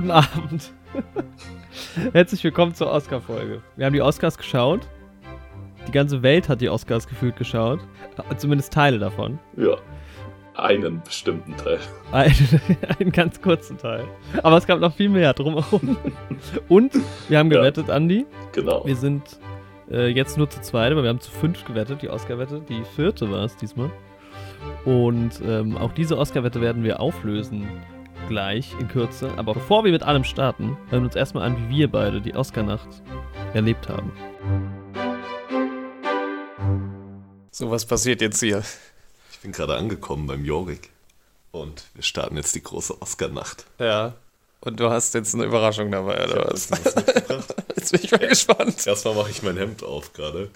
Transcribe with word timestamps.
Guten 0.00 0.12
Abend. 0.12 0.72
Herzlich 2.14 2.42
willkommen 2.42 2.74
zur 2.74 2.90
Oscar-Folge. 2.90 3.60
Wir 3.76 3.84
haben 3.84 3.92
die 3.92 4.00
Oscars 4.00 4.38
geschaut. 4.38 4.88
Die 5.86 5.92
ganze 5.92 6.22
Welt 6.22 6.48
hat 6.48 6.62
die 6.62 6.70
Oscars 6.70 7.06
gefühlt 7.06 7.36
geschaut. 7.36 7.80
Zumindest 8.38 8.72
Teile 8.72 8.98
davon. 8.98 9.38
Ja. 9.58 9.76
Einen 10.54 11.02
bestimmten 11.02 11.54
Teil. 11.58 11.80
Einen, 12.12 12.34
einen 12.98 13.12
ganz 13.12 13.42
kurzen 13.42 13.76
Teil. 13.76 14.04
Aber 14.42 14.56
es 14.56 14.66
gab 14.66 14.80
noch 14.80 14.94
viel 14.94 15.10
mehr 15.10 15.34
drumherum. 15.34 15.98
Und 16.70 16.92
wir 17.28 17.38
haben 17.38 17.50
gewettet, 17.50 17.88
ja, 17.88 17.94
Andi. 17.96 18.24
Genau. 18.52 18.86
Wir 18.86 18.96
sind 18.96 19.38
äh, 19.90 20.06
jetzt 20.06 20.38
nur 20.38 20.48
zu 20.48 20.62
zweit, 20.62 20.92
aber 20.92 21.02
wir 21.02 21.10
haben 21.10 21.20
zu 21.20 21.30
fünf 21.30 21.62
gewettet, 21.66 22.00
die 22.00 22.08
Oscar-Wette. 22.08 22.62
Die 22.66 22.84
vierte 22.96 23.30
war 23.30 23.44
es 23.44 23.54
diesmal. 23.54 23.90
Und 24.86 25.42
ähm, 25.46 25.76
auch 25.76 25.92
diese 25.92 26.16
Oscar-Wette 26.16 26.62
werden 26.62 26.84
wir 26.84 27.00
auflösen 27.00 27.68
gleich 28.30 28.72
in 28.78 28.86
Kürze. 28.86 29.32
Aber 29.36 29.54
bevor 29.54 29.84
wir 29.84 29.90
mit 29.90 30.04
allem 30.04 30.22
starten, 30.22 30.78
hören 30.88 31.02
wir 31.02 31.08
uns 31.08 31.16
erstmal 31.16 31.42
an, 31.42 31.68
wie 31.68 31.78
wir 31.78 31.90
beide 31.90 32.20
die 32.20 32.34
Oscar-Nacht 32.34 33.02
erlebt 33.54 33.88
haben. 33.88 34.12
So, 37.50 37.72
was 37.72 37.84
passiert 37.84 38.20
jetzt 38.20 38.38
hier? 38.38 38.62
Ich 39.32 39.40
bin 39.40 39.50
gerade 39.50 39.76
angekommen 39.76 40.28
beim 40.28 40.44
Jorik. 40.44 40.90
Und 41.50 41.82
wir 41.94 42.04
starten 42.04 42.36
jetzt 42.36 42.54
die 42.54 42.62
große 42.62 43.02
Oscar-Nacht. 43.02 43.66
Ja. 43.80 44.14
Und 44.60 44.78
du 44.78 44.90
hast 44.90 45.12
jetzt 45.14 45.34
eine 45.34 45.44
Überraschung 45.44 45.90
dabei, 45.90 46.24
oder 46.24 46.52
was? 46.52 46.70
jetzt 47.76 47.90
bin 47.90 48.00
ich 48.00 48.12
mal 48.12 48.28
gespannt. 48.28 48.86
Erstmal 48.86 49.16
mache 49.16 49.30
ich 49.30 49.42
mein 49.42 49.56
Hemd 49.56 49.82
auf 49.82 50.12
gerade. 50.12 50.50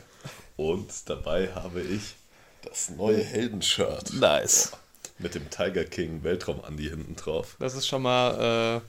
Und 0.57 0.93
dabei 1.07 1.53
habe 1.55 1.81
ich 1.81 2.15
das 2.63 2.91
neue 2.91 3.23
Heldenshirt. 3.23 4.13
Nice. 4.13 4.71
Oh 4.73 4.84
mit 5.19 5.35
dem 5.35 5.49
Tiger 5.51 5.85
King 5.85 6.23
Weltraum 6.23 6.61
Andy 6.67 6.89
hinten 6.89 7.17
drauf. 7.17 7.57
Das 7.59 7.75
ist 7.75 7.87
schon 7.87 8.03
mal, 8.03 8.81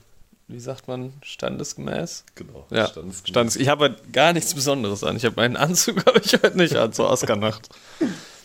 äh, 0.48 0.52
wie 0.52 0.60
sagt 0.60 0.88
man, 0.88 1.12
standesgemäß? 1.22 2.24
Genau, 2.34 2.66
ja, 2.70 2.88
standesgemäß. 2.88 3.28
Standes 3.28 3.56
ich 3.56 3.68
habe 3.68 3.96
gar 4.12 4.32
nichts 4.32 4.54
Besonderes 4.54 5.04
an. 5.04 5.16
Ich 5.16 5.24
habe 5.24 5.36
meinen 5.36 5.56
Anzug 5.56 6.04
habe 6.06 6.20
ich 6.24 6.32
heute 6.32 6.56
nicht 6.56 6.76
an 6.76 6.92
zur 6.92 7.10
Oscar-Nacht. 7.10 7.68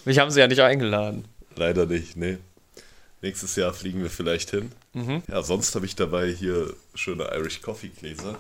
Mich 0.05 0.19
haben 0.19 0.31
sie 0.31 0.39
ja 0.39 0.47
nicht 0.47 0.61
eingeladen. 0.61 1.25
Leider 1.55 1.85
nicht, 1.85 2.17
nee. 2.17 2.37
Nächstes 3.21 3.55
Jahr 3.55 3.73
fliegen 3.73 4.01
wir 4.01 4.09
vielleicht 4.09 4.49
hin. 4.49 4.71
Mhm. 4.93 5.21
Ja, 5.27 5.43
sonst 5.43 5.75
habe 5.75 5.85
ich 5.85 5.95
dabei 5.95 6.31
hier 6.31 6.73
schöne 6.95 7.25
Irish 7.35 7.61
Coffee 7.61 7.89
Gläser. 7.89 8.37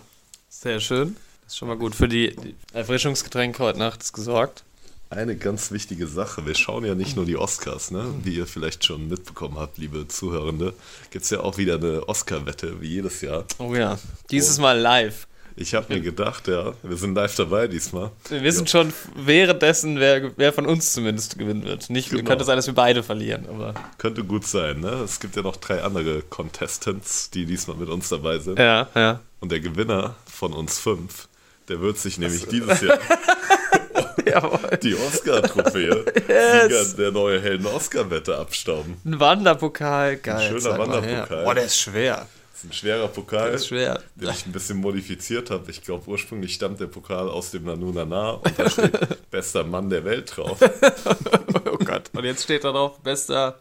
Sehr 0.49 0.79
schön. 0.79 1.15
Das 1.43 1.53
ist 1.53 1.57
schon 1.57 1.67
mal 1.67 1.77
gut. 1.77 1.93
Für 1.93 2.07
die, 2.07 2.35
die 2.35 2.55
Erfrischungsgetränke 2.73 3.63
heute 3.63 3.77
Nacht 3.77 4.01
ist 4.01 4.13
gesorgt 4.13 4.63
eine 5.11 5.35
ganz 5.35 5.71
wichtige 5.71 6.07
Sache. 6.07 6.45
Wir 6.45 6.55
schauen 6.55 6.85
ja 6.85 6.95
nicht 6.95 7.15
nur 7.15 7.25
die 7.25 7.37
Oscars, 7.37 7.91
ne? 7.91 8.05
wie 8.23 8.35
ihr 8.35 8.47
vielleicht 8.47 8.85
schon 8.85 9.09
mitbekommen 9.09 9.59
habt, 9.59 9.77
liebe 9.77 10.07
Zuhörende. 10.07 10.73
Gibt 11.11 11.25
es 11.25 11.29
ja 11.29 11.41
auch 11.41 11.57
wieder 11.57 11.75
eine 11.75 12.07
Oscar-Wette, 12.07 12.81
wie 12.81 12.87
jedes 12.87 13.21
Jahr. 13.21 13.45
Oh 13.59 13.75
ja, 13.75 13.99
dieses 14.29 14.57
Und 14.57 14.63
Mal 14.63 14.79
live. 14.79 15.27
Ich 15.57 15.75
habe 15.75 15.93
mir 15.93 15.99
gedacht, 15.99 16.47
ja, 16.47 16.73
wir 16.81 16.95
sind 16.95 17.13
live 17.13 17.35
dabei 17.35 17.67
diesmal. 17.67 18.11
Wir 18.29 18.41
wissen 18.41 18.63
ja. 18.65 18.67
schon 18.67 18.93
währenddessen, 19.15 19.99
wer, 19.99 20.31
wer 20.37 20.53
von 20.53 20.65
uns 20.65 20.93
zumindest 20.93 21.37
gewinnen 21.37 21.65
wird. 21.65 21.89
Nicht 21.89 22.09
genau. 22.09 22.23
könnte 22.23 22.45
sein, 22.45 22.55
dass 22.55 22.67
wir 22.67 22.73
beide 22.73 23.03
verlieren, 23.03 23.47
aber. 23.49 23.73
Könnte 23.97 24.23
gut 24.23 24.47
sein, 24.47 24.79
ne? 24.79 25.01
Es 25.03 25.19
gibt 25.19 25.35
ja 25.35 25.41
noch 25.41 25.57
drei 25.57 25.83
andere 25.83 26.21
Contestants, 26.21 27.31
die 27.31 27.45
diesmal 27.45 27.75
mit 27.75 27.89
uns 27.89 28.07
dabei 28.07 28.39
sind. 28.39 28.57
Ja, 28.59 28.87
ja. 28.95 29.19
Und 29.41 29.51
der 29.51 29.59
Gewinner 29.59 30.15
von 30.25 30.53
uns 30.53 30.79
fünf, 30.79 31.27
der 31.67 31.81
wird 31.81 31.97
sich 31.97 32.17
nämlich 32.17 32.45
dieses 32.47 32.79
Jahr 32.79 32.97
die 34.83 34.95
Oscar-Trophäe. 34.95 36.05
yes. 36.27 36.63
Sieger 36.63 36.97
der 36.97 37.11
neue 37.11 37.41
Helden 37.41 37.65
Oscar-Wette 37.65 38.37
abstauben. 38.37 38.99
Ein 39.05 39.19
Wanderpokal, 39.19 40.17
geil. 40.17 40.53
Ein 40.53 40.61
schöner 40.61 40.77
Wanderpokal. 40.77 41.43
Boah, 41.43 41.55
der 41.55 41.65
ist 41.65 41.77
schwer. 41.77 42.27
Das 42.53 42.63
ist 42.63 42.69
ein 42.69 42.73
schwerer 42.73 43.07
Pokal, 43.07 43.47
der 43.47 43.55
ist 43.55 43.67
schwer. 43.67 43.99
den 44.15 44.29
ich 44.29 44.45
ein 44.45 44.51
bisschen 44.51 44.77
modifiziert 44.77 45.49
habe. 45.49 45.69
Ich 45.71 45.81
glaube, 45.81 46.07
ursprünglich 46.07 46.53
stammt 46.53 46.79
der 46.79 46.87
Pokal 46.87 47.27
aus 47.27 47.51
dem 47.51 47.63
Nanu 47.63 47.91
Nana 47.91 48.31
und 48.31 48.59
da 48.59 48.69
steht 48.69 48.99
bester 49.31 49.63
Mann 49.63 49.89
der 49.89 50.05
Welt 50.05 50.31
drauf. 50.35 50.59
oh 50.61 51.77
Gott. 51.77 52.11
Und 52.13 52.23
jetzt 52.23 52.43
steht 52.43 52.63
da 52.63 52.71
drauf 52.71 52.99
bester 52.99 53.59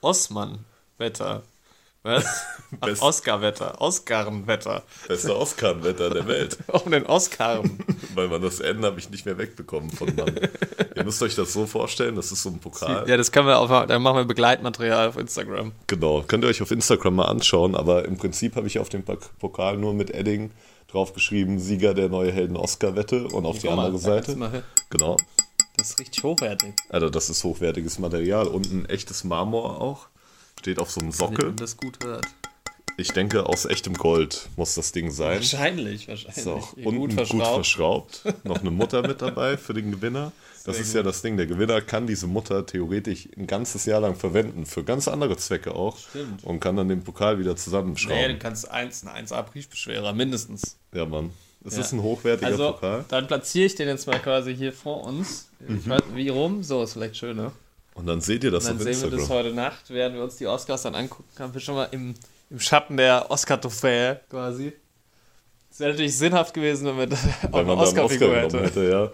Osman-Wetter. 0.00 1.42
Was? 2.04 2.24
Best 2.80 3.02
Oscar-Wetter. 3.02 3.80
Oscar-Wetter. 3.80 4.84
Beste 5.08 5.36
Oscar-Wetter 5.36 6.10
der 6.10 6.28
Welt. 6.28 6.56
Um 6.68 6.92
den 6.92 7.04
Oscar. 7.04 7.64
Weil 8.16 8.28
man 8.28 8.40
das 8.40 8.60
N 8.60 8.84
habe 8.84 8.98
ich 8.98 9.10
nicht 9.10 9.26
mehr 9.26 9.36
wegbekommen 9.36 9.90
von 9.90 10.14
Mann. 10.16 10.34
Ihr 10.96 11.04
müsst 11.04 11.22
euch 11.22 11.34
das 11.34 11.52
so 11.52 11.66
vorstellen, 11.66 12.16
das 12.16 12.32
ist 12.32 12.42
so 12.42 12.48
ein 12.48 12.58
Pokal. 12.58 13.06
Ja, 13.06 13.16
das 13.16 13.30
können 13.30 13.46
wir 13.46 13.58
auf, 13.58 13.68
dann 13.86 14.02
machen 14.02 14.16
wir 14.16 14.24
Begleitmaterial 14.24 15.08
auf 15.08 15.18
Instagram. 15.18 15.72
Genau, 15.86 16.24
könnt 16.26 16.42
ihr 16.44 16.48
euch 16.48 16.62
auf 16.62 16.70
Instagram 16.70 17.16
mal 17.16 17.26
anschauen, 17.26 17.74
aber 17.74 18.06
im 18.06 18.16
Prinzip 18.16 18.56
habe 18.56 18.66
ich 18.66 18.78
auf 18.78 18.88
dem 18.88 19.04
Pokal 19.04 19.76
nur 19.76 19.92
mit 19.92 20.10
Edding 20.10 20.50
draufgeschrieben, 20.88 21.58
Sieger 21.58 21.92
der 21.92 22.08
neue 22.08 22.32
Helden 22.32 22.56
Oscar-Wette 22.56 23.28
und 23.28 23.44
auf 23.44 23.56
die, 23.56 23.62
die 23.62 23.68
andere 23.68 23.98
Seite. 23.98 24.36
Genau. 24.88 25.16
Das 25.76 25.90
ist 25.90 26.00
richtig 26.00 26.24
hochwertig. 26.24 26.72
Also 26.88 27.10
das 27.10 27.28
ist 27.28 27.44
hochwertiges 27.44 27.98
Material 27.98 28.46
und 28.46 28.72
ein 28.72 28.86
echtes 28.86 29.24
Marmor 29.24 29.80
auch. 29.80 30.08
Steht 30.58 30.78
auf 30.78 30.90
so 30.90 31.00
einem 31.00 31.12
Sockel. 31.12 31.48
Wenn 31.48 31.56
das 31.56 31.76
gut 31.76 31.98
hört. 32.02 32.24
Ich 32.98 33.12
denke, 33.12 33.46
aus 33.46 33.66
echtem 33.66 33.94
Gold 33.94 34.48
muss 34.56 34.74
das 34.74 34.92
Ding 34.92 35.10
sein. 35.10 35.36
Wahrscheinlich, 35.36 36.08
wahrscheinlich. 36.08 36.38
Ist 36.38 36.46
auch 36.46 36.72
unten 36.72 36.96
gut 36.96 37.12
verschraubt. 37.12 37.42
gut 37.42 37.54
verschraubt. 37.54 38.22
Noch 38.44 38.60
eine 38.60 38.70
Mutter 38.70 39.06
mit 39.06 39.20
dabei 39.22 39.56
für 39.58 39.74
den 39.74 39.90
Gewinner. 39.90 40.32
Das 40.64 40.80
ist 40.80 40.94
ja 40.94 41.02
das 41.02 41.22
Ding. 41.22 41.36
Der 41.36 41.46
Gewinner 41.46 41.80
kann 41.80 42.06
diese 42.06 42.26
Mutter 42.26 42.66
theoretisch 42.66 43.28
ein 43.36 43.46
ganzes 43.46 43.84
Jahr 43.84 44.00
lang 44.00 44.16
verwenden. 44.16 44.66
Für 44.66 44.82
ganz 44.82 45.06
andere 45.06 45.36
Zwecke 45.36 45.74
auch. 45.74 45.96
Stimmt. 45.98 46.42
Und 46.42 46.58
kann 46.58 46.76
dann 46.76 46.88
den 46.88 47.04
Pokal 47.04 47.38
wieder 47.38 47.54
zusammenschrauben. 47.54 48.16
Nee, 48.16 48.28
du 48.32 48.38
kannst 48.38 48.68
eins, 48.68 49.06
ein 49.06 49.26
1A-Briefbeschwerer, 49.26 50.12
mindestens. 50.12 50.76
Ja, 50.92 51.06
Mann. 51.06 51.30
Es 51.64 51.74
ja. 51.74 51.82
ist 51.82 51.92
ein 51.92 52.02
hochwertiger 52.02 52.50
also, 52.50 52.72
Pokal. 52.72 53.04
Dann 53.08 53.26
platziere 53.26 53.66
ich 53.66 53.74
den 53.74 53.88
jetzt 53.88 54.06
mal 54.06 54.18
quasi 54.18 54.56
hier 54.56 54.72
vor 54.72 55.04
uns. 55.04 55.48
Mhm. 55.60 55.78
Ich 55.78 55.88
weiß, 55.88 56.02
wie 56.14 56.28
rum? 56.30 56.62
So 56.62 56.82
ist 56.82 56.94
vielleicht 56.94 57.16
schöner. 57.16 57.52
Und 57.94 58.06
dann 58.06 58.20
seht 58.20 58.44
ihr 58.44 58.50
das 58.50 58.68
und 58.68 58.78
dann 58.80 58.92
sehen 58.92 59.10
wir 59.10 59.18
das 59.18 59.30
heute 59.30 59.52
Nacht, 59.52 59.88
werden 59.88 60.14
wir 60.14 60.22
uns 60.22 60.36
die 60.36 60.46
Oscars 60.46 60.82
dann 60.82 60.94
angucken, 60.94 61.24
haben 61.38 61.54
wir 61.54 61.62
schon 61.62 61.76
mal 61.76 61.88
im, 61.92 62.14
im 62.50 62.60
Schatten 62.60 62.96
der 62.96 63.30
Oscar-Trophäe 63.30 64.20
quasi. 64.30 64.72
Es 65.70 65.80
wäre 65.80 65.90
natürlich 65.90 66.16
sinnhaft 66.16 66.54
gewesen, 66.54 66.86
wenn 66.86 66.98
wir 66.98 67.06
da 67.06 67.16
auch 67.52 67.58
eine 67.58 67.76
Oscar-Figur 67.76 68.28
Oscar 68.28 68.42
hätte. 68.42 68.62
hätte. 68.62 68.90
Ja. 68.90 69.12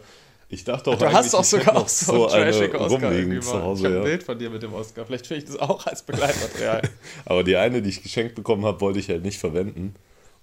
Ich 0.48 0.65
dachte 0.65 0.91
auch, 0.91 0.98
du 0.98 1.10
hast 1.10 1.34
auch 1.34 1.44
sogar 1.44 1.76
auch 1.76 1.88
so, 1.88 2.28
so 2.28 2.34
eine 2.34 2.50
Oscar 2.50 2.88
rumliegen 2.88 3.41
zu 3.41 3.62
Hause. 3.62 3.81
Ich 3.81 3.87
habe 3.87 3.97
ein 3.97 4.04
Bild 4.04 4.22
von 4.22 4.38
dir 4.38 4.50
mit 4.50 4.62
dem 4.62 4.75
Oscar. 4.75 5.06
Vielleicht 5.06 5.26
finde 5.26 5.44
ich 5.44 5.50
das 5.50 5.59
auch 5.59 5.87
als 5.87 6.03
Begleitmaterial. 6.03 6.82
Aber 7.25 7.43
die 7.43 7.56
eine, 7.56 7.81
die 7.81 7.88
ich 7.88 8.03
geschenkt 8.03 8.34
bekommen 8.34 8.66
habe, 8.66 8.81
wollte 8.82 8.98
ich 8.98 9.09
halt 9.09 9.22
nicht 9.25 9.38
verwenden. 9.38 9.94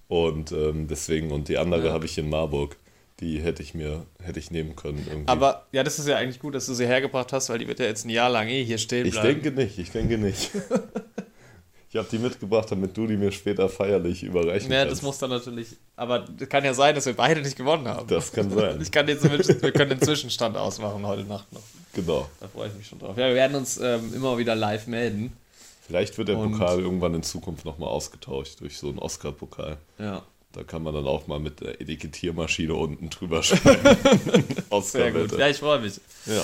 Und 0.07 0.51
ähm, 0.51 0.87
deswegen, 0.87 1.31
und 1.31 1.47
die 1.47 1.59
andere 1.59 1.87
ja. 1.87 1.93
habe 1.93 2.05
ich 2.05 2.17
in 2.17 2.29
Marburg 2.29 2.75
die 3.19 3.41
hätte 3.41 3.61
ich 3.61 3.73
mir, 3.73 4.05
hätte 4.23 4.39
ich 4.39 4.49
nehmen 4.51 4.75
können. 4.75 5.05
Irgendwie. 5.07 5.27
Aber 5.27 5.67
ja, 5.71 5.83
das 5.83 5.99
ist 5.99 6.07
ja 6.07 6.15
eigentlich 6.15 6.39
gut, 6.39 6.55
dass 6.55 6.65
du 6.65 6.73
sie 6.73 6.87
hergebracht 6.87 7.33
hast, 7.33 7.49
weil 7.49 7.59
die 7.59 7.67
wird 7.67 7.79
ja 7.79 7.85
jetzt 7.85 8.05
ein 8.05 8.09
Jahr 8.09 8.29
lang 8.29 8.47
eh 8.47 8.63
hier 8.63 8.77
stehen 8.77 9.09
bleiben. 9.09 9.27
Ich 9.27 9.43
denke 9.43 9.61
nicht, 9.61 9.77
ich 9.77 9.91
denke 9.91 10.17
nicht. 10.17 10.51
ich 11.91 11.95
habe 11.95 12.07
die 12.11 12.19
mitgebracht, 12.19 12.71
damit 12.71 12.95
du 12.95 13.07
die 13.07 13.17
mir 13.17 13.31
später 13.31 13.67
feierlich 13.67 14.21
überreichen 14.21 14.71
ja, 14.71 14.79
kannst. 14.79 14.85
Ja, 14.85 14.85
das 14.85 15.01
muss 15.01 15.17
dann 15.17 15.31
natürlich, 15.31 15.69
aber 15.95 16.25
es 16.39 16.47
kann 16.47 16.63
ja 16.63 16.73
sein, 16.75 16.93
dass 16.93 17.07
wir 17.07 17.13
beide 17.13 17.41
nicht 17.41 17.55
gewonnen 17.55 17.87
haben. 17.87 18.07
Das 18.07 18.31
kann 18.31 18.51
sein. 18.51 18.79
Ich 18.81 18.91
kann 18.91 19.07
den, 19.07 19.21
wir 19.21 19.71
können 19.71 19.89
den 19.89 20.01
Zwischenstand 20.01 20.55
ausmachen 20.55 21.05
heute 21.05 21.23
Nacht 21.23 21.51
noch. 21.51 21.63
Genau. 21.93 22.29
Da 22.39 22.47
freue 22.47 22.67
ich 22.67 22.75
mich 22.75 22.87
schon 22.87 22.99
drauf. 22.99 23.17
Ja, 23.17 23.27
wir 23.27 23.35
werden 23.35 23.55
uns 23.55 23.79
ähm, 23.79 24.13
immer 24.13 24.37
wieder 24.37 24.55
live 24.55 24.85
melden. 24.85 25.33
Vielleicht 25.87 26.15
wird 26.19 26.27
der 26.27 26.37
Und 26.37 26.51
Pokal 26.51 26.79
irgendwann 26.79 27.15
in 27.15 27.23
Zukunft 27.23 27.65
nochmal 27.65 27.89
ausgetauscht 27.89 28.61
durch 28.61 28.77
so 28.77 28.89
einen 28.89 28.99
Oscar-Pokal. 28.99 29.77
Ja. 29.97 30.21
Da 30.51 30.63
kann 30.63 30.83
man 30.83 30.93
dann 30.93 31.07
auch 31.07 31.25
mal 31.25 31.39
mit 31.39 31.61
der 31.61 31.81
Etikettiermaschine 31.81 32.75
unten 32.75 33.09
drüber 33.09 33.41
schreiben. 33.41 33.97
Sehr 34.83 35.11
gut. 35.11 35.37
Ja, 35.37 35.47
ich 35.47 35.57
freue 35.57 35.79
mich. 35.79 35.99
Ja. 36.27 36.43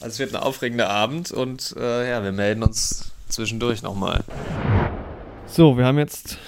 Also 0.00 0.06
es 0.06 0.18
wird 0.18 0.34
ein 0.34 0.42
aufregender 0.42 0.88
Abend 0.88 1.32
und 1.32 1.74
äh, 1.78 2.08
ja, 2.08 2.22
wir 2.22 2.32
melden 2.32 2.62
uns 2.62 3.12
zwischendurch 3.28 3.82
nochmal. 3.82 4.24
So, 5.46 5.76
wir 5.76 5.84
haben 5.84 5.98
jetzt 5.98 6.38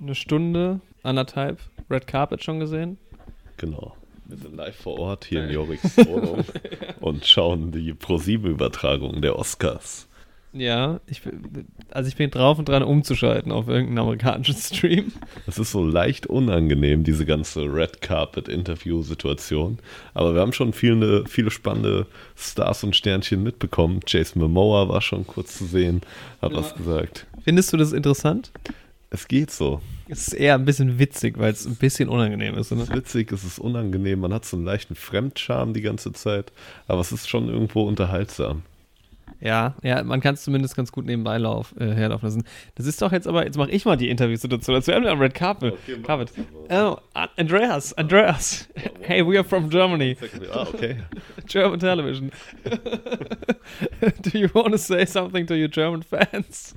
eine 0.00 0.14
Stunde, 0.14 0.80
anderthalb 1.02 1.60
Red 1.90 2.06
Carpet 2.06 2.44
schon 2.44 2.60
gesehen. 2.60 2.98
Genau. 3.56 3.96
Wir 4.26 4.38
sind 4.38 4.56
live 4.56 4.76
vor 4.76 4.98
Ort 4.98 5.24
hier 5.24 5.44
in 5.44 5.50
Joriks 5.50 5.96
Wohnung 5.98 6.44
und 7.00 7.24
schauen 7.26 7.70
die 7.70 7.94
ProSieben-Übertragung 7.94 9.22
der 9.22 9.38
Oscars. 9.38 10.08
Ja, 10.58 11.00
ich, 11.06 11.20
also 11.90 12.08
ich 12.08 12.16
bin 12.16 12.30
drauf 12.30 12.58
und 12.58 12.68
dran 12.68 12.82
umzuschalten 12.82 13.52
auf 13.52 13.68
irgendeinen 13.68 13.98
amerikanischen 13.98 14.56
Stream. 14.56 15.12
Es 15.46 15.58
ist 15.58 15.72
so 15.72 15.84
leicht 15.84 16.26
unangenehm, 16.26 17.04
diese 17.04 17.26
ganze 17.26 17.62
Red 17.62 18.00
Carpet 18.00 18.48
Interview-Situation. 18.48 19.78
Aber 20.14 20.34
wir 20.34 20.40
haben 20.40 20.52
schon 20.52 20.72
viele, 20.72 21.26
viele 21.26 21.50
spannende 21.50 22.06
Stars 22.36 22.84
und 22.84 22.96
Sternchen 22.96 23.42
mitbekommen. 23.42 24.00
Jason 24.06 24.40
Momoa 24.40 24.88
war 24.88 25.02
schon 25.02 25.26
kurz 25.26 25.58
zu 25.58 25.66
sehen, 25.66 26.00
hat 26.40 26.52
ja. 26.52 26.58
was 26.58 26.74
gesagt. 26.74 27.26
Findest 27.44 27.72
du 27.72 27.76
das 27.76 27.92
interessant? 27.92 28.50
Es 29.10 29.28
geht 29.28 29.50
so. 29.50 29.80
Es 30.08 30.28
ist 30.28 30.34
eher 30.34 30.54
ein 30.54 30.64
bisschen 30.64 30.98
witzig, 30.98 31.38
weil 31.38 31.52
es 31.52 31.66
ein 31.66 31.76
bisschen 31.76 32.08
unangenehm 32.08 32.56
ist. 32.56 32.72
Oder? 32.72 32.82
Es 32.82 32.88
ist 32.88 32.94
witzig, 32.94 33.32
es 33.32 33.44
ist 33.44 33.58
unangenehm, 33.58 34.20
man 34.20 34.32
hat 34.32 34.44
so 34.44 34.56
einen 34.56 34.64
leichten 34.64 34.94
Fremdscham 34.94 35.74
die 35.74 35.82
ganze 35.82 36.12
Zeit, 36.12 36.52
aber 36.88 37.00
es 37.00 37.12
ist 37.12 37.28
schon 37.28 37.48
irgendwo 37.48 37.82
unterhaltsam. 37.82 38.62
Ja, 39.40 39.74
ja, 39.82 40.02
man 40.02 40.20
kann 40.20 40.34
es 40.34 40.42
zumindest 40.42 40.76
ganz 40.76 40.92
gut 40.92 41.04
nebenbei 41.04 41.38
lauf, 41.38 41.74
äh, 41.78 41.92
herlaufen 41.92 42.26
lassen. 42.26 42.44
Das 42.74 42.86
ist 42.86 43.00
doch 43.02 43.12
jetzt 43.12 43.28
aber, 43.28 43.44
jetzt 43.44 43.58
mache 43.58 43.70
ich 43.70 43.84
mal 43.84 43.96
die 43.96 44.08
Interviewsituation. 44.08 44.74
Also 44.74 44.88
wir 44.88 44.96
haben 44.96 45.06
am 45.06 45.20
Red 45.20 45.34
Carpet. 45.34 45.74
Okay, 45.74 46.00
Carpet. 46.02 46.32
Oh, 46.70 46.96
Andreas, 47.36 47.92
Andreas. 47.94 48.68
Hey, 49.00 49.26
we 49.26 49.36
are 49.36 49.44
from 49.44 49.68
Germany. 49.68 50.16
Ah, 50.52 50.66
okay. 50.72 50.96
German 51.46 51.78
television. 51.78 52.30
Do 54.22 54.38
you 54.38 54.48
want 54.54 54.72
to 54.72 54.78
say 54.78 55.04
something 55.04 55.46
to 55.46 55.54
your 55.54 55.68
German 55.68 56.02
fans? 56.02 56.74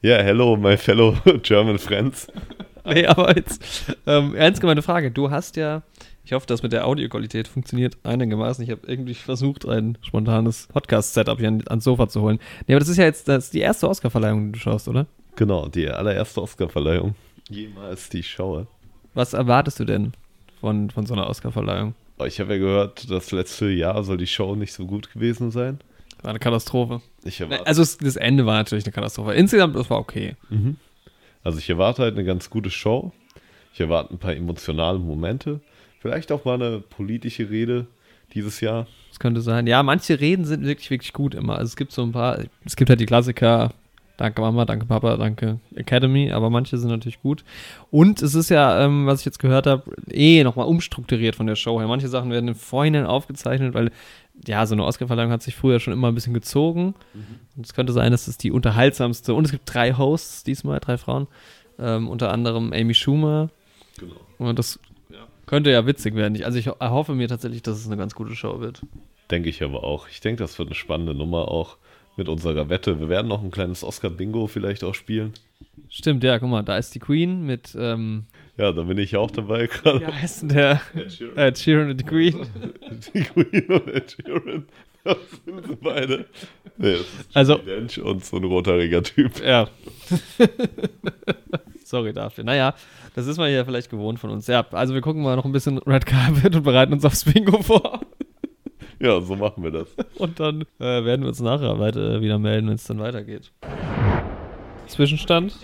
Ja, 0.00 0.22
hello, 0.22 0.56
my 0.56 0.76
fellow 0.76 1.16
German 1.42 1.78
friends. 1.78 2.28
Nee, 2.84 3.06
aber 3.06 3.36
jetzt, 3.36 3.62
ähm, 4.06 4.34
ernst 4.34 4.60
gemeinte 4.60 4.82
Frage. 4.82 5.10
Du 5.10 5.30
hast 5.30 5.56
ja, 5.56 5.82
ich 6.28 6.34
hoffe, 6.34 6.46
dass 6.46 6.62
mit 6.62 6.72
der 6.72 6.86
Audioqualität 6.86 7.48
funktioniert 7.48 7.96
einigermaßen. 8.02 8.62
Ich 8.62 8.70
habe 8.70 8.82
irgendwie 8.86 9.14
versucht, 9.14 9.66
ein 9.66 9.96
spontanes 10.02 10.66
Podcast-Setup 10.66 11.38
hier 11.38 11.48
an, 11.48 11.62
ans 11.68 11.84
Sofa 11.84 12.06
zu 12.06 12.20
holen. 12.20 12.38
Nee, 12.66 12.74
aber 12.74 12.80
das 12.80 12.90
ist 12.90 12.98
ja 12.98 13.04
jetzt 13.04 13.28
das 13.28 13.48
die 13.48 13.60
erste 13.60 13.88
Oscar-Verleihung, 13.88 14.48
die 14.48 14.52
du 14.52 14.58
schaust, 14.58 14.88
oder? 14.88 15.06
Genau, 15.36 15.68
die 15.68 15.88
allererste 15.88 16.42
Oscarverleihung. 16.42 17.14
Jemals 17.48 18.10
die 18.10 18.18
ich 18.18 18.28
schaue. 18.28 18.66
Was 19.14 19.32
erwartest 19.32 19.80
du 19.80 19.86
denn 19.86 20.12
von, 20.60 20.90
von 20.90 21.06
so 21.06 21.14
einer 21.14 21.30
Oscar-Verleihung? 21.30 21.94
Oh, 22.18 22.24
Ich 22.24 22.40
habe 22.40 22.52
ja 22.52 22.58
gehört, 22.58 23.10
das 23.10 23.32
letzte 23.32 23.70
Jahr 23.70 24.04
soll 24.04 24.18
die 24.18 24.26
Show 24.26 24.54
nicht 24.54 24.74
so 24.74 24.84
gut 24.84 25.10
gewesen 25.10 25.50
sein. 25.50 25.78
War 26.20 26.28
eine 26.30 26.40
Katastrophe. 26.40 27.00
Erwarte, 27.24 27.66
Also 27.66 27.80
das 28.04 28.16
Ende 28.16 28.44
war 28.44 28.58
natürlich 28.58 28.84
eine 28.84 28.92
Katastrophe. 28.92 29.32
Insgesamt, 29.32 29.76
das 29.76 29.88
war 29.88 29.98
okay. 29.98 30.36
also 31.42 31.58
ich 31.58 31.70
erwarte 31.70 32.02
halt 32.02 32.16
eine 32.16 32.24
ganz 32.26 32.50
gute 32.50 32.68
Show. 32.68 33.12
Ich 33.72 33.80
erwarte 33.80 34.12
ein 34.12 34.18
paar 34.18 34.36
emotionale 34.36 34.98
Momente. 34.98 35.60
Vielleicht 36.00 36.30
auch 36.32 36.44
mal 36.44 36.54
eine 36.54 36.80
politische 36.80 37.50
Rede 37.50 37.86
dieses 38.34 38.60
Jahr. 38.60 38.86
Das 39.08 39.18
könnte 39.18 39.40
sein. 39.40 39.66
Ja, 39.66 39.82
manche 39.82 40.20
Reden 40.20 40.44
sind 40.44 40.64
wirklich, 40.64 40.90
wirklich 40.90 41.12
gut 41.12 41.34
immer. 41.34 41.54
Also 41.54 41.70
es 41.70 41.76
gibt 41.76 41.92
so 41.92 42.02
ein 42.02 42.12
paar, 42.12 42.38
es 42.64 42.76
gibt 42.76 42.90
halt 42.90 43.00
die 43.00 43.06
Klassiker, 43.06 43.72
danke 44.16 44.40
Mama, 44.40 44.64
danke 44.64 44.86
Papa, 44.86 45.16
danke 45.16 45.58
Academy, 45.74 46.30
aber 46.30 46.50
manche 46.50 46.76
sind 46.76 46.90
natürlich 46.90 47.20
gut. 47.20 47.44
Und 47.90 48.22
es 48.22 48.34
ist 48.34 48.50
ja, 48.50 48.84
ähm, 48.84 49.06
was 49.06 49.20
ich 49.20 49.26
jetzt 49.26 49.38
gehört 49.38 49.66
habe, 49.66 49.90
eh 50.10 50.44
nochmal 50.44 50.66
umstrukturiert 50.66 51.36
von 51.36 51.46
der 51.46 51.56
Show 51.56 51.80
her. 51.80 51.88
Manche 51.88 52.08
Sachen 52.08 52.30
werden 52.30 52.48
im 52.48 52.54
Vorhinein 52.54 53.06
aufgezeichnet, 53.06 53.74
weil 53.74 53.90
ja, 54.46 54.64
so 54.66 54.74
eine 54.74 54.84
Oscarverleihung 54.84 55.32
hat 55.32 55.42
sich 55.42 55.56
früher 55.56 55.80
schon 55.80 55.92
immer 55.92 56.08
ein 56.08 56.14
bisschen 56.14 56.34
gezogen. 56.34 56.94
Und 57.56 57.66
es 57.66 57.74
könnte 57.74 57.92
sein, 57.92 58.12
dass 58.12 58.28
es 58.28 58.38
die 58.38 58.52
unterhaltsamste, 58.52 59.34
und 59.34 59.44
es 59.44 59.50
gibt 59.50 59.72
drei 59.72 59.94
Hosts 59.94 60.44
diesmal, 60.44 60.78
drei 60.78 60.96
Frauen, 60.96 61.26
ähm, 61.78 62.08
unter 62.08 62.30
anderem 62.30 62.72
Amy 62.72 62.94
Schumer. 62.94 63.50
Genau. 63.98 64.14
Und 64.38 64.58
das 64.58 64.78
könnte 65.48 65.70
ja 65.70 65.84
witzig 65.86 66.14
werden. 66.14 66.34
Ich- 66.36 66.44
Also 66.46 66.58
ich 66.58 66.68
ho- 66.68 66.76
erhoffe 66.78 67.14
mir 67.14 67.26
tatsächlich, 67.28 67.62
dass 67.62 67.76
es 67.78 67.86
eine 67.86 67.96
ganz 67.96 68.14
gute 68.14 68.36
Show 68.36 68.60
wird. 68.60 68.82
Denke 69.30 69.48
ich 69.48 69.62
aber 69.62 69.82
auch. 69.84 70.08
Ich 70.08 70.20
denke, 70.20 70.42
das 70.42 70.58
wird 70.58 70.68
eine 70.68 70.74
spannende 70.76 71.14
Nummer 71.14 71.48
auch 71.48 71.76
mit 72.16 72.28
unserer 72.28 72.68
Wette. 72.68 72.98
Wir 73.00 73.08
werden 73.08 73.28
noch 73.28 73.42
ein 73.42 73.50
kleines 73.50 73.82
Oscar-Bingo 73.84 74.46
vielleicht 74.46 74.84
auch 74.84 74.94
spielen. 74.94 75.32
Stimmt, 75.90 76.24
ja, 76.24 76.38
guck 76.38 76.48
mal, 76.50 76.62
da 76.62 76.76
ist 76.78 76.94
die 76.94 76.98
Queen 76.98 77.44
mit, 77.46 77.76
ähm, 77.78 78.24
Ja, 78.56 78.72
da 78.72 78.82
bin 78.82 78.98
ich 78.98 79.16
auch 79.16 79.30
dabei 79.30 79.66
gerade. 79.66 80.00
wie 80.00 80.06
heißt 80.12 80.42
denn 80.42 80.48
der? 80.50 80.80
Ed 80.94 81.12
Sheeran. 81.12 81.56
Sheeran 81.56 81.90
und 81.90 82.00
die 82.00 82.04
Queen. 82.04 82.36
Die 83.14 83.20
Queen 83.22 83.66
und 83.68 83.88
Ed 83.88 84.16
Sheeran. 84.20 84.66
Das 85.04 85.16
sind 85.44 85.66
sie 85.66 85.76
beide. 85.76 86.26
Nee, 86.76 86.92
das 86.92 87.00
ist 87.02 87.28
Also- 87.34 87.58
Dench 87.58 88.00
und 88.00 88.24
so 88.24 88.36
ein 88.38 88.44
rothaariger 88.44 89.02
Typ. 89.02 89.40
Ja. 89.44 89.68
Sorry 91.88 92.12
dafür. 92.12 92.44
Naja, 92.44 92.74
das 93.14 93.26
ist 93.26 93.38
man 93.38 93.50
ja 93.50 93.64
vielleicht 93.64 93.90
gewohnt 93.90 94.18
von 94.18 94.30
uns. 94.30 94.46
Ja, 94.46 94.64
also 94.72 94.94
wir 94.94 95.00
gucken 95.00 95.22
mal 95.22 95.36
noch 95.36 95.44
ein 95.44 95.52
bisschen 95.52 95.78
Red 95.78 96.04
Carpet 96.06 96.54
und 96.54 96.62
bereiten 96.62 96.92
uns 96.92 97.04
aufs 97.04 97.24
Bingo 97.24 97.62
vor. 97.62 98.00
Ja, 99.00 99.20
so 99.20 99.36
machen 99.36 99.62
wir 99.62 99.70
das. 99.70 99.86
Und 100.16 100.40
dann 100.40 100.62
äh, 100.80 101.04
werden 101.04 101.20
wir 101.22 101.28
uns 101.28 101.38
nachher 101.38 101.78
weiter 101.78 102.20
wieder 102.20 102.40
melden, 102.40 102.66
wenn 102.66 102.74
es 102.74 102.82
dann 102.82 102.98
weitergeht. 102.98 103.52
Zwischenstand. 104.88 105.54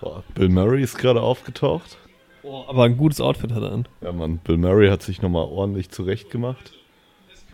Boah, 0.00 0.22
Bill 0.36 0.48
Murray 0.48 0.80
ist 0.80 0.96
gerade 0.96 1.20
aufgetaucht. 1.20 1.98
Oh, 2.44 2.62
aber 2.68 2.84
ein 2.84 2.96
gutes 2.96 3.20
Outfit 3.20 3.52
hat 3.52 3.64
er 3.64 3.72
an. 3.72 3.88
Ja, 4.02 4.12
Mann, 4.12 4.38
Bill 4.38 4.56
Murray 4.56 4.88
hat 4.88 5.02
sich 5.02 5.20
nochmal 5.20 5.46
ordentlich 5.46 5.90
zurechtgemacht. 5.90 6.72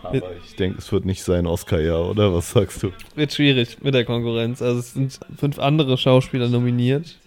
Aber 0.03 0.21
ich 0.45 0.55
denke, 0.57 0.79
es 0.79 0.93
wird 0.93 1.05
nicht 1.05 1.23
sein 1.23 1.47
Oscar-Jahr, 1.47 2.11
oder? 2.11 2.35
Was 2.35 2.51
sagst 2.51 2.83
du? 2.83 2.93
Wird 3.15 3.33
schwierig 3.33 3.83
mit 3.83 3.95
der 3.95 4.05
Konkurrenz. 4.05 4.63
Also 4.63 4.81
es 4.81 4.93
sind 4.93 5.19
fünf 5.37 5.59
andere 5.59 5.97
Schauspieler 5.99 6.49
nominiert, 6.49 7.19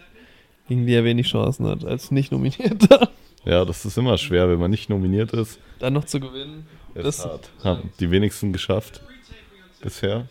gegen 0.69 0.85
die 0.87 0.93
er 0.93 1.03
wenig 1.03 1.27
Chancen 1.27 1.67
hat 1.67 1.83
als 1.83 2.11
nicht 2.11 2.31
nominierter. 2.31 3.09
Ja, 3.45 3.63
das 3.63 3.85
ist 3.85 3.97
immer 3.97 4.17
schwer, 4.17 4.49
wenn 4.49 4.59
man 4.59 4.69
nicht 4.69 4.89
nominiert 4.89 5.31
ist. 5.31 5.59
Dann 5.79 5.93
noch 5.93 6.03
zu 6.03 6.19
gewinnen. 6.19 6.67
Ist 6.93 7.05
Das- 7.05 7.25
hart. 7.25 7.49
Haben 7.63 7.89
die 8.01 8.11
wenigsten 8.11 8.51
geschafft 8.51 9.01
bisher. 9.81 10.27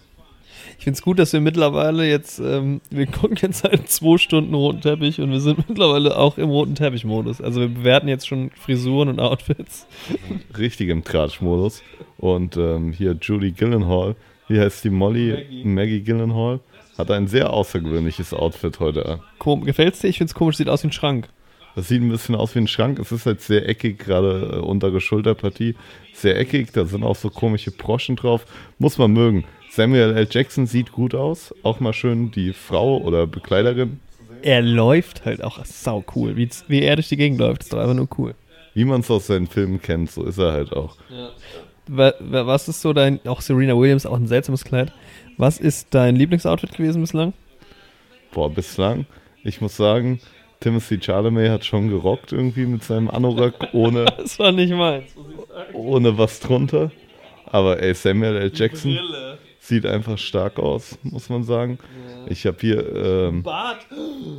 Ich 0.76 0.85
finde 0.85 0.99
es 0.99 1.02
gut, 1.02 1.19
dass 1.19 1.32
wir 1.32 1.40
mittlerweile 1.40 2.06
jetzt, 2.06 2.38
ähm, 2.38 2.82
wir 2.90 3.06
gucken 3.06 3.38
jetzt 3.40 3.61
seit 3.62 3.88
zwei 3.88 4.19
Stunden 4.19 4.52
roten 4.52 4.82
Teppich 4.82 5.23
und 5.23 5.31
wir 5.31 5.40
sind 5.40 5.67
mittlerweile 5.70 6.19
auch 6.19 6.37
im 6.37 6.50
roten 6.50 6.75
Teppich-Modus. 6.75 7.40
Also 7.40 7.61
wir 7.62 7.69
bewerten 7.69 8.08
jetzt 8.08 8.29
schon 8.29 8.50
Frisuren 8.50 9.08
und 9.08 9.20
Outfits. 9.20 9.87
Richtig 10.58 10.90
im 10.90 11.02
Tratsch-Modus. 11.02 11.82
Und 12.19 12.58
ähm, 12.58 12.93
hier 12.93 13.17
Julie 13.20 13.52
Gyllenhaal, 13.52 14.17
wie 14.49 14.61
heißt 14.61 14.85
die 14.85 14.90
Molly? 14.90 15.31
Maggie. 15.32 15.64
Maggie, 15.64 16.00
Gyllenhaal, 16.02 16.61
hat 16.98 17.10
ein 17.10 17.28
sehr 17.28 17.52
außergewöhnliches 17.52 18.34
Outfit 18.34 18.80
heute 18.80 19.06
an. 19.06 19.20
Kom 19.38 19.64
Gefällt's 19.64 20.00
dir? 20.00 20.08
Ich 20.08 20.18
finde 20.18 20.30
es 20.30 20.34
komisch, 20.34 20.56
sieht 20.56 20.68
aus 20.68 20.82
wie 20.82 20.88
ein 20.88 20.92
Schrank. 20.92 21.28
Das 21.76 21.86
sieht 21.88 22.02
ein 22.02 22.08
bisschen 22.08 22.34
aus 22.34 22.54
wie 22.54 22.58
ein 22.58 22.66
Schrank. 22.66 22.98
Es 22.98 23.12
ist 23.12 23.24
halt 23.24 23.40
sehr 23.40 23.68
eckig, 23.68 23.98
gerade 24.00 24.54
äh, 24.54 24.58
untere 24.58 25.00
Schulterpartie. 25.00 25.76
Sehr 26.12 26.36
eckig, 26.38 26.72
da 26.72 26.84
sind 26.84 27.04
auch 27.04 27.14
so 27.14 27.30
komische 27.30 27.70
Broschen 27.70 28.16
drauf. 28.16 28.44
Muss 28.78 28.98
man 28.98 29.12
mögen. 29.12 29.44
Samuel 29.70 30.16
L. 30.16 30.26
Jackson 30.28 30.66
sieht 30.66 30.90
gut 30.92 31.14
aus. 31.14 31.54
Auch 31.62 31.78
mal 31.78 31.92
schön 31.92 32.32
die 32.32 32.52
Frau 32.52 32.98
oder 32.98 33.26
Bekleiderin. 33.28 34.00
Er 34.42 34.62
läuft 34.62 35.24
halt 35.24 35.44
auch 35.44 35.64
sau 35.64 36.04
cool. 36.16 36.36
Wie, 36.36 36.48
wie 36.68 36.82
er 36.82 36.96
durch 36.96 37.08
die 37.08 37.16
Gegend 37.16 37.38
läuft, 37.38 37.62
ist 37.62 37.72
doch 37.72 37.78
einfach 37.78 37.94
nur 37.94 38.08
cool. 38.18 38.34
Wie 38.74 38.84
man 38.84 39.00
es 39.02 39.10
aus 39.10 39.26
seinen 39.28 39.46
Filmen 39.46 39.80
kennt, 39.80 40.10
so 40.10 40.24
ist 40.24 40.38
er 40.38 40.52
halt 40.52 40.72
auch. 40.72 40.96
Wa- 41.86 42.14
Was 42.20 42.68
ist 42.68 42.80
so 42.82 42.92
dein, 42.92 43.20
auch 43.26 43.40
Serena 43.40 43.76
Williams, 43.76 44.06
auch 44.06 44.16
ein 44.16 44.26
seltsames 44.26 44.64
Kleid. 44.64 44.92
Was 45.38 45.58
ist 45.58 45.88
dein 45.94 46.17
Lieblingsoutfit 46.17 46.73
gewesen 46.76 47.00
bislang? 47.00 47.32
Boah, 48.32 48.50
bislang, 48.52 49.06
ich 49.44 49.61
muss 49.61 49.76
sagen, 49.76 50.20
Timothy 50.61 50.99
Chalamet 50.99 51.50
hat 51.50 51.64
schon 51.64 51.88
gerockt 51.88 52.32
irgendwie 52.32 52.67
mit 52.67 52.82
seinem 52.85 53.08
Anorak 53.08 53.69
ohne, 53.73 54.05
Das 54.17 54.38
war 54.38 54.52
nicht 54.52 54.73
meins. 54.75 55.14
ohne 55.73 56.19
was 56.19 56.40
drunter. 56.40 56.90
Aber 57.46 57.81
ey, 57.81 57.94
Samuel 57.94 58.37
L. 58.37 58.50
Jackson 58.52 58.99
sieht 59.61 59.87
einfach 59.87 60.19
stark 60.19 60.58
aus, 60.58 60.99
muss 61.02 61.31
man 61.31 61.44
sagen. 61.44 61.79
Ich 62.29 62.44
habe 62.44 62.56
hier, 62.61 62.94
ähm, 62.96 63.43
Bart. 63.43 63.87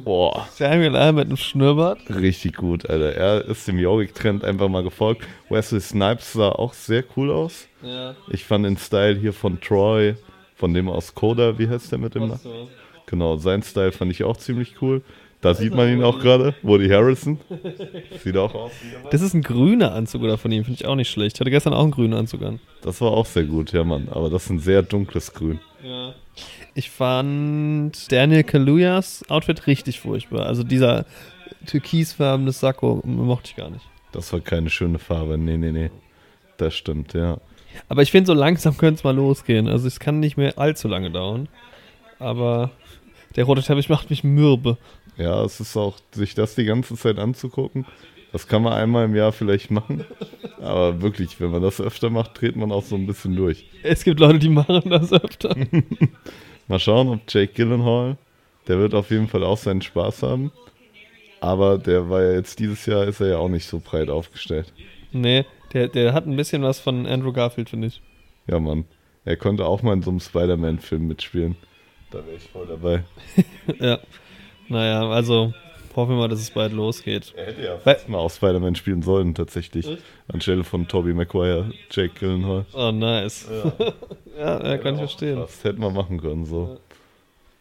boah, 0.03 0.47
Samuel 0.51 0.93
L. 0.95 1.13
mit 1.13 1.25
einem 1.27 1.37
Schnurrbart. 1.37 1.99
richtig 2.09 2.57
gut, 2.57 2.87
Alter. 2.89 3.13
Er 3.15 3.45
ist 3.45 3.67
dem 3.67 3.79
Yorick-Trend 3.79 4.43
einfach 4.43 4.67
mal 4.69 4.83
gefolgt. 4.83 5.25
Wesley 5.49 5.79
Snipes 5.81 6.33
sah 6.33 6.49
auch 6.49 6.73
sehr 6.73 7.03
cool 7.15 7.31
aus. 7.31 7.67
Ja. 7.81 8.15
Ich 8.29 8.43
fand 8.43 8.65
den 8.65 8.77
Style 8.77 9.15
hier 9.17 9.33
von 9.33 9.59
Troy, 9.61 10.15
von 10.59 10.73
dem 10.73 10.89
aus 10.89 11.15
Coda, 11.15 11.57
wie 11.57 11.69
heißt 11.69 11.91
der 11.91 11.99
mit 11.99 12.15
dem 12.15 12.27
Namen? 12.27 12.67
Genau, 13.05 13.37
sein 13.37 13.63
Style 13.63 13.93
fand 13.93 14.11
ich 14.11 14.23
auch 14.23 14.37
ziemlich 14.37 14.81
cool. 14.81 15.01
Da 15.41 15.53
sieht 15.53 15.73
man 15.73 15.87
ihn 15.87 16.03
auch 16.03 16.19
gerade, 16.19 16.53
Woody 16.63 16.89
Harrison. 16.89 17.39
Sieht 18.21 18.35
auch 18.35 18.53
aus. 18.53 18.71
er. 19.03 19.09
Das 19.09 19.21
ist 19.21 19.33
ein 19.33 19.41
grüner 19.41 19.93
Anzug 19.93 20.21
oder 20.23 20.37
von 20.37 20.51
ihm, 20.51 20.65
finde 20.65 20.81
ich 20.81 20.85
auch 20.85 20.95
nicht 20.95 21.09
schlecht. 21.09 21.37
Ich 21.37 21.39
hatte 21.39 21.49
gestern 21.49 21.73
auch 21.73 21.83
einen 21.83 21.91
grünen 21.91 22.13
Anzug 22.13 22.41
an. 22.41 22.59
Das 22.81 22.99
war 22.99 23.11
auch 23.11 23.25
sehr 23.25 23.45
gut, 23.45 23.71
ja 23.71 23.85
Mann. 23.85 24.09
Aber 24.11 24.29
das 24.29 24.43
ist 24.43 24.49
ein 24.49 24.59
sehr 24.59 24.83
dunkles 24.83 25.33
Grün. 25.33 25.61
Ja. 25.81 26.13
Ich 26.75 26.89
fand 26.89 28.11
Daniel 28.11 28.43
Kaluyas 28.43 29.23
Outfit 29.29 29.65
richtig 29.65 30.01
furchtbar. 30.01 30.45
Also 30.45 30.63
dieser 30.63 31.05
türkisfarbene 31.67 32.51
Sakko 32.51 33.01
mochte 33.05 33.51
ich 33.51 33.55
gar 33.55 33.69
nicht. 33.69 33.85
Das 34.11 34.33
war 34.33 34.41
keine 34.41 34.69
schöne 34.69 34.99
Farbe. 34.99 35.37
Nee, 35.37 35.55
nee, 35.55 35.71
nee. 35.71 35.89
Das 36.57 36.75
stimmt, 36.75 37.13
ja. 37.13 37.37
Aber 37.87 38.01
ich 38.01 38.11
finde, 38.11 38.27
so 38.27 38.33
langsam 38.33 38.77
könnte 38.77 38.99
es 38.99 39.03
mal 39.03 39.15
losgehen. 39.15 39.67
Also 39.67 39.87
es 39.87 39.99
kann 39.99 40.19
nicht 40.19 40.37
mehr 40.37 40.57
allzu 40.57 40.87
lange 40.87 41.11
dauern. 41.11 41.47
Aber 42.19 42.71
der 43.35 43.45
rote 43.45 43.63
Teppich 43.63 43.89
macht 43.89 44.09
mich 44.09 44.23
mürbe. 44.23 44.77
Ja, 45.17 45.43
es 45.43 45.59
ist 45.59 45.75
auch, 45.75 45.97
sich 46.11 46.33
das 46.33 46.55
die 46.55 46.65
ganze 46.65 46.95
Zeit 46.95 47.19
anzugucken, 47.19 47.85
das 48.31 48.47
kann 48.47 48.61
man 48.61 48.73
einmal 48.73 49.05
im 49.05 49.15
Jahr 49.15 49.31
vielleicht 49.31 49.71
machen. 49.71 50.05
Aber 50.61 51.01
wirklich, 51.01 51.39
wenn 51.39 51.51
man 51.51 51.61
das 51.61 51.81
öfter 51.81 52.09
macht, 52.09 52.39
dreht 52.39 52.55
man 52.55 52.71
auch 52.71 52.83
so 52.83 52.95
ein 52.95 53.07
bisschen 53.07 53.35
durch. 53.35 53.65
Es 53.83 54.03
gibt 54.03 54.19
Leute, 54.19 54.39
die 54.39 54.49
machen 54.49 54.89
das 54.89 55.11
öfter. 55.11 55.55
Mal 56.67 56.79
schauen, 56.79 57.09
ob 57.09 57.21
Jake 57.27 57.53
Gyllenhaal, 57.53 58.17
der 58.67 58.77
wird 58.77 58.93
auf 58.93 59.09
jeden 59.09 59.27
Fall 59.27 59.43
auch 59.43 59.57
seinen 59.57 59.81
Spaß 59.81 60.23
haben. 60.23 60.51
Aber 61.41 61.77
der 61.77 62.09
war 62.09 62.21
ja 62.21 62.33
jetzt 62.33 62.59
dieses 62.59 62.85
Jahr, 62.85 63.05
ist 63.05 63.21
er 63.21 63.27
ja 63.27 63.37
auch 63.37 63.49
nicht 63.49 63.65
so 63.65 63.79
breit 63.79 64.09
aufgestellt. 64.09 64.71
nee, 65.11 65.45
der, 65.73 65.87
der 65.87 66.13
hat 66.13 66.25
ein 66.25 66.35
bisschen 66.35 66.61
was 66.63 66.79
von 66.79 67.05
Andrew 67.05 67.31
Garfield, 67.31 67.69
finde 67.69 67.87
ich. 67.87 68.01
Ja, 68.47 68.59
Mann. 68.59 68.85
Er 69.25 69.37
konnte 69.37 69.65
auch 69.65 69.81
mal 69.83 69.93
in 69.93 70.01
so 70.01 70.09
einem 70.09 70.19
Spider-Man-Film 70.19 71.07
mitspielen. 71.07 71.55
Da 72.11 72.25
wäre 72.25 72.37
ich 72.37 72.49
voll 72.49 72.67
dabei. 72.67 73.03
ja. 73.79 73.99
Naja, 74.67 75.09
also 75.09 75.53
Hoffen 75.99 76.11
wir 76.11 76.17
mal, 76.19 76.27
dass 76.29 76.39
es 76.39 76.51
bald 76.51 76.71
losgeht. 76.71 77.33
Er 77.35 77.47
hätte 77.47 77.61
ja 77.61 77.71
Weil- 77.83 77.95
fast 77.95 78.07
mal 78.07 78.19
auch 78.19 78.31
Spider-Man 78.31 78.75
spielen 78.75 79.01
sollen, 79.01 79.35
tatsächlich. 79.35 79.85
Anstelle 80.31 80.63
von 80.63 80.87
Tobey 80.87 81.13
Maguire, 81.13 81.71
Jake 81.91 82.13
Gyllenhaal. 82.17 82.65
Oh, 82.73 82.91
nice. 82.91 83.49
Ja, 84.37 84.63
ja, 84.65 84.77
kann 84.77 84.93
ich 84.93 84.99
verstehen. 84.99 85.35
Das 85.35 85.61
hätten 85.63 85.81
wir 85.81 85.89
machen 85.89 86.21
können, 86.21 86.45
so. 86.45 86.79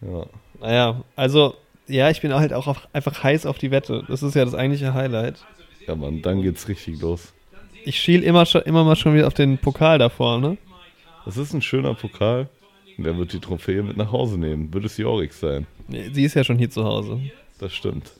Ja. 0.00 0.26
Naja, 0.60 1.04
also, 1.16 1.54
ja, 1.88 2.10
ich 2.10 2.20
bin 2.20 2.32
halt 2.32 2.52
auch 2.52 2.68
auf, 2.68 2.88
einfach 2.92 3.24
heiß 3.24 3.44
auf 3.44 3.58
die 3.58 3.72
Wette. 3.72 4.04
Das 4.06 4.22
ist 4.22 4.36
ja 4.36 4.44
das 4.44 4.54
eigentliche 4.54 4.94
Highlight. 4.94 5.44
Ja, 5.86 5.96
Mann, 5.96 6.22
dann 6.22 6.40
geht's 6.42 6.68
richtig 6.68 7.00
los. 7.00 7.32
Ich 7.88 7.98
schiel 7.98 8.22
immer, 8.22 8.44
schon, 8.44 8.60
immer 8.64 8.84
mal 8.84 8.96
schon 8.96 9.14
wieder 9.14 9.26
auf 9.26 9.32
den 9.32 9.56
Pokal 9.56 9.98
da 9.98 10.10
vorne. 10.10 10.58
Das 11.24 11.38
ist 11.38 11.54
ein 11.54 11.62
schöner 11.62 11.94
Pokal. 11.94 12.50
Der 12.98 13.16
wird 13.16 13.32
die 13.32 13.38
Trophäe 13.38 13.82
mit 13.82 13.96
nach 13.96 14.12
Hause 14.12 14.36
nehmen. 14.36 14.74
Wird 14.74 14.84
es 14.84 14.98
Jorik 14.98 15.32
sein. 15.32 15.66
Nee, 15.86 16.10
Sie 16.12 16.24
ist 16.24 16.34
ja 16.34 16.44
schon 16.44 16.58
hier 16.58 16.68
zu 16.68 16.84
Hause. 16.84 17.18
Das 17.58 17.72
stimmt. 17.72 18.10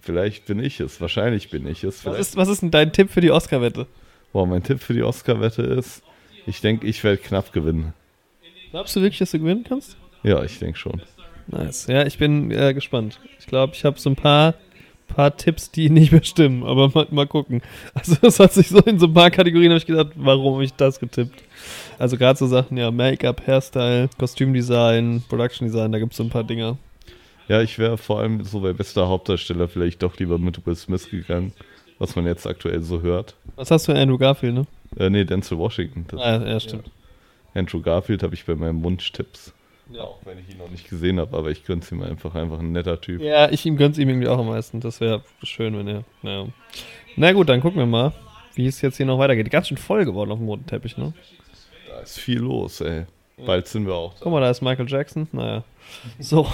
Vielleicht 0.00 0.46
bin 0.46 0.60
ich 0.60 0.78
es. 0.78 1.00
Wahrscheinlich 1.00 1.50
bin 1.50 1.66
ich 1.66 1.82
es. 1.82 2.06
Was 2.06 2.16
ist, 2.16 2.36
was 2.36 2.46
ist 2.46 2.62
denn 2.62 2.70
dein 2.70 2.92
Tipp 2.92 3.10
für 3.10 3.20
die 3.20 3.32
Oscar-Wette? 3.32 3.88
Boah, 4.32 4.46
mein 4.46 4.62
Tipp 4.62 4.78
für 4.80 4.94
die 4.94 5.02
Oscar-Wette 5.02 5.62
ist, 5.62 6.04
ich 6.46 6.60
denke, 6.60 6.86
ich 6.86 7.02
werde 7.02 7.18
knapp 7.18 7.52
gewinnen. 7.52 7.92
Glaubst 8.70 8.94
du 8.94 9.00
wirklich, 9.00 9.18
dass 9.18 9.32
du 9.32 9.40
gewinnen 9.40 9.64
kannst? 9.68 9.96
Ja, 10.22 10.44
ich 10.44 10.60
denke 10.60 10.78
schon. 10.78 11.02
Nice. 11.48 11.88
Ja, 11.88 12.06
ich 12.06 12.18
bin 12.18 12.52
äh, 12.52 12.72
gespannt. 12.72 13.18
Ich 13.40 13.46
glaube, 13.46 13.74
ich 13.74 13.84
habe 13.84 13.98
so 13.98 14.10
ein 14.10 14.16
paar, 14.16 14.54
paar 15.06 15.36
Tipps, 15.36 15.70
die 15.70 15.90
nicht 15.90 16.12
mehr 16.12 16.24
stimmen, 16.24 16.64
aber 16.64 16.88
mal, 16.88 17.06
mal 17.10 17.26
gucken. 17.26 17.62
Also, 17.94 18.16
das 18.22 18.40
hat 18.40 18.52
sich 18.52 18.68
so 18.68 18.78
in 18.80 18.98
so 18.98 19.06
ein 19.06 19.14
paar 19.14 19.30
Kategorien, 19.30 19.70
habe 19.70 19.78
ich 19.78 19.86
gedacht, 19.86 20.12
warum 20.16 20.54
habe 20.54 20.64
ich 20.64 20.74
das 20.74 21.00
getippt? 21.00 21.42
Also, 21.98 22.16
gerade 22.16 22.38
so 22.38 22.46
Sachen, 22.46 22.76
ja, 22.76 22.90
Make-up, 22.90 23.46
Hairstyle, 23.46 24.08
Kostümdesign, 24.18 25.24
Production 25.28 25.66
Design, 25.66 25.92
da 25.92 25.98
gibt 25.98 26.12
es 26.12 26.18
so 26.18 26.24
ein 26.24 26.30
paar 26.30 26.44
Dinger. 26.44 26.76
Ja, 27.48 27.62
ich 27.62 27.78
wäre 27.78 27.96
vor 27.96 28.20
allem 28.20 28.44
so 28.44 28.60
bei 28.60 28.72
bester 28.72 29.08
Hauptdarsteller 29.08 29.68
vielleicht 29.68 30.02
doch 30.02 30.18
lieber 30.18 30.38
mit 30.38 30.66
Will 30.66 30.74
Smith 30.74 31.08
gegangen, 31.10 31.52
was 31.98 32.16
man 32.16 32.26
jetzt 32.26 32.46
aktuell 32.46 32.82
so 32.82 33.02
hört. 33.02 33.36
Was 33.54 33.70
hast 33.70 33.86
du, 33.88 33.92
Andrew 33.92 34.18
Garfield, 34.18 34.54
ne? 34.54 34.66
Äh, 34.98 35.10
nee, 35.10 35.24
Denzel 35.24 35.58
Washington. 35.58 36.06
Ah, 36.18 36.44
ja, 36.44 36.60
stimmt. 36.60 36.90
Andrew 37.54 37.80
Garfield 37.80 38.22
habe 38.22 38.34
ich 38.34 38.44
bei 38.44 38.54
meinen 38.54 38.82
Wunschtipps. 38.82 39.54
Ja. 39.90 40.02
Auch 40.02 40.18
wenn 40.24 40.38
ich 40.38 40.50
ihn 40.50 40.58
noch 40.58 40.68
nicht 40.68 40.88
gesehen 40.88 41.20
habe, 41.20 41.36
aber 41.36 41.50
ich 41.50 41.64
gönn's 41.64 41.90
ihm 41.92 42.02
einfach, 42.02 42.34
einfach 42.34 42.58
ein 42.58 42.72
netter 42.72 43.00
Typ. 43.00 43.20
Ja, 43.20 43.48
ich 43.50 43.64
ihm 43.66 43.76
gönn's 43.76 43.98
ihm 43.98 44.08
irgendwie 44.08 44.28
auch 44.28 44.38
am 44.38 44.48
meisten. 44.48 44.80
Das 44.80 45.00
wäre 45.00 45.22
schön, 45.42 45.78
wenn 45.78 45.86
er. 45.86 46.04
Naja. 46.22 46.46
Na 47.16 47.32
gut, 47.32 47.48
dann 47.48 47.60
gucken 47.60 47.78
wir 47.78 47.86
mal, 47.86 48.12
wie 48.54 48.66
es 48.66 48.80
jetzt 48.80 48.96
hier 48.96 49.06
noch 49.06 49.18
weitergeht. 49.18 49.50
Ganz 49.50 49.68
schön 49.68 49.76
voll 49.76 50.04
geworden 50.04 50.32
auf 50.32 50.38
dem 50.38 50.48
roten 50.48 50.66
Teppich, 50.66 50.96
ne? 50.96 51.12
Da 51.88 52.00
ist 52.00 52.18
viel 52.18 52.40
los, 52.40 52.80
ey. 52.80 53.06
Bald 53.44 53.68
sind 53.68 53.86
wir 53.86 53.94
auch 53.94 54.14
Guck 54.18 54.32
mal, 54.32 54.40
da 54.40 54.50
ist 54.50 54.62
Michael 54.62 54.88
Jackson. 54.88 55.28
Naja. 55.32 55.62
So, 56.18 56.50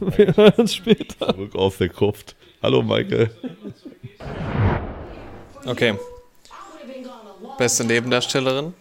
wir 0.00 0.34
hören 0.34 0.54
uns 0.56 0.74
später. 0.74 1.34
zurück 1.34 1.54
aus 1.54 1.76
der 1.76 1.90
Gruft. 1.90 2.34
Hallo, 2.62 2.82
Michael. 2.82 3.30
Okay. 5.66 5.94
Beste 7.58 7.84
Nebendarstellerin. 7.84 8.72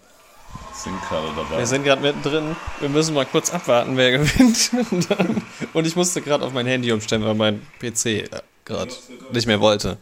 Sind 0.83 1.01
gerade 1.09 1.27
dabei. 1.36 1.57
Wir 1.57 1.67
sind 1.67 1.83
gerade 1.83 2.01
mittendrin. 2.01 2.55
Wir 2.79 2.89
müssen 2.89 3.13
mal 3.13 3.25
kurz 3.25 3.51
abwarten, 3.53 3.98
wer 3.98 4.12
gewinnt. 4.17 4.71
Und, 4.91 5.09
dann, 5.12 5.41
und 5.74 5.86
ich 5.88 5.95
musste 5.95 6.21
gerade 6.21 6.45
auf 6.45 6.53
mein 6.53 6.65
Handy 6.67 6.91
umstellen, 6.91 7.24
weil 7.25 7.33
mein 7.36 7.62
PC 7.79 8.05
äh, 8.05 8.29
gerade 8.63 8.91
nicht 9.33 9.45
mehr 9.48 9.59
wollte. 9.59 9.98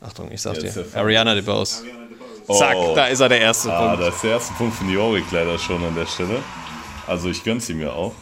Achtung, 0.00 0.30
ich 0.32 0.40
sag 0.40 0.56
Jetzt 0.62 0.76
dir. 0.76 0.86
Ariana 0.94 1.34
DeBose. 1.34 1.84
Zack, 2.50 2.76
Oh. 2.76 2.94
da 2.94 3.06
ist 3.06 3.20
er 3.20 3.28
der 3.28 3.40
erste 3.40 3.72
Ah, 3.72 3.88
Punkt. 3.88 4.02
das 4.06 4.14
ist 4.14 4.22
der 4.24 4.30
erste 4.30 4.54
Punkt 4.54 4.74
von 4.76 4.88
Jorik 4.88 5.24
leider 5.32 5.58
schon 5.58 5.82
an 5.84 5.94
der 5.96 6.06
Stelle. 6.06 6.40
Also 7.06 7.28
ich 7.28 7.42
gönn's 7.42 7.68
ihm 7.68 7.80
ja 7.80 7.90
auch. 7.92 8.14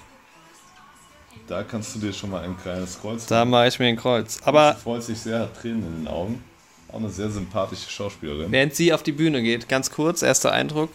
Da 1.46 1.62
kannst 1.62 1.94
du 1.94 1.98
dir 1.98 2.12
schon 2.12 2.30
mal 2.30 2.42
ein 2.42 2.56
kleines 2.56 2.98
Kreuz 3.00 3.26
Da 3.26 3.44
mache 3.44 3.68
ich 3.68 3.78
mir 3.78 3.86
ein 3.86 3.96
Kreuz. 3.96 4.38
Aber 4.44 4.74
Sie 4.74 4.80
freut 4.82 5.02
sich 5.02 5.18
sehr, 5.20 5.40
hat 5.40 5.60
Tränen 5.60 5.82
in 5.86 5.96
den 6.04 6.08
Augen. 6.08 6.42
Auch 6.90 6.96
eine 6.96 7.10
sehr 7.10 7.30
sympathische 7.30 7.90
Schauspielerin. 7.90 8.50
während 8.50 8.74
sie 8.74 8.92
auf 8.92 9.02
die 9.02 9.12
Bühne 9.12 9.42
geht, 9.42 9.68
ganz 9.68 9.90
kurz, 9.90 10.22
erster 10.22 10.52
Eindruck. 10.52 10.88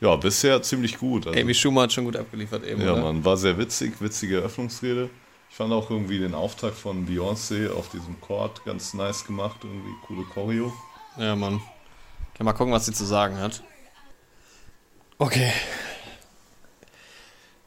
Ja, 0.00 0.14
bisher 0.16 0.62
ziemlich 0.62 0.98
gut. 0.98 1.26
Also, 1.26 1.38
Amy 1.38 1.54
Schumer 1.54 1.82
hat 1.82 1.92
schon 1.92 2.04
gut 2.04 2.16
abgeliefert 2.16 2.64
eben. 2.64 2.82
ja, 2.82 2.92
oder? 2.92 3.02
man, 3.02 3.24
war 3.24 3.36
sehr 3.36 3.58
witzig, 3.58 4.00
witzige 4.00 4.36
Eröffnungsrede. 4.36 5.10
Ich 5.50 5.56
fand 5.56 5.72
auch 5.72 5.90
irgendwie 5.90 6.18
den 6.18 6.34
Auftakt 6.34 6.76
von 6.76 7.06
Beyoncé 7.06 7.70
auf 7.72 7.88
diesem 7.90 8.20
Chord 8.20 8.64
ganz 8.64 8.94
nice 8.94 9.24
gemacht. 9.24 9.58
Irgendwie 9.64 9.90
coole 10.06 10.22
Choreo. 10.24 10.72
Ja, 11.16 11.34
Mann. 11.34 11.60
Okay, 12.34 12.44
mal 12.44 12.52
gucken, 12.52 12.72
was 12.72 12.86
sie 12.86 12.92
zu 12.92 13.04
sagen 13.04 13.38
hat. 13.38 13.62
Okay. 15.18 15.52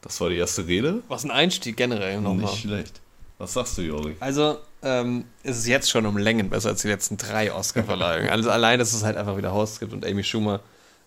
Das 0.00 0.20
war 0.20 0.30
die 0.30 0.36
erste 0.36 0.66
Rede. 0.66 1.02
Was 1.08 1.24
ein 1.24 1.30
Einstieg 1.30 1.76
generell 1.76 2.20
nochmal. 2.20 2.50
Nicht 2.50 2.62
schlecht. 2.62 3.00
Was 3.38 3.52
sagst 3.52 3.76
du, 3.76 3.82
Jorik? 3.82 4.16
Also, 4.20 4.58
ähm, 4.82 5.24
es 5.42 5.58
ist 5.58 5.66
jetzt 5.66 5.90
schon 5.90 6.06
um 6.06 6.16
Längen 6.16 6.48
besser 6.48 6.70
als 6.70 6.82
die 6.82 6.88
letzten 6.88 7.18
drei 7.18 7.52
Oscar-Verleihungen. 7.52 8.30
also 8.30 8.50
allein, 8.50 8.78
dass 8.78 8.92
es 8.92 9.04
halt 9.04 9.16
einfach 9.16 9.36
wieder 9.36 9.52
Host 9.52 9.80
gibt 9.80 9.92
und 9.92 10.06
Amy 10.06 10.24
Schumer 10.24 10.60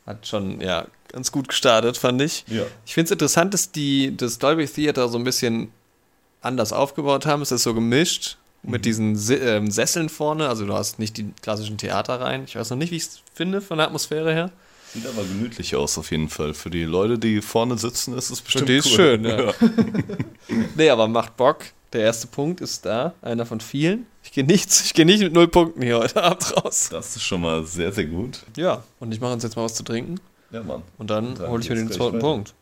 hat 0.05 0.27
schon, 0.27 0.61
ja, 0.61 0.85
ganz 1.15 1.31
gut 1.31 1.47
gestartet, 1.47 1.97
fand 1.97 2.21
ich. 2.21 2.43
Ja. 2.47 2.63
Ich 2.85 2.93
finde 2.93 3.05
es 3.05 3.11
interessant, 3.11 3.53
dass 3.53 3.71
die 3.71 4.15
das 4.15 4.37
Dolby 4.37 4.67
Theater 4.67 5.07
so 5.07 5.17
ein 5.17 5.23
bisschen 5.23 5.71
anders 6.41 6.73
aufgebaut 6.73 7.25
haben. 7.25 7.41
Es 7.41 7.51
ist 7.53 7.63
so 7.63 7.73
gemischt 7.73 8.35
mit 8.63 8.83
diesen 8.83 9.15
Si- 9.15 9.35
ähm, 9.35 9.71
Sesseln 9.71 10.09
vorne. 10.09 10.49
Also 10.49 10.65
du 10.65 10.73
hast 10.73 10.99
nicht 10.99 11.15
die 11.15 11.27
klassischen 11.41 11.77
Theaterreihen. 11.77 12.43
Ich 12.43 12.57
weiß 12.57 12.69
noch 12.69 12.77
nicht, 12.77 12.91
wie 12.91 12.97
ich 12.97 13.03
es 13.03 13.21
finde 13.33 13.61
von 13.61 13.77
der 13.77 13.87
Atmosphäre 13.87 14.33
her. 14.33 14.51
Sieht 14.93 15.07
aber 15.07 15.23
gemütlich 15.23 15.73
aus 15.77 15.97
auf 15.97 16.11
jeden 16.11 16.27
Fall. 16.29 16.53
Für 16.53 16.69
die 16.69 16.83
Leute, 16.83 17.17
die 17.17 17.41
vorne 17.41 17.77
sitzen, 17.77 18.17
ist 18.17 18.29
es 18.29 18.41
bestimmt 18.41 18.67
die 18.67 18.75
ist 18.77 18.87
cool. 18.87 18.95
schön, 18.95 19.23
ja. 19.25 19.53
Nee, 20.75 20.89
aber 20.89 21.07
macht 21.07 21.37
Bock. 21.37 21.59
Der 21.93 22.01
erste 22.01 22.27
Punkt 22.27 22.59
ist 22.59 22.85
da, 22.85 23.13
einer 23.21 23.45
von 23.45 23.61
vielen. 23.61 24.05
Ich 24.21 24.33
gehe 24.33 24.43
nicht, 24.43 24.69
ich 24.69 24.93
gehe 24.93 25.05
nicht 25.05 25.21
mit 25.21 25.31
null 25.33 25.47
Punkten 25.47 25.81
hier 25.81 25.97
heute 25.99 26.21
Abend 26.21 26.57
raus. 26.57 26.89
Das 26.91 27.15
ist 27.15 27.23
schon 27.23 27.39
mal 27.41 27.63
sehr, 27.65 27.93
sehr 27.93 28.05
gut. 28.05 28.39
Ja, 28.57 28.83
und 28.99 29.13
ich 29.13 29.21
mache 29.21 29.31
uns 29.31 29.43
jetzt 29.43 29.55
mal 29.55 29.63
was 29.63 29.75
zu 29.75 29.83
trinken 29.83 30.19
Ja, 30.55 30.63
Mann. 30.63 30.83
und 30.97 31.09
dann, 31.09 31.35
Dann 31.35 31.49
hole 31.49 31.61
ich 31.61 31.69
mir 31.69 31.75
den 31.75 31.91
zweiten 31.91 32.13
weiter. 32.15 32.19
Punkt. 32.19 32.53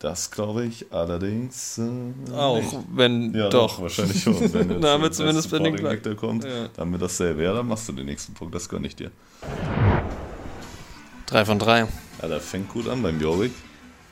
Das 0.00 0.30
glaube 0.30 0.64
ich 0.66 0.92
allerdings 0.92 1.78
äh, 1.78 2.32
Auch 2.36 2.56
nicht. 2.60 2.76
wenn 2.94 3.32
Ja, 3.34 3.48
doch. 3.48 3.80
wahrscheinlich 3.80 4.22
schon. 4.22 4.34
Wenn 4.52 4.68
jetzt 4.72 4.80
Na, 4.82 4.98
der 4.98 5.12
zumindest 5.12 5.50
bei 5.50 5.58
den 5.60 5.86
Actor 5.86 6.14
kommt, 6.14 6.44
Ja. 6.44 6.68
dann 6.76 6.90
mit 6.90 7.00
dasselbe. 7.00 7.42
Ja, 7.44 7.54
dann 7.54 7.66
machst 7.66 7.88
du 7.88 7.92
den 7.92 8.04
nächsten 8.06 8.34
Punkt, 8.34 8.54
das 8.54 8.68
gönne 8.68 8.86
ich 8.86 8.96
dir. 8.96 9.10
Drei 11.26 11.44
von 11.46 11.58
drei. 11.58 11.86
Ja, 12.20 12.28
der 12.28 12.40
fängt 12.40 12.68
gut 12.68 12.88
an 12.88 13.02
beim 13.02 13.18
Jorik. 13.20 13.52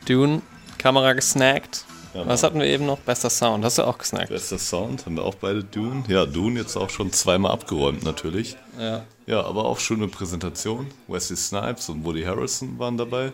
Dune, 0.09 0.41
Kamera 0.79 1.13
gesnackt. 1.13 1.85
Ja, 2.15 2.27
Was 2.27 2.43
hatten 2.43 2.59
wir 2.59 2.67
eben 2.67 2.85
noch? 2.87 2.99
Bester 2.99 3.31
Sound. 3.31 3.65
Hast 3.65 3.79
du 3.79 3.83
auch 3.87 3.97
gesnackt? 3.99 4.29
Bester 4.29 4.59
Sound, 4.59 5.07
haben 5.07 5.17
wir 5.17 5.25
auch 5.25 5.35
beide 5.35 5.65
Dune. 5.65 6.05
Ja, 6.09 6.27
Dune 6.27 6.61
jetzt 6.61 6.77
auch 6.77 6.91
schon 6.91 7.11
zweimal 7.13 7.53
abgeräumt 7.53 8.03
natürlich. 8.05 8.57
Ja. 8.79 9.05
Ja, 9.27 9.43
aber 9.45 9.65
auch 9.65 9.79
schöne 9.79 10.09
Präsentation. 10.09 10.89
Wesley 11.09 11.37
Snipes 11.37 11.89
und 11.89 12.05
Woody 12.05 12.23
Harrison 12.23 12.79
waren 12.79 12.97
dabei. 12.99 13.33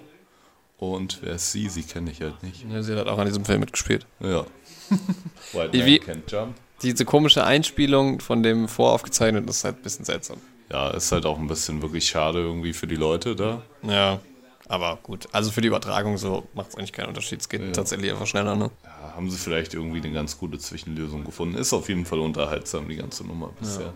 Und 0.78 1.18
wer 1.23 1.35
ist 1.35 1.50
sie? 1.50 1.68
Sie 1.68 1.82
kenne 1.82 2.11
ich 2.12 2.20
halt 2.20 2.40
nicht. 2.42 2.64
ja. 2.70 2.82
Sie 2.82 2.94
hat 2.94 3.08
auch 3.08 3.18
an 3.18 3.26
diesem 3.26 3.44
Film 3.44 3.61
mitgespielt. 3.61 4.06
Ja. 4.20 4.44
White 5.52 5.76
Man 5.76 5.87
wie- 5.87 6.00
Can't 6.00 6.30
Jump. 6.30 6.54
Diese 6.82 7.04
komische 7.04 7.42
Einspielung 7.44 8.20
von 8.20 8.44
dem 8.44 8.68
voraufgezeichneten 8.68 9.49
ist 9.49 9.64
halt 9.64 9.78
ein 9.78 9.82
bisschen 9.82 10.04
seltsam. 10.04 10.37
Ja, 10.70 10.90
ist 10.90 11.11
halt 11.11 11.26
auch 11.26 11.37
ein 11.38 11.49
bisschen 11.49 11.82
wirklich 11.82 12.06
schade 12.06 12.38
irgendwie 12.38 12.73
für 12.73 12.87
die 12.87 12.94
Leute 12.94 13.35
da. 13.35 13.62
Ja. 13.82 14.20
Aber 14.68 14.98
gut, 15.02 15.28
also 15.32 15.50
für 15.50 15.62
die 15.62 15.68
Übertragung 15.68 16.18
so 16.18 16.46
macht 16.54 16.68
es 16.68 16.76
eigentlich 16.76 16.92
keinen 16.92 17.08
Unterschied. 17.08 17.40
Es 17.40 17.48
geht 17.48 17.75
tatsächlich 17.75 18.10
einfach 18.10 18.26
schneller, 18.26 18.54
ne? 18.54 18.70
Ja, 18.84 19.14
haben 19.16 19.30
sie 19.30 19.38
vielleicht 19.38 19.75
irgendwie 19.75 19.98
eine 19.98 20.12
ganz 20.12 20.38
gute 20.38 20.58
Zwischenlösung 20.58 21.25
gefunden. 21.25 21.56
Ist 21.56 21.72
auf 21.72 21.88
jeden 21.88 22.04
Fall 22.04 22.18
unterhaltsam, 22.18 22.88
die 22.88 22.96
ganze 22.96 23.26
Nummer 23.26 23.50
bisher. 23.58 23.94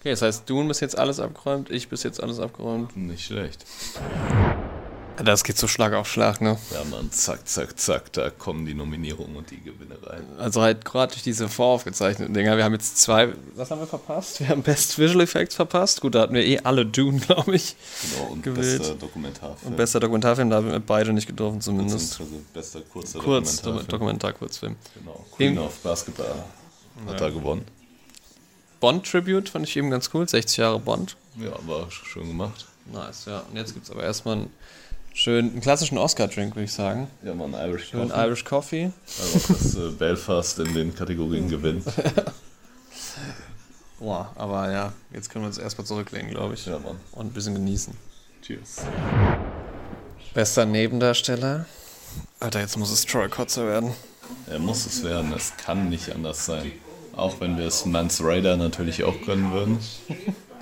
Okay, 0.00 0.10
das 0.10 0.22
heißt, 0.22 0.50
du 0.50 0.66
bist 0.66 0.82
jetzt 0.82 0.98
alles 0.98 1.20
abgeräumt, 1.20 1.70
ich 1.70 1.88
bis 1.88 2.02
jetzt 2.02 2.22
alles 2.22 2.40
abgeräumt. 2.40 2.96
Nicht 2.96 3.24
schlecht. 3.24 3.64
Das 5.22 5.44
geht 5.44 5.56
so 5.56 5.68
Schlag 5.68 5.92
auf 5.92 6.08
Schlag, 6.08 6.40
ne? 6.40 6.58
Ja, 6.72 6.82
Mann, 6.84 7.10
zack, 7.12 7.46
zack, 7.46 7.78
zack, 7.78 8.12
da 8.14 8.30
kommen 8.30 8.66
die 8.66 8.74
Nominierungen 8.74 9.36
und 9.36 9.50
die 9.50 9.60
Gewinne 9.60 9.96
rein. 10.02 10.26
Also 10.38 10.60
halt 10.60 10.84
gerade 10.84 11.12
durch 11.12 11.22
diese 11.22 11.48
voraufgezeichneten 11.48 12.34
Dinger. 12.34 12.56
Wir 12.56 12.64
haben 12.64 12.72
jetzt 12.72 12.98
zwei. 12.98 13.32
Was 13.54 13.70
haben 13.70 13.80
wir 13.80 13.86
verpasst? 13.86 14.40
Wir 14.40 14.48
haben 14.48 14.62
Best 14.62 14.98
Visual 14.98 15.20
Effects 15.22 15.54
verpasst. 15.54 16.00
Gut, 16.00 16.16
da 16.16 16.22
hatten 16.22 16.34
wir 16.34 16.44
eh 16.44 16.58
alle 16.64 16.84
Dune, 16.84 17.20
glaube 17.26 17.54
ich. 17.54 17.76
Genau, 18.10 18.32
und 18.32 18.42
Gewählt. 18.42 18.78
bester 18.80 18.94
Dokumentarfilm. 18.96 19.70
Und 19.70 19.76
bester 19.76 20.00
Dokumentarfilm, 20.00 20.50
da 20.50 20.56
haben 20.56 20.70
wir 20.72 20.80
beide 20.80 21.12
nicht 21.12 21.28
getroffen, 21.28 21.60
zumindest. 21.60 22.18
Beziehungsweise 22.18 22.42
bester 22.52 22.80
kurzer 22.80 23.18
Kurz, 23.20 23.56
Dokumentarfilm. 23.62 23.88
Dokumentar-Kurzfilm. 23.88 24.76
Genau, 24.98 25.24
Queen 25.36 25.58
of 25.58 25.78
Basketball 25.78 26.44
hat 27.06 27.20
da 27.20 27.30
gewonnen. 27.30 27.64
Bond-Tribute 28.80 29.48
fand 29.48 29.66
ich 29.68 29.76
eben 29.76 29.90
ganz 29.90 30.10
cool. 30.12 30.28
60 30.28 30.56
Jahre 30.58 30.78
Bond. 30.80 31.16
Ja, 31.36 31.52
war 31.66 31.90
schön 31.90 32.28
gemacht. 32.28 32.66
Nice, 32.92 33.24
ja. 33.26 33.44
Und 33.50 33.56
jetzt 33.56 33.72
gibt 33.72 33.86
es 33.86 33.90
aber 33.90 34.02
erstmal 34.02 34.36
einen 34.36 34.50
schönen, 35.14 35.52
einen 35.52 35.60
klassischen 35.62 35.96
Oscar-Drink, 35.96 36.54
würde 36.54 36.64
ich 36.64 36.72
sagen. 36.72 37.08
Ja, 37.22 37.32
man, 37.34 37.54
Irish 37.54 37.88
Schön 37.88 38.08
Coffee. 38.10 38.26
Irish 38.26 38.44
Coffee. 38.44 38.90
Also, 39.18 39.52
dass 39.54 39.74
äh, 39.74 39.90
Belfast 39.96 40.58
in 40.58 40.74
den 40.74 40.94
Kategorien 40.94 41.48
gewinnt. 41.48 41.84
Boah, 43.98 44.30
aber 44.34 44.70
ja, 44.70 44.92
jetzt 45.12 45.30
können 45.30 45.44
wir 45.44 45.46
uns 45.46 45.56
erstmal 45.56 45.86
zurücklegen, 45.86 46.28
glaube 46.28 46.54
ich. 46.54 46.66
Ja, 46.66 46.78
Mann. 46.78 46.96
Und 47.12 47.26
ein 47.26 47.32
bisschen 47.32 47.54
genießen. 47.54 47.96
Cheers. 48.42 48.82
Bester 50.34 50.66
Nebendarsteller. 50.66 51.64
Alter, 52.40 52.60
jetzt 52.60 52.76
muss 52.76 52.90
es 52.90 53.06
Troy 53.06 53.28
Kotzer 53.28 53.66
werden. 53.66 53.92
Er 54.50 54.58
muss 54.58 54.84
es 54.84 55.02
werden, 55.04 55.32
es 55.32 55.56
kann 55.56 55.88
nicht 55.88 56.12
anders 56.12 56.44
sein. 56.44 56.72
Auch 57.16 57.40
wenn 57.40 57.56
wir 57.56 57.66
es 57.66 57.86
Mans 57.86 58.22
Raider 58.22 58.56
natürlich 58.56 59.04
auch 59.04 59.18
gönnen 59.24 59.52
würden. 59.52 59.78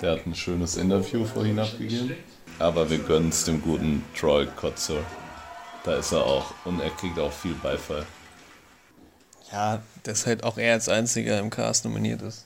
Der 0.01 0.13
hat 0.13 0.25
ein 0.25 0.35
schönes 0.35 0.77
Interview 0.77 1.25
vorhin 1.25 1.59
abgegeben. 1.59 2.15
Aber 2.59 2.89
wir 2.89 2.99
gönnen 2.99 3.29
es 3.29 3.43
dem 3.45 3.61
guten 3.61 4.03
Troy 4.17 4.45
Kotzer. 4.45 4.99
Da 5.83 5.95
ist 5.95 6.11
er 6.11 6.23
auch 6.25 6.53
und 6.65 6.79
er 6.79 6.91
kriegt 6.91 7.19
auch 7.19 7.31
viel 7.31 7.55
Beifall. 7.55 8.05
Ja, 9.51 9.81
dass 10.03 10.25
halt 10.25 10.43
auch 10.43 10.57
er 10.57 10.73
als 10.73 10.89
einziger 10.89 11.39
im 11.39 11.49
Cast 11.49 11.85
nominiert 11.85 12.21
ist. 12.21 12.45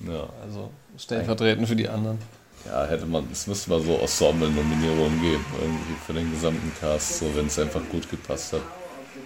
Ja, 0.00 0.28
Also 0.42 0.70
stellvertretend 0.96 1.68
für 1.68 1.76
die 1.76 1.88
anderen. 1.88 2.18
ja 2.66 2.84
hätte 2.86 3.06
man, 3.06 3.28
es 3.32 3.46
müsste 3.46 3.70
mal 3.70 3.80
so 3.80 3.96
Ensemble-Nominierungen 3.96 5.20
geben, 5.20 5.44
irgendwie 5.60 5.94
für 6.06 6.12
den 6.12 6.30
gesamten 6.30 6.72
Cast, 6.80 7.18
so 7.18 7.34
wenn 7.34 7.46
es 7.46 7.58
einfach 7.58 7.80
gut 7.90 8.10
gepasst 8.10 8.52
hat. 8.52 8.62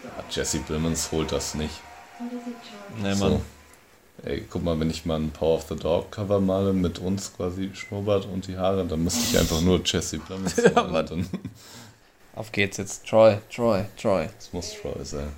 Ja, 0.05 0.25
Jesse 0.31 0.59
Plemons 0.61 1.11
holt 1.13 1.33
das 1.33 1.55
nicht. 1.55 1.75
Nee, 3.01 3.15
So. 3.15 3.43
Ey, 4.25 4.47
guck 4.49 4.63
mal, 4.63 4.79
wenn 4.79 4.91
ich 4.91 5.05
mal 5.05 5.19
ein 5.19 5.31
Power 5.31 5.57
of 5.57 5.67
the 5.69 5.75
Dog 5.77 6.13
Cover 6.13 6.39
male 6.41 6.73
mit 6.73 6.99
uns 7.01 7.33
quasi 7.35 7.71
Schnurrbart 7.75 8.27
und 8.27 8.47
die 8.47 8.57
Haare, 8.57 8.87
dann 8.87 9.03
müsste 9.03 9.21
ich 9.21 9.39
einfach 9.39 9.61
nur 9.61 9.81
Jesse 9.85 10.21
Ja, 10.75 10.83
malen. 10.85 11.29
Auf 12.35 12.53
geht's 12.53 12.77
jetzt. 12.77 13.07
Troy, 13.07 13.39
Troy, 13.55 13.85
Troy. 14.01 14.29
das 14.37 14.53
muss 14.53 14.73
Troy 14.81 15.05
sein. 15.05 15.33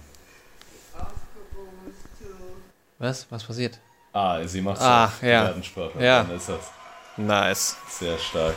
Was? 2.99 3.27
Was 3.31 3.43
passiert? 3.45 3.79
Ah, 4.13 4.47
sie 4.47 4.61
macht 4.61 4.81
auch 4.81 4.85
ja. 5.23 5.41
Gebärdensprache. 5.43 6.05
Ja. 6.05 6.23
Dann 6.25 6.37
ist 6.37 6.49
das 6.49 6.71
Nice. 7.17 7.77
sehr 7.89 8.19
stark. 8.19 8.55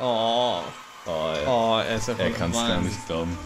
Oh, 0.00 0.60
Oh, 1.04 1.32
er, 1.34 1.48
oh, 1.48 1.78
er 1.80 1.96
ist 1.96 2.06
ja 2.06 2.14
er 2.16 2.30
kann 2.30 2.52
es 2.52 2.56
gar 2.56 2.80
nicht 2.80 3.06
glauben. 3.08 3.36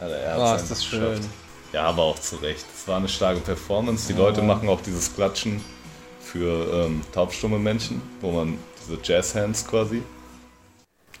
Alter, 0.00 0.16
er 0.16 0.38
Oh, 0.38 0.54
ist 0.56 0.70
das 0.70 0.84
schön. 0.84 1.00
geschafft. 1.00 1.28
Ja, 1.72 1.82
aber 1.84 2.02
auch 2.02 2.18
zu 2.18 2.36
Recht. 2.36 2.64
Es 2.74 2.88
war 2.88 2.96
eine 2.96 3.08
starke 3.08 3.40
Performance. 3.40 4.08
Die 4.08 4.14
Ja. 4.14 4.18
Leute 4.26 4.42
machen 4.42 4.68
auch 4.68 4.80
dieses 4.80 5.14
Klatschen 5.14 5.62
für 6.20 6.84
ähm, 6.86 7.02
taubstumme 7.12 7.58
Menschen, 7.58 8.00
wo 8.20 8.32
man 8.32 8.58
diese 8.82 8.98
Jazzhands 9.02 9.66
quasi. 9.66 10.02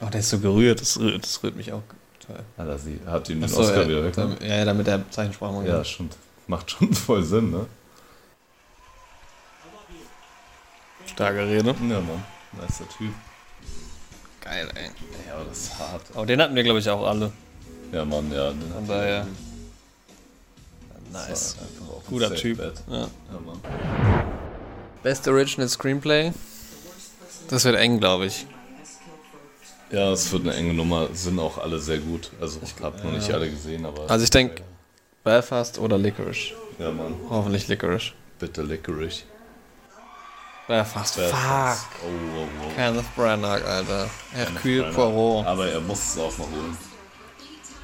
Oh, 0.00 0.06
der 0.06 0.20
ist 0.20 0.30
so 0.30 0.38
gerührt. 0.40 0.80
Das 0.80 0.98
rührt, 0.98 1.22
das 1.24 1.42
rührt 1.42 1.56
mich 1.56 1.72
auch 1.72 1.82
total. 2.18 2.42
Alter, 2.56 2.78
sie 2.78 2.98
hat 3.06 3.28
ihm 3.28 3.40
den 3.40 3.44
Achso, 3.44 3.60
Oscar 3.60 3.82
ja, 3.82 3.88
wieder 3.88 4.04
weg. 4.04 4.14
damit, 4.14 4.42
ja, 4.42 4.64
damit 4.64 4.86
der 4.86 5.08
Zeichensprache 5.10 5.66
Ja, 5.68 5.84
stimmt. 5.84 6.16
Macht 6.46 6.70
schon 6.70 6.92
voll 6.94 7.22
Sinn, 7.22 7.50
ne? 7.50 7.66
Starke 11.06 11.46
Rede. 11.46 11.68
Ja, 11.68 12.00
Mann. 12.00 12.24
Nicer 12.60 12.88
Typ. 12.88 13.12
Geil, 14.40 14.68
ey. 14.74 14.90
Ja, 15.28 15.34
aber 15.36 15.44
das 15.44 15.58
ist 15.58 15.78
hart. 15.78 16.02
Aber 16.14 16.26
den 16.26 16.40
hatten 16.40 16.54
wir, 16.54 16.62
glaube 16.62 16.78
ich, 16.78 16.88
auch 16.88 17.06
alle. 17.06 17.30
Ja, 17.92 18.04
Mann, 18.04 18.30
ja. 18.32 18.52
Von 18.74 18.86
daher. 18.86 19.26
Nice. 21.12 21.56
Guter 22.08 22.34
Typ. 22.34 22.58
Ja. 22.88 22.98
Ja. 22.98 23.08
Best 25.02 25.26
Original 25.26 25.68
Screenplay. 25.68 26.32
Das 27.48 27.64
wird 27.64 27.76
eng, 27.76 27.98
glaube 27.98 28.26
ich. 28.26 28.46
Ja, 29.90 30.12
es 30.12 30.30
wird 30.30 30.42
eine 30.42 30.54
enge 30.54 30.72
Nummer. 30.72 31.08
Sind 31.12 31.38
auch 31.40 31.58
alle 31.58 31.80
sehr 31.80 31.98
gut. 31.98 32.30
Also 32.40 32.60
ich 32.62 32.74
habe 32.82 32.96
noch 33.02 33.12
nicht 33.12 33.32
alle 33.32 33.50
gesehen, 33.50 33.84
aber. 33.84 34.08
Also 34.08 34.22
ich 34.24 34.30
denk- 34.30 34.62
Belfast 35.24 35.78
oder 35.78 35.98
Licorice. 35.98 36.54
Ja, 36.78 36.90
Mann. 36.92 37.14
Hoffentlich 37.28 37.66
Licorice. 37.68 38.12
Bitte 38.38 38.62
Licorice. 38.62 39.24
Belfast. 40.68 41.16
Belfast. 41.16 41.82
Fuck. 41.86 42.00
Oh, 42.04 42.38
oh, 42.40 42.46
oh. 42.68 42.74
Kenneth 42.76 43.14
Branagh, 43.16 43.62
Alter. 43.64 44.08
Hercule 44.32 44.92
Poirot. 44.92 45.44
Aber 45.46 45.66
er 45.68 45.80
musste 45.80 46.20
es 46.20 46.24
auch 46.24 46.38
noch 46.38 46.46
holen. 46.46 46.78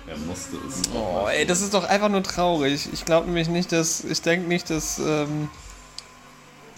Er 0.08 0.16
musste 0.18 0.56
es. 0.68 0.82
Oh, 0.94 1.26
ey, 1.28 1.44
das 1.46 1.60
ist 1.62 1.74
doch 1.74 1.84
einfach 1.84 2.08
nur 2.08 2.22
traurig. 2.22 2.88
Ich 2.92 3.04
glaube 3.04 3.26
nämlich 3.26 3.48
nicht, 3.48 3.72
dass. 3.72 4.04
Ich 4.04 4.22
denke 4.22 4.46
nicht, 4.48 4.70
dass 4.70 4.98
ähm, 4.98 5.48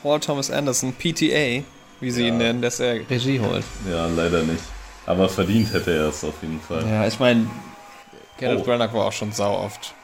Paul 0.03 0.21
Thomas 0.21 0.51
Anderson, 0.51 0.93
PTA, 0.95 1.63
wie 2.01 2.11
sie 2.11 2.23
Ja. 2.23 2.29
ihn 2.29 2.39
nennen, 2.39 2.63
dass 2.63 2.81
er 2.81 2.95
Regie 3.11 3.41
holt. 3.41 3.65
Ja, 3.91 4.07
leider 4.07 4.43
nicht. 4.43 4.63
Aber 5.07 5.29
verdient 5.29 5.73
hätte 5.73 5.91
er 5.95 6.09
es 6.09 6.23
auf 6.25 6.35
jeden 6.43 6.61
Fall. 6.61 6.87
Ja, 6.87 7.07
ich 7.07 7.19
meine, 7.19 7.49
Kenneth 8.39 8.61
Oh. 8.61 8.65
Branagh 8.65 8.93
war 8.95 9.07
auch 9.07 9.13
schon 9.13 9.33
sau 9.33 9.57
oft. 9.59 9.95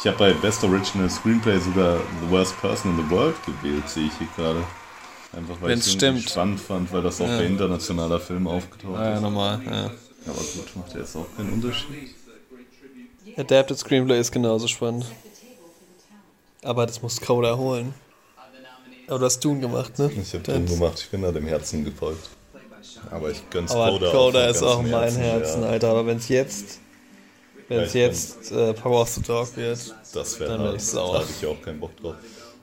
Ich 0.00 0.06
habe 0.06 0.16
bei 0.18 0.32
Best 0.32 0.62
Original 0.64 1.10
Screenplay 1.10 1.58
sogar 1.58 1.96
The 2.22 2.30
Worst 2.30 2.58
Person 2.60 2.92
in 2.98 3.04
the 3.04 3.10
World 3.10 3.34
gewählt, 3.44 3.88
sehe 3.88 4.06
ich 4.06 4.12
hier 4.18 4.28
gerade. 4.36 4.62
Einfach 5.36 5.56
weil 5.60 5.70
Wenn's 5.70 5.86
ich 5.88 6.02
es 6.02 6.30
spannend 6.30 6.60
fand, 6.60 6.92
weil 6.92 7.02
das 7.02 7.20
auch 7.20 7.28
Ja. 7.28 7.38
bei 7.38 7.44
internationaler 7.44 8.18
Film 8.20 8.46
aufgetaucht 8.46 8.96
Ah, 8.98 9.08
ja, 9.10 9.14
ist. 9.16 9.20
normal. 9.22 9.60
Ja. 9.66 9.72
Aber 10.26 10.38
gut, 10.38 10.76
macht 10.76 10.94
ja 10.94 11.00
jetzt 11.00 11.16
auch 11.16 11.26
keinen 11.36 11.52
Unterschied. 11.52 12.14
Adapted 13.38 13.78
Screenplay 13.78 14.18
ist 14.20 14.32
genauso 14.32 14.66
spannend. 14.68 15.06
Aber 16.62 16.86
das 16.86 17.00
muss 17.02 17.20
Coda 17.20 17.56
holen. 17.56 17.94
Aber 19.06 19.20
du 19.20 19.24
hast 19.24 19.40
Dune 19.40 19.60
gemacht, 19.60 19.98
ne? 19.98 20.10
Ich 20.20 20.34
habe 20.34 20.42
Das- 20.44 20.54
drin 20.54 20.66
gemacht, 20.66 20.98
ich 21.00 21.08
bin 21.08 21.22
da 21.22 21.32
dem 21.32 21.46
Herzen 21.46 21.84
gefolgt. 21.84 22.28
Aber 23.10 23.30
ich 23.30 23.48
gönn's 23.48 23.70
Aber 23.70 23.90
Coda, 23.92 24.10
Coda, 24.10 24.40
von 24.40 24.50
ist 24.50 24.62
auch 24.62 24.82
mein 24.82 25.14
Herzen, 25.14 25.62
ja. 25.62 25.68
Alter. 25.68 25.88
Aber 25.90 26.06
wenn 26.06 26.18
es 26.18 26.28
jetzt, 26.28 26.80
wenn 27.68 27.80
es 27.80 27.94
Ja, 27.94 28.00
jetzt 28.00 28.50
äh, 28.52 28.74
Power 28.74 29.02
of 29.02 29.08
the 29.10 29.22
Dog 29.22 29.56
wird, 29.56 29.94
Das 30.12 30.40
wäre 30.40 30.50
Dann 30.50 30.60
wär 30.60 30.66
hart. 30.68 30.76
ich 30.80 30.86
Da 30.86 30.92
sauer. 30.92 31.18
hatte 31.20 31.28
ich 31.40 31.46
auch 31.46 31.62
keinen 31.62 31.80
Bock 31.80 31.96
drauf. 31.96 32.16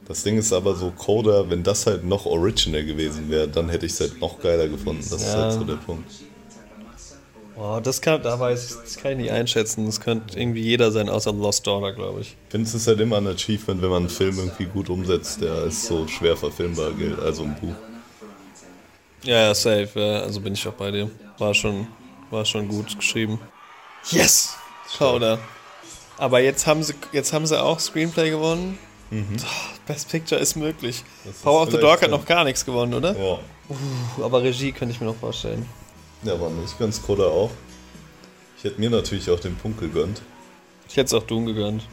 Das 0.08 0.22
Ding 0.24 0.38
ist 0.38 0.52
aber 0.54 0.76
so, 0.76 0.92
Coda, 0.92 1.50
wenn 1.50 1.64
das 1.64 1.86
halt 1.88 2.04
noch 2.04 2.26
original 2.26 2.84
gewesen 2.84 3.30
wäre, 3.30 3.48
dann 3.48 3.70
hätte 3.70 3.86
ich 3.88 3.94
es 3.94 4.00
halt 4.02 4.20
noch 4.20 4.40
geiler 4.40 4.68
gefunden. 4.68 5.04
Das 5.10 5.22
ist 5.22 5.34
Ja. 5.34 5.44
halt 5.44 5.54
so 5.54 5.64
der 5.64 5.76
Punkt. 5.76 6.12
Oh, 7.58 7.80
das 7.82 8.02
kann, 8.02 8.22
da 8.22 8.40
weiß 8.40 8.66
ich, 8.66 8.76
das 8.82 8.98
kann 8.98 9.14
ich 9.14 9.18
nicht 9.18 9.32
einschätzen. 9.32 9.86
Das 9.86 10.00
könnte 10.00 10.40
irgendwie 10.40 10.62
jeder 10.62 10.92
sein, 10.92 11.10
außer 11.10 11.34
Lost 11.34 11.66
Daughter, 11.66 11.94
glaube 11.94 12.22
ich. 12.22 12.28
Ich 12.28 12.52
finde, 12.52 12.68
es 12.68 12.74
ist 12.74 12.88
halt 12.88 13.00
immer 13.00 13.18
ein 13.18 13.28
Achievement, 13.28 13.82
wenn 13.82 13.90
man 13.90 14.04
einen 14.04 14.10
Film 14.10 14.38
irgendwie 14.38 14.66
gut 14.66 14.90
umsetzt, 14.90 15.42
der 15.42 15.54
als 15.54 15.86
so 15.88 16.08
schwer 16.08 16.38
verfilmbar 16.38 16.92
gilt, 16.92 17.20
also 17.20 17.44
ein 17.44 17.56
Buch. 17.60 17.76
Ja, 19.24 19.42
ja, 19.42 19.56
safe. 19.56 19.90
Ja, 19.96 20.22
also 20.22 20.40
bin 20.40 20.54
ich 20.54 20.68
auch 20.68 20.74
bei 20.74 20.92
dir. 20.92 21.10
War 21.40 21.54
schon, 21.54 21.88
war 22.30 22.46
schon 22.46 22.68
gut 22.68 22.96
geschrieben. 22.96 23.40
Yes! 24.12 24.56
Coda. 24.98 25.40
Aber 26.18 26.40
jetzt 26.40 26.68
haben 26.68 26.84
sie, 26.84 26.94
jetzt 27.12 27.34
haben 27.34 27.46
sie 27.46 27.62
auch 27.62 27.80
Screenplay 27.80 28.30
gewonnen. 28.30 28.78
Oh, 29.12 29.16
Best 29.88 30.10
Picture 30.10 30.40
ist 30.40 30.56
möglich. 30.56 31.04
Ist 31.30 31.44
Power 31.44 31.64
of 31.64 31.72
the 31.72 31.78
Dog 31.78 32.02
hat 32.02 32.10
noch 32.10 32.26
gar 32.26 32.44
nichts 32.44 32.66
gewonnen, 32.66 32.94
oder? 32.94 33.18
Ja. 33.18 33.40
Puh, 33.68 34.24
aber 34.24 34.44
Regie 34.44 34.72
könnte 34.72 34.94
ich 34.94 35.02
mir 35.02 35.08
noch 35.08 35.16
vorstellen. 35.16 35.66
Ja, 36.26 36.34
aber 36.34 36.52
ich 36.66 36.76
gönn's 36.80 37.02
Coda 37.02 37.26
auch. 37.26 37.52
Ich 38.58 38.64
hätte 38.64 38.80
mir 38.80 38.90
natürlich 38.90 39.30
auch 39.30 39.40
den 39.40 39.56
Punkt 39.56 39.80
gegönnt. 39.80 40.24
Ich 40.90 40.98
hätte 40.98 41.06
es 41.06 41.14
auch 41.14 41.28
Doom 41.28 41.46
gegönnt. 41.46 41.84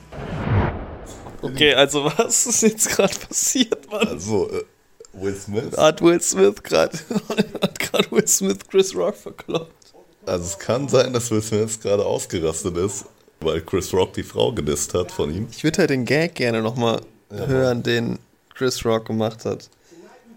Okay, 1.43 1.75
also 1.75 2.05
was 2.17 2.47
ist 2.47 2.63
jetzt 2.63 2.89
gerade 2.89 3.15
passiert, 3.29 3.91
Mann? 3.91 4.09
Also, 4.09 4.51
äh, 4.51 4.65
Will 5.13 5.35
Smith. 5.35 5.77
Hat 5.77 6.01
Will 6.01 6.21
Smith 6.23 6.63
gerade 6.63 6.99
hat 7.61 7.79
gerade 7.79 8.11
Will 8.11 8.27
Smith 8.27 8.59
Chris 8.71 8.95
Rock 8.95 9.17
verkloppt. 9.17 9.93
Also 10.25 10.45
es 10.45 10.59
kann 10.59 10.89
sein, 10.89 11.13
dass 11.13 11.31
Will 11.31 11.43
Smith 11.43 11.79
gerade 11.81 12.07
ausgerastet 12.07 12.75
ist, 12.79 13.05
weil 13.41 13.61
Chris 13.61 13.93
Rock 13.93 14.15
die 14.15 14.23
Frau 14.23 14.51
gedisst 14.53 14.95
hat 14.95 15.13
von 15.13 15.35
ihm. 15.35 15.49
Ich 15.51 15.63
würde 15.63 15.79
halt 15.79 15.91
den 15.91 16.07
Gag 16.07 16.37
gerne 16.37 16.63
nochmal 16.63 17.03
hören, 17.29 17.83
den 17.83 18.19
Chris 18.55 18.83
Rock 18.87 19.07
gemacht 19.07 19.45
hat. 19.45 19.69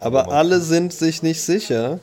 Aber 0.02 0.30
alle 0.32 0.60
sind 0.60 0.92
sich 0.92 1.24
nicht 1.24 1.42
sicher 1.42 2.02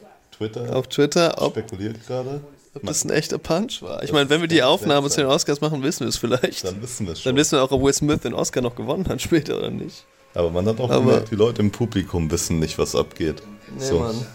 Twitter 0.50 0.76
auf 0.76 0.88
Twitter, 0.88 1.34
ob, 1.42 1.52
spekuliert 1.52 2.06
gerade. 2.06 2.40
ob 2.74 2.82
das 2.84 3.04
ein 3.04 3.10
echter 3.10 3.38
Punch 3.38 3.82
war. 3.82 4.02
Ich 4.02 4.12
meine, 4.12 4.28
wenn 4.30 4.40
wir 4.40 4.48
die 4.48 4.62
Aufnahme 4.62 5.08
zu 5.10 5.20
den 5.20 5.26
Oscars 5.26 5.60
machen, 5.60 5.82
wissen 5.82 6.00
wir 6.00 6.08
es 6.08 6.16
vielleicht. 6.18 6.64
Dann 6.64 6.80
wissen 6.82 7.06
wir 7.06 7.12
es 7.12 7.20
schon. 7.22 7.30
Dann 7.30 7.36
wissen 7.36 7.52
wir 7.58 7.62
auch, 7.62 7.70
ob 7.70 7.82
Will 7.82 7.92
Smith 7.92 8.20
den 8.20 8.34
Oscar 8.34 8.60
noch 8.60 8.74
gewonnen 8.74 9.08
hat 9.08 9.20
später 9.22 9.58
oder 9.58 9.70
nicht. 9.70 10.04
Aber 10.34 10.50
man 10.50 10.66
hat 10.66 10.80
auch 10.80 10.90
Aber- 10.90 11.04
gemerkt, 11.04 11.30
die 11.30 11.34
Leute 11.36 11.60
im 11.62 11.70
Publikum 11.70 12.30
wissen 12.30 12.58
nicht, 12.58 12.78
was 12.78 12.94
abgeht. 12.94 13.42
Nee, 13.78 13.84
so, 13.84 13.98
Mann. 14.00 14.26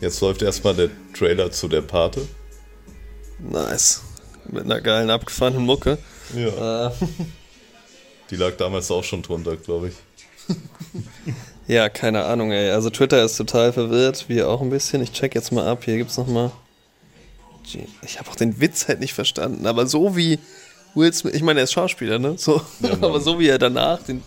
jetzt 0.00 0.20
läuft 0.20 0.42
erstmal 0.42 0.74
der 0.74 0.90
Trailer 1.18 1.50
zu 1.50 1.66
der 1.68 1.80
Pate. 1.82 2.20
Nice. 3.38 4.02
Mit 4.50 4.64
einer 4.64 4.80
geilen, 4.80 5.10
abgefahrenen 5.10 5.64
Mucke. 5.64 5.96
Ja. 6.36 6.88
Äh, 6.88 6.90
Die 8.30 8.36
lag 8.36 8.56
damals 8.56 8.90
auch 8.90 9.02
schon 9.02 9.22
drunter, 9.22 9.56
glaube 9.56 9.88
ich. 9.88 9.94
ja, 11.70 11.88
keine 11.88 12.24
Ahnung, 12.24 12.50
ey. 12.52 12.70
Also 12.70 12.90
Twitter 12.90 13.24
ist 13.24 13.36
total 13.36 13.72
verwirrt, 13.72 14.24
wir 14.28 14.48
auch 14.48 14.60
ein 14.60 14.70
bisschen. 14.70 15.02
Ich 15.02 15.12
check 15.12 15.34
jetzt 15.34 15.52
mal 15.52 15.66
ab. 15.66 15.84
Hier 15.84 15.96
gibt's 15.96 16.16
noch 16.18 16.26
mal. 16.26 16.50
Ich 18.02 18.18
habe 18.18 18.28
auch 18.30 18.36
den 18.36 18.60
Witz 18.60 18.88
halt 18.88 19.00
nicht 19.00 19.14
verstanden. 19.14 19.66
Aber 19.66 19.86
so 19.86 20.16
wie 20.16 20.38
Will 20.94 21.12
Smith, 21.12 21.34
ich 21.34 21.42
meine, 21.42 21.60
er 21.60 21.64
ist 21.64 21.72
Schauspieler, 21.72 22.18
ne? 22.18 22.34
So, 22.36 22.60
Ja, 22.80 22.92
aber 23.00 23.20
so 23.20 23.38
wie 23.38 23.48
er 23.48 23.58
danach 23.58 24.02
den 24.02 24.22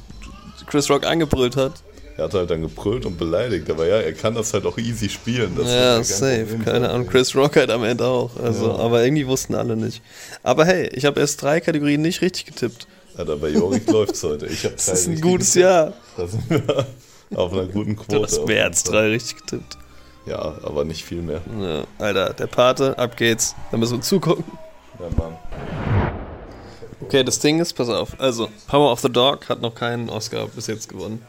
Chris 0.67 0.89
Rock 0.89 1.06
angebrüllt 1.06 1.58
hat. 1.58 1.73
Er 2.15 2.25
hat 2.25 2.34
halt 2.36 2.49
dann 2.51 2.62
gebrüllt 2.62 3.06
und 3.08 3.17
beleidigt, 3.17 3.69
aber 3.71 3.88
ja, 3.88 3.95
er 3.97 4.13
kann 4.13 4.36
das 4.36 4.53
halt 4.53 4.65
auch 4.67 4.77
easy 4.77 5.10
spielen. 5.10 5.56
Das 5.58 5.67
ja, 5.67 6.03
safe. 6.03 6.60
Keine 6.63 6.89
Ahnung. 6.89 7.08
Chris 7.08 7.36
Rock 7.36 7.56
halt 7.58 7.71
am 7.71 7.84
Ende 7.84 8.06
auch. 8.06 8.29
Also, 8.38 8.67
Ja. 8.67 8.75
aber 8.77 9.03
irgendwie 9.03 9.25
wussten 9.27 9.56
alle 9.56 9.75
nicht. 9.75 10.01
Aber 10.43 10.63
hey, 10.65 10.88
ich 10.93 11.06
habe 11.06 11.19
erst 11.19 11.41
drei 11.41 11.60
Kategorien 11.60 12.01
nicht 12.03 12.21
richtig 12.21 12.45
getippt. 12.45 12.88
Alter, 13.17 13.36
bei 13.38 13.49
Jorik 13.49 13.89
läuft's 13.91 14.23
heute. 14.23 14.45
Ich 14.45 14.63
hab 14.63 14.73
Das 14.73 14.88
ist 14.88 15.08
ein 15.08 15.19
gutes 15.19 15.56
Jahr. 15.56 15.93
Da 16.15 16.27
sind 16.27 16.49
wir 16.49 16.86
auf 17.36 17.54
einer 17.54 17.65
guten 17.67 17.96
Quote. 17.96 18.15
Du 18.17 18.24
hast 18.24 18.46
mehr 18.46 18.65
als 18.65 18.84
drei 18.84 19.10
richtig 19.10 19.38
getippt. 19.38 19.78
Ja, 20.26 20.38
aber 20.63 20.86
nicht 20.86 21.04
viel 21.04 21.22
mehr. 21.22 21.41
Ja, 21.60 21.84
Alter, 22.00 22.34
der 22.34 22.48
Pate, 22.48 22.98
ab 22.98 23.17
geht's. 23.17 23.56
Da 23.72 23.78
müssen 23.78 23.98
wir 23.98 24.02
zugucken. 24.02 24.46
Ja, 25.00 25.08
Mann. 25.17 25.36
Okay, 27.02 27.24
das 27.24 27.39
Ding 27.39 27.60
ist, 27.60 27.74
pass 27.74 27.89
auf. 27.89 28.19
Also, 28.19 28.50
Power 28.67 28.91
of 28.91 29.00
the 29.02 29.10
Dog 29.12 29.50
hat 29.50 29.62
noch 29.62 29.76
keinen 29.76 30.10
Oscar 30.10 30.48
bis 30.48 30.67
jetzt 30.67 30.88
gewonnen. 30.88 31.22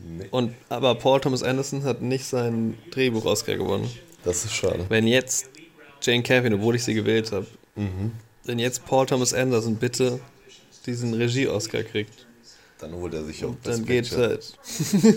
Nee. 0.00 0.26
Und, 0.30 0.54
aber 0.68 0.96
Paul 0.96 1.20
Thomas 1.20 1.42
Anderson 1.42 1.84
hat 1.84 2.02
nicht 2.02 2.24
seinen 2.24 2.76
Drehbuch-Oscar 2.90 3.56
gewonnen. 3.56 3.88
Das 4.24 4.44
ist 4.44 4.54
schade. 4.54 4.84
Wenn 4.88 5.06
jetzt 5.06 5.48
Jane 6.02 6.22
Campion, 6.22 6.54
obwohl 6.54 6.74
ich 6.74 6.84
sie 6.84 6.94
gewählt 6.94 7.30
habe, 7.32 7.46
Mhm. 7.76 8.12
wenn 8.44 8.58
jetzt 8.58 8.84
Paul 8.86 9.06
Thomas 9.06 9.32
Anderson 9.34 9.76
bitte 9.76 10.20
diesen 10.86 11.14
Regie-Oscar 11.14 11.82
kriegt, 11.82 12.23
Dann 12.90 13.00
holt 13.00 13.14
er 13.14 13.24
sich 13.24 13.42
auch 13.44 13.54
dann 13.62 13.84
Best 13.84 13.86
geht 13.86 14.04
Picture. 14.10 14.28
halt. 14.28 14.58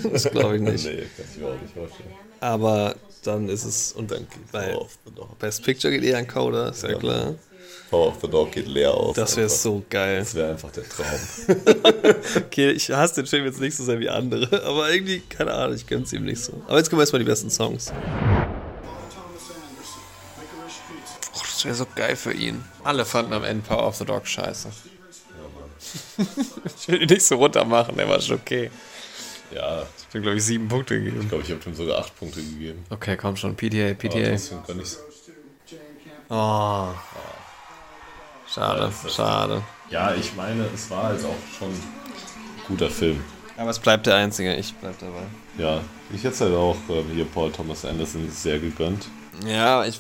das 0.14 0.24
glaube 0.32 0.56
ich 0.56 0.62
nicht. 0.62 0.86
Nee, 0.86 0.98
kann 1.16 1.26
ich 1.34 1.38
mir 1.42 1.48
auch 1.48 1.62
nicht 1.62 1.74
vorstellen. 1.74 2.10
Aber 2.40 2.96
dann 3.24 3.50
ist 3.50 3.66
es. 3.66 3.92
Und 3.92 4.10
dann, 4.12 4.26
weil 4.52 4.72
Power 4.74 4.82
of 4.84 4.98
the 5.06 5.12
Dog. 5.14 5.38
Best 5.40 5.64
Picture 5.64 5.92
geht 5.92 6.04
eher 6.04 6.18
an 6.18 6.28
Coda, 6.28 6.70
ist 6.70 6.84
ja, 6.84 6.92
Ja. 6.92 6.98
klar. 6.98 7.36
Power 7.90 8.08
of 8.10 8.16
the 8.22 8.28
Dog 8.30 8.52
geht 8.52 8.68
leer 8.68 8.94
aus. 8.94 9.16
Das 9.16 9.36
wäre 9.36 9.50
so 9.50 9.84
geil. 9.90 10.20
Das 10.20 10.36
wäre 10.36 10.52
einfach 10.52 10.72
der 10.72 10.84
Traum. 10.88 11.06
Okay, 12.38 12.72
ich 12.72 12.90
hasse 12.92 13.16
den 13.16 13.26
Film 13.28 13.46
jetzt 13.46 13.60
nicht 13.60 13.76
so 13.76 13.84
sehr 13.84 14.00
wie 14.00 14.10
andere, 14.10 14.64
aber 14.64 14.92
irgendwie, 14.92 15.20
keine 15.22 15.54
Ahnung, 15.54 15.76
ich 15.76 15.88
gönn's 15.88 16.12
ihm 16.14 16.24
nicht 16.26 16.42
so. 16.44 16.54
Aber 16.68 16.78
jetzt 16.78 16.90
kommen 16.90 17.00
erstmal 17.02 17.20
die 17.20 17.26
besten 17.26 17.50
Songs. 17.50 17.92
Oh, 21.34 21.40
das 21.42 21.66
wäre 21.66 21.76
so 21.76 21.86
geil 21.96 22.16
für 22.16 22.34
ihn. 22.34 22.64
Alle 22.84 23.06
fanden 23.06 23.34
am 23.34 23.44
Ende 23.44 23.66
Power 23.68 23.88
of 23.88 23.96
the 23.96 24.06
Dog 24.06 24.28
scheiße. 24.28 24.70
Ich 26.17 26.88
will 26.88 27.02
ihn 27.02 27.08
nicht 27.10 27.23
so 27.23 27.36
runter 27.36 27.65
machen, 27.65 27.95
der 27.95 28.08
war 28.08 28.19
schon 28.21 28.38
okay. 28.38 28.69
ja, 29.54 29.82
Ich 29.82 30.08
habe, 30.10 30.21
glaube 30.21 30.38
ich, 30.38 30.43
sieben 30.43 30.67
Punkte 30.67 30.97
gegeben. 31.00 31.21
ich 31.21 31.30
glaube, 31.30 31.43
ich 31.43 31.52
habe 31.52 31.62
ihm 31.65 31.76
sogar 31.76 32.00
acht 32.00 32.17
Punkte 32.17 32.41
gegeben. 32.41 32.84
Okay, 32.89 33.17
komm 33.17 33.36
schon, 33.36 33.56
PTA, 33.56 33.93
PTA. 33.93 34.38
Oh. 36.30 36.93
Schade, 38.54 38.91
Ja, 39.04 39.10
schade. 39.10 39.63
Ja, 39.89 40.13
ich 40.13 40.36
meine, 40.36 40.65
es 40.73 40.89
war 40.89 41.04
halt 41.04 41.23
auch 41.23 41.58
schon 41.58 41.69
ein 41.69 41.84
guter 42.67 42.89
Film. 42.89 43.23
Aber 43.58 43.69
es 43.69 43.80
bleibt 43.80 44.06
der 44.06 44.15
einzige, 44.15 44.56
ich 44.56 44.73
bleib 44.76 45.00
dabei. 45.00 45.23
Ja, 45.58 45.82
ich 46.13 46.23
hätte 46.23 46.45
halt 46.45 46.54
auch 46.54 46.78
ähm, 46.89 47.06
hier 47.13 47.26
Paul 47.26 47.52
Thomas 47.52 47.86
Anderson 47.86 48.30
sehr 48.30 48.60
gegönnt. 48.60 49.08
Ja, 49.45 49.86
ich 49.86 50.00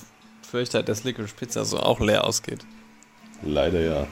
fürchte 0.49 0.77
halt, 0.77 0.89
dass 0.89 1.03
Licorice 1.03 1.33
Pizza 1.33 1.65
so 1.65 1.79
auch 1.79 1.99
leer 1.99 2.23
ausgeht. 2.23 2.59
Leider 3.41 3.79
ja. 3.79 4.07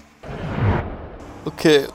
Okay. 1.45 1.87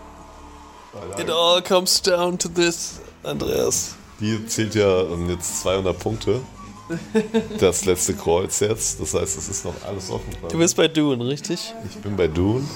It 1.19 1.31
all 1.31 1.61
comes 1.63 2.01
down 2.01 2.39
to 2.39 2.49
this, 2.49 3.01
Andreas. 3.23 3.95
Die 4.21 4.45
zählt 4.47 4.75
ja 4.75 5.03
ähm, 5.03 5.29
jetzt 5.31 5.61
200 5.63 5.99
Punkte. 5.99 6.41
Das 7.59 7.85
letzte 7.85 8.15
Kreuz 8.15 8.61
jetzt. 8.61 9.01
Das 9.01 9.15
heißt, 9.15 9.39
es 9.39 9.49
ist 9.49 9.65
noch 9.65 9.75
alles 9.87 10.11
offen. 10.11 10.29
Du 10.49 10.59
bist 10.59 10.77
bei 10.77 10.89
Dune, 10.89 11.25
richtig? 11.25 11.73
ich 11.89 11.97
bin 11.99 12.17
bei 12.17 12.27
Dune. 12.27 12.67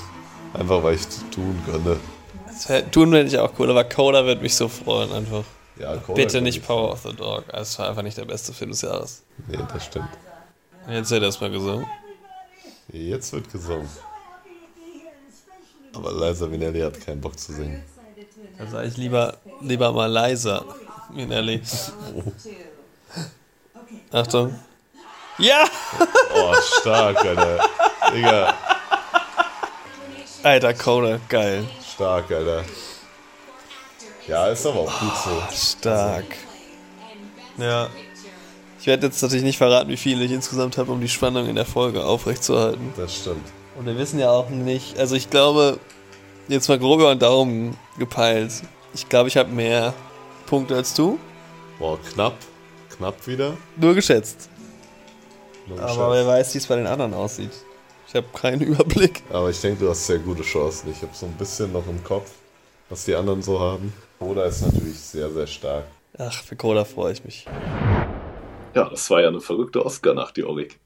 Einfach 0.52 0.82
weil 0.84 0.94
ich 0.94 1.06
Dune 1.34 1.56
gönne. 1.66 1.96
Dune 2.92 3.12
wäre 3.12 3.26
ich 3.26 3.38
auch 3.38 3.52
cool, 3.58 3.70
aber 3.70 3.82
Coda 3.84 4.24
wird 4.24 4.40
mich 4.40 4.54
so 4.54 4.68
freuen 4.68 5.12
einfach. 5.12 5.42
Ja, 5.78 5.96
Coda 5.96 6.14
Bitte 6.14 6.40
nicht 6.40 6.58
ich. 6.58 6.64
Power 6.64 6.92
of 6.92 7.02
the 7.02 7.12
Dog. 7.12 7.44
Es 7.52 7.76
war 7.78 7.88
einfach 7.88 8.02
nicht 8.02 8.16
der 8.16 8.24
beste 8.24 8.52
Film 8.52 8.70
des 8.70 8.82
Jahres. 8.82 9.24
Nee, 9.48 9.58
das 9.72 9.84
stimmt. 9.84 10.08
Jetzt 10.88 11.10
hätte 11.10 11.24
er 11.24 11.28
es 11.30 11.40
mal 11.40 11.50
gesungen. 11.50 11.86
Jetzt 12.92 13.32
wird 13.32 13.50
gesungen. 13.50 13.88
Aber 15.94 16.12
Liza 16.12 16.46
Minnelli 16.46 16.80
hat 16.80 17.00
keinen 17.04 17.20
Bock 17.20 17.38
zu 17.38 17.52
singen. 17.52 17.82
Da 18.58 18.66
sage 18.66 18.88
ich 18.88 18.96
lieber, 18.96 19.36
lieber 19.60 19.92
mal 19.92 20.10
leiser, 20.10 20.64
Minelli. 21.12 21.60
Achtung. 24.12 24.58
Ja! 25.38 25.64
Oh, 26.34 26.54
stark, 26.80 27.24
Alter. 27.24 27.68
Digga, 28.14 28.54
Alter, 30.44 30.74
Coda, 30.74 31.18
geil. 31.28 31.64
stark, 31.94 32.30
Alter. 32.30 32.64
Ja, 34.28 34.48
ist 34.48 34.66
aber 34.66 34.80
auch 34.80 35.00
gut 35.00 35.12
so. 35.24 35.56
Stark. 35.80 36.36
Ja. 37.56 37.88
Ich 38.78 38.86
werde 38.86 39.06
jetzt 39.06 39.22
natürlich 39.22 39.44
nicht 39.44 39.56
verraten, 39.56 39.88
wie 39.88 39.96
viele 39.96 40.24
ich 40.24 40.30
insgesamt 40.30 40.76
habe, 40.76 40.92
um 40.92 41.00
die 41.00 41.08
Spannung 41.08 41.48
in 41.48 41.54
der 41.54 41.64
Folge 41.64 42.04
aufrechtzuerhalten. 42.04 42.92
Das 42.96 43.14
stimmt. 43.14 43.46
Und 43.76 43.86
wir 43.86 43.96
wissen 43.98 44.18
ja 44.18 44.30
auch 44.30 44.48
nicht, 44.50 44.98
also 44.98 45.16
ich 45.16 45.30
glaube, 45.30 45.78
jetzt 46.48 46.68
mal 46.68 46.78
grob 46.78 47.00
über 47.00 47.14
den 47.14 47.18
Daumen 47.18 47.76
gepeilt. 47.98 48.52
Ich 48.94 49.08
glaube, 49.08 49.28
ich 49.28 49.36
habe 49.36 49.50
mehr 49.50 49.92
Punkte 50.46 50.76
als 50.76 50.94
du. 50.94 51.18
Boah, 51.78 51.98
knapp. 52.12 52.34
Knapp 52.96 53.26
wieder. 53.26 53.56
Nur 53.76 53.94
geschätzt. 53.94 54.48
Nur 55.66 55.78
Aber 55.78 55.86
geschätzt. 55.88 56.10
wer 56.12 56.26
weiß, 56.26 56.54
wie 56.54 56.58
es 56.58 56.66
bei 56.66 56.76
den 56.76 56.86
anderen 56.86 57.14
aussieht. 57.14 57.50
Ich 58.06 58.14
habe 58.14 58.26
keinen 58.32 58.60
Überblick. 58.62 59.22
Aber 59.30 59.50
ich 59.50 59.60
denke, 59.60 59.84
du 59.84 59.90
hast 59.90 60.06
sehr 60.06 60.18
gute 60.20 60.42
Chancen. 60.42 60.90
Ich 60.92 61.02
habe 61.02 61.12
so 61.12 61.26
ein 61.26 61.32
bisschen 61.32 61.72
noch 61.72 61.86
im 61.88 62.02
Kopf, 62.04 62.30
was 62.88 63.04
die 63.04 63.14
anderen 63.16 63.42
so 63.42 63.58
haben. 63.58 63.92
Oder 64.20 64.44
ist 64.46 64.62
natürlich 64.62 64.98
sehr, 65.00 65.30
sehr 65.30 65.48
stark. 65.48 65.84
Ach, 66.16 66.32
für 66.44 66.54
Coda 66.54 66.84
freue 66.84 67.12
ich 67.12 67.24
mich. 67.24 67.46
Ja, 68.74 68.88
das 68.88 69.10
war 69.10 69.20
ja 69.20 69.28
eine 69.28 69.40
verrückte 69.40 69.84
Oscar-Nacht, 69.84 70.36
die 70.36 70.44
Orik. 70.44 70.78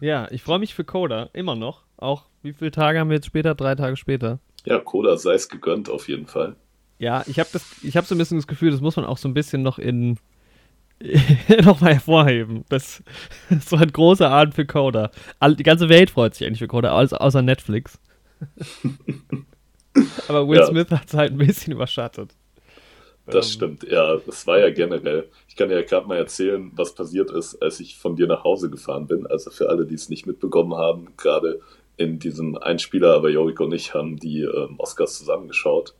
Ja, 0.00 0.26
ich 0.30 0.42
freue 0.42 0.58
mich 0.58 0.74
für 0.74 0.84
Coda, 0.84 1.30
immer 1.32 1.54
noch. 1.54 1.82
Auch 1.98 2.24
wie 2.42 2.54
viele 2.54 2.70
Tage 2.70 2.98
haben 2.98 3.10
wir 3.10 3.16
jetzt 3.16 3.26
später? 3.26 3.54
Drei 3.54 3.74
Tage 3.74 3.96
später. 3.96 4.40
Ja, 4.64 4.78
Coda 4.78 5.16
sei 5.18 5.34
es 5.34 5.48
gegönnt 5.48 5.88
auf 5.90 6.08
jeden 6.08 6.28
Fall. 6.28 6.54
Ja, 6.98 7.22
ich 7.26 7.38
habe 7.38 7.48
das, 7.52 7.76
ich 7.82 7.96
habe 7.96 8.06
so 8.06 8.14
ein 8.14 8.18
bisschen 8.18 8.38
das 8.38 8.46
Gefühl, 8.46 8.70
das 8.72 8.80
muss 8.80 8.96
man 8.96 9.04
auch 9.04 9.18
so 9.18 9.28
ein 9.28 9.34
bisschen 9.34 9.62
noch 9.62 9.78
in 9.78 10.18
noch 11.64 11.80
mal 11.80 11.94
hervorheben. 11.94 12.64
Das, 12.68 13.02
das 13.50 13.70
war 13.72 13.82
ein 13.82 13.92
großer 13.92 14.30
Abend 14.30 14.54
für 14.54 14.66
Coda. 14.66 15.10
All, 15.40 15.56
die 15.56 15.62
ganze 15.62 15.88
Welt 15.88 16.10
freut 16.10 16.34
sich 16.34 16.46
eigentlich 16.46 16.58
für 16.60 16.68
Coda, 16.68 16.92
außer 16.92 17.42
Netflix. 17.42 17.98
Aber 20.26 20.48
Will 20.48 20.60
Ja. 20.60 20.62
Smith 20.62 20.90
hat 20.90 21.08
es 21.08 21.14
halt 21.14 21.32
ein 21.32 21.38
bisschen 21.38 21.72
überschattet. 21.72 22.36
Das 23.30 23.46
Ähm, 23.46 23.52
stimmt, 23.52 23.82
ja, 23.84 24.16
das 24.18 24.46
war 24.46 24.58
ja 24.58 24.70
generell. 24.70 25.28
Ich 25.48 25.56
kann 25.56 25.68
dir 25.68 25.76
ja 25.76 25.82
gerade 25.86 26.06
mal 26.08 26.16
erzählen, 26.16 26.70
was 26.74 26.94
passiert 26.94 27.30
ist, 27.30 27.56
als 27.62 27.78
ich 27.80 27.98
von 27.98 28.16
dir 28.16 28.26
nach 28.26 28.42
Hause 28.44 28.70
gefahren 28.70 29.06
bin. 29.06 29.26
Also 29.26 29.50
für 29.50 29.68
alle, 29.68 29.86
die 29.86 29.94
es 29.94 30.08
nicht 30.08 30.26
mitbekommen 30.26 30.74
haben, 30.74 31.14
gerade 31.16 31.60
in 31.98 32.18
diesem 32.18 32.56
Einspieler, 32.56 33.12
aber 33.14 33.28
Jorik 33.28 33.60
und 33.60 33.74
ich 33.74 33.92
haben 33.92 34.16
die 34.16 34.42
ähm, 34.42 34.76
Oscars 34.78 35.18
zusammengeschaut. 35.18 35.94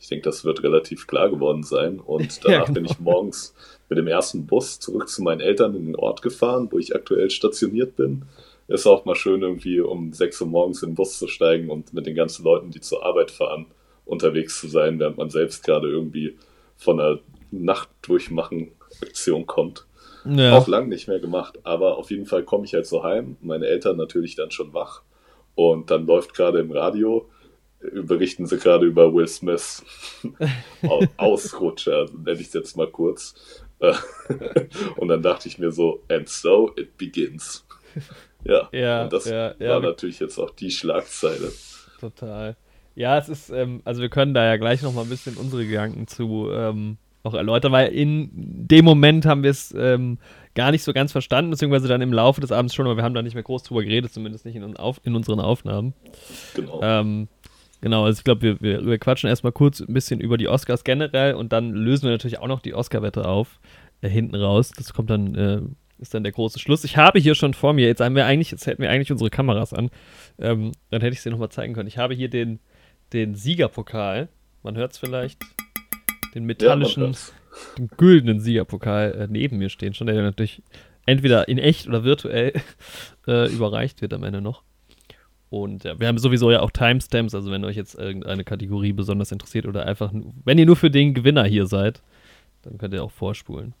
Ich 0.00 0.08
denke, 0.08 0.24
das 0.24 0.44
wird 0.44 0.62
relativ 0.62 1.06
klar 1.06 1.30
geworden 1.30 1.62
sein. 1.62 2.00
Und 2.00 2.42
Ja, 2.44 2.50
danach 2.50 2.66
bin 2.66 2.74
genau. 2.82 2.90
ich 2.90 2.98
morgens 2.98 3.54
mit 3.88 3.98
dem 3.98 4.08
ersten 4.08 4.46
Bus 4.46 4.80
zurück 4.80 5.08
zu 5.08 5.22
meinen 5.22 5.40
Eltern 5.40 5.76
in 5.76 5.86
den 5.86 5.96
Ort 5.96 6.22
gefahren, 6.22 6.68
wo 6.70 6.78
ich 6.78 6.96
aktuell 6.96 7.30
stationiert 7.30 7.96
bin. 7.96 8.22
Ist 8.66 8.86
auch 8.86 9.04
mal 9.04 9.14
schön, 9.14 9.42
irgendwie 9.42 9.80
um 9.80 10.14
6 10.14 10.40
Uhr 10.40 10.46
morgens 10.46 10.82
in 10.82 10.90
den 10.90 10.94
Bus 10.94 11.18
zu 11.18 11.28
steigen 11.28 11.68
und 11.68 11.92
mit 11.92 12.06
den 12.06 12.14
ganzen 12.14 12.44
Leuten, 12.44 12.70
die 12.70 12.80
zur 12.80 13.04
Arbeit 13.04 13.30
fahren, 13.30 13.66
unterwegs 14.06 14.58
zu 14.58 14.68
sein, 14.68 14.98
während 14.98 15.18
man 15.18 15.28
selbst 15.28 15.62
gerade 15.64 15.88
irgendwie 15.88 16.38
von 16.76 16.98
einer 16.98 17.18
Nachtdurchmachen-Aktion 17.50 19.46
kommt. 19.46 19.86
Ja. 20.24 20.56
Auch 20.56 20.66
lang 20.66 20.88
nicht 20.88 21.08
mehr 21.08 21.18
gemacht, 21.18 21.58
aber 21.64 21.98
auf 21.98 22.10
jeden 22.10 22.26
Fall 22.26 22.44
komme 22.44 22.64
ich 22.64 22.72
halt 22.72 22.86
so 22.86 23.04
heim, 23.04 23.36
meine 23.42 23.66
Eltern 23.66 23.98
natürlich 23.98 24.36
dann 24.36 24.50
schon 24.50 24.72
wach 24.72 25.02
und 25.54 25.90
dann 25.90 26.06
läuft 26.06 26.34
gerade 26.34 26.60
im 26.60 26.70
Radio, 26.72 27.28
äh, 27.80 28.00
berichten 28.02 28.46
sie 28.46 28.58
gerade 28.58 28.86
über 28.86 29.12
Will 29.14 29.28
Smith 29.28 29.84
Au- 30.82 31.04
Ausrutscher, 31.16 32.06
nenne 32.24 32.40
ich 32.40 32.48
es 32.48 32.52
jetzt 32.52 32.76
mal 32.76 32.88
kurz. 32.90 33.34
Äh, 33.80 33.94
und 34.96 35.08
dann 35.08 35.22
dachte 35.22 35.48
ich 35.48 35.58
mir 35.58 35.72
so, 35.72 36.02
and 36.08 36.28
so 36.28 36.72
it 36.76 36.96
begins. 36.96 37.64
Ja, 38.44 38.68
Ja, 38.72 39.04
und 39.04 39.12
das 39.12 39.26
ja, 39.26 39.54
ja. 39.60 39.68
war 39.74 39.80
natürlich 39.80 40.18
jetzt 40.18 40.36
auch 40.36 40.50
die 40.50 40.72
Schlagzeile. 40.72 41.52
Total. 42.00 42.56
Ja, 42.96 43.16
es 43.16 43.28
ist, 43.28 43.50
ähm, 43.50 43.82
also 43.84 44.02
wir 44.02 44.08
können 44.08 44.34
da 44.34 44.44
ja 44.44 44.56
gleich 44.56 44.82
noch 44.82 44.92
mal 44.92 45.02
ein 45.02 45.08
bisschen 45.08 45.36
unsere 45.36 45.64
Gedanken 45.64 46.08
zu 46.08 46.48
ähm, 46.52 46.96
noch 47.22 47.34
erläutern, 47.34 47.70
weil 47.70 47.92
in 47.92 48.30
dem 48.32 48.84
Moment 48.84 49.26
haben 49.26 49.44
wir 49.44 49.50
es 49.52 49.72
ähm, 49.78 50.18
gar 50.54 50.70
nicht 50.70 50.82
so 50.82 50.92
ganz 50.92 51.12
verstanden, 51.12 51.50
beziehungsweise 51.50 51.88
dann 51.88 52.02
im 52.02 52.12
Laufe 52.12 52.40
des 52.40 52.52
Abends 52.52 52.74
schon, 52.74 52.86
aber 52.86 52.96
wir 52.96 53.04
haben 53.04 53.14
da 53.14 53.22
nicht 53.22 53.34
mehr 53.34 53.42
groß 53.42 53.62
drüber 53.62 53.82
geredet, 53.82 54.12
zumindest 54.12 54.44
nicht 54.44 54.56
in, 54.56 54.76
auf, 54.76 55.00
in 55.04 55.14
unseren 55.14 55.40
Aufnahmen. 55.40 55.94
Genau. 56.54 56.80
Ähm, 56.82 57.28
genau, 57.80 58.04
also 58.04 58.18
ich 58.18 58.24
glaube, 58.24 58.42
wir, 58.42 58.60
wir, 58.60 58.84
wir 58.84 58.98
quatschen 58.98 59.28
erstmal 59.28 59.52
kurz 59.52 59.80
ein 59.80 59.92
bisschen 59.92 60.20
über 60.20 60.36
die 60.36 60.48
Oscars 60.48 60.84
generell 60.84 61.34
und 61.34 61.52
dann 61.52 61.70
lösen 61.72 62.04
wir 62.04 62.10
natürlich 62.10 62.38
auch 62.38 62.48
noch 62.48 62.60
die 62.60 62.74
Oscar-Wette 62.74 63.26
auf, 63.26 63.60
äh, 64.02 64.08
hinten 64.08 64.36
raus. 64.36 64.72
Das 64.76 64.92
kommt 64.92 65.10
dann, 65.10 65.34
äh, 65.34 65.60
ist 65.98 66.12
dann 66.12 66.22
der 66.22 66.32
große 66.32 66.58
Schluss. 66.58 66.84
Ich 66.84 66.96
habe 66.96 67.18
hier 67.18 67.34
schon 67.34 67.54
vor 67.54 67.72
mir, 67.72 67.86
jetzt 67.86 68.00
haben 68.00 68.16
wir 68.16 68.26
eigentlich, 68.26 68.50
jetzt 68.50 68.66
hätten 68.66 68.82
wir 68.82 68.90
eigentlich 68.90 69.12
unsere 69.12 69.30
Kameras 69.30 69.72
an, 69.72 69.90
ähm, 70.38 70.72
dann 70.90 71.00
hätte 71.00 71.14
ich 71.14 71.22
sie 71.22 71.30
nochmal 71.30 71.50
zeigen 71.50 71.74
können. 71.74 71.88
Ich 71.88 71.98
habe 71.98 72.14
hier 72.14 72.28
den, 72.28 72.60
den 73.12 73.34
Siegerpokal, 73.34 74.28
man 74.62 74.76
hört 74.76 74.92
es 74.92 74.98
vielleicht, 74.98 75.42
den 76.34 76.42
ja, 76.42 76.46
metallischen, 76.46 77.04
hört's. 77.04 77.32
Den 77.78 77.88
güldenen 77.96 78.40
Siegerpokal 78.40 79.12
äh, 79.12 79.26
neben 79.30 79.58
mir 79.58 79.68
stehen 79.68 79.94
schon, 79.94 80.06
der 80.06 80.20
natürlich 80.22 80.62
entweder 81.06 81.48
in 81.48 81.58
echt 81.58 81.88
oder 81.88 82.04
virtuell 82.04 82.52
äh, 83.26 83.52
überreicht 83.52 84.02
wird 84.02 84.14
am 84.14 84.24
Ende 84.24 84.40
noch. 84.40 84.62
Und 85.50 85.84
ja, 85.84 86.00
wir 86.00 86.08
haben 86.08 86.18
sowieso 86.18 86.50
ja 86.50 86.60
auch 86.60 86.70
Timestamps, 86.70 87.34
also 87.34 87.50
wenn 87.50 87.64
euch 87.64 87.76
jetzt 87.76 87.94
irgendeine 87.94 88.42
Kategorie 88.42 88.92
besonders 88.92 89.32
interessiert 89.32 89.66
oder 89.66 89.84
einfach, 89.86 90.10
wenn 90.44 90.58
ihr 90.58 90.64
nur 90.64 90.76
für 90.76 90.90
den 90.90 91.12
Gewinner 91.12 91.44
hier 91.44 91.66
seid, 91.66 92.00
dann 92.62 92.78
könnt 92.78 92.94
ihr 92.94 93.04
auch 93.04 93.10
vorspulen. 93.10 93.74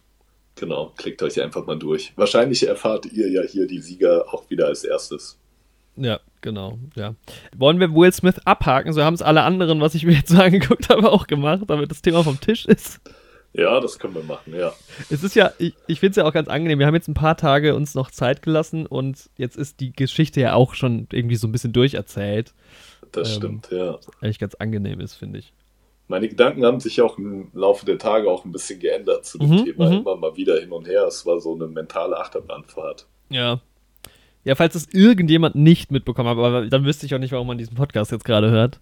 Genau, 0.56 0.92
klickt 0.98 1.22
euch 1.22 1.40
einfach 1.40 1.66
mal 1.66 1.78
durch. 1.78 2.12
Wahrscheinlich 2.16 2.66
erfahrt 2.66 3.06
ihr 3.06 3.30
ja 3.30 3.40
hier 3.42 3.66
die 3.66 3.80
Sieger 3.80 4.26
auch 4.34 4.50
wieder 4.50 4.66
als 4.66 4.84
erstes. 4.84 5.38
Ja, 5.96 6.20
Genau, 6.42 6.78
ja. 6.96 7.14
Wollen 7.56 7.78
wir 7.78 7.94
Will 7.94 8.12
Smith 8.12 8.38
abhaken? 8.44 8.92
So 8.92 9.02
haben 9.02 9.14
es 9.14 9.22
alle 9.22 9.42
anderen, 9.42 9.80
was 9.80 9.94
ich 9.94 10.04
mir 10.04 10.12
jetzt 10.12 10.30
so 10.30 10.38
angeguckt 10.42 10.90
habe, 10.90 11.10
auch 11.10 11.26
gemacht, 11.28 11.62
damit 11.68 11.90
das 11.90 12.02
Thema 12.02 12.22
vom 12.22 12.38
Tisch 12.38 12.66
ist. 12.66 13.00
Ja, 13.54 13.80
das 13.80 13.98
können 13.98 14.14
wir 14.14 14.22
machen, 14.22 14.54
ja. 14.54 14.72
Es 15.10 15.22
ist 15.22 15.34
ja, 15.34 15.52
ich, 15.58 15.74
ich 15.86 16.00
finde 16.00 16.10
es 16.12 16.16
ja 16.16 16.24
auch 16.24 16.32
ganz 16.32 16.48
angenehm. 16.48 16.78
Wir 16.78 16.86
haben 16.86 16.94
jetzt 16.94 17.08
ein 17.08 17.14
paar 17.14 17.36
Tage 17.36 17.74
uns 17.74 17.94
noch 17.94 18.10
Zeit 18.10 18.40
gelassen 18.42 18.86
und 18.86 19.28
jetzt 19.36 19.56
ist 19.56 19.80
die 19.80 19.92
Geschichte 19.92 20.40
ja 20.40 20.54
auch 20.54 20.74
schon 20.74 21.06
irgendwie 21.12 21.36
so 21.36 21.46
ein 21.48 21.52
bisschen 21.52 21.72
durcherzählt. 21.74 22.54
Das 23.12 23.28
Ähm, 23.30 23.36
stimmt, 23.36 23.68
ja. 23.70 23.98
Eigentlich 24.22 24.38
ganz 24.38 24.54
angenehm 24.54 25.00
ist, 25.00 25.14
finde 25.14 25.38
ich. 25.40 25.52
Meine 26.08 26.28
Gedanken 26.28 26.64
haben 26.64 26.80
sich 26.80 27.00
auch 27.02 27.18
im 27.18 27.50
Laufe 27.52 27.84
der 27.86 27.98
Tage 27.98 28.30
auch 28.30 28.44
ein 28.44 28.52
bisschen 28.52 28.80
geändert 28.80 29.24
zu 29.26 29.38
dem 29.38 29.50
Mhm, 29.50 29.64
Thema. 29.64 29.90
mhm. 29.90 29.96
Immer 29.98 30.16
mal 30.16 30.36
wieder 30.36 30.58
hin 30.58 30.72
und 30.72 30.88
her. 30.88 31.04
Es 31.06 31.24
war 31.26 31.38
so 31.40 31.54
eine 31.54 31.66
mentale 31.66 32.18
Achterbahnfahrt. 32.18 33.06
Ja. 33.28 33.60
Ja, 34.44 34.56
falls 34.56 34.74
es 34.74 34.88
irgendjemand 34.92 35.54
nicht 35.54 35.92
mitbekommen 35.92 36.28
hat, 36.28 36.36
aber 36.36 36.66
dann 36.66 36.84
wüsste 36.84 37.06
ich 37.06 37.14
auch 37.14 37.18
nicht, 37.20 37.30
warum 37.30 37.46
man 37.46 37.58
diesen 37.58 37.76
Podcast 37.76 38.10
jetzt 38.10 38.24
gerade 38.24 38.50
hört. 38.50 38.80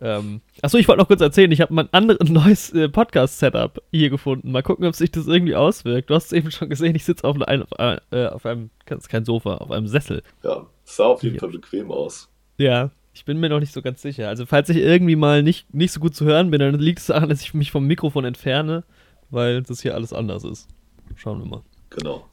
Ähm, 0.00 0.40
achso, 0.62 0.78
ich 0.78 0.88
wollte 0.88 1.00
noch 1.02 1.08
kurz 1.08 1.20
erzählen, 1.20 1.52
ich 1.52 1.60
habe 1.60 1.74
mein 1.74 1.92
anderes 1.92 2.28
neues 2.30 2.70
äh, 2.72 2.88
Podcast-Setup 2.88 3.82
hier 3.90 4.08
gefunden. 4.08 4.50
Mal 4.52 4.62
gucken, 4.62 4.86
ob 4.86 4.94
sich 4.94 5.10
das 5.10 5.26
irgendwie 5.26 5.54
auswirkt. 5.54 6.08
Du 6.08 6.14
hast 6.14 6.26
es 6.26 6.32
eben 6.32 6.50
schon 6.50 6.70
gesehen, 6.70 6.94
ich 6.94 7.04
sitze 7.04 7.24
auf, 7.24 7.38
ein, 7.42 7.62
auf, 7.62 7.78
ein- 7.78 8.00
äh, 8.10 8.26
auf 8.28 8.46
einem, 8.46 8.70
das 8.86 9.00
ist 9.00 9.08
kein 9.10 9.26
Sofa, 9.26 9.56
auf 9.56 9.70
einem 9.70 9.86
Sessel. 9.86 10.22
Ja, 10.42 10.66
sah 10.84 11.04
auf 11.04 11.22
jeden 11.22 11.34
Ja. 11.34 11.40
Fall 11.40 11.50
bequem 11.50 11.90
aus. 11.90 12.30
Ja, 12.56 12.90
ich 13.12 13.26
bin 13.26 13.38
mir 13.38 13.50
noch 13.50 13.60
nicht 13.60 13.74
so 13.74 13.82
ganz 13.82 14.00
sicher. 14.00 14.28
Also, 14.30 14.46
falls 14.46 14.70
ich 14.70 14.78
irgendwie 14.78 15.16
mal 15.16 15.42
nicht, 15.42 15.74
nicht 15.74 15.92
so 15.92 16.00
gut 16.00 16.14
zu 16.14 16.24
hören 16.24 16.50
bin, 16.50 16.60
dann 16.60 16.78
liegt 16.78 17.00
es 17.00 17.06
daran, 17.06 17.28
dass 17.28 17.42
ich 17.42 17.52
mich 17.52 17.70
vom 17.70 17.86
Mikrofon 17.86 18.24
entferne, 18.24 18.84
weil 19.28 19.62
das 19.62 19.82
hier 19.82 19.94
alles 19.94 20.14
anders 20.14 20.42
ist. 20.44 20.68
Schauen 21.16 21.38
wir 21.40 21.46
mal. 21.46 21.62
Genau. 21.90 22.26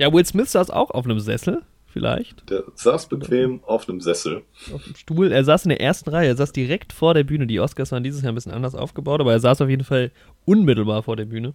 Ja, 0.00 0.12
Will 0.12 0.24
Smith 0.26 0.50
saß 0.50 0.70
auch 0.70 0.90
auf 0.90 1.04
einem 1.04 1.20
Sessel, 1.20 1.62
vielleicht. 1.94 2.50
Der 2.50 2.64
saß 2.74 3.06
bequem 3.06 3.62
auf 3.64 3.88
einem 3.88 4.00
Sessel. 4.02 4.42
auf 4.74 4.84
dem 4.84 4.96
Stuhl. 4.96 5.32
Er 5.32 5.44
saß 5.44 5.64
in 5.64 5.70
der 5.70 5.80
ersten 5.80 6.10
Reihe, 6.10 6.28
er 6.28 6.36
saß 6.36 6.52
direkt 6.52 6.92
vor 6.92 7.14
der 7.14 7.24
Bühne. 7.24 7.46
Die 7.46 7.60
Oscars 7.60 7.92
waren 7.92 8.02
dieses 8.04 8.20
Jahr 8.22 8.32
ein 8.32 8.34
bisschen 8.34 8.52
anders 8.52 8.74
aufgebaut, 8.74 9.20
aber 9.20 9.32
er 9.32 9.40
saß 9.40 9.62
auf 9.62 9.68
jeden 9.70 9.84
Fall 9.84 10.10
unmittelbar 10.44 11.02
vor 11.04 11.16
der 11.16 11.24
Bühne. 11.24 11.54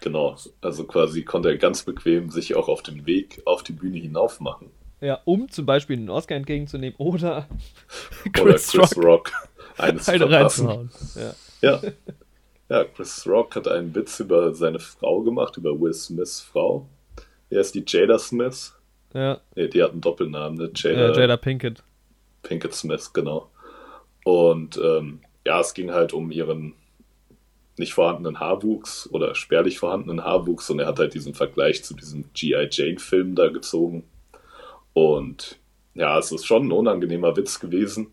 Genau. 0.00 0.36
Also 0.62 0.84
quasi 0.84 1.22
konnte 1.22 1.50
er 1.50 1.58
ganz 1.58 1.82
bequem 1.84 2.30
sich 2.30 2.56
auch 2.56 2.68
auf 2.68 2.82
den 2.82 3.06
Weg 3.06 3.42
auf 3.44 3.62
die 3.62 3.72
Bühne 3.72 3.98
hinauf 3.98 4.40
machen. 4.40 4.70
Ja, 5.02 5.20
um 5.24 5.50
zum 5.50 5.66
Beispiel 5.66 5.96
einen 5.96 6.10
Oscar 6.10 6.36
entgegenzunehmen 6.36 6.94
oder 6.98 7.46
Oder 8.26 8.32
Chris, 8.32 8.70
Chris 8.72 8.96
Rock, 8.96 9.04
Rock. 9.04 9.32
Eines 9.78 10.08
eine 10.08 10.30
reinzuhauen. 10.30 10.90
Ja. 11.14 11.34
Ja. 11.62 11.80
Ja, 12.70 12.84
Chris 12.84 13.26
Rock 13.26 13.56
hat 13.56 13.66
einen 13.66 13.94
Witz 13.94 14.20
über 14.20 14.54
seine 14.54 14.78
Frau 14.78 15.22
gemacht, 15.22 15.56
über 15.56 15.78
Will 15.80 15.92
Smiths 15.92 16.40
Frau. 16.40 16.86
Er 17.50 17.60
ist 17.62 17.74
die 17.74 17.82
Jada 17.86 18.18
Smith. 18.18 18.74
Ja, 19.14 19.40
Nee, 19.56 19.68
die 19.68 19.82
hat 19.82 19.92
einen 19.92 20.00
Doppelnamen, 20.00 20.58
ne? 20.58 20.70
äh, 20.84 21.20
Jada 21.20 21.36
Pinkett. 21.36 21.82
Pinkett 22.42 22.74
Smith, 22.74 23.12
genau. 23.12 23.50
Und 24.24 24.78
ähm, 24.82 25.20
ja, 25.46 25.60
es 25.60 25.74
ging 25.74 25.90
halt 25.90 26.12
um 26.12 26.30
ihren 26.30 26.74
nicht 27.76 27.94
vorhandenen 27.94 28.38
Haarwuchs 28.38 29.08
oder 29.10 29.34
spärlich 29.34 29.78
vorhandenen 29.78 30.22
Haarwuchs 30.22 30.70
und 30.70 30.78
er 30.78 30.86
hat 30.86 30.98
halt 30.98 31.14
diesen 31.14 31.34
Vergleich 31.34 31.82
zu 31.82 31.94
diesem 31.94 32.26
G.I. 32.34 32.68
Jane-Film 32.70 33.34
da 33.34 33.48
gezogen. 33.48 34.04
Und 34.92 35.58
ja, 35.94 36.18
es 36.18 36.30
ist 36.30 36.46
schon 36.46 36.68
ein 36.68 36.72
unangenehmer 36.72 37.36
Witz 37.36 37.58
gewesen. 37.58 38.08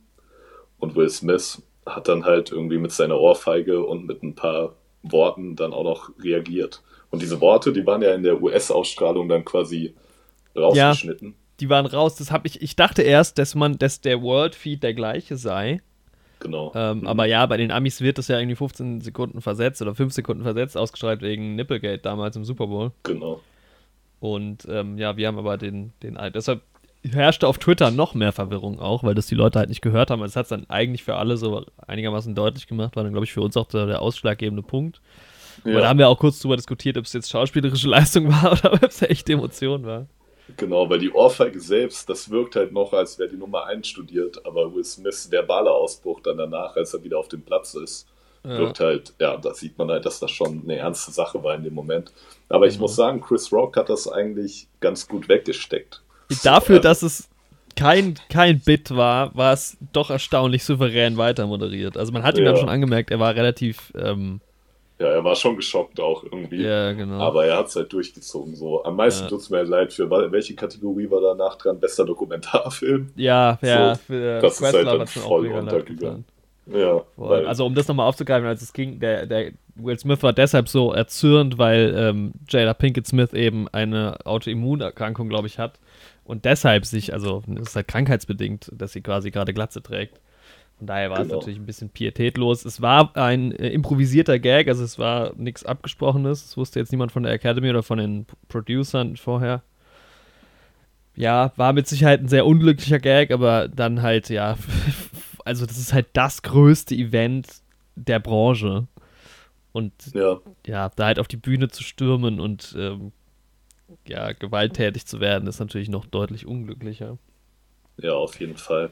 Und 0.79 0.95
Will 0.95 1.10
Smith 1.10 1.62
hat 1.86 2.07
dann 2.07 2.25
halt 2.25 2.51
irgendwie 2.51 2.77
mit 2.77 2.91
seiner 2.91 3.19
Ohrfeige 3.19 3.83
und 3.83 4.05
mit 4.05 4.23
ein 4.23 4.36
paar 4.36 4.75
Worten 5.03 5.55
dann 5.55 5.73
auch 5.73 5.83
noch 5.83 6.12
reagiert. 6.19 6.81
Und 7.10 7.21
diese 7.21 7.41
Worte, 7.41 7.71
die 7.71 7.86
waren 7.86 8.01
ja 8.01 8.13
in 8.13 8.23
der 8.23 8.41
US-Ausstrahlung 8.41 9.29
dann 9.29 9.45
quasi 9.45 9.95
rausgeschnitten. 10.58 11.36
Die 11.60 11.70
waren 11.70 11.86
raus. 11.86 12.15
Das 12.15 12.32
hab 12.32 12.46
ich, 12.46 12.62
ich 12.62 12.76
dachte 12.76 13.02
erst, 13.02 13.38
dass 13.38 13.56
man, 13.56 13.78
dass 13.78 14.02
der 14.02 14.22
World 14.22 14.56
Feed 14.56 14.84
der 14.84 14.93
gleiche 14.93 15.38
sei. 15.38 15.82
Genau. 16.39 16.72
Ähm, 16.76 17.00
Mhm. 17.00 17.08
Aber 17.08 17.26
ja, 17.26 17.46
bei 17.46 17.58
den 17.58 17.72
Amis 17.72 18.02
wird 18.02 18.17
das 18.17 18.28
ja 18.28 18.38
irgendwie 18.39 18.56
15 18.56 19.02
Sekunden 19.02 19.41
versetzt 19.41 19.82
oder 19.82 19.96
5 19.96 20.13
Sekunden 20.13 20.43
versetzt, 20.43 20.78
ausgestrahlt 20.78 21.22
wegen 21.22 21.56
Nipplegate 21.56 22.00
damals 22.00 22.36
im 22.36 22.46
Super 22.46 22.67
Bowl. 22.67 22.91
Genau. 23.04 23.41
Und 24.20 24.67
ähm, 24.70 24.98
ja, 24.98 25.17
wir 25.17 25.28
haben 25.28 25.38
aber 25.38 25.58
den, 25.58 25.93
den. 26.04 26.17
Deshalb 26.34 26.62
herrschte 27.04 27.48
auf 27.48 27.58
Twitter 27.58 27.91
noch 27.91 28.13
mehr 28.13 28.32
Verwirrung 28.32 28.80
auch, 28.80 29.04
weil 29.04 29.15
das 29.15 29.28
die 29.28 29.36
Leute 29.36 29.60
halt 29.60 29.70
nicht 29.70 29.82
gehört 29.82 30.12
haben. 30.12 30.22
Das 30.22 30.36
hat 30.36 30.43
es 30.43 30.50
dann 30.50 30.70
eigentlich 30.70 31.04
für 31.04 31.15
alle 31.15 31.38
so 31.38 31.65
einigermaßen 31.86 32.36
deutlich 32.36 32.67
gemacht, 32.67 32.96
war 32.96 33.04
dann, 33.04 33.13
glaube 33.13 33.26
ich, 33.26 33.34
für 33.34 33.41
uns 33.41 33.56
auch 33.58 33.67
der, 33.67 33.86
der 33.86 34.02
ausschlaggebende 34.02 34.63
Punkt. 34.63 35.02
Aber 35.63 35.82
da 35.82 35.89
haben 35.89 36.00
wir 36.00 36.08
auch 36.08 36.20
kurz 36.20 36.39
drüber 36.39 36.56
diskutiert, 36.56 36.98
ob 36.98 37.06
es 37.06 37.13
jetzt 37.13 37.30
schauspielerische 37.30 37.88
Leistung 37.89 38.30
war 38.30 38.52
oder 38.54 38.74
ob 38.74 38.84
es 38.84 39.02
echt 39.02 39.30
Emotion 39.30 39.86
war. 39.86 40.08
Genau, 40.55 40.89
weil 40.89 40.99
die 40.99 41.12
Ohrfeige 41.12 41.60
selbst, 41.60 42.10
das 42.10 42.29
wirkt 42.29 42.55
halt 42.55 42.71
noch, 42.71 42.93
als 42.93 43.19
wäre 43.19 43.29
die 43.29 43.36
Nummer 43.38 43.65
einstudiert, 43.65 44.45
aber 44.45 44.73
Will 44.73 44.83
Smiths 44.86 45.29
verbaler 45.29 45.71
Ausbruch 45.71 46.21
dann 46.21 46.38
danach, 46.38 46.75
als 46.77 46.93
er 46.93 47.03
wieder 47.03 47.19
auf 47.19 47.27
dem 47.27 47.41
Platz 47.41 47.73
ist, 47.73 48.07
Ja. 48.45 48.57
wirkt 48.60 48.79
halt, 48.79 49.13
ja, 49.19 49.36
da 49.36 49.53
sieht 49.53 49.77
man 49.77 49.89
halt, 49.89 50.05
dass 50.05 50.19
das 50.21 50.31
schon 50.31 50.62
eine 50.63 50.77
ernste 50.77 51.12
Sache 51.12 51.43
war 51.43 51.53
in 51.55 51.63
dem 51.63 51.73
Moment. 51.73 52.13
Aber 52.47 52.65
ich 52.65 52.75
Mhm. 52.75 52.81
muss 52.81 52.95
sagen, 52.95 53.19
Chris 53.19 53.51
Rock 53.51 53.75
hat 53.75 53.89
das 53.89 54.07
eigentlich 54.07 54.67
ganz 54.79 55.05
gut 55.07 55.27
weggesteckt. 55.27 56.01
Dafür, 56.43 56.77
So, 56.77 56.81
dass 56.81 57.01
es 57.03 57.27
kein, 57.75 58.15
kein 58.29 58.60
Bit 58.62 58.95
war, 58.95 59.36
war 59.36 59.51
es 59.53 59.77
doch 59.91 60.10
erstaunlich 60.10 60.63
souverän 60.63 61.17
weiter 61.17 61.45
moderiert. 61.45 61.97
Also 61.97 62.12
man 62.13 62.23
hat 62.23 62.38
ihm 62.38 62.45
Ja. 62.45 62.51
dann 62.51 62.57
schon 62.60 62.69
angemerkt, 62.69 63.12
er 63.12 63.19
war 63.19 63.36
relativ, 63.36 63.91
ähm, 63.95 64.39
Ja, 64.99 65.07
er 65.07 65.23
war 65.23 65.36
schon 65.36 65.55
geschockt 65.55 65.99
auch 65.99 66.23
irgendwie. 66.23 66.63
ja, 66.63 66.91
genau. 66.93 67.19
Aber 67.19 67.45
er 67.45 67.57
hat 67.57 67.67
es 67.67 67.75
halt 67.75 67.93
durchgezogen. 67.93 68.55
So. 68.55 68.83
Am 68.83 68.95
meisten 68.95 69.25
Ja. 69.25 69.29
tut 69.29 69.41
es 69.41 69.49
mir 69.49 69.57
halt 69.57 69.69
leid 69.69 69.93
für 69.93 70.10
welche 70.10 70.55
Kategorie 70.55 71.10
war 71.12 71.21
danach 71.21 71.55
dran? 71.57 71.79
Bester 71.79 72.03
Dokumentarfilm. 72.05 73.12
ja, 73.15 73.60
ja, 73.62 73.95
so, 73.95 74.01
für 74.07 74.41
das 74.41 74.60
ist 74.60 74.73
halt 74.73 74.88
dann 74.88 75.05
voll 75.07 75.47
untergegangen. 75.47 76.25
Ja, 76.65 77.01
Also 77.17 77.65
um 77.65 77.75
das 77.75 77.88
nochmal 77.88 78.07
aufzugreifen, 78.07 78.45
als 78.47 78.62
es 78.62 78.73
ging, 78.73 78.99
der, 78.99 79.25
der 79.25 79.51
Will 79.75 79.97
Smith 79.97 80.21
war 80.23 80.33
deshalb 80.33 80.67
so 80.67 80.91
erzürnt, 80.91 81.57
weil 81.57 81.93
ähm, 81.95 82.33
Jada 82.49 82.73
Pinkett 82.73 83.07
Smith 83.07 83.31
eben 83.33 83.67
eine 83.69 84.17
Autoimmunerkrankung, 84.25 85.29
glaube 85.29 85.47
ich, 85.47 85.60
hat 85.60 85.79
und 86.25 86.43
deshalb 86.43 86.86
sich, 86.86 87.13
also 87.13 87.43
es 87.55 87.69
ist 87.69 87.75
halt 87.75 87.88
krankheitsbedingt, 87.88 88.69
dass 88.75 88.91
sie 88.91 89.01
quasi 89.01 89.31
gerade 89.31 89.53
Glatze 89.53 89.81
trägt. 89.81 90.19
Von 90.77 90.87
daher 90.87 91.09
war 91.09 91.19
es 91.21 91.27
Genau. 91.27 91.39
natürlich 91.39 91.57
ein 91.59 91.65
bisschen 91.65 91.89
pietätlos. 91.89 92.63
Es 92.65 92.81
war 92.81 93.15
ein 93.17 93.51
äh, 93.53 93.69
improvisierter 93.69 94.37
Gag, 94.37 94.67
also 94.67 94.83
es 94.83 94.99
war 94.99 95.33
nichts 95.35 95.65
Abgesprochenes. 95.65 96.45
Es 96.45 96.57
wusste 96.57 96.79
jetzt 96.79 96.91
niemand 96.91 97.11
von 97.11 97.23
der 97.23 97.31
Academy 97.33 97.69
oder 97.69 97.81
von 97.83 97.97
den 97.97 98.25
Producern 98.47 99.17
vorher. 99.17 99.63
Ja, 101.15 101.51
war 101.55 101.73
mit 101.73 101.87
Sicherheit 101.87 102.21
ein 102.21 102.27
sehr 102.27 102.45
unglücklicher 102.45 102.99
Gag, 102.99 103.31
aber 103.31 103.67
dann 103.67 104.03
halt, 104.03 104.29
ja, 104.29 104.55
also 105.45 105.65
das 105.65 105.77
ist 105.79 105.93
halt 105.93 106.07
das 106.13 106.43
größte 106.43 106.93
Event 106.93 107.47
der 107.95 108.19
Branche. 108.19 108.85
Und 109.71 109.93
ja, 110.13 110.39
ja, 110.65 110.89
da 110.95 111.05
halt 111.05 111.17
auf 111.19 111.27
die 111.27 111.37
Bühne 111.37 111.69
zu 111.69 111.83
stürmen 111.83 112.39
und 112.39 112.75
ähm, 112.77 113.11
ja, 114.07 114.31
gewalttätig 114.33 115.05
zu 115.07 115.19
werden, 115.19 115.47
ist 115.47 115.59
natürlich 115.59 115.89
noch 115.89 116.05
deutlich 116.05 116.45
unglücklicher. 116.45 117.17
ja, 117.97 118.13
auf 118.13 118.39
jeden 118.39 118.57
Fall. 118.57 118.91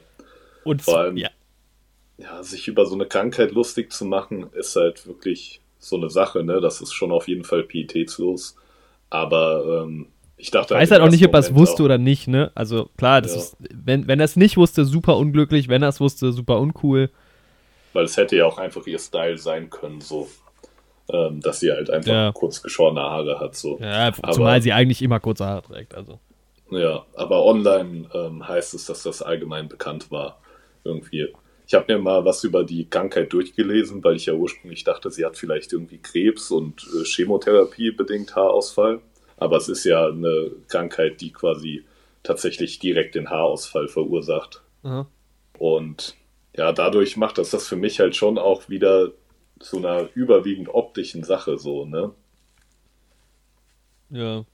Und 0.64 0.82
Vor 0.82 0.98
allem- 0.98 1.16
ja, 1.16 1.28
ja, 2.18 2.42
sich 2.42 2.68
über 2.68 2.86
so 2.86 2.94
eine 2.94 3.06
Krankheit 3.06 3.52
lustig 3.52 3.92
zu 3.92 4.04
machen, 4.04 4.46
ist 4.54 4.74
halt 4.76 5.06
wirklich 5.06 5.60
so 5.78 5.96
eine 5.96 6.08
Sache, 6.10 6.42
ne? 6.42 6.60
Das 6.60 6.80
ist 6.80 6.92
schon 6.92 7.12
auf 7.12 7.28
jeden 7.28 7.44
Fall 7.44 7.62
pietätslos. 7.62 8.56
Aber 9.10 9.84
ähm, 9.84 10.08
ich 10.36 10.50
dachte 10.50 10.74
weiß 10.74 10.88
im 10.90 10.94
halt 10.94 11.02
auch 11.02 11.10
nicht, 11.10 11.24
ob 11.24 11.32
er 11.34 11.40
es 11.40 11.54
wusste 11.54 11.82
Moment 11.82 11.84
oder 11.84 11.98
nicht, 11.98 12.28
ne? 12.28 12.50
Also 12.54 12.88
klar, 12.96 13.20
das 13.22 13.32
Ja. 13.34 13.38
ist, 13.40 13.56
wenn, 13.84 14.06
wenn 14.08 14.18
er 14.20 14.24
es 14.24 14.36
nicht 14.36 14.56
wusste, 14.56 14.84
super 14.84 15.16
unglücklich, 15.16 15.68
wenn 15.68 15.82
er 15.82 15.90
es 15.90 16.00
wusste, 16.00 16.32
super 16.32 16.58
uncool. 16.58 17.10
Auch, 17.12 17.94
weil 17.94 18.04
es 18.04 18.16
hätte 18.16 18.36
ja 18.36 18.46
auch 18.46 18.58
einfach 18.58 18.86
ihr 18.86 18.98
Style 18.98 19.38
sein 19.38 19.70
können, 19.70 20.00
so. 20.00 20.28
Ähm, 21.08 21.40
dass 21.40 21.60
sie 21.60 21.70
halt 21.70 21.88
einfach 21.88 22.10
Ja. 22.12 22.32
kurz 22.32 22.60
geschorene 22.62 23.00
Haare 23.00 23.38
hat, 23.38 23.54
so. 23.54 23.78
Ja, 23.80 24.08
Aber- 24.20 24.32
zumal 24.32 24.60
sie 24.60 24.72
eigentlich 24.72 25.00
immer 25.02 25.20
kurze 25.20 25.46
Haare 25.46 25.62
trägt, 25.62 25.94
also. 25.94 26.18
Ja, 26.70 27.06
aber 27.14 27.44
online 27.44 28.08
ähm, 28.12 28.46
heißt 28.48 28.74
es, 28.74 28.86
dass 28.86 29.04
das 29.04 29.22
allgemein 29.22 29.68
bekannt 29.68 30.10
war. 30.10 30.40
Irgendwie. 30.82 31.28
Ich 31.66 31.74
habe 31.74 31.92
mir 31.92 32.00
mal 32.00 32.24
was 32.24 32.44
über 32.44 32.62
die 32.62 32.88
Krankheit 32.88 33.32
durchgelesen, 33.32 34.04
weil 34.04 34.16
ich 34.16 34.26
ja 34.26 34.34
ursprünglich 34.34 34.84
dachte, 34.84 35.10
sie 35.10 35.24
hat 35.24 35.36
vielleicht 35.36 35.72
irgendwie 35.72 35.98
Krebs 35.98 36.50
und 36.50 36.86
äh, 36.94 37.04
Chemotherapie 37.04 37.90
bedingt 37.90 38.36
Haarausfall. 38.36 39.00
Aber 39.36 39.56
es 39.56 39.68
ist 39.68 39.84
ja 39.84 40.06
eine 40.06 40.52
Krankheit, 40.68 41.20
die 41.20 41.32
quasi 41.32 41.84
tatsächlich 42.22 42.78
direkt 42.78 43.16
den 43.16 43.30
Haarausfall 43.30 43.88
verursacht. 43.88 44.62
Aha. 44.84 45.08
Und 45.58 46.16
ja, 46.56 46.72
dadurch 46.72 47.16
macht 47.16 47.38
das 47.38 47.50
das 47.50 47.66
für 47.68 47.76
mich 47.76 48.00
halt 48.00 48.14
schon 48.16 48.38
auch 48.38 48.68
wieder 48.68 49.12
zu 49.58 49.78
einer 49.78 50.08
überwiegend 50.14 50.68
optischen 50.68 51.24
Sache 51.24 51.58
so, 51.58 51.84
ne? 51.84 52.12
Ja. 54.10 54.44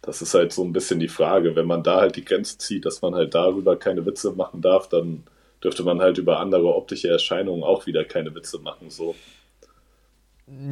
Das 0.00 0.22
ist 0.22 0.34
halt 0.34 0.52
so 0.52 0.64
ein 0.64 0.72
bisschen 0.72 1.00
die 1.00 1.08
Frage. 1.08 1.56
Wenn 1.56 1.66
man 1.66 1.82
da 1.82 2.00
halt 2.00 2.16
die 2.16 2.24
Grenze 2.24 2.56
zieht, 2.56 2.86
dass 2.86 3.02
man 3.02 3.14
halt 3.14 3.34
darüber 3.34 3.76
keine 3.76 4.06
Witze 4.06 4.32
machen 4.32 4.62
darf, 4.62 4.88
dann 4.88 5.24
dürfte 5.62 5.82
man 5.82 6.00
halt 6.00 6.18
über 6.18 6.40
andere 6.40 6.74
optische 6.74 7.08
Erscheinungen 7.08 7.62
auch 7.62 7.86
wieder 7.86 8.04
keine 8.04 8.34
Witze 8.34 8.58
machen. 8.58 8.90
So. 8.90 9.14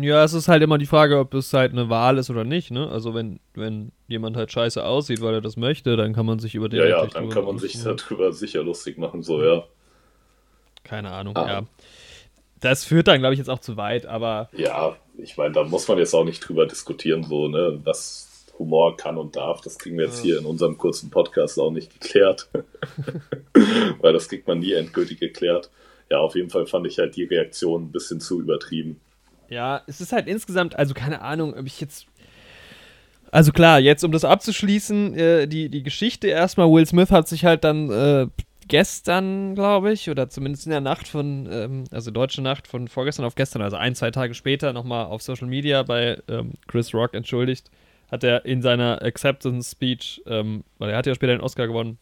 Ja, 0.01 0.25
es 0.25 0.33
ist 0.33 0.49
halt 0.49 0.63
immer 0.63 0.79
die 0.79 0.87
Frage, 0.87 1.19
ob 1.19 1.35
es 1.35 1.53
halt 1.53 1.73
eine 1.73 1.91
Wahl 1.91 2.17
ist 2.17 2.31
oder 2.31 2.45
nicht, 2.45 2.71
ne? 2.71 2.89
Also 2.89 3.15
wenn, 3.15 3.41
wenn 3.55 3.93
jemand 4.09 4.37
halt 4.37 4.51
scheiße 4.51 4.83
aussieht, 4.83 5.21
weil 5.21 5.35
er 5.35 5.41
das 5.43 5.59
möchte, 5.59 5.97
dann 5.97 6.15
kann 6.15 6.25
man 6.25 6.39
sich 6.39 6.55
über 6.55 6.69
den 6.71 6.81
Ja, 6.81 6.87
ja, 6.87 7.07
dann 7.07 7.29
kann 7.29 7.45
man 7.45 7.59
sich 7.59 7.83
darüber 7.83 8.33
sicher 8.33 8.63
lustig 8.63 8.97
machen, 8.97 9.23
so, 9.23 9.43
ja. 9.43 9.65
Keine 10.83 11.11
Ahnung, 11.11 11.37
Ah. 11.37 11.47
ja. 11.49 11.63
Das 12.61 12.85
führt 12.85 13.07
dann, 13.07 13.19
glaube 13.19 13.35
ich, 13.35 13.39
jetzt 13.39 13.51
auch 13.51 13.59
zu 13.59 13.77
weit, 13.77 14.07
aber 14.07 14.49
Ja, 14.57 14.97
ich 15.19 15.37
meine, 15.37 15.53
da 15.53 15.63
muss 15.65 15.87
man 15.89 15.99
jetzt 15.99 16.15
auch 16.15 16.25
nicht 16.25 16.41
drüber 16.41 16.65
diskutieren, 16.67 17.23
so, 17.23 17.49
ne, 17.49 17.79
was 17.85 18.47
Humor 18.59 18.97
kann 18.97 19.19
und 19.19 19.37
darf. 19.37 19.61
Das 19.61 19.79
kriegen 19.79 19.99
wir 19.99 20.07
jetzt 20.07 20.23
hier 20.23 20.39
in 20.39 20.47
unserem 20.47 20.79
kurzen 20.79 21.11
Podcast 21.11 21.59
auch 21.59 21.71
nicht 21.71 21.93
geklärt. 22.01 22.49
Weil 24.01 24.13
das 24.13 24.29
kriegt 24.29 24.47
man 24.47 24.59
nie 24.59 24.73
endgültig 24.73 25.21
geklärt. 25.21 25.71
Ja, 26.11 26.19
auf 26.19 26.35
jeden 26.35 26.51
Fall 26.51 26.67
fand 26.67 26.87
ich 26.87 26.99
halt 26.99 27.17
die 27.17 27.25
Reaktion 27.25 27.85
ein 27.85 27.93
bisschen 27.93 28.21
zu 28.21 28.41
übertrieben. 28.41 29.01
Ja, 29.49 29.83
es 29.87 30.01
ist 30.01 30.13
halt 30.13 30.27
insgesamt, 30.27 30.77
also 30.77 30.95
keine 30.95 31.21
Ahnung, 31.23 31.55
ob 31.55 31.67
ich 31.67 31.81
jetzt. 31.81 32.07
Also 33.33 33.53
klar, 33.53 33.81
jetzt 33.81 34.05
um 34.05 34.13
das 34.13 34.25
abzuschließen, 34.25 35.15
äh, 35.15 35.47
die, 35.49 35.69
die 35.69 35.83
Geschichte 35.83 36.29
erstmal, 36.29 36.71
Will 36.71 36.87
Smith 36.87 37.11
hat 37.11 37.29
sich 37.29 37.45
halt 37.45 37.65
dann 37.65 37.91
äh, 37.91 38.27
gestern, 38.69 39.55
glaube 39.55 39.93
ich, 39.93 40.09
oder 40.09 40.29
zumindest 40.29 40.67
in 40.67 40.71
der 40.71 40.81
Nacht 40.81 41.09
von, 41.09 41.49
ähm, 41.51 41.85
also 41.91 42.11
deutsche 42.11 42.41
Nacht 42.41 42.67
von 42.67 42.89
vorgestern 42.89 43.25
auf 43.25 43.35
gestern, 43.35 43.63
also 43.63 43.77
ein, 43.77 43.95
zwei 43.95 44.11
Tage 44.11 44.35
später 44.35 44.73
nochmal 44.73 45.07
auf 45.07 45.23
Social 45.23 45.49
Media 45.49 45.83
bei 45.83 46.21
ähm, 46.29 46.53
Chris 46.67 46.95
Rock 46.95 47.15
entschuldigt, 47.15 47.71
hat 48.11 48.25
er 48.25 48.45
in 48.45 48.63
seiner 48.63 49.03
Acceptance 49.03 49.73
Speech, 49.73 50.23
ähm, 50.27 50.63
weil 50.79 50.91
er 50.91 50.97
hat 50.97 51.07
ja 51.07 51.15
später 51.15 51.33
den 51.33 51.43
Oscar 51.43 51.67
gewonnen, 51.67 51.99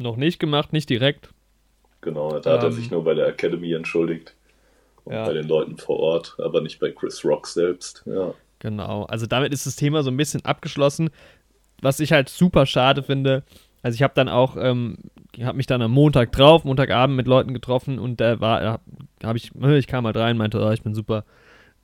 noch 0.00 0.16
nicht 0.16 0.38
gemacht, 0.38 0.72
nicht 0.72 0.88
direkt. 0.90 1.30
Genau, 2.00 2.38
da 2.38 2.52
hat 2.54 2.62
er 2.62 2.66
Ähm. 2.68 2.72
sich 2.72 2.90
nur 2.90 3.04
bei 3.04 3.14
der 3.14 3.28
Academy 3.28 3.72
entschuldigt. 3.72 4.34
Und 5.04 5.14
Ja. 5.14 5.24
bei 5.26 5.32
den 5.32 5.48
Leuten 5.48 5.76
vor 5.78 5.98
Ort, 5.98 6.36
aber 6.38 6.60
nicht 6.60 6.78
bei 6.78 6.90
Chris 6.90 7.24
Rock 7.24 7.46
selbst. 7.46 8.02
Ja, 8.06 8.34
Genau, 8.58 9.04
also 9.04 9.26
damit 9.26 9.54
ist 9.54 9.64
das 9.66 9.76
Thema 9.76 10.02
so 10.02 10.10
ein 10.10 10.16
bisschen 10.18 10.44
abgeschlossen. 10.44 11.08
Was 11.80 11.98
ich 11.98 12.12
halt 12.12 12.28
super 12.28 12.66
schade 12.66 13.02
finde, 13.02 13.42
also 13.82 13.94
ich 13.94 14.02
habe 14.02 14.12
dann 14.14 14.28
auch, 14.28 14.56
ähm, 14.58 14.98
habe 15.42 15.56
mich 15.56 15.66
dann 15.66 15.80
am 15.80 15.92
Montag 15.92 16.30
drauf, 16.32 16.64
Montagabend 16.64 17.16
mit 17.16 17.26
Leuten 17.26 17.54
getroffen 17.54 17.98
und 17.98 18.20
da 18.20 18.38
war, 18.38 18.80
da 19.18 19.28
habe 19.28 19.38
ich, 19.38 19.52
ich 19.54 19.86
kam 19.86 20.04
halt 20.04 20.18
rein, 20.18 20.36
meinte, 20.36 20.60
oh, 20.60 20.70
ich 20.70 20.82
bin 20.82 20.94
super, 20.94 21.24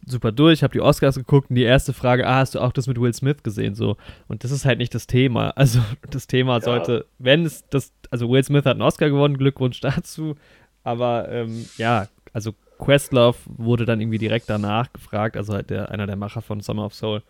super 0.05 0.33
durch, 0.33 0.63
habe 0.63 0.73
die 0.73 0.81
Oscars 0.81 1.17
geguckt 1.17 1.51
und 1.51 1.57
die 1.57 1.63
erste 1.63 1.93
Frage, 1.93 2.27
ah, 2.27 2.37
hast 2.37 2.55
du 2.55 2.61
auch 2.61 2.73
das 2.73 2.87
mit 2.87 3.01
Will 3.01 3.13
Smith 3.13 3.43
gesehen, 3.43 3.75
so. 3.75 3.97
Und 4.29 4.45
das 4.45 4.51
ist 4.51 4.65
halt 4.65 4.79
nicht 4.79 4.95
das 4.95 5.07
Thema. 5.07 5.51
Also 5.57 5.81
das 6.11 6.27
Thema 6.27 6.61
sollte, 6.61 7.07
wenn 7.19 7.45
es 7.45 7.65
das, 7.71 7.93
also 8.11 8.29
Will 8.31 8.45
Smith 8.45 8.65
hat 8.65 8.73
einen 8.73 8.83
Oscar 8.83 9.09
gewonnen, 9.09 9.39
Glückwunsch 9.39 9.81
dazu, 9.81 10.37
aber 10.85 11.29
ähm, 11.29 11.67
ja, 11.77 12.09
also 12.33 12.53
Questlove 12.79 13.39
wurde 13.47 13.85
dann 13.85 14.01
irgendwie 14.01 14.19
direkt 14.19 14.49
danach 14.51 14.93
gefragt, 14.93 15.37
also 15.37 15.55
halt 15.55 15.71
der, 15.71 15.91
einer 15.91 16.07
der 16.07 16.17
Macher 16.17 16.43
von 16.43 16.61
Summer 16.61 16.87
of 16.87 16.95
Soul, 16.95 17.23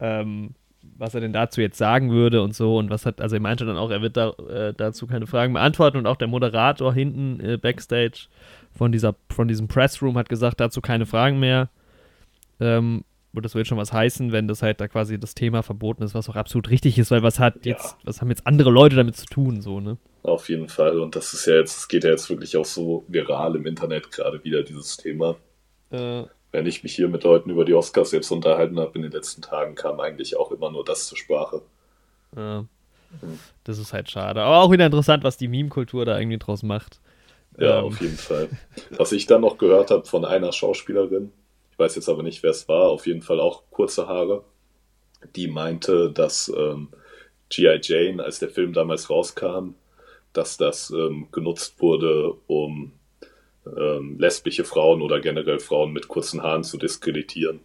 ähm, 0.00 0.54
was 0.96 1.14
er 1.14 1.20
denn 1.20 1.32
dazu 1.32 1.60
jetzt 1.60 1.76
sagen 1.76 2.10
würde 2.10 2.40
und 2.42 2.54
so 2.54 2.78
und 2.78 2.88
was 2.88 3.04
hat, 3.04 3.20
also 3.20 3.36
er 3.36 3.40
meinte 3.40 3.66
dann 3.66 3.76
auch, 3.76 3.90
er 3.90 4.00
wird 4.00 4.16
da, 4.16 4.30
äh, 4.48 4.72
dazu 4.74 5.06
keine 5.06 5.26
Fragen 5.26 5.52
beantworten 5.52 5.98
und 5.98 6.06
auch 6.06 6.16
der 6.16 6.28
Moderator 6.28 6.94
hinten 6.94 7.40
äh, 7.40 7.56
backstage 7.58 8.28
von 8.74 8.92
dieser, 8.92 9.16
von 9.30 9.48
diesem 9.48 9.68
Pressroom 9.68 10.16
hat 10.16 10.28
gesagt, 10.28 10.60
dazu 10.60 10.80
keine 10.80 11.04
Fragen 11.04 11.40
mehr. 11.40 11.68
Ähm, 12.60 13.04
und 13.34 13.44
das 13.44 13.54
wird 13.54 13.66
schon 13.66 13.78
was 13.78 13.92
heißen, 13.92 14.32
wenn 14.32 14.48
das 14.48 14.62
halt 14.62 14.80
da 14.80 14.88
quasi 14.88 15.18
das 15.20 15.34
Thema 15.34 15.62
verboten 15.62 16.02
ist, 16.02 16.14
was 16.14 16.28
auch 16.28 16.36
absolut 16.36 16.70
richtig 16.70 16.98
ist, 16.98 17.10
weil 17.10 17.22
was 17.22 17.38
hat 17.38 17.64
Ja. 17.66 17.72
jetzt, 17.72 17.96
was 18.04 18.20
haben 18.20 18.30
jetzt 18.30 18.46
andere 18.46 18.70
Leute 18.70 18.96
damit 18.96 19.16
zu 19.16 19.26
tun, 19.26 19.60
so, 19.60 19.80
ne? 19.80 19.98
auf 20.24 20.48
jeden 20.50 20.68
Fall. 20.68 20.98
Und 21.00 21.14
das 21.16 21.32
ist 21.32 21.46
ja 21.46 21.54
jetzt, 21.54 21.76
es 21.78 21.88
geht 21.88 22.04
ja 22.04 22.10
jetzt 22.10 22.28
wirklich 22.28 22.56
auch 22.56 22.64
so 22.64 23.04
viral 23.08 23.56
im 23.56 23.64
Internet 23.66 24.10
gerade 24.10 24.42
wieder, 24.44 24.62
dieses 24.62 24.96
Thema. 24.98 25.36
Äh, 25.90 26.24
Wenn 26.52 26.66
ich 26.66 26.82
mich 26.82 26.94
hier 26.94 27.08
mit 27.08 27.22
Leuten 27.24 27.48
über 27.50 27.64
die 27.64 27.72
Oscars 27.74 28.12
jetzt 28.12 28.30
unterhalten 28.30 28.78
habe 28.78 28.92
in 28.96 29.02
den 29.02 29.12
letzten 29.12 29.40
Tagen, 29.42 29.74
kam 29.74 30.00
eigentlich 30.00 30.36
auch 30.36 30.50
immer 30.50 30.70
nur 30.70 30.84
das 30.84 31.06
zur 31.06 31.16
Sprache. 31.16 31.62
Ja. 32.36 32.66
Das 33.64 33.78
ist 33.78 33.92
halt 33.94 34.10
schade. 34.10 34.42
Aber 34.42 34.58
auch 34.58 34.70
wieder 34.70 34.84
interessant, 34.84 35.24
was 35.24 35.38
die 35.38 35.48
Meme-Kultur 35.48 36.04
da 36.04 36.18
irgendwie 36.18 36.38
draus 36.38 36.62
macht. 36.62 37.00
Ja, 37.58 37.78
Ähm. 37.78 37.84
auf 37.86 38.00
jeden 38.00 38.16
Fall. 38.18 38.48
Was 38.90 39.12
ich 39.12 39.24
dann 39.26 39.40
noch 39.40 39.56
gehört 39.56 39.90
habe 39.90 40.04
von 40.04 40.24
einer 40.26 40.52
Schauspielerin, 40.52 41.32
weiß 41.78 41.96
jetzt 41.96 42.08
aber 42.08 42.22
nicht, 42.22 42.42
wer 42.42 42.50
es 42.50 42.68
war, 42.68 42.88
auf 42.88 43.06
jeden 43.06 43.22
Fall 43.22 43.40
auch 43.40 43.62
kurze 43.70 44.08
Haare, 44.08 44.44
die 45.36 45.48
meinte, 45.48 46.10
dass 46.10 46.52
ähm, 46.56 46.88
G.I. 47.50 47.80
Jane, 47.82 48.22
als 48.22 48.38
der 48.38 48.50
Film 48.50 48.72
damals 48.72 49.10
rauskam, 49.10 49.74
dass 50.32 50.56
das 50.56 50.90
ähm, 50.90 51.28
genutzt 51.32 51.80
wurde, 51.80 52.34
um 52.46 52.92
ähm, 53.76 54.18
lesbische 54.18 54.64
Frauen 54.64 55.02
oder 55.02 55.20
generell 55.20 55.58
Frauen 55.58 55.92
mit 55.92 56.08
kurzen 56.08 56.42
Haaren 56.42 56.64
zu 56.64 56.78
diskreditieren 56.78 57.60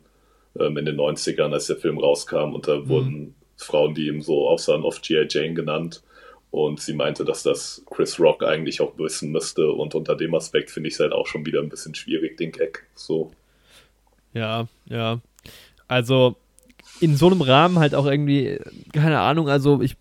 ähm, 0.60 0.78
in 0.78 0.86
den 0.86 0.98
90ern, 0.98 1.54
als 1.54 1.68
der 1.68 1.78
Film 1.78 1.98
rauskam. 1.98 2.54
Und 2.54 2.68
da 2.68 2.88
wurden 2.88 3.36
Frauen, 3.58 3.94
die 3.94 4.08
eben 4.08 4.22
so 4.22 4.48
aussahen, 4.48 4.84
oft 4.84 5.04
G.I. 5.04 5.28
Jane 5.30 5.54
genannt. 5.54 6.04
Und 6.52 6.80
sie 6.80 6.94
meinte, 6.94 7.26
dass 7.26 7.42
das 7.44 7.84
Chris 7.90 8.20
Rock 8.20 8.44
eigentlich 8.44 8.80
auch 8.80 8.98
wissen 8.98 9.32
müsste. 9.32 9.72
Und 9.72 9.96
unter 9.96 10.16
dem 10.16 10.36
Aspekt 10.36 10.70
finde 10.70 10.88
ich 10.88 10.96
es 10.96 11.00
halt 11.00 11.12
auch 11.12 11.26
schon 11.26 11.46
wieder 11.46 11.62
ein 11.62 11.70
bisschen 11.70 11.96
schwierig, 11.96 12.38
den 12.38 12.52
Gag. 12.52 12.86
So. 12.96 13.32
Ja, 14.34 14.68
ja. 14.86 15.20
Also 15.88 16.38
in 17.00 17.16
so 17.16 17.28
einem 17.28 17.42
Rahmen 17.42 17.80
halt 17.80 17.96
auch 17.96 18.06
irgendwie, 18.06 18.60
keine 18.92 19.20
Ahnung, 19.20 19.50
also 19.50 19.82
ich, 19.82 19.98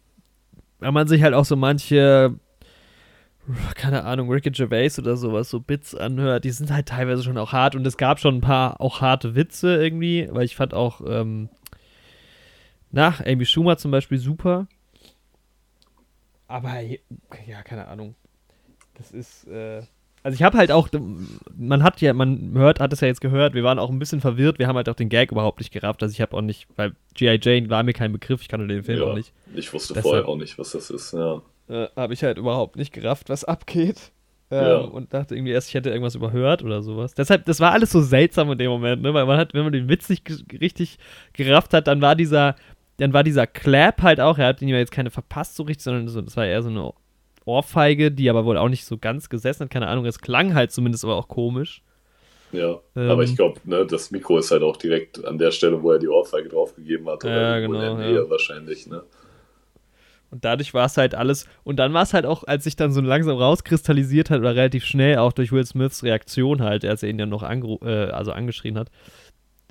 wenn 0.78 0.94
man 0.94 1.08
sich 1.08 1.22
halt 1.22 1.34
auch 1.34 1.44
so 1.44 1.56
manche, 1.56 2.34
keine 3.74 4.04
Ahnung, 4.04 4.30
Ricky 4.30 4.50
Gervais 4.50 4.98
oder 4.98 5.16
sowas, 5.16 5.50
so 5.50 5.60
Bits 5.60 5.94
anhört, 5.94 6.44
die 6.44 6.50
sind 6.50 6.70
halt 6.70 6.86
teilweise 6.86 7.22
schon 7.22 7.38
auch 7.38 7.52
hart 7.52 7.74
und 7.74 7.86
es 7.86 7.96
gab 7.96 8.20
schon 8.20 8.36
ein 8.36 8.40
paar 8.40 8.80
auch 8.80 9.00
harte 9.00 9.34
Witze 9.34 9.82
irgendwie, 9.82 10.28
weil 10.30 10.44
ich 10.44 10.56
fand 10.56 10.74
auch, 10.74 11.00
ähm, 11.06 11.48
nach 12.90 13.24
Amy 13.24 13.46
Schumer 13.46 13.78
zum 13.78 13.90
Beispiel 13.90 14.18
super. 14.18 14.66
Aber 16.46 16.80
ja, 16.80 17.62
keine 17.64 17.88
Ahnung. 17.88 18.14
Das 18.94 19.10
ist, 19.10 19.48
äh, 19.48 19.82
also 20.22 20.34
ich 20.34 20.42
habe 20.42 20.56
halt 20.58 20.70
auch, 20.70 20.88
man 21.56 21.82
hat 21.82 22.00
ja, 22.00 22.12
man 22.12 22.52
hört, 22.54 22.80
hat 22.80 22.92
es 22.92 23.00
ja 23.00 23.08
jetzt 23.08 23.20
gehört, 23.20 23.54
wir 23.54 23.64
waren 23.64 23.78
auch 23.78 23.90
ein 23.90 23.98
bisschen 23.98 24.20
verwirrt, 24.20 24.58
wir 24.58 24.66
haben 24.68 24.76
halt 24.76 24.88
auch 24.88 24.94
den 24.94 25.08
Gag 25.08 25.32
überhaupt 25.32 25.58
nicht 25.60 25.72
gerafft, 25.72 26.02
also 26.02 26.12
ich 26.12 26.20
habe 26.20 26.36
auch 26.36 26.40
nicht, 26.42 26.66
weil 26.76 26.92
G.I. 27.14 27.38
Jane 27.42 27.70
war 27.70 27.82
mir 27.82 27.92
kein 27.92 28.12
Begriff, 28.12 28.40
ich 28.42 28.48
kannte 28.48 28.66
den 28.66 28.84
Film 28.84 29.02
auch 29.02 29.14
nicht, 29.14 29.32
Ich 29.54 29.72
wusste 29.72 29.94
Deshalb- 29.94 30.02
vorher 30.10 30.28
auch 30.28 30.36
nicht, 30.36 30.58
was 30.58 30.72
das 30.72 30.90
ist. 30.90 31.12
Ja. 31.12 31.42
äh, 31.68 31.88
habe 31.96 32.14
ich 32.14 32.22
halt 32.22 32.38
überhaupt 32.38 32.76
nicht 32.76 32.92
gerafft, 32.92 33.28
was 33.28 33.44
abgeht. 33.44 34.12
Ähm, 34.50 34.64
Ja. 34.66 34.76
Und 34.78 35.14
dachte 35.14 35.34
irgendwie 35.34 35.52
erst, 35.52 35.68
ich 35.68 35.74
hätte 35.74 35.88
irgendwas 35.90 36.14
überhört 36.14 36.62
oder 36.62 36.82
sowas. 36.82 37.14
Deshalb, 37.14 37.46
das 37.46 37.58
war 37.60 37.72
alles 37.72 37.90
so 37.90 38.02
seltsam 38.02 38.52
in 38.52 38.58
dem 38.58 38.70
Moment, 38.70 39.00
ne? 39.00 39.14
Weil 39.14 39.24
man 39.24 39.38
hat, 39.38 39.54
wenn 39.54 39.62
man 39.64 39.72
den 39.72 39.88
Witz 39.88 40.08
nicht 40.10 40.28
richtig 40.60 40.98
gerafft 41.32 41.72
hat, 41.72 41.86
dann 41.86 42.02
war 42.02 42.14
dieser, 42.16 42.56
dann 42.98 43.14
war 43.14 43.24
dieser 43.24 43.46
Clap 43.46 44.02
halt 44.02 44.20
auch, 44.20 44.36
er 44.36 44.48
hat 44.48 44.60
ihn 44.60 44.68
ja 44.68 44.76
jetzt 44.76 44.92
keine 44.92 45.10
verpasst 45.10 45.56
so 45.56 45.62
richtig, 45.62 45.84
sondern 45.84 46.06
so, 46.08 46.20
das 46.20 46.36
war 46.36 46.44
eher 46.44 46.62
so 46.62 46.68
eine 46.68 46.92
Ohrfeige, 47.44 48.10
die 48.10 48.30
aber 48.30 48.44
wohl 48.44 48.56
auch 48.56 48.68
nicht 48.68 48.84
so 48.84 48.98
ganz 48.98 49.28
gesessen 49.28 49.64
hat, 49.64 49.70
keine 49.70 49.88
Ahnung, 49.88 50.06
es 50.06 50.20
klang 50.20 50.54
halt 50.54 50.72
zumindest 50.72 51.04
aber 51.04 51.16
auch 51.16 51.28
komisch. 51.28 51.82
Ja, 52.52 52.80
Ähm. 52.96 53.10
aber 53.10 53.24
ich 53.24 53.34
glaube, 53.34 53.60
ne, 53.64 53.86
das 53.86 54.10
Mikro 54.10 54.38
ist 54.38 54.50
halt 54.50 54.62
auch 54.62 54.76
direkt 54.76 55.24
an 55.24 55.38
der 55.38 55.50
Stelle, 55.52 55.82
wo 55.82 55.90
er 55.90 55.98
die 55.98 56.08
Ohrfeige 56.08 56.50
draufgegeben 56.50 57.08
hat. 57.08 57.24
Oder 57.24 57.34
Ja, 57.34 57.56
irgendwo 57.58 57.80
in 57.80 57.80
genau, 57.80 57.96
der 57.96 58.06
Nähe 58.06 58.22
ja. 58.22 58.30
wahrscheinlich. 58.30 58.86
Ne? 58.86 59.02
Und 60.30 60.44
dadurch 60.44 60.72
war 60.72 60.86
es 60.86 60.96
halt 60.96 61.14
alles. 61.14 61.46
Und 61.62 61.76
dann 61.76 61.92
war 61.92 62.02
es 62.02 62.14
halt 62.14 62.24
auch, 62.24 62.44
als 62.44 62.64
sich 62.64 62.74
dann 62.76 62.92
so 62.92 63.00
langsam 63.02 63.36
rauskristallisiert 63.36 64.30
hat, 64.30 64.40
oder 64.40 64.54
relativ 64.54 64.84
schnell 64.84 65.18
auch 65.18 65.32
durch 65.32 65.52
Will 65.52 65.64
Smiths 65.64 66.02
Reaktion 66.02 66.62
halt, 66.62 66.84
als 66.84 67.02
er 67.02 67.10
ihn 67.10 67.18
dann 67.18 67.28
noch 67.28 67.42
äh, 67.42 67.86
also 68.10 68.32
angeschrien 68.32 68.78
hat. 68.78 68.88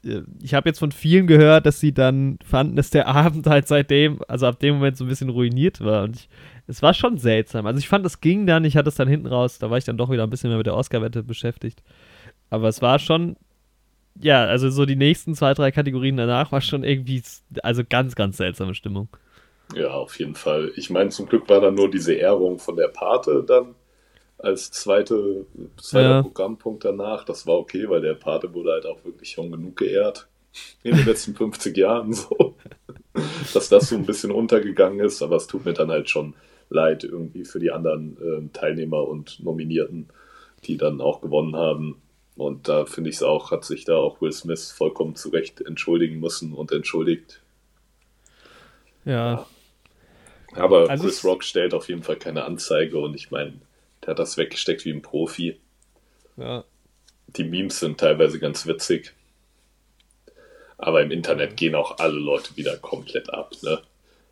Äh, 0.06 0.22
Ich 0.42 0.54
habe 0.54 0.70
jetzt 0.70 0.80
von 0.80 0.92
vielen 0.92 1.28
gehört, 1.28 1.66
dass 1.66 1.80
sie 1.80 1.94
dann 1.94 2.40
fanden, 2.44 2.76
dass 2.76 2.90
der 2.90 3.08
Abend 3.08 3.48
halt 3.48 3.68
seitdem, 3.68 4.22
also 4.28 4.48
ab 4.48 4.60
dem 4.60 4.76
Moment 4.76 4.98
so 4.98 5.06
ein 5.06 5.08
bisschen 5.08 5.30
ruiniert 5.30 5.82
war. 5.82 6.04
Und 6.04 6.16
ich, 6.16 6.30
es 6.68 6.82
war 6.82 6.94
schon 6.94 7.18
seltsam. 7.18 7.66
Also 7.66 7.80
ich 7.80 7.88
fand, 7.88 8.06
es 8.06 8.22
ging 8.22 8.46
dann, 8.48 8.66
ich 8.66 8.78
hatte 8.78 8.90
es 8.90 8.96
dann 8.96 9.08
hinten 9.08 9.28
raus, 9.28 9.60
da 9.60 9.70
war 9.70 9.78
ich 9.78 9.86
dann 9.86 9.98
doch 9.98 10.10
wieder 10.10 10.24
ein 10.24 10.30
bisschen 10.30 10.50
mehr 10.50 10.58
mit 10.58 10.68
der 10.68 10.76
Oscar-Wette 10.76 11.24
beschäftigt. 11.24 11.84
Aber 12.50 12.68
es 12.68 12.82
war 12.82 13.00
schon, 13.00 13.36
ja, 14.20 14.44
also 14.46 14.70
so 14.70 14.86
die 14.86 14.96
nächsten 14.96 15.36
zwei, 15.36 15.54
drei 15.54 15.72
Kategorien 15.72 16.18
danach 16.18 16.52
war 16.52 16.62
schon 16.62 16.84
irgendwie, 16.84 17.24
also 17.64 17.84
ganz, 17.88 18.16
ganz 18.16 18.38
seltsame 18.38 18.76
Stimmung. 18.76 19.10
Ja, 19.76 19.92
auf 19.92 20.20
jeden 20.20 20.36
Fall. 20.36 20.72
Ich 20.76 20.90
meine, 20.90 21.10
zum 21.12 21.28
Glück 21.28 21.48
war 21.50 21.62
dann 21.62 21.76
nur 21.76 21.90
diese 21.90 22.14
Ehrung 22.14 22.60
von 22.60 22.76
der 22.76 22.90
Pate 22.90 23.44
dann 23.48 23.76
als 24.42 24.72
zweite, 24.72 25.46
zweiter 25.78 26.10
Ja. 26.10 26.22
Programmpunkt 26.22 26.84
danach. 26.84 27.26
Das 27.26 27.46
war 27.46 27.58
okay, 27.58 27.90
weil 27.90 28.02
der 28.02 28.16
Pate 28.16 28.54
wurde 28.54 28.72
halt 28.72 28.86
auch 28.86 29.04
wirklich 29.06 29.32
schon 29.32 29.52
genug 29.52 29.78
geehrt 29.78 30.28
in 30.84 30.96
den 30.96 31.06
letzten 31.06 31.36
50 31.36 31.78
Jahren 31.78 32.14
so. 32.14 32.56
Dass 33.54 33.70
das 33.70 33.90
so 33.90 33.96
ein 33.96 34.06
bisschen 34.06 34.32
untergegangen 34.32 35.00
ist, 35.00 35.22
aber 35.22 35.36
es 35.36 35.48
tut 35.48 35.66
mir 35.66 35.74
dann 35.74 35.92
halt 35.92 36.10
schon 36.10 36.34
leid 36.70 37.04
irgendwie 37.04 37.44
für 37.44 37.60
die 37.60 37.72
anderen 37.72 38.18
ähm, 38.22 38.54
Teilnehmer 38.54 39.08
und 39.08 39.44
Nominierten, 39.44 40.08
die 40.64 40.78
dann 40.78 41.02
auch 41.02 41.22
gewonnen 41.22 41.56
haben. 41.56 42.02
Und 42.36 42.70
da 42.70 42.86
finde 42.86 43.10
ich 43.10 43.18
es 43.18 43.24
auch, 43.24 43.52
hat 43.52 43.66
sich 43.66 43.84
da 43.84 43.98
auch 43.98 44.22
Will 44.22 44.32
Smith 44.32 44.72
vollkommen 44.72 45.16
zu 45.16 45.30
Recht 45.30 45.62
entschuldigen 45.62 46.20
müssen 46.20 46.54
und 46.54 46.72
entschuldigt. 46.72 47.42
Ja. 49.04 49.46
Aber 50.54 50.90
Also 50.90 51.04
Chris 51.04 51.24
Rock 51.24 51.44
stellt 51.44 51.74
auf 51.74 51.90
jeden 51.90 52.04
Fall 52.04 52.18
keine 52.18 52.46
Anzeige 52.46 52.98
und 53.00 53.16
ich 53.16 53.32
meine, 53.32 53.54
der 54.02 54.12
hat 54.12 54.20
das 54.20 54.38
weggesteckt 54.38 54.86
wie 54.86 54.92
ein 54.92 55.02
Profi. 55.02 55.60
Ja. 56.38 56.64
Die 57.28 57.44
Memes 57.44 57.80
sind 57.80 58.00
teilweise 58.00 58.40
ganz 58.40 58.66
witzig. 58.66 59.14
Aber 60.78 61.02
im 61.02 61.12
Internet 61.12 61.58
gehen 61.58 61.76
auch 61.76 62.00
alle 62.00 62.18
Leute 62.18 62.58
wieder 62.58 62.76
komplett 62.78 63.32
ab, 63.34 63.52
ne? 63.62 63.80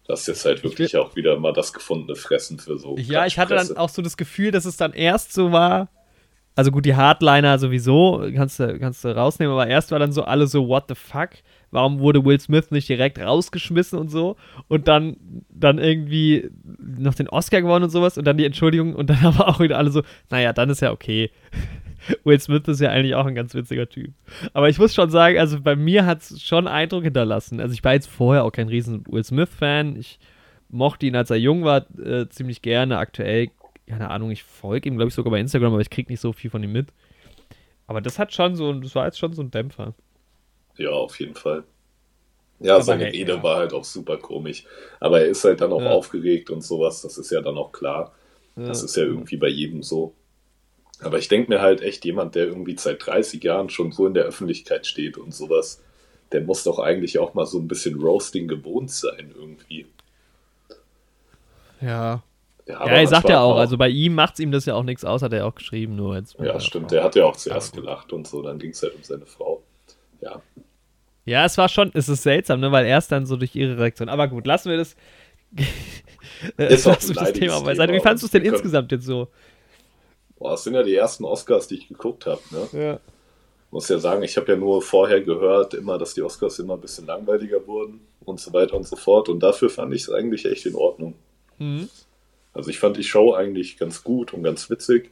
Das 0.08 0.22
ist 0.22 0.28
jetzt 0.28 0.46
halt 0.46 0.64
wirklich 0.64 0.98
auch 0.98 1.16
wieder 1.16 1.38
mal 1.38 1.54
das 1.54 1.72
gefundene 1.72 2.16
Fressen 2.16 2.58
für 2.58 2.80
so. 2.80 2.98
Ja, 2.98 3.28
ich 3.28 3.38
hatte 3.38 3.54
dann 3.54 3.78
auch 3.78 3.90
so 3.90 4.02
das 4.02 4.18
Gefühl, 4.18 4.50
dass 4.50 4.66
es 4.66 4.76
dann 4.76 4.94
erst 4.94 5.34
so 5.34 5.52
war. 5.52 5.90
Also 6.56 6.72
gut, 6.72 6.86
die 6.86 6.96
Hardliner 6.96 7.60
sowieso 7.60 8.28
kannst 8.36 8.60
du, 8.60 8.80
kannst 8.80 9.06
du 9.06 9.16
rausnehmen, 9.16 9.54
aber 9.54 9.68
erst 9.68 9.92
war 9.92 10.00
dann 10.00 10.12
so 10.12 10.24
alle 10.24 10.48
so, 10.48 10.68
what 10.68 10.86
the 10.90 10.96
fuck? 10.96 11.30
Warum 11.72 12.00
wurde 12.00 12.26
Will 12.26 12.40
Smith 12.40 12.72
nicht 12.72 12.90
direkt 12.90 13.20
rausgeschmissen 13.20 14.00
und 14.00 14.10
so? 14.10 14.38
Und 14.68 14.88
dann, 14.88 15.18
dann 15.50 15.78
irgendwie 15.78 16.50
noch 16.78 17.14
den 17.14 17.30
Oscar 17.30 17.62
gewonnen 17.62 17.86
und 17.86 17.92
sowas 17.92 18.18
und 18.18 18.26
dann 18.26 18.38
die 18.38 18.46
Entschuldigung 18.46 18.96
und 18.96 19.10
dann 19.10 19.20
aber 19.24 19.48
auch 19.48 19.60
wieder 19.60 19.78
alle 19.78 19.92
so, 19.92 20.02
naja, 20.30 20.54
dann 20.54 20.70
ist 20.70 20.82
ja 20.82 20.92
okay. 20.92 21.32
Will 22.24 22.40
Smith 22.40 22.64
ist 22.68 22.80
ja 22.80 22.90
eigentlich 22.90 23.16
auch 23.16 23.26
ein 23.26 23.36
ganz 23.36 23.54
witziger 23.54 23.88
Typ. 23.88 24.14
Aber 24.54 24.70
ich 24.70 24.80
muss 24.80 24.96
schon 24.96 25.10
sagen, 25.10 25.38
also 25.38 25.60
bei 25.62 25.76
mir 25.76 26.06
hat 26.06 26.22
es 26.22 26.42
schon 26.42 26.68
Eindruck 26.68 27.04
hinterlassen. 27.04 27.60
Also 27.60 27.74
ich 27.74 27.84
war 27.84 27.94
jetzt 27.94 28.10
vorher 28.10 28.46
auch 28.46 28.52
kein 28.52 28.70
riesen 28.70 29.06
Will 29.08 29.24
Smith-Fan. 29.24 29.98
Ich 29.98 30.20
mochte 30.70 31.06
ihn, 31.06 31.16
als 31.16 31.30
er 31.30 31.38
jung 31.38 31.64
war, 31.64 31.86
äh, 32.00 32.28
ziemlich 32.30 32.62
gerne. 32.62 32.98
Aktuell, 32.98 33.50
keine 33.86 34.10
Ahnung, 34.10 34.32
ich 34.32 34.44
folge 34.44 34.88
ihm, 34.88 34.96
glaube 34.96 35.10
ich, 35.10 35.16
sogar 35.16 35.32
bei 35.32 35.40
Instagram, 35.40 35.74
aber 35.74 35.82
ich 35.82 35.90
kriege 35.90 36.12
nicht 36.12 36.22
so 36.22 36.32
viel 36.32 36.50
von 36.50 36.64
ihm 36.64 36.72
mit. 36.72 36.88
Aber 37.86 38.02
das 38.02 38.20
hat 38.20 38.34
schon 38.34 38.56
so, 38.56 38.72
das 38.74 38.96
war 38.96 39.06
jetzt 39.06 39.20
schon 39.20 39.34
so 39.34 39.42
ein 39.42 39.52
Dämpfer. 39.52 39.94
Ja, 40.80 40.92
auf 40.92 41.20
jeden 41.20 41.36
Fall. 41.36 41.64
Ja, 42.60 42.76
aber 42.76 42.84
seine 42.84 43.12
Rede 43.12 43.34
ja. 43.34 43.44
war 43.44 43.58
halt 43.58 43.74
auch 43.74 43.84
super 43.84 44.18
komisch. 44.18 44.66
Aber 45.00 45.22
er 45.22 45.28
ist 45.28 45.44
halt 45.44 45.62
dann 45.62 45.72
auch 45.72 45.82
ja. 45.82 45.92
aufgeregt 45.92 46.50
und 46.50 46.62
sowas, 46.62 47.02
das 47.02 47.18
ist 47.18 47.32
ja 47.32 47.42
dann 47.42 47.58
auch 47.58 47.72
klar. 47.72 48.14
Ja. 48.56 48.68
Das 48.68 48.82
ist 48.84 48.96
ja 48.96 49.04
irgendwie 49.04 49.38
bei 49.38 49.48
jedem 49.48 49.84
so. 49.84 50.14
Aber 51.02 51.18
ich 51.18 51.28
denke 51.28 51.50
mir 51.50 51.62
halt 51.62 51.82
echt, 51.82 52.04
jemand, 52.04 52.36
der 52.36 52.48
irgendwie 52.48 52.76
seit 52.78 53.06
30 53.06 53.44
Jahren 53.44 53.70
schon 53.70 53.92
so 53.92 54.08
in 54.08 54.14
der 54.14 54.26
Öffentlichkeit 54.26 54.86
steht 54.86 55.18
und 55.18 55.34
sowas, 55.34 55.82
der 56.32 56.42
muss 56.42 56.64
doch 56.64 56.80
eigentlich 56.80 57.20
auch 57.20 57.34
mal 57.34 57.46
so 57.46 57.58
ein 57.60 57.68
bisschen 57.68 58.00
Roasting 58.00 58.48
gewohnt 58.48 58.92
sein 58.92 59.34
irgendwie. 59.36 59.88
Ja. 61.82 62.24
Ja, 62.66 62.86
ja 62.86 62.92
er 62.92 63.08
sagt 63.08 63.30
ja 63.30 63.42
auch, 63.42 63.56
auch, 63.56 63.60
also 63.60 63.78
bei 63.78 63.90
ihm 63.90 64.14
macht 64.14 64.34
es 64.34 64.40
ihm 64.42 64.52
das 64.52 64.66
ja 64.66 64.76
auch 64.76 64.84
nichts 64.84 65.06
aus, 65.06 65.22
hat 65.22 65.34
er 65.34 65.46
auch 65.48 65.56
geschrieben, 65.56 65.96
nur 65.96 66.18
jetzt. 66.18 66.38
Ja, 66.40 66.60
stimmt, 66.60 66.92
der 66.92 67.04
hat 67.04 67.16
ja 67.16 67.26
auch 67.26 67.36
zuerst 67.36 67.74
gelacht 67.74 68.14
und 68.14 68.28
so, 68.28 68.42
dann 68.42 68.60
ging 68.60 68.72
es 68.72 68.84
halt 68.84 68.96
um 68.96 69.04
seine 69.04 69.26
Frau. 69.26 69.64
Ja. 70.22 70.42
Ja, 71.30 71.46
es 71.46 71.60
war 71.60 71.70
schon, 71.70 71.92
es 71.94 72.10
ist 72.10 72.24
seltsam, 72.24 72.60
ne, 72.60 72.72
weil 72.72 72.88
erst 72.88 73.12
dann 73.12 73.28
so 73.28 73.38
durch 73.38 73.56
ihre 73.56 73.78
Reaktion. 73.78 74.10
Aber 74.10 74.28
gut, 74.28 74.48
lassen 74.48 74.72
wir 74.72 74.78
das. 74.78 74.96
ist 76.58 76.88
auch 76.88 77.00
ein 77.00 77.14
das 77.14 77.34
Thema 77.34 77.60
beiseite. 77.62 77.94
Wie 77.94 78.00
fandest 78.00 78.24
du 78.24 78.26
es 78.26 78.32
denn 78.32 78.44
insgesamt 78.44 78.92
jetzt 78.92 79.06
so? 79.06 79.28
Boah, 80.40 80.52
das 80.52 80.64
sind 80.64 80.74
ja 80.74 80.82
die 80.82 80.96
ersten 80.96 81.26
Oscars, 81.26 81.68
die 81.68 81.76
ich 81.76 81.88
geguckt 81.88 82.26
habe. 82.26 82.42
Ne? 82.50 82.80
Ja. 82.84 83.00
Muss 83.70 83.88
ja 83.90 84.00
sagen, 84.00 84.24
ich 84.24 84.36
habe 84.38 84.52
ja 84.52 84.58
nur 84.58 84.82
vorher 84.82 85.22
gehört, 85.22 85.76
immer, 85.76 86.00
dass 86.00 86.16
die 86.16 86.24
Oscars 86.24 86.58
immer 86.58 86.74
ein 86.74 86.82
bisschen 86.82 87.06
langweiliger 87.06 87.68
wurden 87.68 88.00
und 88.26 88.40
so 88.40 88.52
weiter 88.52 88.76
und 88.76 88.88
so 88.88 88.96
fort. 88.96 89.30
Und 89.30 89.42
dafür 89.42 89.70
fand 89.70 89.94
ich 89.94 90.04
es 90.04 90.10
eigentlich 90.10 90.46
echt 90.46 90.66
in 90.66 90.74
Ordnung. 90.74 91.14
Mhm. 91.60 91.90
Also 92.54 92.72
ich 92.72 92.80
fand 92.80 92.98
die 92.98 93.04
Show 93.04 93.34
eigentlich 93.34 93.78
ganz 93.78 94.04
gut 94.04 94.34
und 94.34 94.42
ganz 94.42 94.68
witzig. 94.72 95.12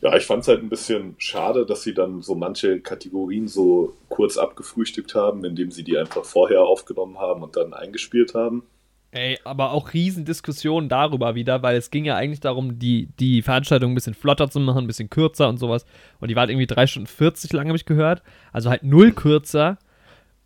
Ja, 0.00 0.16
ich 0.16 0.26
fand 0.26 0.42
es 0.42 0.48
halt 0.48 0.62
ein 0.62 0.68
bisschen 0.68 1.16
schade, 1.18 1.66
dass 1.66 1.82
sie 1.82 1.92
dann 1.92 2.22
so 2.22 2.34
manche 2.34 2.80
Kategorien 2.80 3.48
so 3.48 3.94
kurz 4.08 4.38
abgefrühstückt 4.38 5.14
haben, 5.14 5.44
indem 5.44 5.72
sie 5.72 5.82
die 5.82 5.98
einfach 5.98 6.24
vorher 6.24 6.62
aufgenommen 6.62 7.18
haben 7.18 7.42
und 7.42 7.56
dann 7.56 7.74
eingespielt 7.74 8.34
haben. 8.34 8.62
Ey, 9.10 9.38
aber 9.44 9.72
auch 9.72 9.94
Riesendiskussionen 9.94 10.90
darüber 10.90 11.34
wieder, 11.34 11.62
weil 11.62 11.78
es 11.78 11.90
ging 11.90 12.04
ja 12.04 12.14
eigentlich 12.14 12.40
darum, 12.40 12.78
die, 12.78 13.08
die 13.18 13.40
Veranstaltung 13.40 13.92
ein 13.92 13.94
bisschen 13.94 14.14
flotter 14.14 14.50
zu 14.50 14.60
machen, 14.60 14.84
ein 14.84 14.86
bisschen 14.86 15.08
kürzer 15.08 15.48
und 15.48 15.56
sowas. 15.56 15.86
Und 16.20 16.28
die 16.28 16.36
war 16.36 16.42
halt 16.42 16.50
irgendwie 16.50 16.66
3 16.66 16.86
Stunden 16.86 17.06
40 17.06 17.52
lang, 17.54 17.68
habe 17.68 17.76
ich 17.76 17.86
gehört. 17.86 18.22
Also 18.52 18.68
halt 18.68 18.82
null 18.82 19.12
kürzer. 19.12 19.78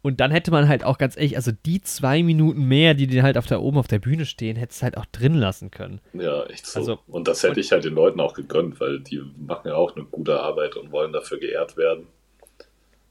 Und 0.03 0.19
dann 0.19 0.33
hätte 0.33 0.51
man 0.51 0.69
halt 0.69 0.83
auch 0.83 0.99
ganz 0.99 1.17
ehrlich, 1.17 1.37
also 1.37 1.53
die 1.65 1.81
zwei 1.81 2.25
Minuten 2.25 2.65
mehr, 2.65 2.95
die 2.95 3.07
die 3.07 3.23
halt 3.23 3.39
auf 3.39 3.47
der 3.47 3.63
oben 3.63 3.79
auf 3.79 3.87
der 3.87 4.01
Bühne 4.01 4.27
stehen, 4.27 4.57
hätte 4.57 4.73
es 4.73 4.83
halt 4.83 4.97
auch 4.97 5.07
drin 5.07 5.35
lassen 5.35 5.71
können. 5.71 6.01
Ja, 6.13 6.45
echt 6.47 6.67
so. 6.67 6.81
Also, 6.81 6.99
und 7.07 7.29
das 7.29 7.45
hätte 7.45 7.55
und, 7.55 7.59
ich 7.59 7.71
halt 7.71 7.85
den 7.85 7.95
Leuten 7.95 8.19
auch 8.19 8.35
gegönnt, 8.35 8.81
weil 8.81 8.99
die 8.99 9.23
machen 9.39 9.69
ja 9.69 9.77
auch 9.77 9.95
eine 9.95 10.05
gute 10.05 10.41
Arbeit 10.41 10.77
und 10.77 10.91
wollen 10.91 11.13
dafür 11.13 11.39
geehrt 11.39 11.77
werden. 11.77 12.09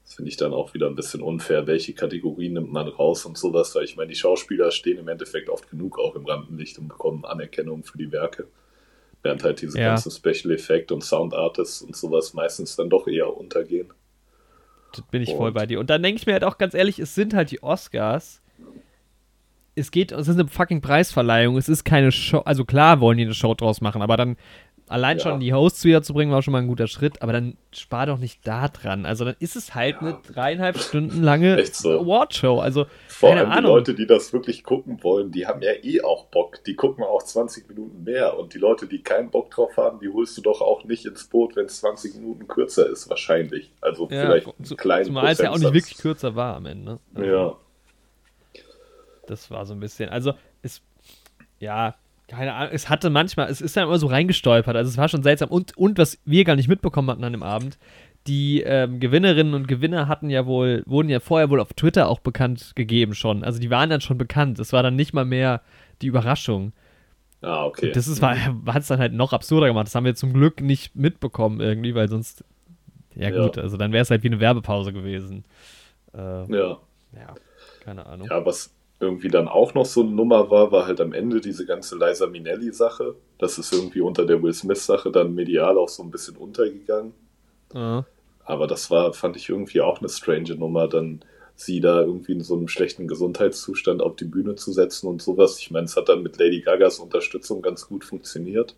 Das 0.04 0.16
finde 0.16 0.28
ich 0.28 0.36
dann 0.36 0.52
auch 0.52 0.74
wieder 0.74 0.88
ein 0.88 0.94
bisschen 0.94 1.22
unfair. 1.22 1.66
Welche 1.66 1.94
Kategorien 1.94 2.52
nimmt 2.52 2.70
man 2.70 2.86
raus 2.88 3.24
und 3.24 3.38
sowas? 3.38 3.74
Weil 3.74 3.84
ich 3.84 3.96
meine, 3.96 4.10
die 4.10 4.14
Schauspieler 4.14 4.70
stehen 4.70 4.98
im 4.98 5.08
Endeffekt 5.08 5.48
oft 5.48 5.70
genug 5.70 5.98
auch 5.98 6.14
im 6.14 6.26
Rampenlicht 6.26 6.78
und 6.78 6.88
bekommen 6.88 7.24
Anerkennung 7.24 7.82
für 7.84 7.96
die 7.96 8.12
Werke. 8.12 8.46
Während 9.22 9.42
halt 9.42 9.62
diese 9.62 9.78
ja. 9.78 9.86
ganzen 9.86 10.10
Special 10.10 10.52
Effect 10.52 10.92
und 10.92 11.02
Sound 11.02 11.32
Artists 11.32 11.80
und 11.80 11.96
sowas 11.96 12.34
meistens 12.34 12.76
dann 12.76 12.90
doch 12.90 13.06
eher 13.06 13.34
untergehen. 13.34 13.94
Bin 15.10 15.22
ich 15.22 15.30
und. 15.30 15.36
voll 15.36 15.52
bei 15.52 15.66
dir. 15.66 15.80
Und 15.80 15.90
dann 15.90 16.02
denke 16.02 16.18
ich 16.18 16.26
mir 16.26 16.32
halt 16.32 16.44
auch 16.44 16.58
ganz 16.58 16.74
ehrlich, 16.74 16.98
es 16.98 17.14
sind 17.14 17.34
halt 17.34 17.50
die 17.50 17.62
Oscars. 17.62 18.40
Es 19.74 19.90
geht, 19.90 20.12
es 20.12 20.28
ist 20.28 20.38
eine 20.38 20.48
fucking 20.48 20.82
Preisverleihung. 20.82 21.56
Es 21.56 21.68
ist 21.68 21.84
keine 21.84 22.12
Show. 22.12 22.40
Also 22.40 22.64
klar 22.64 23.00
wollen 23.00 23.16
die 23.16 23.24
eine 23.24 23.34
Show 23.34 23.54
draus 23.54 23.80
machen, 23.80 24.02
aber 24.02 24.16
dann 24.16 24.36
Allein 24.92 25.16
ja. 25.16 25.22
schon 25.22 25.40
die 25.40 25.54
Hosts 25.54 25.84
wiederzubringen 25.84 26.34
war 26.34 26.42
schon 26.42 26.52
mal 26.52 26.58
ein 26.58 26.68
guter 26.68 26.86
Schritt, 26.86 27.22
aber 27.22 27.32
dann 27.32 27.56
spar 27.72 28.06
doch 28.06 28.18
nicht 28.18 28.46
da 28.46 28.68
dran. 28.68 29.06
Also 29.06 29.24
dann 29.24 29.36
ist 29.38 29.56
es 29.56 29.74
halt 29.74 29.96
ja. 29.96 30.00
eine 30.00 30.18
dreieinhalb 30.26 30.78
Stunden 30.78 31.22
lange 31.22 31.64
so. 31.72 32.00
Awardshow. 32.00 32.60
Also 32.60 32.86
vor 33.08 33.30
keine 33.30 33.40
allem 33.40 33.50
Ahnung. 33.50 33.62
die 33.62 33.68
Leute, 33.68 33.94
die 33.94 34.06
das 34.06 34.32
wirklich 34.32 34.64
gucken 34.64 35.02
wollen, 35.02 35.32
die 35.32 35.46
haben 35.46 35.62
ja 35.62 35.72
eh 35.82 36.02
auch 36.02 36.26
Bock. 36.26 36.62
Die 36.64 36.74
gucken 36.74 37.04
auch 37.04 37.22
20 37.22 37.68
Minuten 37.68 38.04
mehr. 38.04 38.38
Und 38.38 38.52
die 38.52 38.58
Leute, 38.58 38.86
die 38.86 39.02
keinen 39.02 39.30
Bock 39.30 39.50
drauf 39.50 39.76
haben, 39.78 39.98
die 40.00 40.10
holst 40.10 40.36
du 40.36 40.42
doch 40.42 40.60
auch 40.60 40.84
nicht 40.84 41.06
ins 41.06 41.24
Boot, 41.24 41.56
wenn 41.56 41.66
es 41.66 41.80
20 41.80 42.16
Minuten 42.16 42.46
kürzer 42.46 42.88
ist, 42.88 43.08
wahrscheinlich. 43.08 43.72
Also 43.80 44.08
ja, 44.10 44.26
vielleicht 44.26 44.46
einen 44.46 44.76
kleinen 44.76 45.04
Zumal 45.06 45.32
es 45.32 45.38
ja 45.38 45.50
auch 45.50 45.58
nicht 45.58 45.72
wirklich 45.72 45.96
kürzer 45.96 46.36
war 46.36 46.56
am 46.56 46.66
Ende. 46.66 46.98
Also 47.14 47.30
ja. 47.30 47.56
Das 49.26 49.50
war 49.50 49.64
so 49.64 49.72
ein 49.72 49.80
bisschen. 49.80 50.10
Also 50.10 50.34
es 50.60 50.82
ja, 51.62 51.94
keine 52.32 52.54
Ahnung, 52.54 52.70
es 52.72 52.88
hatte 52.88 53.10
manchmal, 53.10 53.50
es 53.50 53.60
ist 53.60 53.76
ja 53.76 53.84
immer 53.84 53.98
so 53.98 54.06
reingestolpert, 54.06 54.74
also 54.74 54.88
es 54.88 54.96
war 54.96 55.08
schon 55.08 55.22
seltsam. 55.22 55.50
Und, 55.50 55.76
und 55.76 55.98
was 55.98 56.18
wir 56.24 56.44
gar 56.44 56.56
nicht 56.56 56.68
mitbekommen 56.68 57.10
hatten 57.10 57.24
an 57.24 57.32
dem 57.32 57.42
Abend, 57.42 57.78
die 58.26 58.62
ähm, 58.62 59.00
Gewinnerinnen 59.00 59.54
und 59.54 59.68
Gewinner 59.68 60.08
hatten 60.08 60.30
ja 60.30 60.46
wohl, 60.46 60.82
wurden 60.86 61.08
ja 61.08 61.20
vorher 61.20 61.50
wohl 61.50 61.60
auf 61.60 61.74
Twitter 61.74 62.08
auch 62.08 62.20
bekannt 62.20 62.72
gegeben 62.76 63.14
schon. 63.14 63.44
Also 63.44 63.58
die 63.58 63.70
waren 63.70 63.90
dann 63.90 64.00
schon 64.00 64.16
bekannt. 64.16 64.58
Es 64.60 64.72
war 64.72 64.82
dann 64.82 64.96
nicht 64.96 65.12
mal 65.12 65.24
mehr 65.24 65.60
die 66.00 66.06
Überraschung. 66.06 66.72
Ah, 67.40 67.64
okay. 67.64 67.88
Und 67.88 67.96
das 67.96 68.06
ist, 68.06 68.22
war, 68.22 68.36
hat 68.66 68.82
es 68.82 68.88
dann 68.88 69.00
halt 69.00 69.12
noch 69.12 69.32
absurder 69.32 69.66
gemacht. 69.66 69.88
Das 69.88 69.94
haben 69.94 70.04
wir 70.04 70.14
zum 70.14 70.32
Glück 70.32 70.60
nicht 70.60 70.94
mitbekommen 70.94 71.60
irgendwie, 71.60 71.94
weil 71.94 72.08
sonst, 72.08 72.44
ja, 73.16 73.30
ja. 73.30 73.42
gut, 73.42 73.58
also 73.58 73.76
dann 73.76 73.92
wäre 73.92 74.02
es 74.02 74.10
halt 74.10 74.22
wie 74.22 74.28
eine 74.28 74.38
Werbepause 74.38 74.92
gewesen. 74.92 75.44
Äh, 76.14 76.18
ja. 76.18 76.78
Ja, 77.14 77.34
keine 77.84 78.06
Ahnung. 78.06 78.28
Ja, 78.30 78.46
was, 78.46 78.72
irgendwie 79.02 79.28
dann 79.28 79.48
auch 79.48 79.74
noch 79.74 79.84
so 79.84 80.00
eine 80.00 80.10
Nummer 80.10 80.50
war, 80.50 80.72
war 80.72 80.86
halt 80.86 81.00
am 81.00 81.12
Ende 81.12 81.40
diese 81.40 81.66
ganze 81.66 81.96
Liza 81.96 82.26
Minnelli-Sache. 82.26 83.16
Das 83.38 83.58
ist 83.58 83.72
irgendwie 83.72 84.00
unter 84.00 84.24
der 84.24 84.42
Will 84.42 84.54
Smith-Sache 84.54 85.10
dann 85.10 85.34
medial 85.34 85.76
auch 85.76 85.88
so 85.88 86.02
ein 86.02 86.10
bisschen 86.10 86.36
untergegangen. 86.36 87.12
Mhm. 87.74 88.04
Aber 88.44 88.66
das 88.66 88.90
war, 88.90 89.12
fand 89.12 89.36
ich 89.36 89.48
irgendwie 89.48 89.80
auch 89.80 89.98
eine 89.98 90.08
strange 90.08 90.54
Nummer, 90.54 90.88
dann 90.88 91.24
sie 91.54 91.80
da 91.80 92.00
irgendwie 92.00 92.32
in 92.32 92.40
so 92.40 92.56
einem 92.56 92.68
schlechten 92.68 93.06
Gesundheitszustand 93.06 94.02
auf 94.02 94.16
die 94.16 94.24
Bühne 94.24 94.56
zu 94.56 94.72
setzen 94.72 95.06
und 95.06 95.22
sowas. 95.22 95.58
Ich 95.58 95.70
meine, 95.70 95.84
es 95.84 95.96
hat 95.96 96.08
dann 96.08 96.22
mit 96.22 96.38
Lady 96.38 96.60
Gagas 96.60 96.98
Unterstützung 96.98 97.62
ganz 97.62 97.86
gut 97.86 98.04
funktioniert. 98.04 98.74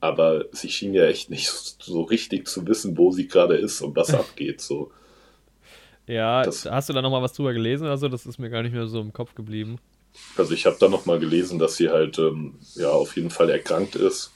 Aber 0.00 0.44
sie 0.52 0.68
schien 0.68 0.92
ja 0.92 1.06
echt 1.06 1.30
nicht 1.30 1.48
so 1.48 2.02
richtig 2.02 2.46
zu 2.46 2.66
wissen, 2.66 2.98
wo 2.98 3.10
sie 3.10 3.26
gerade 3.26 3.56
ist 3.56 3.80
und 3.80 3.96
was 3.96 4.12
abgeht. 4.14 4.60
So. 4.60 4.90
Ja, 6.06 6.42
das, 6.42 6.66
hast 6.66 6.88
du 6.88 6.92
da 6.92 7.02
nochmal 7.02 7.22
was 7.22 7.32
drüber 7.32 7.52
gelesen 7.52 7.86
oder 7.86 7.96
so? 7.96 8.08
Das 8.08 8.26
ist 8.26 8.38
mir 8.38 8.50
gar 8.50 8.62
nicht 8.62 8.72
mehr 8.72 8.86
so 8.86 9.00
im 9.00 9.12
Kopf 9.12 9.34
geblieben. 9.34 9.78
Also 10.36 10.54
ich 10.54 10.66
habe 10.66 10.76
da 10.78 10.88
nochmal 10.88 11.18
gelesen, 11.18 11.58
dass 11.58 11.76
sie 11.76 11.88
halt 11.88 12.18
ähm, 12.18 12.54
ja 12.74 12.90
auf 12.90 13.16
jeden 13.16 13.30
Fall 13.30 13.50
erkrankt 13.50 13.96
ist. 13.96 14.32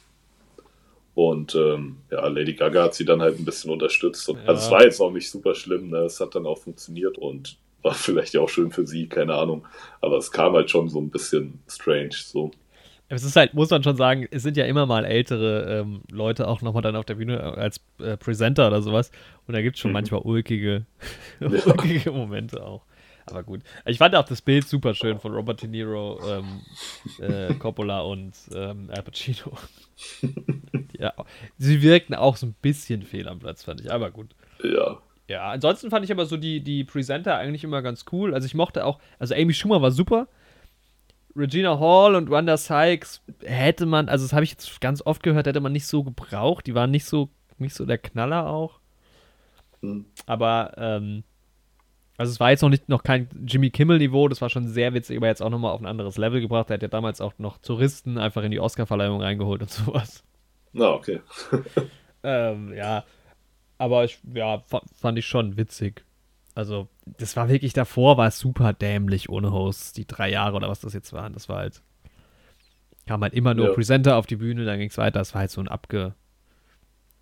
Und 1.14 1.54
ähm, 1.56 1.96
ja, 2.10 2.26
Lady 2.28 2.54
Gaga 2.54 2.84
hat 2.84 2.94
sie 2.94 3.04
dann 3.04 3.20
halt 3.20 3.38
ein 3.38 3.44
bisschen 3.44 3.72
unterstützt. 3.72 4.28
Und, 4.28 4.38
ja. 4.38 4.44
Also 4.46 4.66
es 4.66 4.70
war 4.70 4.84
jetzt 4.84 5.00
auch 5.00 5.10
nicht 5.10 5.30
super 5.30 5.54
schlimm, 5.54 5.90
ne? 5.90 5.98
Es 5.98 6.20
hat 6.20 6.34
dann 6.34 6.46
auch 6.46 6.58
funktioniert 6.58 7.18
und 7.18 7.58
war 7.82 7.94
vielleicht 7.94 8.36
auch 8.36 8.48
schön 8.48 8.70
für 8.70 8.86
sie, 8.86 9.08
keine 9.08 9.34
Ahnung. 9.34 9.66
Aber 10.00 10.16
es 10.16 10.30
kam 10.30 10.54
halt 10.54 10.70
schon 10.70 10.88
so 10.88 11.00
ein 11.00 11.10
bisschen 11.10 11.60
strange 11.68 12.10
so. 12.12 12.50
Es 13.10 13.24
ist 13.24 13.36
halt, 13.36 13.54
muss 13.54 13.70
man 13.70 13.82
schon 13.82 13.96
sagen, 13.96 14.28
es 14.30 14.42
sind 14.42 14.56
ja 14.56 14.66
immer 14.66 14.84
mal 14.84 15.04
ältere 15.04 15.80
ähm, 15.80 16.02
Leute 16.10 16.46
auch 16.46 16.60
nochmal 16.60 16.82
dann 16.82 16.96
auf 16.96 17.06
der 17.06 17.14
Bühne 17.14 17.38
äh, 17.38 17.60
als 17.60 17.80
äh, 18.00 18.16
Presenter 18.16 18.66
oder 18.66 18.82
sowas. 18.82 19.10
Und 19.46 19.54
da 19.54 19.62
gibt 19.62 19.76
es 19.76 19.80
schon 19.80 19.90
mhm. 19.90 19.94
manchmal 19.94 20.20
ulkige, 20.20 20.84
ulkige 21.40 22.12
Momente 22.12 22.62
auch. 22.64 22.84
Aber 23.30 23.42
gut. 23.42 23.60
Ich 23.84 23.98
fand 23.98 24.14
auch 24.14 24.24
das 24.24 24.42
Bild 24.42 24.66
super 24.66 24.94
schön 24.94 25.18
von 25.18 25.34
Robert 25.34 25.62
De 25.62 25.68
Niro, 25.68 26.18
ähm, 26.26 26.62
äh, 27.20 27.54
Coppola 27.54 28.00
und 28.00 28.32
ähm, 28.54 28.90
Al 28.90 29.02
Pacino. 29.02 29.52
ja, 30.98 31.12
sie 31.58 31.82
wirkten 31.82 32.14
auch 32.14 32.36
so 32.36 32.46
ein 32.46 32.54
bisschen 32.62 33.02
fehl 33.02 33.28
am 33.28 33.38
Platz, 33.38 33.64
fand 33.64 33.80
ich. 33.80 33.92
Aber 33.92 34.10
gut. 34.10 34.34
Ja. 34.62 34.98
Ja, 35.28 35.50
ansonsten 35.50 35.90
fand 35.90 36.06
ich 36.06 36.10
aber 36.10 36.24
so 36.24 36.38
die, 36.38 36.60
die 36.60 36.84
Presenter 36.84 37.36
eigentlich 37.36 37.62
immer 37.62 37.82
ganz 37.82 38.06
cool. 38.12 38.32
Also 38.32 38.46
ich 38.46 38.54
mochte 38.54 38.86
auch, 38.86 38.98
also 39.18 39.34
Amy 39.34 39.52
Schumer 39.52 39.82
war 39.82 39.90
super. 39.90 40.26
Regina 41.38 41.78
Hall 41.78 42.14
und 42.16 42.30
Wanda 42.30 42.56
Sykes 42.56 43.22
hätte 43.44 43.86
man, 43.86 44.08
also 44.08 44.24
das 44.24 44.32
habe 44.32 44.44
ich 44.44 44.50
jetzt 44.50 44.80
ganz 44.80 45.00
oft 45.04 45.22
gehört, 45.22 45.46
hätte 45.46 45.60
man 45.60 45.72
nicht 45.72 45.86
so 45.86 46.02
gebraucht. 46.04 46.66
Die 46.66 46.74
waren 46.74 46.90
nicht 46.90 47.04
so, 47.04 47.28
nicht 47.58 47.74
so 47.74 47.86
der 47.86 47.98
Knaller 47.98 48.48
auch. 48.48 48.80
Mhm. 49.80 50.06
Aber 50.26 50.72
ähm, 50.76 51.22
Also 52.16 52.32
es 52.32 52.40
war 52.40 52.50
jetzt 52.50 52.62
noch 52.62 52.68
nicht 52.68 52.88
noch 52.88 53.02
kein 53.04 53.28
Jimmy 53.46 53.70
Kimmel-Niveau, 53.70 54.26
das 54.28 54.40
war 54.40 54.50
schon 54.50 54.66
sehr 54.66 54.92
witzig, 54.94 55.16
aber 55.16 55.28
jetzt 55.28 55.40
auch 55.42 55.50
nochmal 55.50 55.72
auf 55.72 55.80
ein 55.80 55.86
anderes 55.86 56.18
Level 56.18 56.40
gebracht. 56.40 56.68
Er 56.70 56.74
hat 56.74 56.82
ja 56.82 56.88
damals 56.88 57.20
auch 57.20 57.32
noch 57.38 57.58
Touristen 57.58 58.18
einfach 58.18 58.42
in 58.42 58.50
die 58.50 58.58
Oscar-Verleihung 58.60 59.22
reingeholt 59.22 59.62
und 59.62 59.70
sowas. 59.70 60.24
Na, 60.72 60.90
okay. 60.92 61.20
Ähm, 62.24 62.74
ja. 62.74 63.04
Aber 63.78 64.02
ich, 64.04 64.18
ja, 64.34 64.58
fa- 64.66 64.82
fand 64.92 65.16
ich 65.20 65.26
schon 65.26 65.56
witzig. 65.56 66.04
Also, 66.58 66.88
das 67.06 67.36
war 67.36 67.48
wirklich 67.48 67.72
davor, 67.72 68.16
war 68.16 68.26
es 68.26 68.40
super 68.40 68.72
dämlich 68.72 69.28
ohne 69.28 69.52
Hosts. 69.52 69.92
Die 69.92 70.08
drei 70.08 70.28
Jahre 70.28 70.56
oder 70.56 70.68
was 70.68 70.80
das 70.80 70.92
jetzt 70.92 71.12
waren. 71.12 71.32
Das 71.32 71.48
war 71.48 71.58
halt. 71.58 71.84
Kam 73.06 73.22
halt 73.22 73.32
immer 73.32 73.54
nur 73.54 73.68
Ja. 73.68 73.74
Presenter 73.74 74.16
auf 74.16 74.26
die 74.26 74.34
Bühne, 74.34 74.64
dann 74.64 74.80
ging 74.80 74.88
es 74.88 74.98
weiter. 74.98 75.20
Das 75.20 75.34
war 75.34 75.42
halt 75.42 75.52
so 75.52 75.60
ein 75.60 75.68
abge, 75.68 76.16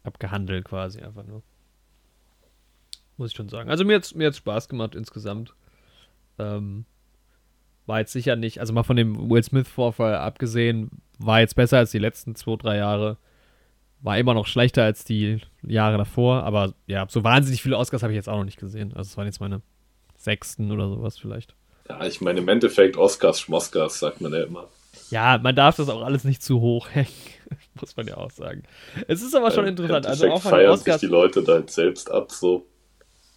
abgehandelt 0.05 0.65
quasi 0.65 1.03
einfach 1.03 1.27
nur. 1.27 1.43
Muss 3.19 3.33
ich 3.33 3.37
schon 3.37 3.51
sagen. 3.51 3.69
Also 3.69 3.85
mir 3.85 3.97
hat 3.97 4.15
mir 4.15 4.29
hat's 4.29 4.39
Spaß 4.39 4.71
gemacht 4.71 4.95
insgesamt. 4.95 5.55
Ähm, 6.39 6.87
war 7.85 7.99
jetzt 7.99 8.15
sicher 8.15 8.37
nicht, 8.37 8.61
also 8.61 8.73
mal 8.73 8.85
von 8.85 8.97
dem 8.97 9.29
Will 9.29 9.43
Smith-Vorfall 9.43 10.15
abgesehen, 10.15 11.03
war 11.19 11.41
jetzt 11.41 11.57
besser 11.57 11.77
als 11.77 11.91
die 11.91 11.99
letzten 11.99 12.37
zwei, 12.37 12.57
drei 12.57 12.79
Jahre. 12.79 13.19
War 14.01 14.19
immer 14.19 14.35
noch 14.35 14.47
schlechter 14.47 14.85
als 14.85 15.05
die 15.05 15.41
Jahre 15.63 15.97
davor, 15.99 16.45
aber 16.45 16.75
ja, 16.87 17.07
so 17.09 17.25
wahnsinnig 17.25 17.63
viele 17.63 17.77
Oscars 17.79 18.03
habe 18.03 18.13
ich 18.13 18.17
jetzt 18.17 18.29
auch 18.29 18.37
noch 18.37 18.45
nicht 18.45 18.59
gesehen. 18.61 18.93
Also 18.95 19.09
es 19.09 19.17
waren 19.17 19.27
jetzt 19.27 19.41
meine 19.41 19.63
sechsten 20.17 20.71
oder 20.71 20.89
sowas 20.89 21.19
vielleicht. 21.19 21.55
Ja, 21.89 22.05
ich 22.07 22.21
meine, 22.21 22.41
im 22.41 22.49
Endeffekt 22.49 22.97
Oscars, 22.97 23.41
Schmoskars, 23.41 23.99
sagt 23.99 24.21
man 24.21 24.33
ja 24.33 24.43
immer. 24.45 24.69
Ja, 25.11 25.39
man 25.43 25.55
darf 25.55 25.77
das 25.77 25.89
auch 25.89 26.03
alles 26.03 26.25
nicht 26.25 26.43
zu 26.43 26.61
hoch 26.61 26.89
hängen, 26.91 27.09
muss 27.81 27.97
man 27.97 28.07
ja 28.07 28.17
auch 28.17 28.31
sagen. 28.31 28.65
Es 29.09 29.23
ist 29.23 29.35
aber 29.35 29.51
schon 29.51 29.65
Im 29.65 29.71
interessant. 29.71 30.07
Also 30.07 30.29
auch 30.31 30.43
feiern 30.43 30.73
Oscars. 30.73 31.01
sich 31.01 31.09
die 31.09 31.13
Leute 31.13 31.43
da 31.43 31.55
halt 31.55 31.71
selbst 31.71 32.11
ab, 32.11 32.31
so. 32.33 32.67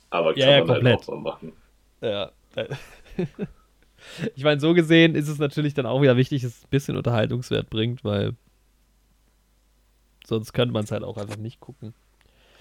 Aber 0.09 0.33
kann 0.33 0.41
Ja, 0.41 0.51
ja, 0.51 0.57
man 0.59 0.67
komplett. 0.67 0.99
halt 0.99 1.09
auch 1.09 1.13
mal 1.13 1.21
machen. 1.31 1.53
Ja. 2.01 2.31
Ich 4.35 4.43
meine, 4.45 4.59
so 4.61 4.73
gesehen 4.73 5.13
ist 5.13 5.27
es 5.27 5.39
natürlich 5.39 5.73
dann 5.73 5.85
auch 5.85 6.01
wieder 6.01 6.15
wichtig, 6.15 6.41
dass 6.41 6.51
es 6.57 6.63
ein 6.63 6.69
bisschen 6.69 6.95
Unterhaltungswert 6.97 7.69
bringt, 7.69 8.03
weil 8.05 8.33
sonst 10.29 10.53
könnte 10.53 10.73
man 10.73 10.83
es 10.83 10.91
halt 10.91 11.03
auch 11.03 11.17
einfach 11.17 11.37
nicht 11.37 11.59
gucken. 11.59 11.93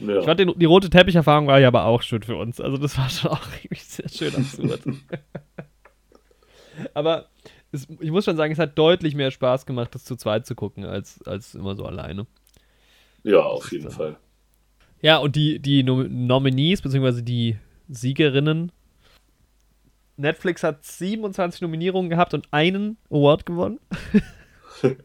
Ja. 0.00 0.20
Ich 0.20 0.24
fand 0.24 0.40
den, 0.40 0.52
die 0.56 0.64
rote 0.64 0.90
Teppicherfahrung 0.90 1.46
war 1.46 1.58
ja 1.58 1.68
aber 1.68 1.84
auch 1.84 2.02
schön 2.02 2.22
für 2.22 2.36
uns. 2.36 2.60
Also 2.60 2.76
das 2.76 2.96
war 2.98 3.08
schon 3.08 3.30
auch 3.30 3.46
irgendwie 3.62 3.76
sehr 3.76 4.08
schön 4.08 4.34
absurd. 4.34 4.80
aber 6.94 7.26
es, 7.72 7.86
ich 8.00 8.10
muss 8.10 8.24
schon 8.24 8.36
sagen, 8.36 8.52
es 8.52 8.58
hat 8.58 8.78
deutlich 8.78 9.14
mehr 9.14 9.30
Spaß 9.30 9.66
gemacht, 9.66 9.94
das 9.94 10.04
zu 10.04 10.16
zweit 10.16 10.46
zu 10.46 10.54
gucken, 10.54 10.84
als, 10.84 11.22
als 11.22 11.54
immer 11.54 11.76
so 11.76 11.84
alleine. 11.84 12.26
ja, 13.24 13.40
auf 13.40 13.70
jeden 13.72 13.90
Fall. 13.90 14.16
Ja, 15.00 15.18
und 15.18 15.36
die, 15.36 15.60
die 15.60 15.84
Nom 15.84 16.26
Nominees, 16.26 16.82
beziehungsweise 16.82 17.22
die 17.22 17.56
Siegerinnen. 17.88 18.72
Netflix 20.16 20.64
hat 20.64 20.84
27 20.84 21.60
Nominierungen 21.60 22.10
gehabt 22.10 22.34
und 22.34 22.48
einen 22.50 22.96
Award 23.10 23.46
gewonnen. 23.46 23.78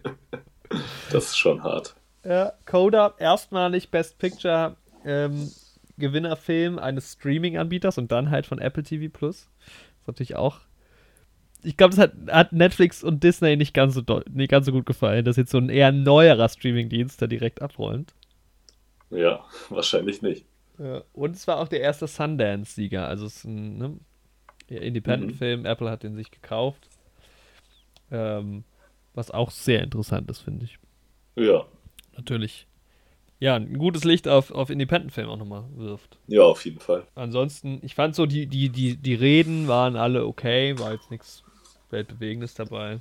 Das 1.11 1.25
ist 1.25 1.37
schon 1.37 1.63
hart. 1.63 1.95
Ja, 2.23 2.53
Coda, 2.65 3.15
erstmalig 3.17 3.91
Best 3.91 4.17
Picture 4.17 4.77
ähm, 5.05 5.51
Gewinnerfilm 5.97 6.79
eines 6.79 7.13
Streaming-Anbieters 7.13 7.97
und 7.97 8.11
dann 8.11 8.31
halt 8.31 8.45
von 8.45 8.59
Apple 8.59 8.83
TV 8.83 9.11
Plus. 9.11 9.49
Ist 9.99 10.07
natürlich 10.07 10.35
auch. 10.35 10.61
Ich 11.63 11.77
glaube, 11.77 11.95
das 11.95 11.99
hat, 11.99 12.13
hat 12.29 12.51
Netflix 12.51 13.03
und 13.03 13.23
Disney 13.23 13.55
nicht 13.55 13.73
ganz, 13.73 13.93
so 13.93 14.01
nicht 14.29 14.49
ganz 14.49 14.65
so 14.65 14.71
gut 14.71 14.85
gefallen, 14.85 15.23
dass 15.23 15.37
jetzt 15.37 15.51
so 15.51 15.57
ein 15.57 15.69
eher 15.69 15.91
neuerer 15.91 16.49
Streaming-Dienst 16.49 17.21
da 17.21 17.27
direkt 17.27 17.61
abräumt. 17.61 18.13
Ja, 19.09 19.45
wahrscheinlich 19.69 20.21
nicht. 20.21 20.45
Und 21.13 21.35
es 21.35 21.47
war 21.47 21.59
auch 21.59 21.67
der 21.67 21.81
erste 21.81 22.07
Sundance-Sieger. 22.07 23.07
Also 23.07 23.27
es 23.27 23.37
ist 23.37 23.45
ein 23.45 23.77
ne, 23.77 23.97
Independent-Film. 24.67 25.65
Apple 25.65 25.89
hat 25.89 26.03
den 26.03 26.15
sich 26.15 26.31
gekauft. 26.31 26.89
Ähm, 28.11 28.63
was 29.13 29.29
auch 29.29 29.51
sehr 29.51 29.83
interessant 29.83 30.29
ist, 30.31 30.39
finde 30.39 30.65
ich. 30.65 30.79
Ja, 31.35 31.65
Natürlich. 32.15 32.67
Ja, 33.39 33.55
ein 33.55 33.77
gutes 33.77 34.05
Licht 34.05 34.27
auf, 34.27 34.51
auf 34.51 34.69
Independent-Film 34.69 35.27
auch 35.27 35.37
nochmal 35.37 35.65
wirft. 35.75 36.17
ja, 36.27 36.43
auf 36.43 36.63
jeden 36.63 36.79
Fall. 36.79 37.05
Ansonsten, 37.15 37.79
ich 37.81 37.93
fand 37.95 38.15
so, 38.15 38.25
die, 38.25 38.47
die, 38.47 38.69
die, 38.69 38.95
die 38.95 39.15
Reden 39.15 39.67
waren 39.67 39.97
alle 39.97 40.25
okay, 40.25 40.79
war 40.79 40.93
jetzt 40.93 41.11
nichts 41.11 41.43
Weltbewegendes 41.89 42.53
dabei. 42.53 42.99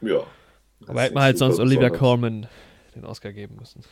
Ja. 0.00 0.22
Aber 0.86 1.02
hätte 1.02 1.14
man 1.14 1.24
halt 1.24 1.38
sonst 1.38 1.58
Olivia 1.58 1.90
Colman 1.90 2.46
den 2.94 3.04
Oscar 3.04 3.32
geben 3.32 3.56
müssen. 3.56 3.82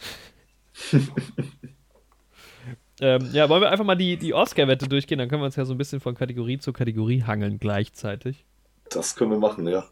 ähm, 3.01 3.29
ja, 3.33 3.49
wollen 3.49 3.63
wir 3.63 3.71
einfach 3.71 3.85
mal 3.85 3.97
die, 3.97 4.17
die 4.17 4.33
Oscar-Wette 4.33 4.89
durchgehen, 4.89 5.19
dann 5.19 5.29
können 5.29 5.43
wir 5.43 5.47
uns 5.47 5.57
ja 5.57 5.65
so 5.65 5.75
ein 5.75 5.79
bisschen 5.79 6.01
von 6.01 6.15
Kategorie 6.15 6.59
zu 6.59 6.73
Kategorie 6.73 7.23
hangeln 7.25 7.59
gleichzeitig. 7.59 8.45
Das 8.91 9.17
können 9.17 9.33
wir 9.33 9.39
machen, 9.39 9.67
ja. 9.67 9.85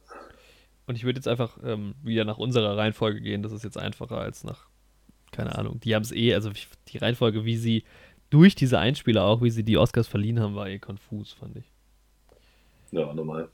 Und 0.86 0.96
ich 0.96 1.04
würde 1.04 1.18
jetzt 1.18 1.28
einfach 1.28 1.58
ähm, 1.64 1.94
wieder 2.02 2.24
nach 2.24 2.38
unserer 2.38 2.76
Reihenfolge 2.76 3.20
gehen, 3.20 3.42
das 3.42 3.52
ist 3.52 3.64
jetzt 3.64 3.78
einfacher 3.78 4.18
als 4.18 4.44
nach, 4.44 4.66
keine 5.32 5.56
Ahnung, 5.56 5.80
die 5.80 5.94
haben 5.94 6.02
es 6.02 6.12
eh, 6.12 6.34
also 6.34 6.50
die 6.88 6.98
Reihenfolge, 6.98 7.44
wie 7.44 7.56
sie 7.56 7.84
durch 8.30 8.54
diese 8.54 8.78
Einspieler 8.78 9.24
auch, 9.24 9.42
wie 9.42 9.50
sie 9.50 9.62
die 9.64 9.78
Oscars 9.78 10.08
verliehen 10.08 10.40
haben, 10.40 10.54
war 10.54 10.68
eh 10.68 10.78
konfus, 10.78 11.32
fand 11.32 11.56
ich. 11.56 11.64
Ja, 12.90 13.12
normal. 13.14 13.48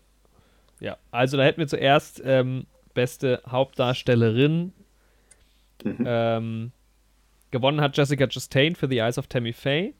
Ja, 0.80 0.96
also 1.10 1.36
da 1.36 1.44
hätten 1.44 1.60
wir 1.60 1.68
zuerst 1.68 2.20
ähm, 2.24 2.66
beste 2.94 3.42
Hauptdarstellerin. 3.46 4.72
Mhm. 5.84 6.04
Ähm, 6.06 6.72
gewonnen 7.50 7.80
hat 7.80 7.96
Jessica 7.96 8.26
Chastain 8.26 8.74
für 8.74 8.88
The 8.88 8.98
Eyes 8.98 9.18
of 9.18 9.26
Tammy 9.28 9.52
Faye. 9.52 9.94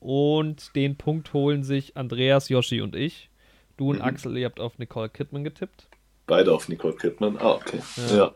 Und 0.00 0.74
den 0.74 0.96
Punkt 0.96 1.32
holen 1.32 1.62
sich 1.62 1.96
Andreas, 1.96 2.48
Yoshi 2.48 2.80
und 2.80 2.96
ich. 2.96 3.30
Du 3.76 3.90
und 3.90 3.98
Mhm. 3.98 4.02
Axel, 4.02 4.36
ihr 4.36 4.46
habt 4.46 4.60
auf 4.60 4.78
Nicole 4.78 5.08
Kidman 5.08 5.44
getippt. 5.44 5.88
Beide 6.26 6.52
auf 6.52 6.68
Nicole 6.68 6.94
Kidman. 6.94 7.36
Ah, 7.38 7.52
okay. 7.54 7.80
Ja. 8.10 8.16
Ja. 8.16 8.34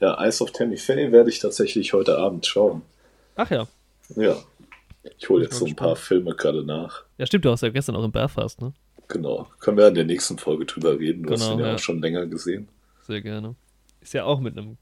Ja, 0.00 0.20
Eyes 0.20 0.40
of 0.42 0.50
Tammy 0.50 0.76
Faye 0.76 1.12
werde 1.12 1.30
ich 1.30 1.38
tatsächlich 1.38 1.92
heute 1.92 2.18
Abend 2.18 2.44
schauen. 2.44 2.82
Ach 3.36 3.48
ja. 3.50 3.68
Ja. 4.16 4.36
Ich 5.18 5.28
hole 5.28 5.44
jetzt 5.44 5.56
so 5.58 5.64
ein 5.66 5.76
paar 5.76 5.94
Filme 5.96 6.34
gerade 6.34 6.64
nach. 6.64 7.04
Ja, 7.18 7.26
stimmt, 7.26 7.44
du 7.44 7.50
warst 7.50 7.62
ja 7.62 7.68
gestern 7.68 7.94
auch 7.96 8.04
in 8.04 8.10
Belfast, 8.12 8.60
ne? 8.60 8.72
Genau. 9.08 9.48
Können 9.60 9.76
wir 9.76 9.88
in 9.88 9.94
der 9.94 10.04
nächsten 10.04 10.38
Folge 10.38 10.64
drüber 10.64 10.98
reden. 10.98 11.22
Du 11.22 11.32
hast 11.32 11.42
Genau, 11.42 11.54
ihn 11.54 11.60
ja, 11.60 11.66
ja. 11.68 11.74
auch 11.74 11.78
schon 11.78 12.00
länger 12.00 12.26
gesehen. 12.26 12.68
Sehr 13.06 13.20
gerne. 13.20 13.54
Ist 14.00 14.14
ja 14.14 14.24
auch 14.24 14.40
mit 14.40 14.56
einem, 14.58 14.76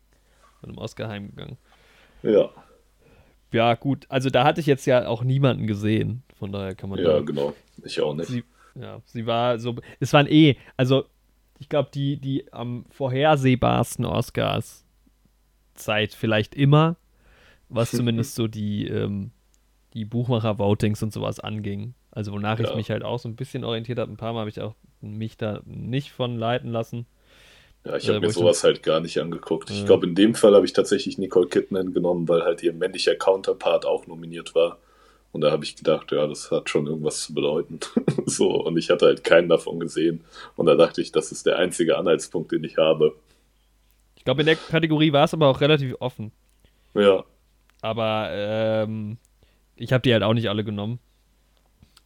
mit 0.62 0.70
einem 0.70 0.78
Oscar 0.78 1.09
heimgegangen. 1.09 1.57
Ja. 2.22 2.48
Ja, 3.53 3.74
gut. 3.74 4.07
Also 4.09 4.30
da 4.30 4.44
hatte 4.44 4.61
ich 4.61 4.66
jetzt 4.66 4.86
ja 4.86 5.07
auch 5.07 5.22
niemanden 5.22 5.66
gesehen. 5.66 6.22
Von 6.38 6.53
daher 6.53 6.74
kann 6.74 6.90
man 6.90 6.98
Ja, 6.98 7.20
genau. 7.20 7.55
Ich 7.84 8.01
auch 8.01 8.14
nicht. 8.14 8.28
Sie, 8.28 8.44
ja, 8.74 9.01
sie 9.05 9.26
war 9.26 9.59
so. 9.59 9.76
Es 9.98 10.12
waren 10.12 10.26
eh, 10.28 10.57
also 10.76 11.05
ich 11.61 11.69
glaube, 11.69 11.91
die, 11.95 12.17
die 12.17 12.53
am 12.53 12.87
vorhersehbarsten 12.91 14.05
Oscars 14.07 14.85
seit 15.77 16.15
vielleicht 16.15 16.55
immer, 16.55 16.97
was 17.69 17.93
zumindest 17.93 18.35
so 18.35 18.49
die, 18.49 18.89
ähm, 18.89 19.31
die 19.95 20.05
Buchmacher-Votings 20.05 21.03
und 21.03 21.13
sowas 21.13 21.39
anging. 21.39 21.95
Also 22.11 22.33
wonach 22.33 22.59
ich 22.59 22.71
Ja. 22.71 22.75
mich 22.75 22.91
halt 22.91 23.05
auch 23.05 23.19
so 23.19 23.29
ein 23.29 23.37
bisschen 23.37 23.63
orientiert 23.63 23.99
habe. 23.99 24.11
Ein 24.11 24.17
paar 24.17 24.33
Mal 24.33 24.41
habe 24.41 24.51
ich 24.51 24.61
auch 24.61 24.75
mich 25.01 25.37
da 25.37 25.61
nicht 25.67 26.11
von 26.13 26.37
leiten 26.37 26.71
lassen. 26.71 27.07
Ja, 27.85 27.97
ich 27.97 28.05
Äh, 28.05 28.09
habe 28.09 28.19
wo 28.19 28.23
mir 28.23 28.29
ich 28.31 28.35
sowas 28.35 28.65
halt 28.65 28.83
gar 28.83 29.01
nicht 29.01 29.19
angeguckt. 29.21 29.71
Ich 29.71 29.81
Ja. 29.81 29.85
glaube, 29.87 30.07
in 30.07 30.15
dem 30.15 30.35
Fall 30.35 30.55
habe 30.55 30.65
ich 30.67 30.73
tatsächlich 30.73 31.19
Nicole 31.19 31.47
Kidman 31.49 31.93
genommen, 31.93 32.29
weil 32.29 32.43
halt 32.43 32.63
ihr 32.63 32.73
männlicher 32.73 33.15
Counterpart 33.17 33.85
auch 33.87 34.07
nominiert 34.07 34.55
war. 34.55 34.79
Und 35.33 35.43
da 35.43 35.53
habe 35.53 35.64
ich 35.64 35.76
gedacht, 35.76 36.11
ja, 36.11 36.26
das 36.26 36.51
hat 36.51 36.68
schon 36.68 36.87
irgendwas 36.87 37.22
zu 37.22 37.35
bedeuten. 37.35 37.78
so, 38.26 38.51
und 38.64 38.76
ich 38.76 38.91
hatte 38.91 39.07
halt 39.07 39.22
keinen 39.22 39.49
davon 39.49 39.78
gesehen. 39.78 40.24
Und 40.57 40.66
da 40.66 40.74
dachte 40.74 41.01
ich, 41.01 41.12
das 41.12 41.31
ist 41.31 41.47
der 41.47 41.59
einzige 41.59 41.97
Anhaltspunkt, 41.97 42.51
den 42.53 42.64
ich 42.64 42.78
habe. 42.78 43.14
Ich 44.16 44.24
glaube, 44.24 44.43
in 44.43 44.47
der 44.47 44.57
Kategorie 44.57 45.12
war 45.12 45.24
es 45.24 45.35
aber 45.35 45.47
auch 45.49 45.61
relativ 45.61 45.95
offen. 46.01 46.33
Ja, 46.95 47.24
Aber 47.81 48.28
ähm, 48.33 49.18
ich 49.76 49.93
habe 49.93 50.03
die 50.03 50.12
halt 50.12 50.24
auch 50.24 50.35
nicht 50.35 50.49
alle 50.49 50.64
genommen. 50.64 50.99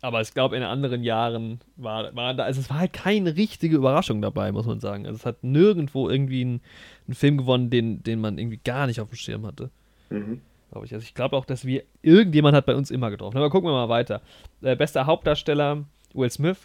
Aber 0.03 0.21
ich 0.21 0.35
glaube, 0.35 0.55
in 0.55 0.63
anderen 0.63 1.03
Jahren 1.03 1.61
war, 1.77 2.15
waren 2.15 2.37
da, 2.37 2.45
also 2.45 2.61
es 2.61 2.69
war 2.69 2.81
halt 2.81 2.93
keine 2.93 3.37
richtige 3.37 3.77
Überraschung 3.77 4.21
dabei, 4.21 4.53
muss 4.53 4.67
man 4.67 4.79
sagen. 4.79 5.07
Also 5.07 5.17
es 5.17 5.25
hat 5.25 5.43
nirgendwo 5.43 6.11
irgendwie 6.11 6.45
ein, 6.45 6.61
ein 7.09 7.15
Film 7.15 7.39
gewonnen, 7.39 7.71
den, 7.71 8.03
den 8.03 8.21
man 8.21 8.37
irgendwie 8.37 8.61
gar 8.63 8.87
nicht 8.87 9.01
auf 9.01 9.09
dem 9.09 9.17
Schirm 9.17 9.47
hatte. 9.47 9.71
mhm. 10.11 10.43
Glaube 10.75 10.87
ich. 10.87 10.93
Also 10.93 11.05
ich 11.05 11.15
glaube 11.15 11.37
auch, 11.37 11.45
dass 11.45 11.65
wir, 11.65 11.85
irgendjemand 12.03 12.57
hat 12.57 12.67
bei 12.67 12.75
uns 12.75 12.91
immer 12.91 13.09
getroffen. 13.09 13.37
Aber 13.37 13.49
gucken 13.49 13.69
wir 13.71 13.75
mal 13.75 13.89
weiter. 13.89 14.23
Äh, 14.61 14.75
bester 14.75 15.07
Hauptdarsteller, 15.07 15.85
Will 16.15 16.31
Smith, 16.31 16.59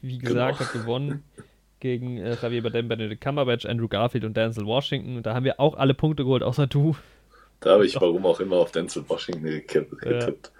wie 0.00 0.18
gesagt, 0.18 0.58
Genau. 0.58 0.70
hat 0.70 0.72
gewonnen 0.72 1.24
gegen 1.80 2.18
äh, 2.18 2.36
Javier 2.40 2.62
Bardem, 2.62 2.86
Benedict 2.86 3.20
Cumberbatch, 3.20 3.66
Andrew 3.66 3.88
Garfield 3.88 4.22
und 4.22 4.36
Denzel 4.36 4.64
Washington. 4.64 5.16
Und 5.16 5.26
da 5.26 5.34
haben 5.34 5.42
wir 5.42 5.58
auch 5.58 5.76
alle 5.76 5.92
Punkte 5.92 6.22
geholt, 6.22 6.44
außer 6.44 6.68
du. 6.68 6.94
da 7.58 7.70
habe 7.72 7.84
ich 7.84 7.96
warum 7.96 8.24
auch 8.26 8.38
immer 8.38 8.58
auf 8.58 8.70
Denzel 8.70 9.02
Washington 9.08 9.42
getippt. 9.42 9.98
getippt. 9.98 10.52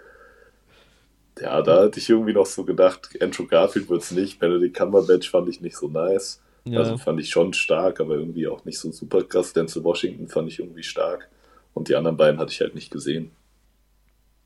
Ja. 1.39 1.61
da 1.61 1.83
hatte 1.83 1.99
ich 1.99 2.09
irgendwie 2.09 2.33
noch 2.33 2.45
so 2.45 2.65
gedacht, 2.65 3.17
Andrew 3.21 3.47
Garfield 3.47 3.89
wird 3.89 4.01
es 4.01 4.11
nicht. 4.11 4.39
Benedict 4.39 4.75
Cumberbatch 4.75 5.29
fand 5.29 5.47
ich 5.47 5.61
nicht 5.61 5.77
so 5.77 5.87
nice. 5.87 6.41
Ja. 6.65 6.79
Also 6.79 6.97
fand 6.97 7.21
ich 7.21 7.29
schon 7.29 7.53
stark, 7.53 8.01
aber 8.01 8.15
irgendwie 8.15 8.45
auch 8.49 8.65
nicht 8.65 8.77
so 8.77 8.91
super 8.91 9.23
krass. 9.23 9.53
Denzel 9.53 9.85
Washington 9.85 10.27
fand 10.27 10.49
ich 10.49 10.59
irgendwie 10.59 10.83
stark. 10.83 11.29
Und 11.73 11.89
die 11.89 11.95
anderen 11.95 12.17
beiden 12.17 12.39
hatte 12.39 12.51
ich 12.51 12.61
halt 12.61 12.75
nicht 12.75 12.91
gesehen. 12.91 13.31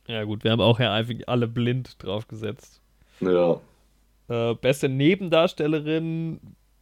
Ja, 0.07 0.23
gut, 0.23 0.43
wir 0.43 0.51
haben 0.51 0.61
auch 0.61 0.79
ja 0.79 0.93
einfach 0.93 1.13
alle 1.27 1.47
blind 1.47 2.01
draufgesetzt. 2.03 2.81
Ja, 3.19 3.59
Äh, 4.29 4.55
beste 4.55 4.89
Nebendarstellerin 4.89 6.39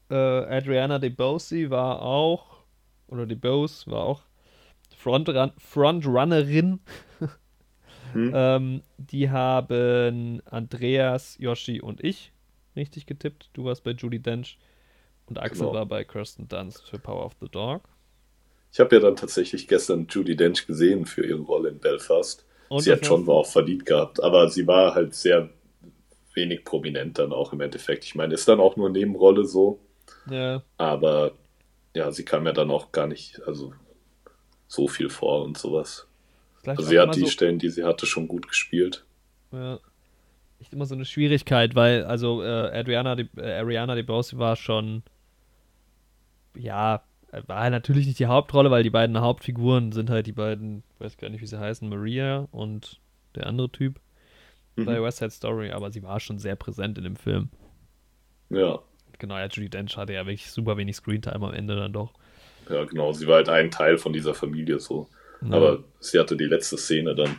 äh, 0.10 0.16
Adriana 0.16 1.00
DeBose 1.00 1.70
war 1.70 2.02
auch, 2.02 2.64
oder 3.08 3.26
DeBose 3.26 3.90
war 3.90 4.04
auch 4.04 4.22
Frontrun 4.98 5.52
Frontrunnerin. 5.58 6.80
Hm. 8.14 8.32
ähm, 8.34 8.84
die 8.98 9.30
haben 9.30 10.42
Andreas, 10.46 11.38
Yoshi 11.40 11.82
und 11.82 12.04
ich 12.04 12.32
richtig 12.76 13.06
getippt. 13.06 13.50
Du 13.54 13.66
warst 13.66 13.84
bei 13.84 13.92
Judy 13.92 14.20
Dench 14.20 14.58
und 15.28 15.40
Axel 15.40 15.68
Genau. 15.68 15.74
war 15.74 15.86
bei 15.86 16.04
Kirsten 16.04 16.48
Dunst 16.48 16.88
für 16.90 17.00
Power 17.00 17.26
of 17.26 17.36
the 17.42 17.48
Dog. 17.50 17.88
Ich 18.76 18.80
habe 18.82 18.94
ja 18.94 19.02
dann 19.02 19.16
tatsächlich 19.16 19.70
gestern 19.70 20.06
Judy 20.10 20.36
Dench 20.36 20.68
gesehen 20.68 21.06
für 21.06 21.26
ihre 21.26 21.40
Rolle 21.40 21.70
in 21.70 21.80
Belfast. 21.80 22.44
Und 22.68 22.82
sie 22.82 22.92
hat 22.92 23.06
schon 23.06 23.26
war 23.26 23.36
auch 23.36 23.48
verdient 23.48 23.86
gehabt, 23.86 24.22
aber 24.22 24.50
sie 24.50 24.68
war 24.68 24.94
halt 24.94 25.16
sehr 25.16 25.50
wenig 26.34 26.66
prominent 26.66 27.18
dann 27.18 27.32
auch 27.32 27.54
im 27.54 27.62
Endeffekt. 27.62 28.04
Ich 28.04 28.16
meine, 28.16 28.34
ist 28.34 28.50
dann 28.50 28.60
auch 28.60 28.76
nur 28.76 28.90
Nebenrolle 28.90 29.46
so, 29.46 29.80
Ja, 30.30 30.62
aber 30.76 31.32
ja, 31.96 32.12
sie 32.12 32.26
kam 32.26 32.46
ja 32.48 32.52
dann 32.52 32.70
auch 32.70 32.92
gar 32.92 33.08
nicht, 33.08 33.42
also 33.48 33.72
so 34.68 34.90
viel 34.90 35.08
vor 35.10 35.46
und 35.46 35.58
sowas. 35.58 36.06
vielleicht 36.62 36.80
Also 36.80 36.90
sie 36.90 37.00
hat 37.00 37.16
die 37.16 37.22
so, 37.22 37.28
Stellen, 37.28 37.60
die 37.60 37.70
sie 37.70 37.86
hatte, 37.86 38.06
schon 38.06 38.28
gut 38.28 38.46
gespielt. 38.50 39.06
Ja. 39.54 39.80
Echt 40.60 40.74
immer 40.74 40.86
so 40.86 40.96
eine 40.96 41.06
Schwierigkeit, 41.06 41.76
weil, 41.76 42.04
also, 42.04 42.44
äh, 42.44 42.78
Adriana, 42.78 43.16
De, 43.16 43.28
äh, 43.38 43.54
Ariana 43.54 43.96
DeBose 43.96 44.38
war 44.38 44.58
schon, 44.58 45.04
ja, 46.58 47.02
war 47.48 47.62
halt 47.62 47.72
natürlich 47.72 48.06
nicht 48.08 48.20
die 48.20 48.26
Hauptrolle, 48.28 48.72
weil 48.72 48.84
die 48.84 48.90
beiden 48.90 49.20
Hauptfiguren 49.20 49.92
sind 49.92 50.10
halt 50.10 50.28
die 50.28 50.32
beiden, 50.32 50.84
weiß 51.00 51.18
gar 51.18 51.30
nicht, 51.30 51.42
wie 51.42 51.48
sie 51.48 51.60
heißen, 51.60 51.88
Maria 51.90 52.48
und 52.52 53.00
der 53.36 53.48
andere 53.48 53.70
Typ 53.70 54.00
Mhm. 54.78 54.86
bei 54.86 55.02
West 55.02 55.20
Side 55.20 55.32
Story, 55.32 55.72
aber 55.72 55.90
sie 55.92 56.04
war 56.04 56.20
schon 56.20 56.38
sehr 56.38 56.56
präsent 56.58 56.98
in 56.98 57.04
dem 57.06 57.16
Film. 57.16 57.50
Ja, 58.50 58.80
Genau, 59.18 59.38
ja, 59.38 59.46
Judy 59.46 59.70
Dench 59.70 59.96
hatte 59.96 60.12
ja 60.12 60.26
wirklich 60.26 60.52
super 60.52 60.76
wenig 60.76 60.98
Screentime 60.98 61.48
am 61.48 61.54
Ende 61.54 61.78
dann 61.78 61.94
doch. 61.94 62.12
ja, 62.70 62.84
genau. 62.84 63.14
Sie 63.14 63.26
war 63.28 63.36
halt 63.38 63.48
ein 63.48 63.72
Teil 63.72 63.98
von 63.98 64.12
dieser 64.12 64.34
Familie 64.34 64.80
so. 64.80 65.08
Ja. 65.42 65.56
Aber 65.56 65.84
sie 66.02 66.20
hatte 66.20 66.36
die 66.36 66.44
letzte 66.46 66.78
Szene 66.78 67.16
dann 67.16 67.38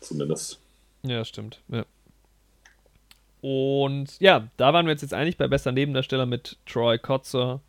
zumindest. 0.00 0.60
Ja, 1.04 1.24
stimmt. 1.24 1.60
Ja. 1.68 1.84
Und 3.40 4.18
ja, 4.18 4.48
da 4.56 4.72
waren 4.72 4.86
wir 4.86 4.92
uns 4.92 5.02
jetzt 5.02 5.14
eigentlich 5.14 5.36
bei 5.36 5.46
bester 5.46 5.70
Nebendarsteller 5.70 6.26
mit 6.26 6.56
Troy 6.66 6.98
Kotzer 6.98 7.60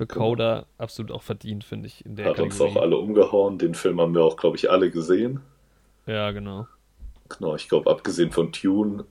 für 0.00 0.06
Coda. 0.06 0.66
Absolut 0.78 1.12
auch 1.12 1.22
verdient, 1.22 1.62
finde 1.62 1.86
ich, 1.86 2.04
in 2.06 2.16
der 2.16 2.26
Hat 2.26 2.40
uns 2.40 2.56
Kategorie. 2.56 2.78
auch 2.78 2.82
alle 2.82 2.96
umgehauen. 2.96 3.58
Den 3.58 3.74
Film 3.74 4.00
haben 4.00 4.14
wir 4.14 4.24
auch, 4.24 4.36
glaube 4.36 4.56
ich, 4.56 4.70
alle 4.70 4.90
gesehen. 4.90 5.40
Ja, 6.06 6.30
genau. 6.30 6.66
Genau, 7.28 7.54
ich 7.54 7.68
glaube, 7.68 7.90
abgesehen 7.90 8.30
von 8.30 8.50
Tune 8.50 9.04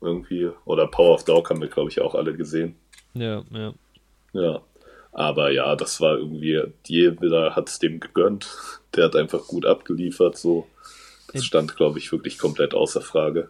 irgendwie 0.00 0.50
oder 0.64 0.86
Power 0.86 1.14
of 1.14 1.24
Dog 1.24 1.50
haben 1.50 1.60
wir, 1.60 1.68
glaube 1.68 1.90
ich, 1.90 2.00
auch 2.00 2.14
alle 2.14 2.36
gesehen. 2.36 2.76
Ja, 3.14 3.42
ja. 3.50 3.74
Ja. 4.32 4.60
Aber 5.12 5.50
ja, 5.50 5.74
das 5.76 6.00
war 6.00 6.16
irgendwie, 6.16 6.62
jeder 6.86 7.56
hat 7.56 7.68
es 7.68 7.78
dem 7.78 7.98
gegönnt. 8.00 8.48
Der 8.94 9.06
hat 9.06 9.16
einfach 9.16 9.46
gut 9.46 9.66
abgeliefert, 9.66 10.36
so. 10.36 10.66
Das 11.32 11.44
stand, 11.44 11.76
glaube 11.76 11.98
ich, 11.98 12.12
wirklich 12.12 12.38
komplett 12.38 12.74
außer 12.74 13.00
Frage. 13.00 13.48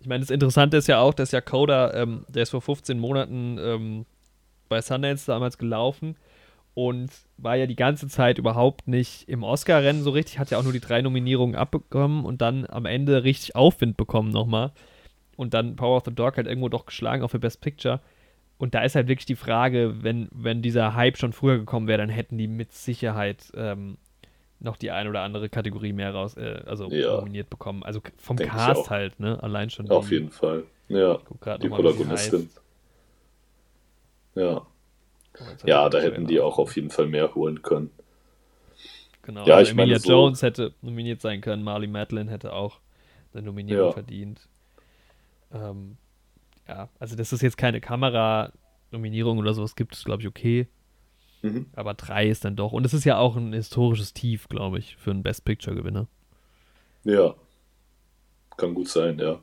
Ich 0.00 0.06
meine, 0.08 0.20
das 0.20 0.30
Interessante 0.30 0.76
ist 0.76 0.88
ja 0.88 0.98
auch, 0.98 1.14
dass 1.14 1.30
ja 1.30 1.40
Coda, 1.40 1.94
ähm, 1.94 2.24
der 2.28 2.42
ist 2.42 2.50
vor 2.50 2.60
15 2.60 2.98
Monaten 2.98 3.56
ähm, 3.58 4.06
bei 4.68 4.80
Sundance 4.80 5.26
damals 5.26 5.58
gelaufen 5.58 6.16
und 6.74 7.10
war 7.36 7.56
ja 7.56 7.66
die 7.66 7.76
ganze 7.76 8.08
Zeit 8.08 8.38
überhaupt 8.38 8.88
nicht 8.88 9.28
im 9.28 9.44
Oscar-Rennen 9.44 10.02
so 10.02 10.10
richtig, 10.10 10.38
hat 10.38 10.50
ja 10.50 10.58
auch 10.58 10.64
nur 10.64 10.72
die 10.72 10.80
drei 10.80 11.02
Nominierungen 11.02 11.54
abbekommen 11.54 12.24
und 12.24 12.42
dann 12.42 12.66
am 12.68 12.84
Ende 12.84 13.22
richtig 13.24 13.54
Aufwind 13.54 13.96
bekommen 13.96 14.30
nochmal. 14.30 14.72
Und 15.36 15.54
dann 15.54 15.76
Power 15.76 15.96
of 15.96 16.04
the 16.04 16.14
Dog 16.14 16.36
halt 16.36 16.46
irgendwo 16.46 16.68
doch 16.68 16.86
geschlagen, 16.86 17.22
auch 17.22 17.30
für 17.30 17.38
Best 17.38 17.60
Picture. 17.60 18.00
Und 18.58 18.74
da 18.74 18.82
ist 18.82 18.94
halt 18.94 19.08
wirklich 19.08 19.26
die 19.26 19.36
Frage, 19.36 20.02
wenn, 20.02 20.28
wenn 20.32 20.62
dieser 20.62 20.94
Hype 20.94 21.16
schon 21.16 21.32
früher 21.32 21.58
gekommen 21.58 21.86
wäre, 21.88 21.98
dann 21.98 22.08
hätten 22.08 22.38
die 22.38 22.46
mit 22.46 22.72
Sicherheit 22.72 23.52
ähm, 23.56 23.98
noch 24.60 24.76
die 24.76 24.90
ein 24.90 25.08
oder 25.08 25.22
andere 25.22 25.48
Kategorie 25.48 25.92
mehr 25.92 26.12
raus, 26.12 26.36
äh, 26.36 26.62
also 26.66 26.88
Ja. 26.90 27.16
nominiert 27.16 27.50
bekommen. 27.50 27.82
Also 27.82 28.00
vom 28.16 28.36
Denk 28.36 28.50
Cast 28.50 28.90
halt, 28.90 29.18
ne? 29.20 29.40
Allein 29.42 29.70
schon. 29.70 29.90
Auf 29.90 30.10
jeden 30.10 30.30
Fall. 30.30 30.64
Ja, 30.88 31.18
die 31.62 31.68
Protagonistin. 31.68 32.50
Ja, 34.34 34.66
ja, 35.64 35.88
da 35.88 35.98
hätten 36.00 36.26
die 36.26 36.40
auch 36.40 36.58
auf 36.58 36.76
jeden 36.76 36.90
Fall 36.90 37.06
mehr 37.06 37.34
holen 37.34 37.62
können. 37.62 37.90
Genau, 39.22 39.46
Ja, 39.46 39.56
also 39.56 39.70
ich 39.70 39.74
meine, 39.76 39.92
Emilia 39.92 39.98
so- 40.00 40.10
Jones 40.12 40.42
hätte 40.42 40.74
nominiert 40.82 41.20
sein 41.20 41.40
können, 41.40 41.62
Marley 41.62 41.86
Madeline 41.86 42.30
hätte 42.30 42.52
auch 42.52 42.80
eine 43.32 43.42
Nominierung 43.42 43.86
Ja. 43.86 43.92
verdient. 43.92 44.48
Ähm, 45.52 45.96
ja, 46.68 46.88
also 46.98 47.16
dass 47.16 47.32
es 47.32 47.40
jetzt 47.40 47.56
keine 47.56 47.80
Kamera-Nominierung 47.80 49.38
oder 49.38 49.54
sowas 49.54 49.76
gibt, 49.76 49.94
ist 49.94 50.04
glaube 50.04 50.22
ich 50.22 50.28
okay. 50.28 50.68
Mhm. 51.42 51.66
Aber 51.74 51.94
drei 51.94 52.28
ist 52.28 52.44
dann 52.44 52.56
doch. 52.56 52.72
Und 52.72 52.84
es 52.86 52.94
ist 52.94 53.04
ja 53.04 53.18
auch 53.18 53.36
ein 53.36 53.52
historisches 53.52 54.14
Tief, 54.14 54.48
glaube 54.48 54.78
ich, 54.78 54.96
für 54.96 55.10
einen 55.10 55.22
Best 55.22 55.44
Picture-Gewinner. 55.44 56.06
Ja, 57.04 57.34
kann 58.56 58.72
gut 58.74 58.88
sein, 58.88 59.18
ja. 59.18 59.40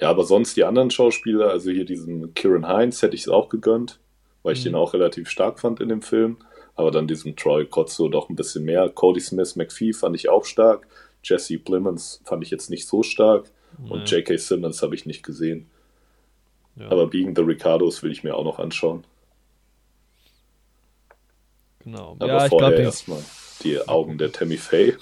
Ja, 0.00 0.10
aber 0.10 0.24
sonst 0.24 0.56
die 0.56 0.64
anderen 0.64 0.90
Schauspieler, 0.90 1.50
also 1.50 1.70
hier 1.70 1.84
diesen 1.84 2.32
Kieran 2.34 2.66
Hines 2.66 3.02
hätte 3.02 3.14
ich 3.14 3.22
es 3.22 3.28
auch 3.28 3.48
gegönnt, 3.48 3.98
weil 4.42 4.54
ich 4.54 4.60
Mhm. 4.60 4.64
den 4.70 4.74
auch 4.76 4.92
relativ 4.94 5.28
stark 5.28 5.60
fand 5.60 5.80
in 5.80 5.88
dem 5.88 6.02
Film. 6.02 6.36
Aber 6.74 6.90
dann 6.90 7.06
diesen 7.06 7.36
Troy 7.36 7.66
Kotzo 7.66 8.08
doch 8.08 8.28
ein 8.30 8.36
bisschen 8.36 8.64
mehr. 8.64 8.88
Cody 8.88 9.20
Smith 9.20 9.56
McPhee 9.56 9.92
fand 9.92 10.16
ich 10.16 10.28
auch 10.30 10.44
stark. 10.44 10.86
Jesse 11.22 11.58
Plemons 11.58 12.20
fand 12.24 12.42
ich 12.42 12.50
jetzt 12.50 12.70
nicht 12.70 12.86
so 12.88 13.02
stark. 13.02 13.50
Und 13.88 14.04
Nee. 14.10 14.16
J.K. 14.18 14.36
Simmons 14.38 14.82
habe 14.82 14.94
ich 14.94 15.06
nicht 15.06 15.22
gesehen. 15.22 15.70
Ja, 16.76 16.90
Aber 16.90 17.06
Being 17.08 17.36
the 17.36 17.42
Ricardos 17.42 18.02
will 18.02 18.10
ich 18.10 18.24
mir 18.24 18.34
auch 18.34 18.44
noch 18.44 18.58
anschauen. 18.58 19.04
genau. 21.80 22.16
Aber 22.18 22.26
ja, 22.26 22.48
vorher 22.48 22.78
erstmal 22.78 23.22
die 23.62 23.78
Augen 23.88 24.18
der 24.18 24.32
Tammy 24.32 24.56
Faye. 24.56 24.96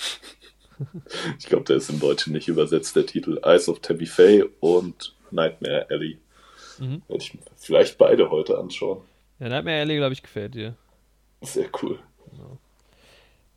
ich 1.39 1.47
glaube, 1.47 1.65
der 1.65 1.77
ist 1.77 1.91
im 1.91 2.01
Deutschen 2.01 2.33
nicht 2.33 2.49
übersetzt, 2.49 2.97
der 2.97 3.07
Titel. 3.07 3.39
Eyes 3.45 3.69
of 3.69 3.81
Tammy 3.81 4.07
Faye 4.07 4.45
und 4.61 5.15
Nightmare 5.31 5.87
Alley. 5.91 6.19
Mhm. 6.79 7.03
Werde 7.09 7.23
ich 7.23 7.39
vielleicht 7.57 7.99
beide 7.99 8.31
heute 8.31 8.59
anschauen. 8.59 9.03
Ja, 9.41 9.49
Nightmare 9.49 9.81
Alley, 9.81 9.97
glaube 9.97 10.13
ich, 10.13 10.23
gefällt 10.23 10.55
dir. 10.55 10.77
Sehr 11.43 11.69
cool. 11.83 11.99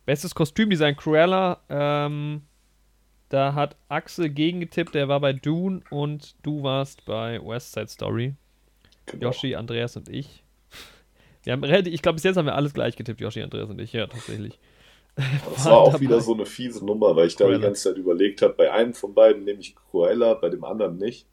Bestes 0.06 0.34
Kostümdesign 0.34 0.96
Cruella. 0.96 1.60
Ähm, 1.68 2.42
da 3.30 3.54
hat 3.54 3.76
Axel 3.88 4.28
gegengetippt, 4.28 4.94
der 4.94 5.08
war 5.08 5.20
bei 5.20 5.32
Dune 5.32 5.82
und 5.90 6.34
du 6.42 6.62
warst 6.62 7.04
bei 7.04 7.40
West 7.44 7.72
Side 7.72 7.88
Story. 7.88 8.34
Genau. 9.06 9.26
Yoshi, 9.26 9.54
Andreas 9.54 9.96
und 9.96 10.08
ich. 10.08 10.42
Wir 11.42 11.52
haben 11.52 11.64
relativ, 11.64 11.92
ich 11.92 12.00
glaube, 12.02 12.14
bis 12.16 12.24
jetzt 12.24 12.36
haben 12.36 12.46
wir 12.46 12.54
alles 12.54 12.72
gleich 12.74 12.96
getippt, 12.96 13.20
Yoshi, 13.20 13.42
Andreas 13.42 13.68
und 13.68 13.80
ich, 13.80 13.92
ja, 13.92 14.06
tatsächlich. 14.06 14.58
Das 15.54 15.66
war 15.66 15.74
auch 15.78 15.92
dabei. 15.92 16.00
wieder 16.00 16.20
so 16.20 16.34
eine 16.34 16.44
fiese 16.44 16.84
Nummer, 16.84 17.14
weil 17.14 17.28
ich 17.28 17.36
da 17.36 17.44
die 17.44 17.50
Cruella. 17.52 17.66
ganze 17.68 17.84
Zeit 17.90 17.98
überlegt 17.98 18.42
habe, 18.42 18.52
bei 18.54 18.72
einem 18.72 18.94
von 18.94 19.14
beiden 19.14 19.44
nehme 19.44 19.60
ich 19.60 19.76
Cruella, 19.76 20.34
bei 20.34 20.48
dem 20.48 20.64
anderen 20.64 20.96
nicht. 20.96 21.28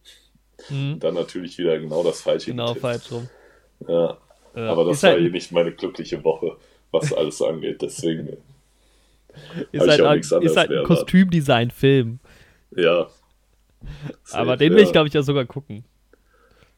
Mhm. 0.70 1.00
Dann 1.00 1.16
natürlich 1.16 1.58
wieder 1.58 1.80
genau 1.80 2.04
das 2.04 2.22
Falsche 2.22 2.52
Genau, 2.52 2.68
getippt. 2.76 2.82
falsch 2.82 3.12
rum. 3.12 3.28
Ja, 3.88 4.20
Äh, 4.56 4.62
aber 4.62 4.86
das 4.86 4.98
ist 4.98 5.04
war 5.04 5.12
halt, 5.12 5.22
eh 5.22 5.30
nicht 5.30 5.52
meine 5.52 5.72
glückliche 5.72 6.24
Woche, 6.24 6.58
was 6.92 7.14
alles 7.14 7.42
angeht. 7.42 7.82
Deswegen, 7.82 8.38
ist 9.72 9.88
halt, 9.88 10.02
auch 10.02 10.10
ein, 10.10 10.20
ist 10.20 10.58
halt 10.58 10.72
ein. 10.72 10.84
Kostümdesign-Film. 10.84 12.20
ja. 12.76 13.08
Aber 14.32 14.58
den 14.58 14.74
will 14.74 14.80
ja. 14.80 14.86
ich, 14.86 14.92
glaube 14.92 15.08
ich, 15.08 15.14
ja 15.14 15.24
sogar 15.24 15.46
gucken. 15.46 15.84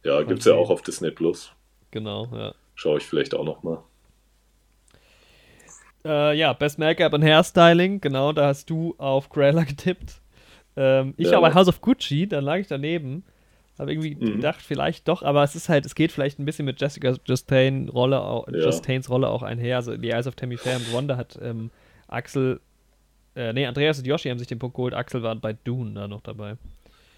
Ja, 0.03 0.21
gibt's 0.21 0.45
ja 0.45 0.53
auch 0.53 0.69
auf 0.69 0.81
Disney 0.81 1.11
Plus. 1.11 1.51
Genau, 1.91 2.27
ja. 2.31 2.53
Schaue 2.75 2.97
ich 2.97 3.03
vielleicht 3.03 3.35
auch 3.35 3.43
noch 3.43 3.61
mal. 3.63 3.83
Äh, 6.05 6.37
ja, 6.37 6.53
Best 6.53 6.79
Make-up 6.79 7.13
und 7.13 7.23
Hairstyling, 7.23 8.01
genau, 8.01 8.33
da 8.33 8.47
hast 8.47 8.69
du 8.69 8.95
auf 8.97 9.29
Cruella 9.29 9.63
getippt. 9.63 10.21
Ähm, 10.75 11.13
ich 11.17 11.29
Ja. 11.29 11.37
aber 11.37 11.53
House 11.53 11.67
of 11.67 11.81
Gucci, 11.81 12.27
dann 12.27 12.43
lag 12.43 12.57
ich 12.57 12.67
daneben. 12.67 13.23
Habe 13.79 13.91
irgendwie 13.91 14.15
Mhm. 14.15 14.35
gedacht, 14.35 14.61
vielleicht 14.61 15.07
doch, 15.07 15.23
aber 15.23 15.43
es 15.43 15.55
ist 15.55 15.67
halt, 15.69 15.85
es 15.85 15.95
geht 15.95 16.11
vielleicht 16.11 16.37
ein 16.39 16.45
bisschen 16.45 16.65
mit 16.65 16.79
Jessica 16.79 17.15
Chastain 17.25 17.89
Rolle, 17.89 18.21
auch, 18.21 18.47
Ja. 18.47 18.61
Chastains 18.61 19.09
Rolle 19.09 19.29
auch 19.29 19.41
einher. 19.41 19.77
Also 19.77 19.97
die 19.97 20.09
Eyes 20.11 20.27
of 20.27 20.35
Tammy 20.35 20.57
Fair 20.57 20.75
und 20.77 20.93
Wanda 20.93 21.17
hat 21.17 21.39
ähm, 21.41 21.71
Axel, 22.07 22.59
äh, 23.35 23.51
nee, 23.53 23.65
Andreas 23.65 23.97
und 23.97 24.05
Yoshi 24.05 24.29
haben 24.29 24.37
sich 24.37 24.47
den 24.47 24.59
Punkt 24.59 24.75
geholt. 24.75 24.93
Axel 24.93 25.23
war 25.23 25.35
bei 25.35 25.53
Dune 25.53 25.93
da 25.95 26.07
noch 26.07 26.21
dabei. 26.21 26.55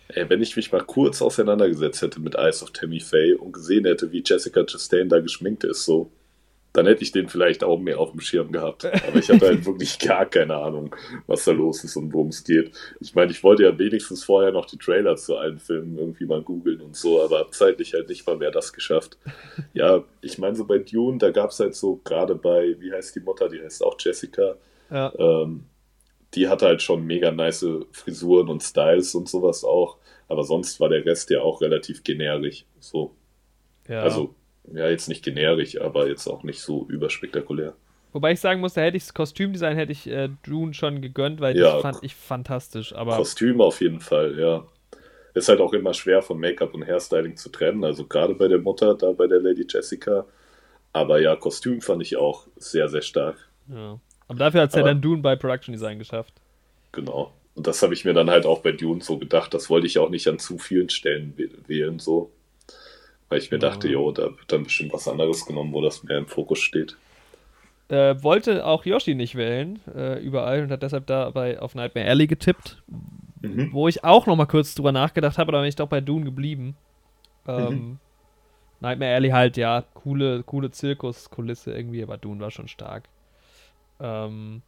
Ey, 0.07 0.29
wenn 0.29 0.41
ich 0.41 0.55
mich 0.55 0.71
mal 0.71 0.81
kurz 0.83 1.21
auseinandergesetzt 1.21 2.01
hätte 2.01 2.21
mit 2.21 2.35
Eyes 2.35 2.61
of 2.63 2.71
Tammy 2.71 2.99
Faye 2.99 3.33
und 3.33 3.51
gesehen 3.51 3.85
hätte, 3.85 4.11
wie 4.11 4.23
Jessica 4.25 4.63
Chastain 4.63 5.09
da 5.09 5.19
geschminkt 5.19 5.63
ist, 5.65 5.83
so, 5.83 6.09
dann 6.75 6.87
hätte 6.87 7.03
ich 7.03 7.11
den 7.11 7.29
vielleicht 7.29 7.63
auch 7.63 7.79
mehr 7.79 7.99
auf 7.99 8.11
dem 8.11 8.19
Schirm 8.19 8.51
gehabt. 8.51 8.85
Aber 8.85 9.17
ich 9.17 9.29
hatte 9.29 9.47
halt 9.47 9.65
wirklich 9.65 9.97
gar 9.99 10.25
keine 10.25 10.55
Ahnung, 10.55 10.95
was 11.25 11.45
da 11.45 11.51
los 11.51 11.83
ist 11.83 11.95
und 11.95 12.13
worum 12.13 12.27
es 12.27 12.43
geht. 12.43 12.71
Ich 12.99 13.15
meine, 13.15 13.31
ich 13.31 13.43
wollte 13.43 13.63
ja 13.63 13.77
wenigstens 13.77 14.23
vorher 14.23 14.51
noch 14.51 14.65
die 14.65 14.77
Trailer 14.77 15.15
zu 15.15 15.37
allen 15.37 15.59
Filmen 15.59 15.97
irgendwie 15.97 16.25
mal 16.25 16.41
googeln 16.41 16.81
und 16.81 16.95
so, 16.95 17.23
aber 17.23 17.39
hab 17.39 17.53
zeitlich 17.53 17.93
halt 17.93 18.09
nicht 18.09 18.27
mal 18.27 18.37
mehr 18.37 18.51
das 18.51 18.73
geschafft. 18.73 19.17
Ja, 19.73 20.03
ich 20.21 20.37
meine, 20.37 20.55
so 20.55 20.65
bei 20.65 20.79
Dune, 20.79 21.17
da 21.17 21.31
gab 21.31 21.51
es 21.51 21.59
halt 21.59 21.75
so, 21.75 22.01
gerade 22.03 22.35
bei, 22.35 22.75
wie 22.79 22.91
heißt 22.91 23.15
die 23.15 23.21
Mutter, 23.21 23.47
die 23.47 23.61
heißt 23.61 23.83
auch 23.83 23.95
Jessica, 23.99 24.55
Ja, 24.89 25.13
ähm, 25.17 25.65
die 26.33 26.49
hatte 26.49 26.65
halt 26.65 26.81
schon 26.81 27.05
mega 27.05 27.31
nice 27.31 27.65
Frisuren 27.91 28.49
und 28.49 28.61
Styles 28.61 29.15
und 29.15 29.29
sowas 29.29 29.63
auch. 29.63 29.97
Aber 30.27 30.43
sonst 30.43 30.79
war 30.79 30.89
der 30.89 31.05
Rest 31.05 31.29
ja 31.29 31.41
auch 31.41 31.61
relativ 31.61 32.03
generisch. 32.03 32.65
So. 32.79 33.15
Ja. 33.87 34.01
Also, 34.01 34.35
ja, 34.73 34.89
jetzt 34.89 35.07
nicht 35.09 35.23
generisch, 35.23 35.79
aber 35.79 36.07
jetzt 36.07 36.27
auch 36.27 36.43
nicht 36.43 36.59
so 36.61 36.85
überspektakulär. 36.89 37.73
Wobei 38.13 38.31
ich 38.31 38.39
sagen 38.39 38.61
muss, 38.61 38.73
da 38.73 38.81
hätte 38.81 38.97
ich 38.97 39.03
das 39.03 39.13
Kostümdesign 39.13 39.75
hätte 39.75 39.91
ich 39.91 40.07
äh, 40.07 40.29
Dune 40.43 40.73
schon 40.73 41.01
gegönnt, 41.01 41.41
weil 41.41 41.57
Ja, 41.57 41.73
das 41.73 41.81
fand 41.81 41.97
ich 42.03 42.15
fantastisch. 42.15 42.93
Aber 42.95 43.17
Kostüm 43.17 43.59
auf 43.61 43.81
jeden 43.81 43.99
Fall, 43.99 44.39
ja. 44.39 44.65
Ist 45.33 45.49
halt 45.49 45.59
auch 45.59 45.73
immer 45.73 45.93
schwer 45.93 46.21
von 46.21 46.39
Make-up 46.39 46.73
und 46.73 46.85
Hairstyling 46.87 47.35
zu 47.35 47.49
trennen. 47.49 47.83
Also 47.83 48.05
gerade 48.05 48.33
bei 48.35 48.47
der 48.47 48.59
Mutter, 48.59 48.95
da 48.95 49.11
bei 49.11 49.27
der 49.27 49.41
Lady 49.41 49.65
Jessica. 49.69 50.25
Aber 50.93 51.19
ja, 51.19 51.35
Kostüm 51.35 51.81
fand 51.81 52.01
ich 52.03 52.15
auch 52.15 52.47
sehr, 52.55 52.87
sehr 52.87 53.01
stark. 53.01 53.37
ja. 53.67 53.99
Aber 54.27 54.39
dafür 54.39 54.61
hat 54.61 54.69
es 54.69 54.75
ja 54.75 54.81
dann 54.81 55.01
Dune 55.01 55.21
bei 55.21 55.35
Production 55.35 55.73
Design 55.73 55.99
geschafft. 55.99 56.33
Genau. 56.93 57.33
Und 57.53 57.67
das 57.67 57.81
habe 57.83 57.93
ich 57.93 58.05
mir 58.05 58.13
dann 58.13 58.29
halt 58.29 58.45
auch 58.45 58.61
bei 58.61 58.71
Dune 58.71 59.01
so 59.01 59.17
gedacht. 59.19 59.53
Das 59.53 59.69
wollte 59.69 59.85
ich 59.87 59.99
auch 59.99 60.09
nicht 60.09 60.27
an 60.27 60.39
zu 60.39 60.57
vielen 60.57 60.89
Stellen 60.89 61.33
wäh- 61.37 61.51
wählen, 61.67 61.99
so. 61.99 62.31
Weil 63.29 63.39
ich 63.39 63.51
mir 63.51 63.57
Ja. 63.57 63.69
dachte, 63.69 63.87
jo, 63.87 64.11
da 64.11 64.23
wird 64.23 64.51
dann 64.51 64.63
bestimmt 64.63 64.93
was 64.93 65.07
anderes 65.07 65.45
genommen, 65.45 65.73
wo 65.73 65.81
das 65.81 66.03
mehr 66.03 66.17
im 66.17 66.27
Fokus 66.27 66.59
steht. 66.59 66.95
Äh, 67.87 68.21
wollte 68.23 68.65
auch 68.65 68.85
Yoshi 68.85 69.13
nicht 69.15 69.35
wählen, 69.35 69.79
äh, 69.95 70.19
überall, 70.19 70.63
und 70.63 70.71
hat 70.71 70.81
deshalb 70.83 71.05
dabei 71.07 71.59
auf 71.59 71.75
Nightmare 71.75 72.07
Alley 72.07 72.27
getippt. 72.27 72.81
Mhm. 73.41 73.71
Wo 73.71 73.87
ich 73.87 74.03
auch 74.03 74.25
noch 74.25 74.35
mal 74.35 74.45
kurz 74.47 74.73
drüber 74.73 74.91
nachgedacht 74.91 75.37
habe, 75.37 75.51
aber 75.51 75.61
bin 75.61 75.69
ich 75.69 75.75
doch 75.75 75.87
bei 75.87 76.01
Dune 76.01 76.25
geblieben. 76.25 76.75
Ähm, 77.47 77.99
Nightmare 78.79 79.13
Alley 79.13 79.29
halt, 79.29 79.57
ja, 79.57 79.83
coole, 79.93 80.43
coole 80.43 80.71
Zirkuskulisse 80.71 81.75
irgendwie, 81.75 82.01
aber 82.01 82.17
Dune 82.17 82.39
war 82.39 82.49
schon 82.51 82.67
stark. 82.67 83.03
Ähm, 83.99 84.61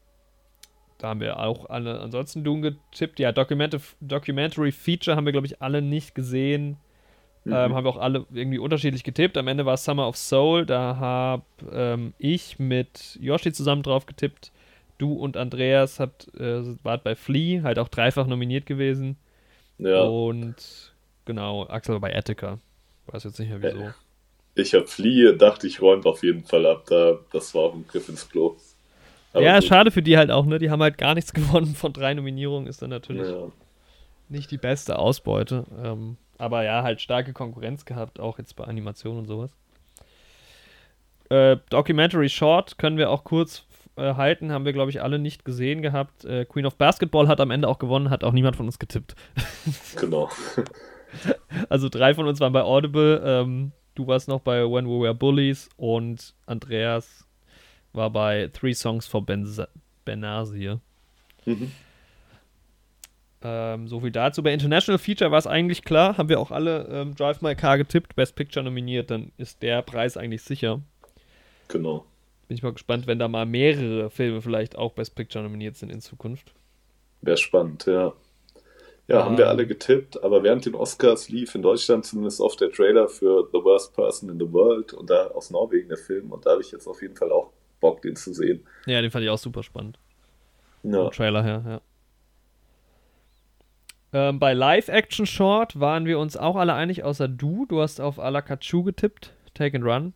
da 0.99 1.09
haben 1.09 1.19
wir 1.19 1.39
auch 1.39 1.69
alle 1.69 1.99
ansonsten 1.99 2.43
Dune 2.43 2.61
getippt. 2.61 3.19
Ja, 3.19 3.31
Document 3.31 3.79
Documentary 3.99 4.71
Feature 4.71 5.15
haben 5.15 5.25
wir, 5.25 5.31
glaube 5.31 5.47
ich, 5.47 5.61
alle 5.61 5.81
nicht 5.81 6.15
gesehen. 6.15 6.77
Mhm. 7.47 7.53
Ähm, 7.53 7.75
haben 7.75 7.85
wir 7.85 7.89
auch 7.89 7.97
alle 7.97 8.25
irgendwie 8.33 8.59
unterschiedlich 8.59 9.03
getippt. 9.03 9.37
Am 9.37 9.47
Ende 9.47 9.65
war 9.65 9.75
es 9.75 9.85
Summer 9.85 10.07
of 10.07 10.17
Soul. 10.17 10.65
Da 10.65 10.97
habe 10.97 11.43
ähm, 11.71 12.13
ich 12.17 12.59
mit 12.59 13.17
Yoshi 13.21 13.53
zusammen 13.53 13.83
drauf 13.83 14.05
getippt. 14.05 14.51
Du 14.97 15.13
und 15.13 15.37
Andreas 15.37 15.99
habt, 15.99 16.27
äh, 16.39 16.63
wart 16.83 17.03
bei 17.03 17.15
Flea, 17.15 17.61
halt 17.63 17.79
auch 17.79 17.87
dreifach 17.87 18.27
nominiert 18.27 18.65
gewesen. 18.65 19.17
Ja, 19.77 20.01
Und 20.01 20.93
genau, 21.25 21.65
Axel 21.67 21.93
war 21.93 22.01
bei 22.01 22.15
Attica. 22.15 22.59
Weiß 23.07 23.23
jetzt 23.23 23.39
nicht 23.39 23.49
mehr 23.49 23.61
wieso. 23.61 23.93
ich 24.55 24.73
habe 24.73 24.87
Fliehe, 24.87 25.35
dachte 25.37 25.67
ich, 25.67 25.81
räumt 25.81 26.05
auf 26.05 26.23
jeden 26.23 26.43
Fall 26.43 26.65
ab. 26.65 26.85
Da, 26.89 27.19
das 27.31 27.53
war 27.55 27.61
auch 27.63 27.73
ein 27.75 27.85
Griff 27.87 28.09
ins 28.09 28.27
Klo. 28.29 28.57
Aber 29.33 29.41
ja, 29.43 29.59
gut. 29.59 29.67
schade 29.67 29.91
für 29.91 30.01
die 30.01 30.17
halt 30.17 30.31
auch, 30.31 30.45
ne? 30.45 30.59
Die 30.59 30.69
haben 30.71 30.81
halt 30.81 30.97
gar 30.97 31.13
nichts 31.15 31.33
gewonnen 31.33 31.75
von 31.75 31.93
drei 31.93 32.13
Nominierungen, 32.13 32.67
ist 32.67 32.81
dann 32.81 32.89
natürlich 32.89 33.29
Ja. 33.29 33.51
nicht 34.29 34.51
die 34.51 34.57
beste 34.57 34.97
Ausbeute. 34.99 35.65
Ähm, 35.83 36.17
aber 36.37 36.63
ja, 36.63 36.83
halt 36.83 37.01
starke 37.01 37.33
Konkurrenz 37.33 37.85
gehabt, 37.85 38.19
auch 38.19 38.37
jetzt 38.37 38.55
bei 38.55 38.63
Animation 38.65 39.17
und 39.17 39.25
sowas. 39.25 39.51
Äh, 41.29 41.57
Documentary 41.69 42.29
Short 42.29 42.77
können 42.77 42.97
wir 42.97 43.09
auch 43.09 43.23
kurz 43.23 43.65
äh, 43.97 44.13
halten, 44.13 44.51
haben 44.51 44.63
wir, 44.65 44.73
glaube 44.73 44.91
ich, 44.91 45.01
alle 45.01 45.19
nicht 45.19 45.43
gesehen 45.43 45.81
gehabt. 45.81 46.23
Äh, 46.25 46.45
Queen 46.45 46.65
of 46.65 46.75
Basketball 46.75 47.27
hat 47.27 47.41
am 47.41 47.51
Ende 47.51 47.67
auch 47.67 47.79
gewonnen, 47.79 48.09
hat 48.09 48.23
auch 48.23 48.31
niemand 48.31 48.55
von 48.55 48.65
uns 48.65 48.79
getippt. 48.79 49.15
Genau. 49.97 50.29
Also 51.69 51.89
drei 51.89 52.13
von 52.13 52.27
uns 52.27 52.39
waren 52.39 52.53
bei 52.53 52.61
Audible, 52.61 53.21
ähm, 53.25 53.71
du 53.95 54.05
warst 54.07 54.27
noch 54.27 54.41
bei 54.41 54.61
When 54.63 54.85
We 54.87 55.01
Were 55.01 55.15
Bullies 55.15 55.69
und 55.77 56.33
Andreas 56.45 57.25
war 57.93 58.09
bei 58.11 58.49
Three 58.53 58.73
Songs 58.73 59.07
for 59.07 59.21
Benza- 59.21 59.69
Benazir. 60.05 60.79
Mhm. 61.45 61.71
Ähm, 63.41 63.87
so 63.87 63.99
viel 63.99 64.11
dazu. 64.11 64.41
Bei 64.41 64.51
International 64.51 64.97
Feature 64.97 65.29
war 65.31 65.37
es 65.37 65.47
eigentlich 65.47 65.83
klar, 65.83 66.17
haben 66.17 66.27
wir 66.29 66.39
auch 66.39 66.49
alle 66.51 66.87
ähm, 66.91 67.15
Drive 67.15 67.41
My 67.41 67.55
Car 67.55 67.77
getippt, 67.77 68.15
Best 68.15 68.35
Picture 68.35 68.63
nominiert, 68.63 69.11
dann 69.11 69.31
ist 69.37 69.61
der 69.61 69.81
Preis 69.83 70.17
eigentlich 70.17 70.41
sicher. 70.41 70.81
Genau. 71.67 72.05
Bin 72.47 72.57
ich 72.57 72.63
mal 72.63 72.73
gespannt, 72.73 73.05
wenn 73.07 73.19
da 73.19 73.27
mal 73.27 73.45
mehrere 73.45 74.09
Filme 74.09 74.41
vielleicht 74.41 74.77
auch 74.77 74.93
Best 74.93 75.15
Picture 75.15 75.43
nominiert 75.43 75.75
sind 75.75 75.91
in 75.91 76.01
Zukunft. 76.01 76.53
Wäre 77.21 77.37
spannend, 77.37 77.85
ja. 77.85 78.13
Ja, 79.07 79.23
haben 79.23 79.37
wir 79.37 79.45
Ähm. 79.45 79.51
alle 79.51 79.67
getippt, 79.67 80.21
aber 80.23 80.43
während 80.43 80.65
den 80.65 80.75
Oscars 80.75 81.29
lief 81.29 81.55
in 81.55 81.61
Deutschland 81.61 82.05
zumindest 82.05 82.41
oft 82.41 82.59
der 82.59 82.71
Trailer 82.71 83.07
für 83.07 83.47
The 83.53 83.59
Worst 83.63 83.93
Person 83.95 84.29
in 84.29 84.39
the 84.39 84.51
World 84.51 84.93
und 84.93 85.09
da 85.09 85.27
aus 85.27 85.49
Norwegen 85.51 85.87
der 85.89 85.97
Film 85.97 86.31
und 86.31 86.45
da 86.45 86.51
habe 86.51 86.61
ich 86.61 86.71
jetzt 86.71 86.87
auf 86.87 87.01
jeden 87.01 87.15
Fall 87.15 87.31
auch 87.31 87.51
Bock, 87.79 88.01
den 88.01 88.15
zu 88.15 88.33
sehen. 88.33 88.65
Ja, 88.85 89.01
den 89.01 89.11
fand 89.11 89.23
ich 89.23 89.29
auch 89.29 89.37
super 89.37 89.61
spannend. 89.63 89.99
Ja, 90.83 91.03
Vom 91.03 91.11
Trailer 91.11 91.43
her, 91.43 91.63
ja. 91.67 91.81
Ähm, 94.13 94.39
bei 94.39 94.53
Live-Action-Short 94.53 95.79
waren 95.79 96.05
wir 96.05 96.17
uns 96.19 96.37
auch 96.37 96.55
alle 96.55 96.73
einig, 96.73 97.03
außer 97.03 97.27
du. 97.27 97.65
Du 97.65 97.81
hast 97.81 97.99
auf 97.99 98.19
Alakachu 98.19 98.83
getippt, 98.83 99.33
Take 99.53 99.77
and 99.77 99.85
Run. 99.85 100.13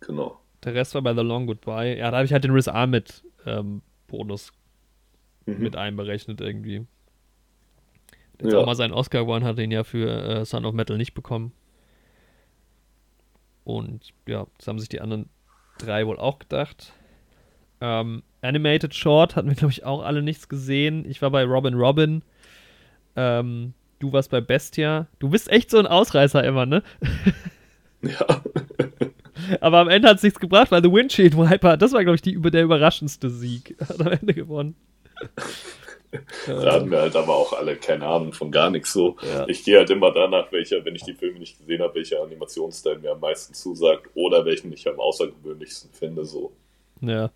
genau. 0.00 0.38
Der 0.64 0.74
Rest 0.74 0.94
war 0.94 1.02
bei 1.02 1.14
The 1.14 1.20
Long 1.20 1.46
Goodbye. 1.46 1.96
Ja, 1.96 2.10
da 2.10 2.16
habe 2.16 2.24
ich 2.26 2.32
halt 2.32 2.42
den 2.42 2.50
Riz 2.50 2.66
Ahmed 2.66 3.22
ähm, 3.44 3.82
Bonus 4.08 4.52
Mhm. 5.44 5.58
mit 5.62 5.76
einberechnet 5.76 6.40
irgendwie. 6.40 6.86
Der 8.40 8.46
jetzt 8.46 8.52
Ja. 8.54 8.58
auch 8.60 8.66
mal 8.66 8.74
seinen 8.74 8.92
Oscar 8.92 9.20
gewonnen 9.20 9.44
hat, 9.44 9.58
den 9.58 9.70
ja 9.70 9.84
für 9.84 10.08
äh, 10.40 10.44
Son 10.44 10.64
of 10.64 10.74
Metal 10.74 10.96
nicht 10.96 11.14
bekommen. 11.14 11.52
Und 13.64 14.12
ja, 14.26 14.46
das 14.58 14.66
haben 14.68 14.78
sich 14.78 14.88
die 14.88 15.00
anderen 15.00 15.28
drei 15.78 16.06
wohl 16.06 16.18
auch 16.18 16.38
gedacht. 16.38 16.92
Ähm, 17.80 18.22
Animated 18.42 18.94
Short 18.94 19.36
hatten 19.36 19.48
wir, 19.48 19.54
glaube 19.56 19.72
ich, 19.72 19.84
auch 19.84 20.02
alle 20.02 20.22
nichts 20.22 20.48
gesehen. 20.48 21.04
Ich 21.08 21.20
war 21.22 21.30
bei 21.30 21.44
Robin 21.44 21.74
Robin. 21.74 22.22
Ähm, 23.16 23.72
du 23.98 24.12
warst 24.12 24.30
bei 24.30 24.40
Bestia. 24.40 25.06
Du 25.18 25.30
bist 25.30 25.50
echt 25.50 25.70
so 25.70 25.78
ein 25.78 25.86
Ausreißer 25.86 26.44
immer, 26.44 26.66
ne? 26.66 26.82
Ja, 28.02 28.26
Aber 29.60 29.78
am 29.78 29.88
Ende 29.88 30.08
hat 30.08 30.16
es 30.16 30.22
nichts 30.22 30.40
gebracht, 30.40 30.70
weil 30.70 30.82
The 30.82 30.90
Windshield 30.92 31.36
Wiper, 31.36 31.76
das 31.76 31.92
war, 31.92 32.02
glaube 32.02 32.16
ich, 32.16 32.22
die, 32.22 32.32
über- 32.32 32.50
der 32.50 32.62
überraschendste 32.64 33.30
Sieg. 33.30 33.76
Hat 33.88 34.00
am 34.00 34.08
Ende 34.12 34.34
gewonnen. 34.34 34.74
da 36.46 36.72
hatten 36.74 36.90
wir 36.90 37.00
halt 37.00 37.16
aber 37.16 37.34
auch 37.34 37.52
alle 37.52 37.76
keine 37.76 38.06
Ahnung 38.06 38.32
von 38.32 38.50
gar 38.50 38.70
nichts 38.70 38.92
so. 38.92 39.16
Ja. 39.22 39.46
Ich 39.48 39.64
gehe 39.64 39.78
halt 39.78 39.90
immer 39.90 40.12
danach, 40.12 40.50
welcher, 40.52 40.84
wenn 40.84 40.94
ich 40.94 41.02
die 41.04 41.14
Filme 41.14 41.38
nicht 41.38 41.58
gesehen 41.58 41.82
habe, 41.82 41.94
welcher 41.94 42.22
Animationsteil 42.22 42.98
mir 42.98 43.12
am 43.12 43.20
meisten 43.20 43.54
zusagt 43.54 44.08
oder 44.14 44.44
welchen 44.44 44.72
ich 44.72 44.88
am 44.88 44.98
außergewöhnlichsten 44.98 45.90
finde, 45.92 46.24
so. 46.24 46.52
Ja. 47.00 47.30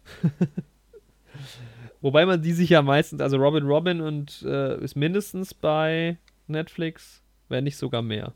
Wobei 2.03 2.24
man 2.26 2.40
die 2.40 2.53
sich 2.53 2.70
ja 2.70 2.80
meistens, 2.82 3.20
also 3.20 3.36
Robin 3.36 3.64
Robin 3.66 4.01
und 4.01 4.42
äh, 4.42 4.82
ist 4.82 4.96
mindestens 4.96 5.53
bei 5.53 6.16
Netflix, 6.46 7.22
wenn 7.48 7.64
nicht 7.64 7.76
sogar 7.76 8.03
mehr. 8.03 8.32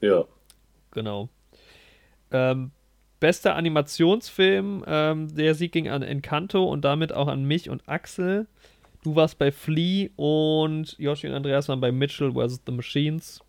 Ja, 0.00 0.24
Genau. 0.90 1.28
Ähm, 2.30 2.70
bester 3.20 3.54
Animationsfilm, 3.56 4.84
ähm, 4.86 5.34
der 5.34 5.54
Sieg 5.54 5.72
ging 5.72 5.88
an 5.88 6.02
Encanto 6.02 6.64
und 6.64 6.84
damit 6.84 7.12
auch 7.12 7.28
an 7.28 7.44
mich 7.44 7.70
und 7.70 7.88
Axel. 7.88 8.46
Du 9.04 9.14
warst 9.16 9.38
bei 9.38 9.50
Flea 9.52 10.08
und 10.16 10.96
Yoshi 10.98 11.28
und 11.28 11.34
Andreas 11.34 11.68
waren 11.68 11.80
bei 11.80 11.92
Mitchell 11.92 12.32
vs. 12.32 12.62
The 12.66 12.72
Machines. 12.72 13.40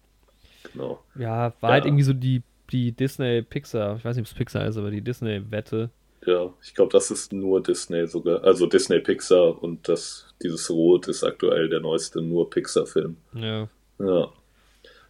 genau. 0.72 1.04
Ja, 1.16 1.54
war 1.60 1.72
halt 1.72 1.84
Ja. 1.84 1.90
irgendwie 1.90 2.04
so 2.04 2.14
die, 2.14 2.42
die 2.72 2.92
Disney-Pixar, 2.92 3.98
ich 3.98 4.06
weiß 4.06 4.16
nicht, 4.16 4.24
ob 4.26 4.32
es 4.32 4.34
Pixar 4.38 4.66
ist, 4.66 4.78
aber 4.78 4.92
die 4.92 5.02
Disney-Wette. 5.02 5.90
Ja, 6.26 6.54
ich 6.62 6.74
glaube, 6.74 6.92
das 6.92 7.12
ist 7.12 7.34
nur 7.34 7.62
Disney 7.62 8.08
sogar. 8.08 8.44
Also 8.44 8.66
Disney 8.66 9.00
Pixar 9.00 9.62
und 9.62 9.88
das, 9.90 10.34
dieses 10.42 10.70
Rot 10.70 11.08
ist 11.08 11.24
aktuell 11.24 11.70
der 11.70 11.82
neueste 11.82 12.22
nur 12.22 12.50
Pixar-Film. 12.50 13.18
Ja. 13.34 13.70
Ja. 14.00 14.32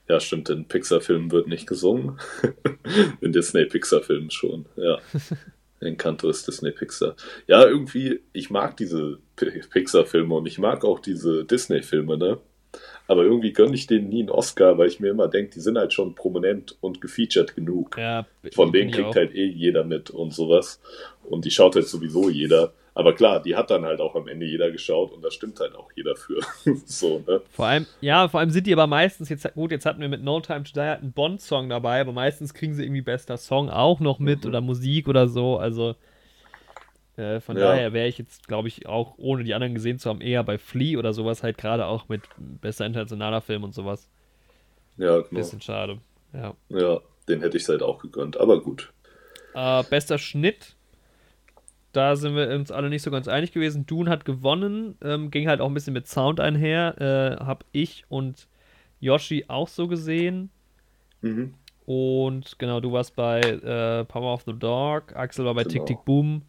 Ja, 0.09 0.20
stimmt, 0.20 0.49
in 0.49 0.68
Pixar-Filmen 0.68 1.32
wird 1.32 1.47
nicht 1.47 1.66
gesungen. 1.66 2.20
in 3.22 3.32
Disney-Pixar-Filmen 3.32 4.32
schon, 4.32 4.66
ja. 4.76 4.99
Encanto 5.80 6.30
ist 6.30 6.47
Disney 6.47 6.72
Pixar. 6.72 7.16
Ja, 7.47 7.66
irgendwie, 7.66 8.22
ich 8.32 8.49
mag 8.49 8.78
diese 8.78 9.20
Pixar-Filme 9.36 10.34
und 10.34 10.45
ich 10.45 10.57
mag 10.59 10.84
auch 10.84 10.99
diese 10.99 11.45
Disney-Filme, 11.45 12.18
ne? 12.18 12.39
Aber 13.07 13.23
irgendwie 13.23 13.51
gönne 13.51 13.75
ich 13.75 13.85
denen 13.87 14.09
nie 14.09 14.21
einen 14.21 14.29
Oscar, 14.29 14.77
weil 14.77 14.87
ich 14.87 14.99
mir 14.99 15.09
immer 15.09 15.27
denke, 15.27 15.51
die 15.55 15.59
sind 15.59 15.77
halt 15.77 15.91
schon 15.93 16.15
prominent 16.15 16.77
und 16.81 17.01
gefeatured 17.01 17.53
genug. 17.55 17.97
ja 17.97 18.25
Von 18.53 18.71
denen 18.71 18.91
kriegt 18.91 19.09
auch. 19.09 19.15
halt 19.15 19.35
eh 19.35 19.45
jeder 19.45 19.83
mit 19.83 20.09
und 20.09 20.33
sowas. 20.33 20.79
Und 21.23 21.43
die 21.45 21.51
schaut 21.51 21.75
halt 21.75 21.87
sowieso 21.87 22.29
jeder. 22.29 22.71
Aber 22.95 23.13
klar, 23.13 23.41
die 23.41 23.55
hat 23.55 23.71
dann 23.71 23.85
halt 23.85 23.99
auch 23.99 24.15
am 24.15 24.27
Ende 24.27 24.45
jeder 24.45 24.69
geschaut 24.71 25.11
und 25.11 25.23
da 25.25 25.31
stimmt 25.31 25.59
halt 25.59 25.75
auch 25.75 25.89
jeder 25.95 26.15
für. 26.15 26.39
so, 26.85 27.23
ne? 27.27 27.41
Vor 27.51 27.65
allem, 27.65 27.87
ja, 28.01 28.27
vor 28.29 28.39
allem 28.39 28.51
sind 28.51 28.67
die 28.67 28.73
aber 28.73 28.85
meistens, 28.87 29.29
jetzt, 29.29 29.51
gut, 29.55 29.71
jetzt 29.71 29.85
hatten 29.87 29.99
wir 29.99 30.09
mit 30.09 30.23
No 30.23 30.39
Time 30.39 30.63
to 30.63 30.71
Die 30.75 30.79
halt 30.79 31.01
einen 31.01 31.11
Bond-Song 31.11 31.69
dabei, 31.69 32.01
aber 32.01 32.11
meistens 32.13 32.53
kriegen 32.53 32.73
sie 32.75 32.83
irgendwie 32.83 33.01
bester 33.01 33.37
Song 33.37 33.69
auch 33.69 33.99
noch 33.99 34.19
mit 34.19 34.43
Mhm. 34.43 34.49
oder 34.49 34.61
Musik 34.61 35.07
oder 35.07 35.27
so, 35.27 35.57
also 35.57 35.95
äh, 37.18 37.39
von 37.39 37.57
Ja. 37.57 37.64
daher 37.68 37.93
wäre 37.93 38.07
ich 38.07 38.18
jetzt, 38.18 38.47
glaube 38.47 38.68
ich, 38.68 38.88
auch 38.88 39.16
ohne 39.18 39.43
die 39.43 39.53
anderen 39.53 39.74
gesehen 39.74 39.99
zu 39.99 40.09
haben, 40.09 40.22
eher 40.22 40.43
bei 40.43 40.57
Flea 40.57 40.97
oder 40.97 41.14
sowas 41.14 41.43
halt 41.43 41.57
gerade 41.57 41.86
auch 41.86 42.09
mit 42.09 42.22
bester 42.38 42.86
internationaler 42.86 43.41
Film 43.41 43.64
und 43.64 43.74
sowas. 43.74 44.09
Ja, 44.97 45.18
genau. 45.22 45.30
Bisschen 45.30 45.61
schade. 45.61 45.99
Ja. 46.34 46.53
Ja, 46.70 46.99
den 47.28 47.41
hätte 47.41 47.57
ich 47.57 47.68
halt 47.68 47.82
auch 47.84 47.99
gegönnt. 47.99 48.38
Aber 48.38 48.61
gut. 48.61 48.91
Äh, 49.53 49.84
bester 49.89 50.18
Schnitt 50.18 50.76
da 51.93 52.16
sind 52.16 52.36
wir 52.36 52.49
uns 52.49 52.72
alle 52.72 52.89
nicht 52.89 53.03
so 53.03 53.11
ganz 53.11 53.28
einig 53.28 53.51
gewesen. 53.51 53.86
Dune 53.86 54.09
hat 54.09 54.26
gewonnen, 54.26 54.97
ähm, 55.03 55.30
ging 55.30 55.47
halt 55.47 55.61
auch 55.61 55.68
ein 55.68 55.76
bisschen 55.76 55.93
mit 55.93 56.07
Sound 56.07 56.39
einher. 56.39 56.99
Äh, 57.39 57.43
hab 57.45 57.66
ich 57.72 58.03
und 58.09 58.47
Yoshi 58.99 59.45
auch 59.47 59.68
so 59.68 59.88
gesehen. 59.88 60.49
Mhm. 61.22 61.53
Und 61.86 62.57
genau, 62.57 62.80
du 62.80 62.91
warst 62.91 63.16
bei 63.16 63.41
äh, 63.41 64.05
Power 64.05 64.34
of 64.34 64.41
the 64.41 64.53
Dog, 64.57 65.16
Axel 65.16 65.45
war 65.45 65.53
bei 65.53 65.64
Genau. 65.64 65.74
Tick 65.74 65.86
Tick 65.86 66.03
Boom 66.05 66.41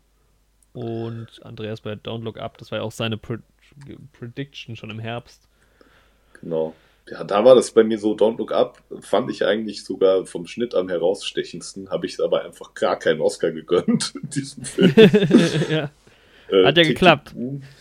und 0.74 1.28
Andreas 1.42 1.80
bei 1.80 1.92
Don't 1.94 2.22
Look 2.22 2.38
Up. 2.38 2.58
Das 2.58 2.70
war 2.70 2.78
ja 2.78 2.84
auch 2.84 2.92
seine 2.92 3.16
Pre 3.16 3.38
Prediction 4.12 4.76
schon 4.76 4.90
im 4.90 4.98
Herbst. 4.98 5.48
Genau. 6.40 6.74
Ja, 7.08 7.22
da 7.24 7.44
war 7.44 7.54
das 7.54 7.70
bei 7.72 7.82
mir 7.84 7.98
so, 7.98 8.12
Don't 8.14 8.38
Look 8.38 8.52
Up 8.52 8.82
fand 9.00 9.30
ich 9.30 9.44
eigentlich 9.44 9.84
sogar 9.84 10.24
vom 10.26 10.46
Schnitt 10.46 10.74
am 10.74 10.88
herausstechendsten, 10.88 11.90
habe 11.90 12.06
ich 12.06 12.18
aber 12.22 12.44
einfach 12.44 12.72
gar 12.74 12.98
keinen 12.98 13.20
Oscar 13.20 13.50
gegönnt 13.50 14.14
in 14.22 14.30
diesem 14.30 14.64
Film. 14.64 14.94
ja. 15.70 15.90
Äh, 16.50 16.64
Hat 16.66 16.76
ja 16.76 16.82
geklappt. 16.82 17.34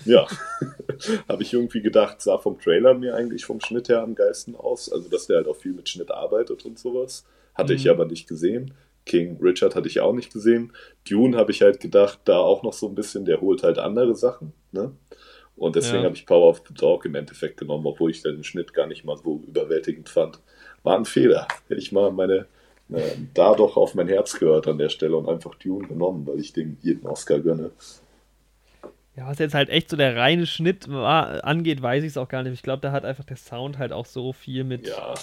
Ja. 0.05 0.25
habe 1.27 1.43
ich 1.43 1.53
irgendwie 1.53 1.81
gedacht, 1.81 2.21
sah 2.21 2.37
vom 2.37 2.59
Trailer 2.59 2.93
mir 2.93 3.15
eigentlich 3.15 3.45
vom 3.45 3.59
Schnitt 3.61 3.89
her 3.89 4.01
am 4.01 4.15
geilsten 4.15 4.55
aus. 4.55 4.91
Also, 4.91 5.09
dass 5.09 5.27
der 5.27 5.37
halt 5.37 5.47
auch 5.47 5.57
viel 5.57 5.73
mit 5.73 5.89
Schnitt 5.89 6.11
arbeitet 6.11 6.65
und 6.65 6.79
sowas. 6.79 7.25
Hatte 7.55 7.73
ich 7.73 7.85
Mhm. 7.85 7.91
aber 7.91 8.05
nicht 8.05 8.27
gesehen. 8.27 8.73
King 9.05 9.37
Richard 9.41 9.75
hatte 9.75 9.87
ich 9.87 9.99
auch 9.99 10.13
nicht 10.13 10.31
gesehen. 10.31 10.73
Dune 11.09 11.37
habe 11.37 11.51
ich 11.51 11.61
halt 11.61 11.79
gedacht, 11.79 12.19
da 12.25 12.37
auch 12.37 12.63
noch 12.63 12.73
so 12.73 12.87
ein 12.87 12.95
bisschen, 12.95 13.25
der 13.25 13.41
holt 13.41 13.63
halt 13.63 13.77
andere 13.77 14.15
Sachen. 14.15 14.53
Ne? 14.71 14.91
Und 15.55 15.75
deswegen 15.75 16.03
Ja. 16.03 16.05
habe 16.05 16.15
ich 16.15 16.25
Power 16.25 16.49
of 16.49 16.63
the 16.67 16.73
Dog 16.73 17.05
im 17.05 17.15
Endeffekt 17.15 17.57
genommen, 17.57 17.85
obwohl 17.85 18.11
ich 18.11 18.21
den 18.21 18.43
Schnitt 18.43 18.73
gar 18.73 18.87
nicht 18.87 19.03
mal 19.05 19.17
so 19.17 19.41
überwältigend 19.47 20.09
fand. 20.09 20.39
War 20.83 20.97
ein 20.97 21.05
Fehler. 21.05 21.47
Hätte 21.67 21.79
ich 21.81 21.91
mal 21.91 22.11
meine 22.11 22.47
äh, 22.91 23.01
da 23.33 23.55
doch 23.55 23.77
auf 23.77 23.95
mein 23.95 24.07
Herz 24.07 24.37
gehört 24.39 24.67
an 24.67 24.77
der 24.77 24.89
Stelle 24.89 25.15
und 25.15 25.27
einfach 25.29 25.55
Dune 25.55 25.87
genommen, 25.87 26.27
weil 26.27 26.39
ich 26.39 26.53
dem 26.53 26.77
jeden 26.81 27.07
Oscar 27.07 27.39
gönne. 27.39 27.71
Ja, 29.15 29.27
was 29.27 29.37
jetzt 29.37 29.53
halt 29.53 29.69
echt 29.69 29.89
so 29.89 29.97
der 29.97 30.15
reine 30.15 30.47
Schnitt 30.47 30.89
war, 30.89 31.43
angeht, 31.43 31.81
weiß 31.81 32.03
ich 32.03 32.09
es 32.09 32.17
auch 32.17 32.27
gar 32.27 32.41
nicht. 32.43 32.53
Ich 32.53 32.63
glaube, 32.63 32.81
da 32.81 32.91
hat 32.91 33.05
einfach 33.05 33.23
der 33.23 33.37
Sound 33.37 33.77
halt 33.77 33.93
auch 33.93 34.07
so 34.07 34.33
viel 34.33 34.63
mit 34.63 34.87
Ja, 34.87 35.13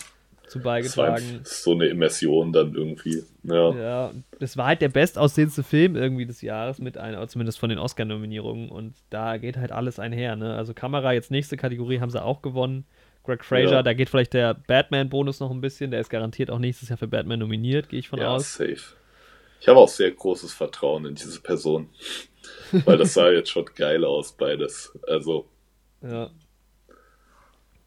zu 0.50 0.60
beigetragen. 0.60 1.40
so 1.44 1.72
eine 1.72 1.86
Immersion 1.86 2.52
dann 2.52 2.74
irgendwie. 2.74 3.22
Ja, 3.44 3.70
Ja, 3.74 4.12
das 4.38 4.56
war 4.56 4.66
halt 4.66 4.82
der 4.82 4.88
bestaussehendste 4.88 5.62
Film 5.62 5.96
irgendwie 5.96 6.26
des 6.26 6.42
Jahres 6.42 6.78
mit 6.78 6.98
einer, 6.98 7.26
zumindest 7.28 7.58
von 7.58 7.70
den 7.70 7.78
Oscar-Nominierungen. 7.78 8.68
Und 8.68 8.94
da 9.10 9.36
geht 9.38 9.56
halt 9.56 9.72
alles 9.72 9.98
einher, 9.98 10.36
ne? 10.36 10.54
Also 10.56 10.74
Kamera, 10.74 11.12
jetzt 11.12 11.30
nächste 11.30 11.56
Kategorie, 11.56 12.00
haben 12.00 12.10
sie 12.10 12.22
auch 12.22 12.42
gewonnen. 12.42 12.84
Greg 13.24 13.44
Fraser, 13.44 13.72
Ja. 13.76 13.82
da 13.82 13.92
geht 13.92 14.08
vielleicht 14.10 14.32
der 14.32 14.54
Batman-Bonus 14.54 15.40
noch 15.40 15.50
ein 15.50 15.60
bisschen. 15.60 15.90
Der 15.90 16.00
ist 16.00 16.08
garantiert 16.10 16.50
auch 16.50 16.58
nächstes 16.58 16.88
Jahr 16.88 16.98
für 16.98 17.06
Batman 17.08 17.38
nominiert, 17.38 17.88
gehe 17.88 17.98
ich 18.00 18.08
von 18.08 18.18
ja 18.18 18.34
aus. 18.34 18.54
safe. 18.54 18.78
Ich 19.60 19.68
habe 19.68 19.78
auch 19.78 19.88
sehr 19.88 20.10
großes 20.10 20.52
Vertrauen 20.54 21.04
in 21.04 21.14
diese 21.14 21.40
Person. 21.40 21.88
Weil 22.86 22.96
das 22.96 23.14
sah 23.14 23.30
jetzt 23.30 23.50
schon 23.50 23.66
geil 23.76 24.04
aus, 24.04 24.32
beides. 24.32 24.98
Also, 25.06 25.48
Ja. 26.02 26.30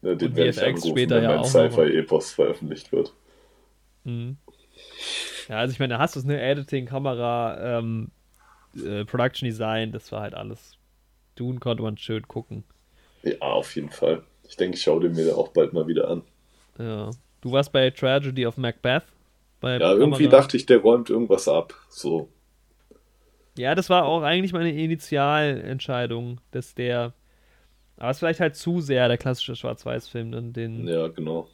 Ne, 0.04 0.16
den 0.16 0.36
werde 0.36 0.50
ich 0.50 0.62
anrufen, 0.62 0.90
später 0.90 1.16
wenn 1.16 1.24
ja 1.24 1.36
mein. 1.36 1.44
Sci-Fi-Epos 1.44 2.32
veröffentlicht 2.32 2.92
wird. 2.92 3.12
Mhm. 4.04 4.36
Ja, 5.48 5.58
also 5.58 5.72
ich 5.72 5.78
meine, 5.78 5.94
da 5.94 6.00
hast 6.00 6.14
du 6.14 6.20
es, 6.20 6.24
ne? 6.24 6.40
Editing, 6.40 6.86
Kamera, 6.86 7.78
ähm, 7.78 8.10
äh, 8.76 9.04
Production 9.04 9.46
Design, 9.46 9.92
das 9.92 10.10
war 10.12 10.22
halt 10.22 10.34
alles. 10.34 10.76
Dune 11.36 11.58
konnte 11.58 11.82
man 11.82 11.96
schön 11.98 12.26
gucken. 12.28 12.64
Ja, 13.22 13.40
auf 13.40 13.74
jeden 13.74 13.90
Fall. 13.90 14.22
Ich 14.46 14.56
denke, 14.56 14.76
ich 14.76 14.82
schaue 14.82 15.00
den 15.00 15.12
mir 15.12 15.36
auch 15.36 15.48
bald 15.48 15.72
mal 15.72 15.86
wieder 15.86 16.08
an. 16.08 16.22
Ja. 16.78 17.10
Du 17.40 17.52
warst 17.52 17.72
bei 17.72 17.90
Tragedy 17.90 18.46
of 18.46 18.56
Macbeth. 18.56 19.04
Ja, 19.62 19.92
irgendwie 19.92 20.24
Kamera. 20.24 20.40
dachte 20.42 20.56
ich, 20.58 20.66
der 20.66 20.78
räumt 20.78 21.08
irgendwas 21.08 21.48
ab. 21.48 21.74
So, 21.88 22.28
Ja, 23.56 23.74
das 23.74 23.88
war 23.88 24.04
auch 24.04 24.22
eigentlich 24.22 24.52
meine 24.52 24.72
Initialentscheidung, 24.72 26.40
dass 26.50 26.74
der. 26.74 27.14
Aber 27.96 28.10
es 28.10 28.16
ist 28.16 28.20
vielleicht 28.20 28.40
halt 28.40 28.56
zu 28.56 28.80
sehr 28.80 29.08
der 29.08 29.18
klassische 29.18 29.56
Schwarz-Weiß-Film, 29.56 30.32
dann 30.32 30.52
den. 30.52 30.86
ja, 30.86 31.08
genau. 31.08 31.48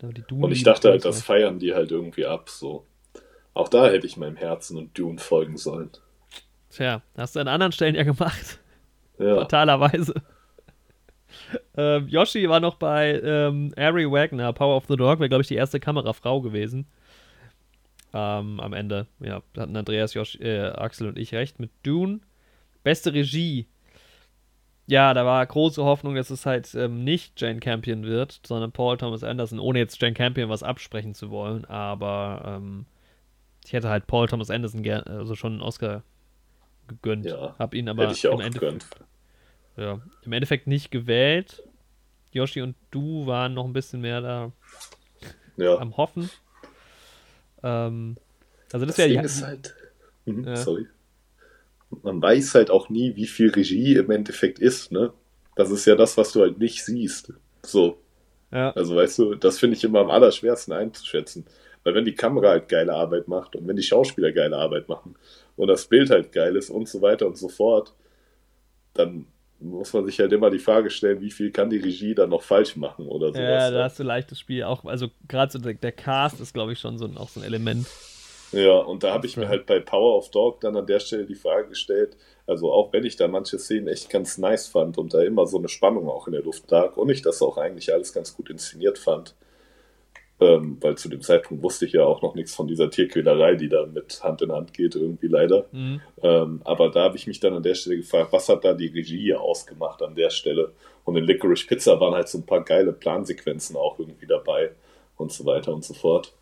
Die 0.00 0.22
Dune 0.22 0.46
Und 0.46 0.52
ich 0.52 0.62
dachte 0.62 0.90
halt, 0.90 1.04
das 1.04 1.22
feiern 1.22 1.58
die 1.58 1.74
halt 1.74 1.90
irgendwie 1.90 2.24
ab. 2.24 2.48
So. 2.48 2.86
Auch 3.52 3.68
da 3.68 3.88
hätte 3.88 4.06
ich 4.06 4.16
meinem 4.16 4.36
Herzen 4.36 4.76
und 4.76 4.96
Dune 4.96 5.18
folgen 5.18 5.56
sollen. 5.56 5.90
Tja, 6.70 7.02
hast 7.16 7.34
du 7.34 7.40
an 7.40 7.48
anderen 7.48 7.72
Stellen 7.72 7.96
ja 7.96 8.04
gemacht. 8.04 8.60
Ja, 9.18 9.34
Fatalerweise. 9.34 10.14
ähm, 11.76 12.06
Yoshi 12.06 12.48
war 12.48 12.60
noch 12.60 12.76
bei 12.76 13.20
ähm, 13.20 13.72
Ari 13.76 14.08
Wagner, 14.08 14.52
Power 14.52 14.76
of 14.76 14.86
the 14.86 14.96
Dog, 14.96 15.18
wäre, 15.18 15.28
glaube 15.28 15.42
ich, 15.42 15.48
die 15.48 15.56
erste 15.56 15.80
Kamerafrau 15.80 16.40
gewesen. 16.40 16.86
Ähm, 18.14 18.60
am 18.60 18.72
Ende, 18.72 19.08
ja, 19.18 19.42
da 19.54 19.62
hatten 19.62 19.76
Andreas, 19.76 20.14
Yoshi, 20.14 20.38
äh, 20.38 20.68
Axel 20.70 21.08
und 21.08 21.18
ich 21.18 21.34
recht 21.34 21.58
mit 21.58 21.70
Dune. 21.82 22.20
Beste 22.84 23.12
Regie. 23.12 23.66
Ja, 24.88 25.12
da 25.12 25.26
war 25.26 25.44
große 25.44 25.84
Hoffnung, 25.84 26.14
dass 26.14 26.30
es 26.30 26.46
halt 26.46 26.74
ähm, 26.74 27.04
nicht 27.04 27.38
Jane 27.38 27.60
Campion 27.60 28.04
wird, 28.04 28.40
sondern 28.46 28.72
Paul 28.72 28.96
Thomas 28.96 29.22
Anderson, 29.22 29.58
ohne 29.58 29.78
jetzt 29.80 30.00
Jane 30.00 30.14
Campion 30.14 30.48
was 30.48 30.62
absprechen 30.62 31.14
zu 31.14 31.30
wollen, 31.30 31.66
aber 31.66 32.42
ähm, 32.46 32.86
ich 33.66 33.74
hätte 33.74 33.90
halt 33.90 34.06
Paul 34.06 34.28
Thomas 34.28 34.48
Anderson 34.48 34.82
gern, 34.82 35.02
also 35.02 35.34
schon 35.34 35.52
einen 35.52 35.60
Oscar 35.60 36.02
gegönnt. 36.86 37.26
Ja, 37.26 37.54
hab 37.58 37.74
ihn 37.74 37.86
aber 37.86 38.04
im 38.04 38.40
Endeffekt 38.40 38.54
gegönnt. 38.54 38.86
ja, 39.76 40.00
im 40.22 40.32
Endeffekt 40.32 40.66
nicht 40.66 40.90
gewählt. 40.90 41.62
Yoshi 42.32 42.62
und 42.62 42.74
du 42.90 43.26
waren 43.26 43.52
noch 43.52 43.66
ein 43.66 43.74
bisschen 43.74 44.00
mehr 44.00 44.22
da 44.22 44.52
Ja, 45.58 45.76
am 45.76 45.98
Hoffen. 45.98 46.30
Ähm, 47.62 48.16
also 48.72 48.86
das, 48.86 48.96
das 48.96 49.04
wäre 49.04 49.10
ja, 49.10 49.20
ist 49.20 49.42
halt. 49.42 49.74
Mhm, 50.24 50.44
Ja. 50.44 50.56
Sorry. 50.56 50.86
Man 52.02 52.20
weiß 52.20 52.54
halt 52.54 52.70
auch 52.70 52.88
nie, 52.88 53.16
wie 53.16 53.26
viel 53.26 53.50
Regie 53.50 53.96
im 53.96 54.10
Endeffekt 54.10 54.58
ist, 54.58 54.92
ne? 54.92 55.12
Das 55.56 55.70
ist 55.70 55.86
ja 55.86 55.96
das, 55.96 56.16
was 56.16 56.32
du 56.32 56.40
halt 56.40 56.58
nicht 56.58 56.84
siehst. 56.84 57.32
So. 57.62 57.98
ja, 58.52 58.70
Also 58.72 58.94
weißt 58.94 59.18
du, 59.18 59.34
das 59.34 59.58
finde 59.58 59.76
ich 59.76 59.84
immer 59.84 60.00
am 60.00 60.10
allerschwersten 60.10 60.72
einzuschätzen. 60.72 61.46
Weil 61.82 61.94
wenn 61.94 62.04
die 62.04 62.14
Kamera 62.14 62.50
halt 62.50 62.68
geile 62.68 62.94
Arbeit 62.94 63.28
macht 63.28 63.56
und 63.56 63.66
wenn 63.66 63.76
die 63.76 63.82
Schauspieler 63.82 64.32
geile 64.32 64.56
Arbeit 64.56 64.88
machen 64.88 65.16
und 65.56 65.68
das 65.68 65.86
Bild 65.86 66.10
halt 66.10 66.32
geil 66.32 66.54
ist 66.56 66.70
und 66.70 66.88
so 66.88 67.00
weiter 67.00 67.26
und 67.26 67.36
so 67.36 67.48
fort, 67.48 67.94
dann 68.94 69.26
muss 69.60 69.92
man 69.92 70.06
sich 70.06 70.20
halt 70.20 70.32
immer 70.32 70.50
die 70.50 70.58
Frage 70.58 70.90
stellen, 70.90 71.20
wie 71.20 71.30
viel 71.30 71.50
kann 71.50 71.70
die 71.70 71.78
Regie 71.78 72.14
dann 72.14 72.30
noch 72.30 72.42
falsch 72.42 72.76
machen 72.76 73.06
oder 73.06 73.28
sowas. 73.28 73.40
ja, 73.40 73.70
da 73.70 73.78
ne? 73.78 73.84
hast 73.84 73.98
du 73.98 74.04
leichtes 74.04 74.38
Spiel. 74.38 74.64
Auch, 74.64 74.84
also 74.84 75.08
gerade 75.26 75.50
so 75.50 75.58
der, 75.58 75.74
der 75.74 75.92
Cast 75.92 76.40
ist, 76.40 76.54
glaube 76.54 76.72
ich, 76.72 76.78
schon 76.78 76.98
so 76.98 77.06
ein, 77.06 77.16
auch 77.16 77.28
so 77.28 77.40
ein 77.40 77.46
Element. 77.46 77.86
Ja, 78.52 78.78
und 78.78 79.02
da 79.02 79.12
habe 79.12 79.26
ich 79.26 79.36
mir 79.36 79.48
halt 79.48 79.66
bei 79.66 79.78
Power 79.78 80.16
of 80.16 80.30
Dog 80.30 80.60
dann 80.60 80.76
an 80.76 80.86
der 80.86 81.00
Stelle 81.00 81.26
die 81.26 81.34
Frage 81.34 81.68
gestellt, 81.68 82.16
also 82.46 82.72
auch 82.72 82.92
wenn 82.92 83.04
ich 83.04 83.16
da 83.16 83.28
manche 83.28 83.58
Szenen 83.58 83.88
echt 83.88 84.08
ganz 84.08 84.38
nice 84.38 84.68
fand 84.68 84.96
und 84.96 85.12
da 85.12 85.22
immer 85.22 85.46
so 85.46 85.58
eine 85.58 85.68
Spannung 85.68 86.08
auch 86.08 86.26
in 86.26 86.32
der 86.32 86.42
Luft 86.42 86.70
lag 86.70 86.96
und 86.96 87.10
ich 87.10 87.20
das 87.20 87.42
auch 87.42 87.58
eigentlich 87.58 87.92
alles 87.92 88.12
ganz 88.14 88.34
gut 88.34 88.48
inszeniert 88.48 88.96
fand, 88.96 89.34
ähm, 90.40 90.78
weil 90.80 90.96
zu 90.96 91.10
dem 91.10 91.20
Zeitpunkt 91.20 91.62
wusste 91.62 91.84
ich 91.84 91.92
ja 91.92 92.04
auch 92.04 92.22
noch 92.22 92.34
nichts 92.34 92.54
von 92.54 92.66
dieser 92.66 92.90
Tierquälerei, 92.90 93.54
die 93.54 93.68
da 93.68 93.84
mit 93.84 94.22
Hand 94.22 94.40
in 94.40 94.52
Hand 94.52 94.72
geht, 94.72 94.94
irgendwie 94.94 95.26
leider. 95.26 95.66
Mhm. 95.72 96.00
Ähm, 96.22 96.62
aber 96.64 96.90
da 96.90 97.02
habe 97.02 97.16
ich 97.16 97.26
mich 97.26 97.40
dann 97.40 97.52
an 97.52 97.62
der 97.62 97.74
Stelle 97.74 97.98
gefragt, 97.98 98.32
was 98.32 98.48
hat 98.48 98.64
da 98.64 98.72
die 98.72 98.86
Regie 98.86 99.34
ausgemacht 99.34 100.00
an 100.00 100.14
der 100.14 100.30
Stelle? 100.30 100.72
Und 101.04 101.16
in 101.16 101.24
Licorice 101.24 101.66
Pizza 101.66 102.00
waren 102.00 102.14
halt 102.14 102.28
so 102.28 102.38
ein 102.38 102.46
paar 102.46 102.64
geile 102.64 102.92
Plansequenzen 102.92 103.76
auch 103.76 103.98
irgendwie 103.98 104.26
dabei 104.26 104.70
und 105.16 105.32
so 105.32 105.44
weiter 105.44 105.74
und 105.74 105.84
so 105.84 105.92
fort. 105.92 106.32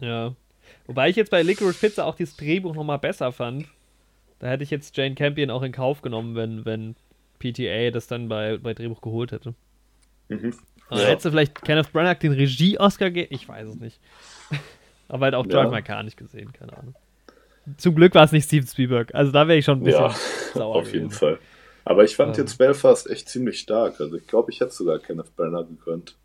Ja. 0.00 0.34
Wobei 0.86 1.08
ich 1.08 1.16
jetzt 1.16 1.30
bei 1.30 1.42
Licorice 1.42 1.78
Pizza 1.78 2.04
auch 2.06 2.14
dieses 2.14 2.36
Drehbuch 2.36 2.74
nochmal 2.74 2.98
besser 2.98 3.32
fand. 3.32 3.66
Da 4.38 4.48
hätte 4.48 4.62
ich 4.62 4.70
jetzt 4.70 4.96
Jane 4.96 5.14
Campion 5.14 5.50
auch 5.50 5.62
in 5.62 5.72
Kauf 5.72 6.02
genommen, 6.02 6.34
wenn, 6.34 6.64
wenn 6.64 6.94
PTA 7.38 7.90
das 7.90 8.06
dann 8.06 8.28
bei, 8.28 8.58
bei 8.58 8.74
Drehbuch 8.74 9.00
geholt 9.00 9.32
hätte. 9.32 9.54
Mhm. 10.28 10.54
Ja. 10.90 10.98
hättest 10.98 11.24
du 11.26 11.30
vielleicht 11.30 11.62
Kenneth 11.62 11.92
Branagh 11.92 12.20
den 12.20 12.32
Regie-Oscar 12.32 13.10
gegeben? 13.10 13.28
Ich 13.34 13.48
weiß 13.48 13.68
es 13.68 13.76
nicht. 13.76 13.98
Aber 15.08 15.24
halt 15.26 15.34
auch 15.34 15.46
Ja. 15.46 15.68
My 15.68 15.82
Car 15.82 16.02
nicht 16.02 16.16
gesehen, 16.16 16.52
keine 16.52 16.76
Ahnung. 16.76 16.94
Zum 17.76 17.94
Glück 17.96 18.14
war 18.14 18.24
es 18.24 18.32
nicht 18.32 18.44
Steven 18.46 18.66
Spielberg. 18.66 19.14
Also 19.14 19.32
da 19.32 19.48
wäre 19.48 19.58
ich 19.58 19.64
schon 19.64 19.80
ein 19.80 19.84
bisschen 19.84 20.02
Ja, 20.02 20.14
sauer 20.54 20.76
auf 20.76 20.86
jeden 20.92 21.08
gewesen. 21.08 21.18
Fall. 21.18 21.38
Aber 21.84 22.04
ich 22.04 22.14
fand 22.16 22.36
Ähm. 22.36 22.44
jetzt 22.44 22.58
Belfast 22.58 23.08
echt 23.10 23.28
ziemlich 23.28 23.58
stark. 23.60 24.00
Also 24.00 24.16
ich 24.16 24.26
glaube, 24.26 24.50
ich 24.52 24.60
hätte 24.60 24.72
sogar 24.72 24.98
Kenneth 24.98 25.34
Branagh 25.36 25.64
gegönnt. 25.68 26.16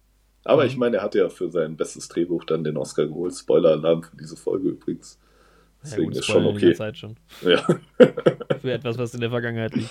Aber 0.44 0.64
Mhm. 0.64 0.70
ich 0.70 0.78
meine, 0.78 0.98
er 0.98 1.04
hat 1.04 1.16
ja 1.16 1.30
für 1.30 1.50
sein 1.50 1.78
bestes 1.78 2.08
Drehbuch 2.08 2.44
dann 2.46 2.64
den 2.64 2.78
Oscar 2.78 3.06
geholt. 3.08 3.34
Spoiler-Alarm 3.36 4.04
für 4.04 4.18
diese 4.18 4.36
Folge 4.36 4.70
übrigens. 4.70 5.20
Ja, 5.22 5.90
Deswegen 5.90 6.08
gut, 6.10 6.18
ist 6.18 6.26
schon 6.26 6.46
okay. 6.46 6.74
Zeit 6.74 6.98
schon. 6.98 7.16
Ja. 7.42 7.58
Für 8.62 8.72
etwas, 8.72 8.98
was 9.00 9.16
in 9.16 9.22
der 9.22 9.32
Vergangenheit 9.32 9.74
liegt. 9.76 9.90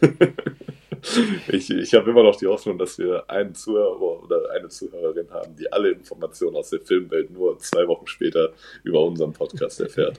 Ich, 1.48 1.70
ich 1.70 1.94
habe 1.94 2.10
immer 2.10 2.24
noch 2.24 2.36
die 2.36 2.46
Hoffnung, 2.48 2.76
dass 2.76 2.98
wir 2.98 3.30
einen 3.30 3.54
Zuhörer 3.54 4.00
oder 4.24 4.50
eine 4.50 4.68
Zuhörerin 4.68 5.30
haben, 5.30 5.54
die 5.56 5.70
alle 5.72 5.90
Informationen 5.90 6.56
aus 6.56 6.70
der 6.70 6.80
Filmwelt 6.80 7.30
nur 7.30 7.56
zwei 7.60 7.86
Wochen 7.86 8.06
später 8.08 8.50
über 8.82 9.04
unseren 9.04 9.32
Podcast 9.32 9.80
erfährt. 9.80 10.18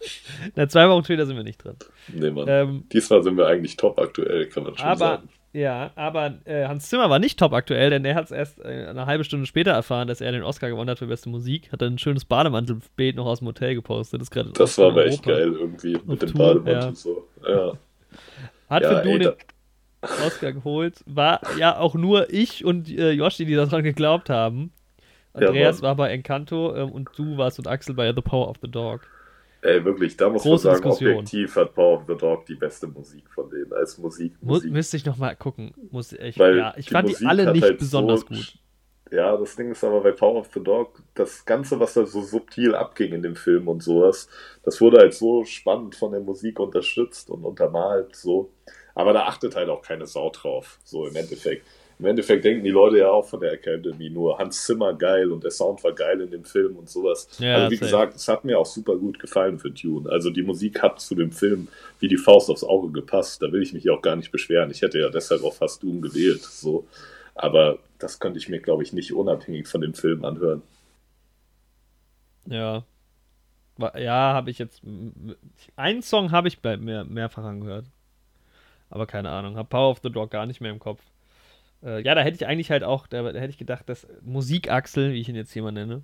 Na, 0.56 0.68
zwei 0.68 0.88
Wochen 0.88 1.04
später 1.04 1.26
sind 1.26 1.36
wir 1.36 1.44
nicht 1.44 1.62
drin. 1.62 1.76
Nee, 2.12 2.30
Mann. 2.32 2.44
Ähm, 2.48 2.84
Diesmal 2.92 3.22
sind 3.22 3.36
wir 3.36 3.46
eigentlich 3.46 3.76
top 3.76 3.98
aktuell, 4.00 4.46
kann 4.48 4.64
man 4.64 4.76
schon 4.76 4.84
aber 4.86 4.98
sagen. 4.98 5.28
Ja, 5.56 5.90
aber 5.94 6.34
äh, 6.44 6.66
Hans 6.66 6.90
Zimmer 6.90 7.08
war 7.08 7.18
nicht 7.18 7.38
top 7.38 7.54
aktuell, 7.54 7.88
denn 7.88 8.04
er 8.04 8.14
hat 8.14 8.26
es 8.26 8.30
erst 8.30 8.60
äh, 8.62 8.88
eine 8.90 9.06
halbe 9.06 9.24
Stunde 9.24 9.46
später 9.46 9.70
erfahren, 9.70 10.06
dass 10.06 10.20
er 10.20 10.30
den 10.30 10.42
Oscar 10.42 10.68
gewonnen 10.68 10.90
hat 10.90 10.98
für 10.98 11.06
beste 11.06 11.30
Musik. 11.30 11.72
Hat 11.72 11.80
dann 11.80 11.94
ein 11.94 11.98
schönes 11.98 12.26
Bademantelbild 12.26 13.16
noch 13.16 13.24
aus 13.24 13.38
dem 13.38 13.48
Hotel 13.48 13.74
gepostet. 13.74 14.20
Das, 14.20 14.28
das 14.52 14.76
war 14.76 14.88
aber 14.90 15.06
echt 15.06 15.22
geil 15.22 15.54
irgendwie 15.58 15.98
mit 16.04 16.20
dem 16.20 16.32
Tour, 16.34 16.62
Bademantel 16.62 16.90
ja. 16.90 16.94
so. 16.94 17.26
Ja. 17.48 17.72
Hat 18.68 18.82
Ja, 18.82 18.88
für 18.88 18.94
da- 18.96 19.02
den 19.18 19.32
Oscar 20.26 20.52
geholt. 20.52 21.02
War 21.06 21.40
ja 21.58 21.78
auch 21.78 21.94
nur 21.94 22.30
ich 22.30 22.62
und 22.64 22.90
äh, 22.90 23.12
Yoshi, 23.12 23.46
die 23.46 23.54
daran 23.54 23.82
geglaubt 23.82 24.28
haben. 24.28 24.72
Ja, 25.38 25.46
Andreas 25.48 25.76
Mann. 25.80 25.88
war 25.88 25.96
bei 25.96 26.10
Encanto 26.10 26.76
ähm, 26.76 26.90
und 26.92 27.08
du 27.16 27.38
warst 27.38 27.58
und 27.58 27.66
Axel 27.66 27.94
bei 27.94 28.12
The 28.12 28.20
Power 28.20 28.48
of 28.50 28.56
the 28.60 28.70
Dog. 28.70 29.06
Ey, 29.66 29.84
wirklich, 29.84 30.16
da 30.16 30.28
muss 30.30 30.42
Große 30.42 30.68
man 30.68 30.76
sagen, 30.76 30.88
Diskussion. 30.88 31.12
objektiv 31.18 31.56
hat 31.56 31.74
Power 31.74 31.98
of 31.98 32.02
the 32.06 32.16
Dog 32.16 32.46
die 32.46 32.54
beste 32.54 32.86
Musik 32.86 33.24
von 33.30 33.50
denen 33.50 33.72
als 33.72 33.98
Musik. 33.98 34.34
Mu 34.40 34.54
Musik. 34.54 34.72
müsste 34.72 34.96
ich 34.96 35.04
noch 35.04 35.16
mal 35.18 35.34
gucken. 35.36 35.72
Muss 35.90 36.12
ich, 36.12 36.38
Weil 36.38 36.56
ja, 36.58 36.74
ich 36.76 36.86
die 36.86 36.92
fand 36.92 37.08
die 37.08 37.12
Musik 37.12 37.28
alle 37.28 37.46
hat 37.46 37.54
nicht 37.54 37.62
halt 37.64 37.78
besonders 37.78 38.20
so- 38.20 38.26
gut. 38.26 38.54
Ja, 39.12 39.36
das 39.36 39.54
Ding 39.54 39.70
ist 39.70 39.84
aber 39.84 40.00
bei 40.00 40.10
Power 40.10 40.40
of 40.40 40.50
the 40.52 40.60
Dog, 40.62 41.00
das 41.14 41.44
Ganze, 41.44 41.78
was 41.78 41.94
da 41.94 42.04
so 42.04 42.22
subtil 42.22 42.74
abging 42.74 43.12
in 43.12 43.22
dem 43.22 43.36
Film 43.36 43.68
und 43.68 43.80
sowas, 43.82 44.28
das 44.64 44.80
wurde 44.80 44.98
halt 44.98 45.14
so 45.14 45.44
spannend 45.44 45.94
von 45.94 46.10
der 46.10 46.20
Musik 46.20 46.58
unterstützt 46.58 47.30
und 47.30 47.44
untermalt, 47.44 48.16
so. 48.16 48.50
Aber 48.96 49.12
da 49.12 49.26
achtet 49.26 49.54
halt 49.54 49.68
auch 49.68 49.82
keine 49.82 50.06
Sau 50.06 50.30
drauf, 50.30 50.78
so 50.82 51.06
im 51.06 51.14
Endeffekt. 51.14 51.64
Im 51.98 52.04
Endeffekt 52.04 52.44
denken 52.44 52.62
die 52.62 52.70
Leute 52.70 52.98
ja 52.98 53.10
auch 53.10 53.24
von 53.24 53.40
der 53.40 53.52
Academy 53.52 54.10
nur 54.10 54.38
Hans 54.38 54.66
Zimmer 54.66 54.92
geil 54.92 55.32
und 55.32 55.42
der 55.42 55.50
Sound 55.50 55.82
war 55.82 55.92
geil 55.92 56.20
in 56.20 56.30
dem 56.30 56.44
Film 56.44 56.76
und 56.76 56.90
sowas. 56.90 57.26
Ja, 57.38 57.54
also 57.54 57.70
wie 57.70 57.78
gesagt, 57.78 58.16
es 58.16 58.28
hat 58.28 58.44
mir 58.44 58.58
auch 58.58 58.66
super 58.66 58.96
gut 58.96 59.18
gefallen 59.18 59.58
für 59.58 59.72
Tune. 59.72 60.10
Also 60.10 60.28
die 60.28 60.42
Musik 60.42 60.82
hat 60.82 61.00
zu 61.00 61.14
dem 61.14 61.32
Film 61.32 61.68
wie 61.98 62.08
die 62.08 62.18
Faust 62.18 62.50
aufs 62.50 62.64
Auge 62.64 62.92
gepasst. 62.92 63.40
Da 63.40 63.50
will 63.50 63.62
ich 63.62 63.72
mich 63.72 63.88
auch 63.88 64.02
gar 64.02 64.14
nicht 64.14 64.30
beschweren. 64.30 64.70
Ich 64.70 64.82
hätte 64.82 64.98
ja 64.98 65.08
deshalb 65.08 65.42
auch 65.42 65.54
fast 65.54 65.82
Doom 65.82 66.02
gewählt, 66.02 66.42
so. 66.42 66.86
Aber 67.34 67.78
das 67.98 68.18
könnte 68.18 68.38
ich 68.38 68.50
mir, 68.50 68.60
glaube 68.60 68.82
ich, 68.82 68.92
nicht 68.92 69.14
unabhängig 69.14 69.66
von 69.66 69.80
dem 69.80 69.94
Film 69.94 70.24
anhören. 70.24 70.62
Ja. 72.44 72.84
Ja, 73.78 74.34
habe 74.34 74.50
ich 74.50 74.58
jetzt. 74.58 74.82
Einen 75.76 76.02
Song 76.02 76.30
habe 76.30 76.48
ich 76.48 76.62
mehr, 76.62 77.04
mehrfach 77.04 77.44
angehört. 77.44 77.86
Aber 78.90 79.06
keine 79.06 79.30
Ahnung. 79.30 79.56
Hab 79.56 79.70
Power 79.70 79.90
of 79.90 80.00
the 80.02 80.10
Dog 80.10 80.30
gar 80.30 80.46
nicht 80.46 80.60
mehr 80.60 80.70
im 80.70 80.78
Kopf. 80.78 81.00
Äh, 81.86 82.02
ja, 82.02 82.14
da 82.14 82.20
hätte 82.22 82.36
ich 82.36 82.46
eigentlich 82.46 82.70
halt 82.70 82.82
auch, 82.84 83.06
da, 83.06 83.22
da 83.22 83.38
hätte 83.38 83.50
ich 83.50 83.58
gedacht, 83.58 83.88
dass 83.88 84.06
Musikachsel, 84.22 85.12
wie 85.12 85.20
ich 85.20 85.28
ihn 85.28 85.36
jetzt 85.36 85.52
hier 85.52 85.62
mal 85.62 85.70
nenne, 85.72 86.02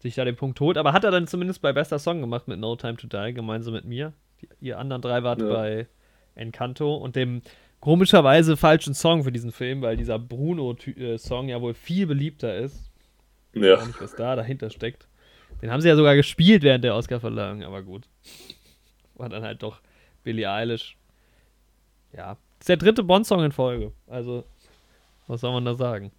sich 0.00 0.14
da 0.14 0.24
den 0.24 0.36
Punkt 0.36 0.60
holt. 0.60 0.76
Aber 0.76 0.92
hat 0.92 1.02
er 1.04 1.10
dann 1.10 1.26
zumindest 1.26 1.62
bei 1.62 1.72
bester 1.72 1.98
Song 1.98 2.20
gemacht 2.20 2.46
mit 2.46 2.60
No 2.60 2.76
Time 2.76 2.96
to 2.96 3.06
Die, 3.06 3.32
gemeinsam 3.32 3.72
mit 3.74 3.84
mir. 3.84 4.12
Die, 4.42 4.48
ihr 4.60 4.78
anderen 4.78 5.02
drei 5.02 5.22
wart 5.22 5.40
Ja. 5.40 5.48
bei 5.48 5.86
Encanto 6.34 6.94
und 6.96 7.16
dem 7.16 7.42
komischerweise 7.80 8.56
falschen 8.56 8.92
Song 8.94 9.24
für 9.24 9.32
diesen 9.32 9.50
Film, 9.52 9.82
weil 9.82 9.96
dieser 9.96 10.18
Bruno-Song 10.18 11.48
ja 11.48 11.60
wohl 11.60 11.74
viel 11.74 12.06
beliebter 12.06 12.56
ist. 12.56 12.90
Ich 13.52 13.60
weiß 13.60 13.66
Ja, 13.68 13.76
auch 13.76 13.86
nicht, 13.86 14.00
was 14.00 14.14
da 14.14 14.36
dahinter 14.36 14.68
steckt. 14.70 15.08
Den 15.62 15.70
haben 15.70 15.80
sie 15.80 15.88
ja 15.88 15.96
sogar 15.96 16.14
gespielt 16.14 16.62
während 16.62 16.84
der 16.84 16.94
Oscar-Verleihung, 16.94 17.62
aber 17.64 17.82
gut. 17.82 18.04
War 19.14 19.28
dann 19.28 19.42
halt 19.42 19.62
doch 19.62 19.80
Billie 20.22 20.48
Eilish. 20.50 20.96
Ja. 22.16 22.36
Ist 22.60 22.68
der 22.68 22.76
dritte 22.76 23.02
Bond-Song 23.02 23.42
in 23.44 23.52
Folge. 23.52 23.92
Also, 24.06 24.44
was 25.28 25.40
soll 25.42 25.52
man 25.52 25.64
da 25.64 25.74
sagen? 25.74 26.10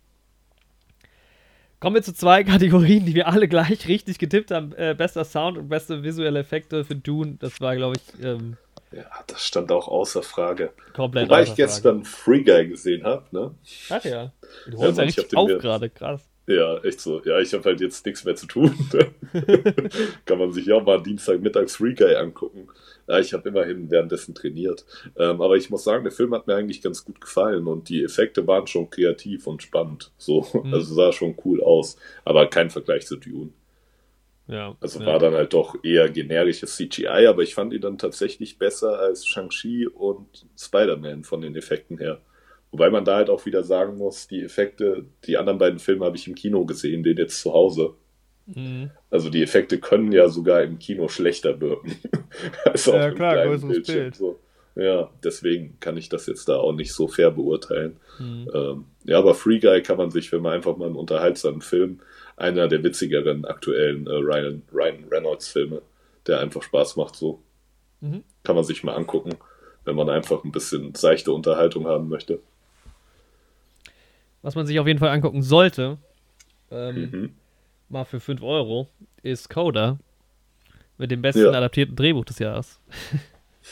Kommen 1.80 1.95
wir 1.95 2.03
zu 2.03 2.14
zwei 2.14 2.43
Kategorien, 2.45 3.05
die 3.05 3.16
wir 3.16 3.28
alle 3.28 3.47
gleich 3.47 3.88
richtig 3.88 4.20
getippt 4.20 4.51
haben. 4.51 4.74
Äh, 4.74 4.95
bester 4.97 5.24
Sound 5.24 5.57
und 5.57 5.70
beste 5.70 6.03
visuelle 6.03 6.39
Effekte 6.39 6.84
für 6.84 6.95
Dune. 6.95 7.38
Das 7.39 7.62
war, 7.62 7.76
glaube 7.76 7.95
ich, 7.97 8.24
ähm, 8.24 8.57
ja, 8.91 9.05
das 9.28 9.43
stand 9.45 9.72
auch 9.72 9.88
außer 9.88 10.24
Frage. 10.24 10.74
komplett 10.93 11.30
Wobei 11.30 11.41
außer 11.41 11.43
ich 11.43 11.49
Frage. 11.49 11.62
gestern 11.64 12.03
Free 12.05 12.43
Guy 12.43 12.68
gesehen 12.68 13.03
habe, 13.03 13.26
ne? 13.32 13.55
Ach 13.89 14.03
ja. 14.03 14.32
Du 14.66 14.78
Ja, 14.78 14.78
holst 14.78 14.97
ja, 14.97 15.03
hab 15.03 15.07
richtig 15.07 15.38
auf 15.38 15.57
gerade. 15.60 15.89
Krass. 15.89 16.28
Ja, 16.47 16.78
echt 16.80 16.99
so. 16.99 17.22
Ja, 17.24 17.39
ich 17.39 17.53
habe 17.53 17.64
halt 17.66 17.80
jetzt 17.80 18.03
nichts 18.07 18.26
mehr 18.26 18.36
zu 18.36 18.47
tun. 18.47 18.74
Kann 20.26 20.39
man 20.39 20.51
sich 20.51 20.66
ja 20.66 20.76
auch 20.76 20.84
mal 20.84 21.01
Dienstagmittags 21.01 21.76
Free 21.76 21.93
Guy 21.93 22.16
angucken. 22.16 22.68
Ja, 23.10 23.20
ich 23.20 23.34
habe 23.34 23.49
immerhin 23.49 23.89
währenddessen 23.91 24.36
trainiert. 24.36 24.86
Ähm, 25.18 25.41
aber 25.41 25.57
ich 25.57 25.70
muss 25.72 25.84
sagen, 25.84 26.03
der 26.03 26.14
Film 26.14 26.34
hat 26.34 26.45
mir 26.47 26.55
eigentlich 26.55 26.82
ganz 26.82 27.03
gut 27.03 27.20
gefallen 27.20 27.68
und 27.68 27.89
die 27.89 28.03
Effekte 28.03 28.45
waren 28.47 28.68
schon 28.68 28.89
kreativ 28.89 29.47
und 29.47 29.64
spannend. 29.64 30.12
So, 30.18 30.45
Mhm. 30.53 30.74
also 30.74 30.93
sah 30.93 31.12
schon 31.12 31.36
cool 31.43 31.62
aus. 31.64 31.97
Aber 32.24 32.47
kein 32.47 32.70
Vergleich 32.70 33.07
zu 33.07 33.18
Dune. 33.18 33.49
Ja. 34.47 34.76
Also 34.80 34.99
ja. 34.99 35.05
war 35.07 35.20
dann 35.20 35.34
halt 35.34 35.53
doch 35.53 35.76
eher 35.84 36.10
generisches 36.10 36.76
CGI, 36.76 37.28
aber 37.28 37.43
ich 37.43 37.53
fand 37.55 37.74
ihn 37.74 37.82
dann 37.82 37.97
tatsächlich 37.97 38.57
besser 38.57 38.99
als 38.99 39.26
Shang-Chi 39.26 39.88
und 39.88 40.47
Spider-Man 40.57 41.24
von 41.24 41.41
den 41.41 41.55
Effekten 41.55 41.97
her. 41.99 42.22
Wobei 42.72 42.89
man 42.91 43.05
da 43.05 43.16
halt 43.16 43.30
auch 43.32 43.45
wieder 43.47 43.64
sagen 43.64 43.97
muss, 43.97 44.28
die 44.28 44.41
Effekte, 44.43 45.05
die 45.26 45.38
anderen 45.38 45.57
beiden 45.60 45.80
Filme 45.80 46.05
habe 46.05 46.18
ich 46.18 46.28
im 46.28 46.36
Kino 46.36 46.66
gesehen, 46.66 47.01
den 47.03 47.18
jetzt 47.18 47.41
zu 47.41 47.53
Hause. 47.53 47.95
Mhm. 48.56 48.89
Also 49.12 49.30
die 49.30 49.43
Effekte 49.43 49.80
können 49.80 50.12
ja 50.12 50.28
sogar 50.28 50.64
im 50.64 50.80
Kino 50.80 51.08
schlechter 51.08 51.60
wirken. 51.62 51.95
als 52.66 52.88
auf 52.88 52.95
Ja, 52.95 53.06
einem 53.06 53.16
klar, 53.16 53.34
kleinen 53.34 53.50
größeres 53.52 53.74
Bildschirm, 53.74 53.97
Bild. 53.97 54.16
So. 54.16 54.39
Ja, 54.76 55.10
deswegen 55.24 55.78
kann 55.80 55.97
ich 55.97 56.10
das 56.10 56.26
jetzt 56.28 56.47
da 56.47 56.56
auch 56.58 56.72
nicht 56.74 56.93
so 56.93 57.08
fair 57.08 57.32
beurteilen. 57.32 57.97
Mhm. 58.18 58.50
Ähm, 58.54 58.86
ja, 59.04 59.18
aber 59.20 59.36
Free 59.36 59.60
Guy 59.60 59.82
kann 59.82 59.97
man 59.97 60.10
sich, 60.12 60.32
wenn 60.32 60.41
man 60.41 60.54
einfach 60.54 60.78
mal 60.78 60.86
einen 60.86 60.95
unterhaltsamen 60.95 61.62
Film, 61.62 62.00
einer 62.38 62.68
der 62.68 62.84
witzigeren 62.84 63.45
aktuellen 63.45 64.08
äh, 64.08 64.12
Ryan, 64.12 64.62
Ryan 64.74 65.04
Reynolds 65.12 65.50
Filme, 65.50 65.82
der 66.28 66.39
einfach 66.39 66.64
Spaß 66.64 66.95
macht, 66.95 67.16
so 67.16 67.41
Mhm. 68.02 68.24
kann 68.43 68.56
man 68.56 68.64
sich 68.64 68.84
mal 68.84 68.95
angucken, 68.95 69.32
wenn 69.84 69.95
man 69.97 70.10
einfach 70.10 70.45
ein 70.45 70.54
bisschen 70.54 70.95
seichte 70.95 71.34
Unterhaltung 71.34 71.86
haben 71.86 72.08
möchte. 72.08 72.39
Was 74.41 74.56
man 74.56 74.66
sich 74.66 74.80
auf 74.80 74.88
jeden 74.88 75.00
Fall 75.00 75.10
angucken 75.10 75.41
sollte, 75.41 75.97
ähm, 76.72 76.95
Mhm. 77.12 77.30
Mal 77.90 78.06
für 78.06 78.20
5 78.20 78.42
Euro, 78.42 78.88
ist 79.24 79.50
Coda. 79.50 79.98
Mit 80.98 81.12
dem 81.12 81.22
besten 81.22 81.42
Ja. 81.42 81.52
adaptierten 81.52 81.96
Drehbuch 81.96 82.26
des 82.26 82.40
Jahres. 82.40 82.82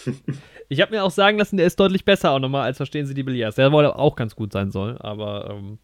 ich 0.69 0.81
habe 0.81 0.91
mir 0.95 1.03
auch 1.03 1.11
sagen 1.11 1.37
lassen, 1.37 1.57
der 1.57 1.67
ist 1.67 1.79
deutlich 1.79 2.05
besser 2.05 2.31
auch 2.31 2.39
nochmal 2.39 2.63
als 2.63 2.77
Verstehen 2.77 3.05
Sie 3.05 3.13
die 3.13 3.23
Billiards. 3.23 3.55
Der 3.57 3.71
wohl 3.71 3.85
auch 3.85 4.15
ganz 4.15 4.35
gut 4.35 4.53
sein 4.53 4.71
soll, 4.71 4.97
aber 4.99 5.49
ähm, 5.49 5.77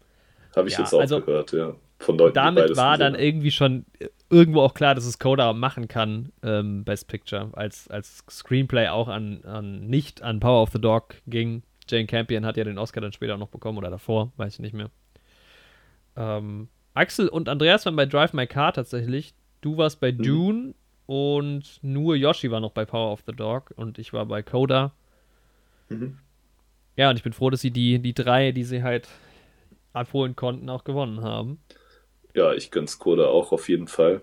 Habe 0.56 0.68
ich 0.68 0.74
Ja, 0.74 0.80
jetzt 0.80 0.94
auch 0.94 1.00
also 1.00 1.20
gehört, 1.20 1.52
ja. 1.52 1.74
Von 1.98 2.18
Leuten, 2.18 2.34
damit 2.34 2.76
war 2.76 2.98
dann 2.98 3.14
irgendwie 3.14 3.50
schon 3.50 3.84
äh, 3.98 4.08
irgendwo 4.30 4.62
auch 4.62 4.74
klar, 4.74 4.94
dass 4.94 5.04
es 5.04 5.18
Coda 5.18 5.52
machen 5.52 5.86
kann, 5.86 6.32
ähm, 6.42 6.84
Best 6.84 7.08
Picture, 7.08 7.50
als, 7.52 7.88
als 7.88 8.24
Screenplay 8.28 8.88
auch 8.88 9.08
an, 9.08 9.42
an 9.44 9.86
nicht 9.86 10.22
an 10.22 10.40
Power 10.40 10.62
of 10.62 10.70
the 10.72 10.80
Dog 10.80 11.16
ging. 11.26 11.62
Jane 11.88 12.06
Campion 12.06 12.46
hat 12.46 12.56
ja 12.56 12.64
den 12.64 12.78
Oscar 12.78 13.00
dann 13.02 13.12
später 13.12 13.34
auch 13.34 13.38
noch 13.38 13.48
bekommen 13.48 13.78
oder 13.78 13.90
davor, 13.90 14.32
weiß 14.36 14.54
ich 14.54 14.60
nicht 14.60 14.72
mehr. 14.74 14.90
Ähm, 16.16 16.68
Axel 16.94 17.28
und 17.28 17.48
Andreas 17.48 17.84
waren 17.86 17.96
bei 17.96 18.06
Drive 18.06 18.32
My 18.32 18.46
Car 18.46 18.72
tatsächlich. 18.72 19.34
Du 19.60 19.76
warst 19.76 20.00
bei 20.00 20.12
Mhm. 20.12 20.22
Dune 20.22 20.74
und 21.06 21.78
nur 21.82 22.16
Yoshi 22.16 22.50
war 22.50 22.60
noch 22.60 22.72
bei 22.72 22.84
Power 22.84 23.12
of 23.12 23.22
the 23.26 23.32
Dog 23.32 23.72
und 23.76 23.98
ich 23.98 24.12
war 24.12 24.26
bei 24.26 24.42
Coda. 24.42 24.92
Mhm. 25.88 26.18
Ja, 26.96 27.10
und 27.10 27.16
ich 27.16 27.22
bin 27.24 27.32
froh, 27.32 27.50
dass 27.50 27.60
sie 27.60 27.72
die, 27.72 27.98
die 27.98 28.14
drei, 28.14 28.52
die 28.52 28.64
sie 28.64 28.82
halt 28.82 29.08
abholen 29.92 30.36
konnten, 30.36 30.70
auch 30.70 30.84
gewonnen 30.84 31.22
haben. 31.22 31.58
Ja, 32.34 32.52
ich 32.52 32.70
gönn's 32.70 32.98
Koda 32.98 33.26
auch 33.26 33.52
auf 33.52 33.68
jeden 33.68 33.88
Fall. 33.88 34.20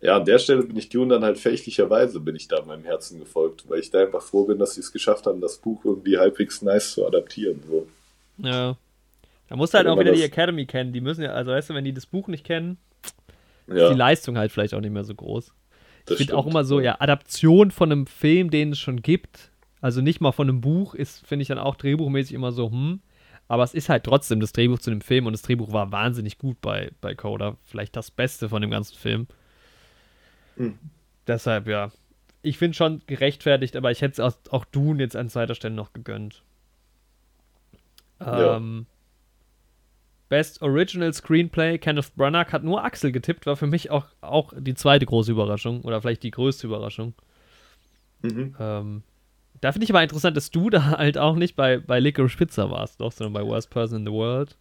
Ja, 0.00 0.16
an 0.16 0.24
der 0.26 0.38
Stelle 0.38 0.62
bin 0.62 0.76
ich 0.76 0.90
Dune 0.90 1.14
dann 1.14 1.24
halt 1.24 1.38
fälschlicherweise 1.38 2.20
bin 2.20 2.36
ich 2.36 2.48
da 2.48 2.62
meinem 2.62 2.84
Herzen 2.84 3.18
gefolgt, 3.20 3.68
weil 3.68 3.80
ich 3.80 3.90
da 3.90 4.00
einfach 4.00 4.22
froh 4.22 4.44
bin, 4.44 4.58
dass 4.58 4.74
sie 4.74 4.80
es 4.80 4.92
geschafft 4.92 5.26
haben, 5.26 5.40
das 5.40 5.56
Buch 5.58 5.82
irgendwie 5.84 6.18
halbwegs 6.18 6.60
nice 6.60 6.92
zu 6.92 7.06
adaptieren. 7.06 7.62
So. 7.66 7.86
Ja. 8.38 8.76
Da 9.48 9.56
musst 9.56 9.74
du 9.74 9.78
halt 9.78 9.86
auch 9.86 9.98
wieder 9.98 10.12
die 10.12 10.22
Academy 10.22 10.66
kennen. 10.66 10.92
Die 10.92 11.00
müssen 11.00 11.22
ja, 11.22 11.30
also 11.30 11.52
weißt 11.52 11.70
du, 11.70 11.74
wenn 11.74 11.84
die 11.84 11.92
das 11.92 12.06
Buch 12.06 12.28
nicht 12.28 12.44
kennen, 12.44 12.78
ist 13.66 13.76
Ja, 13.76 13.90
die 13.90 13.98
Leistung 13.98 14.38
halt 14.38 14.52
vielleicht 14.52 14.74
auch 14.74 14.80
nicht 14.80 14.92
mehr 14.92 15.04
so 15.04 15.14
groß. 15.14 15.52
das 16.06 16.18
ich 16.18 16.26
finde 16.26 16.36
auch 16.36 16.46
immer 16.46 16.64
so, 16.64 16.80
ja, 16.80 17.00
Adaption 17.00 17.70
von 17.70 17.92
einem 17.92 18.06
Film, 18.06 18.50
den 18.50 18.72
es 18.72 18.78
schon 18.78 19.02
gibt, 19.02 19.50
also 19.80 20.00
nicht 20.00 20.20
mal 20.20 20.32
von 20.32 20.48
einem 20.48 20.60
Buch, 20.60 20.94
ist, 20.94 21.26
finde 21.26 21.42
ich 21.42 21.48
dann 21.48 21.58
auch 21.58 21.76
drehbuchmäßig 21.76 22.34
immer 22.34 22.52
so, 22.52 22.70
hm. 22.70 23.00
Aber 23.46 23.62
es 23.62 23.74
ist 23.74 23.90
halt 23.90 24.04
trotzdem 24.04 24.40
das 24.40 24.52
Drehbuch 24.52 24.78
zu 24.78 24.88
dem 24.88 25.02
Film 25.02 25.26
und 25.26 25.34
das 25.34 25.42
Drehbuch 25.42 25.70
war 25.72 25.92
wahnsinnig 25.92 26.38
gut 26.38 26.60
bei, 26.62 26.92
bei 27.02 27.14
Coda. 27.14 27.58
Vielleicht 27.64 27.94
das 27.94 28.10
Beste 28.10 28.48
von 28.48 28.62
dem 28.62 28.70
ganzen 28.70 28.96
Film. 28.96 29.26
Hm. 30.56 30.78
Deshalb, 31.26 31.68
ja. 31.68 31.90
Ich 32.40 32.56
finde 32.56 32.74
schon 32.74 33.02
gerechtfertigt, 33.06 33.76
aber 33.76 33.90
ich 33.90 34.00
hätte 34.00 34.12
es 34.12 34.20
auch, 34.20 34.34
auch 34.50 34.64
Dune 34.64 35.02
jetzt 35.02 35.16
an 35.16 35.28
zweiter 35.28 35.54
Stelle 35.54 35.74
noch 35.74 35.92
gegönnt. 35.92 36.42
Ja. 38.20 38.56
Ähm, 38.56 38.86
Best 40.28 40.62
Original 40.62 41.12
Screenplay, 41.12 41.78
Kenneth 41.78 42.14
Branagh 42.16 42.52
hat 42.52 42.64
nur 42.64 42.82
Axel 42.84 43.12
getippt, 43.12 43.46
war 43.46 43.56
für 43.56 43.66
mich 43.66 43.90
auch, 43.90 44.06
auch 44.20 44.52
die 44.56 44.74
zweite 44.74 45.06
große 45.06 45.30
Überraschung 45.30 45.82
oder 45.82 46.00
vielleicht 46.00 46.22
die 46.22 46.30
größte 46.30 46.66
Überraschung. 46.66 47.14
Mhm. 48.22 48.54
Ähm, 48.58 49.02
da 49.60 49.72
finde 49.72 49.84
ich 49.84 49.90
aber 49.90 50.02
interessant, 50.02 50.36
dass 50.36 50.50
du 50.50 50.70
da 50.70 50.90
halt 50.98 51.18
auch 51.18 51.36
nicht 51.36 51.56
bei, 51.56 51.78
bei 51.78 52.00
Licorice 52.00 52.36
Pizza 52.36 52.70
warst, 52.70 53.00
doch, 53.00 53.12
sondern 53.12 53.34
bei 53.34 53.48
Worst 53.48 53.70
Person 53.70 54.00
in 54.00 54.06
the 54.06 54.12
World. 54.12 54.56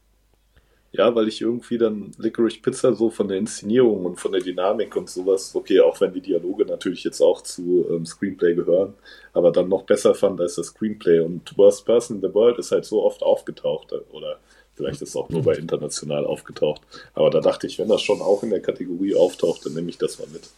Ja, 0.92 1.16
weil 1.16 1.28
ich 1.28 1.42
irgendwie 1.42 1.80
dann 1.80 2.12
Licorice 2.20 2.62
Pizza 2.62 2.94
so 2.94 3.10
von 3.10 3.28
der 3.28 3.38
Inszenierung 3.38 4.06
und 4.06 4.20
von 4.20 4.32
der 4.32 4.42
Dynamik 4.42 4.96
und 4.96 5.10
sowas, 5.10 5.56
okay, 5.56 5.80
auch 5.80 6.00
wenn 6.00 6.14
die 6.14 6.22
Dialoge 6.22 6.66
natürlich 6.66 7.04
jetzt 7.04 7.20
auch 7.20 7.42
zu 7.42 7.88
ähm, 7.90 8.06
Screenplay 8.06 8.54
gehören, 8.54 8.94
aber 9.34 9.52
dann 9.52 9.70
noch 9.70 9.84
besser 9.84 10.14
fand 10.14 10.40
als 10.40 10.56
das 10.56 10.68
Screenplay. 10.68 11.20
Und 11.20 11.58
Worst 11.58 11.86
Person 11.86 12.18
in 12.18 12.22
the 12.22 12.32
World 12.36 12.60
ist 12.60 12.72
halt 12.72 12.86
so 12.86 13.04
oft 13.04 13.24
aufgetaucht 13.24 13.92
oder 14.12 14.40
vielleicht 14.76 15.02
ist 15.02 15.10
es 15.10 15.16
auch 15.16 15.30
nur 15.30 15.44
bei 15.44 15.56
international 15.56 16.26
aufgetaucht. 16.26 16.82
Aber 17.14 17.30
da 17.30 17.40
dachte 17.40 17.68
ich, 17.68 17.80
wenn 17.80 17.90
das 17.90 18.02
schon 18.02 18.22
auch 18.22 18.44
in 18.44 18.50
der 18.50 18.62
Kategorie 18.62 19.16
auftaucht, 19.16 19.66
dann 19.66 19.74
nehme 19.74 19.90
ich 19.90 19.98
das 19.98 20.20
mal 20.20 20.28
mit. 20.28 20.50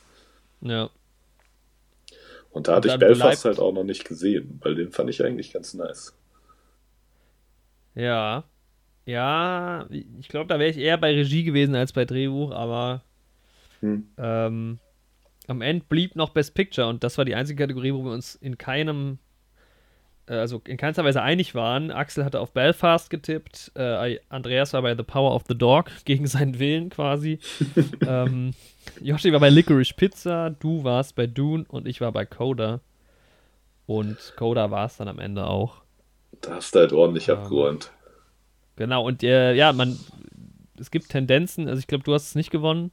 Ja. 0.61 0.89
Und 2.51 2.67
da 2.67 2.75
hatte 2.75 2.87
ich 2.87 2.97
Belfast 2.97 3.45
halt 3.45 3.59
auch 3.59 3.73
noch 3.73 3.83
nicht 3.83 4.05
gesehen, 4.05 4.59
weil 4.63 4.75
den 4.75 4.91
fand 4.91 5.09
ich 5.09 5.23
eigentlich 5.23 5.51
ganz 5.51 5.73
nice. 5.73 6.13
Ja, 7.95 8.45
ja, 9.05 9.87
ich 9.89 10.29
glaube, 10.29 10.47
da 10.47 10.57
wäre 10.57 10.69
ich 10.69 10.77
eher 10.77 10.97
bei 10.97 11.13
Regie 11.13 11.43
gewesen 11.43 11.75
als 11.75 11.93
bei 11.93 12.05
Drehbuch, 12.05 12.51
aber 12.51 13.03
hm. 13.81 14.07
ähm, 14.17 14.79
am 15.47 15.61
Ende 15.61 15.85
blieb 15.87 16.15
noch 16.15 16.29
Best 16.29 16.55
Picture 16.55 16.87
und 16.87 17.03
das 17.03 17.17
war 17.17 17.25
die 17.25 17.35
einzige 17.35 17.61
Kategorie, 17.61 17.93
wo 17.93 18.03
wir 18.03 18.11
uns 18.11 18.35
in 18.35 18.57
keinem, 18.57 19.19
also 20.27 20.61
in 20.65 20.77
keinster 20.77 21.03
Weise 21.03 21.21
einig 21.21 21.55
waren. 21.55 21.91
Axel 21.91 22.25
hatte 22.25 22.39
auf 22.39 22.51
Belfast 22.51 23.09
getippt, 23.09 23.71
äh, 23.75 24.19
Andreas 24.29 24.73
war 24.73 24.81
bei 24.81 24.95
The 24.95 25.03
Power 25.03 25.33
of 25.33 25.43
the 25.47 25.57
Dog, 25.57 25.91
gegen 26.05 26.27
seinen 26.27 26.59
Willen 26.59 26.89
quasi. 26.89 27.39
ähm, 28.07 28.53
Yoshi 29.01 29.31
war 29.31 29.39
bei 29.39 29.49
Licorice 29.49 29.93
Pizza, 29.93 30.49
du 30.49 30.83
warst 30.83 31.15
bei 31.15 31.27
Dune 31.27 31.65
und 31.67 31.87
ich 31.87 32.01
war 32.01 32.11
bei 32.11 32.25
Coda. 32.25 32.81
Und 33.85 34.33
Coda 34.35 34.71
war 34.71 34.87
es 34.87 34.97
dann 34.97 35.07
am 35.07 35.19
Ende 35.19 35.45
auch. 35.45 35.83
Da 36.41 36.55
hast 36.55 36.73
du 36.73 36.79
halt 36.79 36.91
ordentlich 36.91 37.29
ähm, 37.29 37.37
abgeräumt. 37.37 37.91
Genau, 38.77 39.05
und 39.05 39.23
äh, 39.23 39.53
ja, 39.53 39.73
man, 39.73 39.97
es 40.79 40.91
gibt 40.91 41.09
Tendenzen, 41.09 41.67
also 41.67 41.79
ich 41.79 41.87
glaube, 41.87 42.03
du 42.03 42.13
hast 42.13 42.27
es 42.27 42.35
nicht 42.35 42.51
gewonnen. 42.51 42.91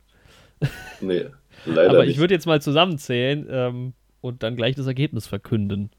Nee, 1.00 1.26
leider 1.64 1.90
Aber 1.90 2.04
nicht. 2.04 2.12
ich 2.12 2.18
würde 2.18 2.34
jetzt 2.34 2.46
mal 2.46 2.62
zusammenzählen 2.62 3.46
ähm, 3.50 3.92
und 4.20 4.42
dann 4.42 4.54
gleich 4.54 4.76
das 4.76 4.86
Ergebnis 4.86 5.26
verkünden. 5.26 5.90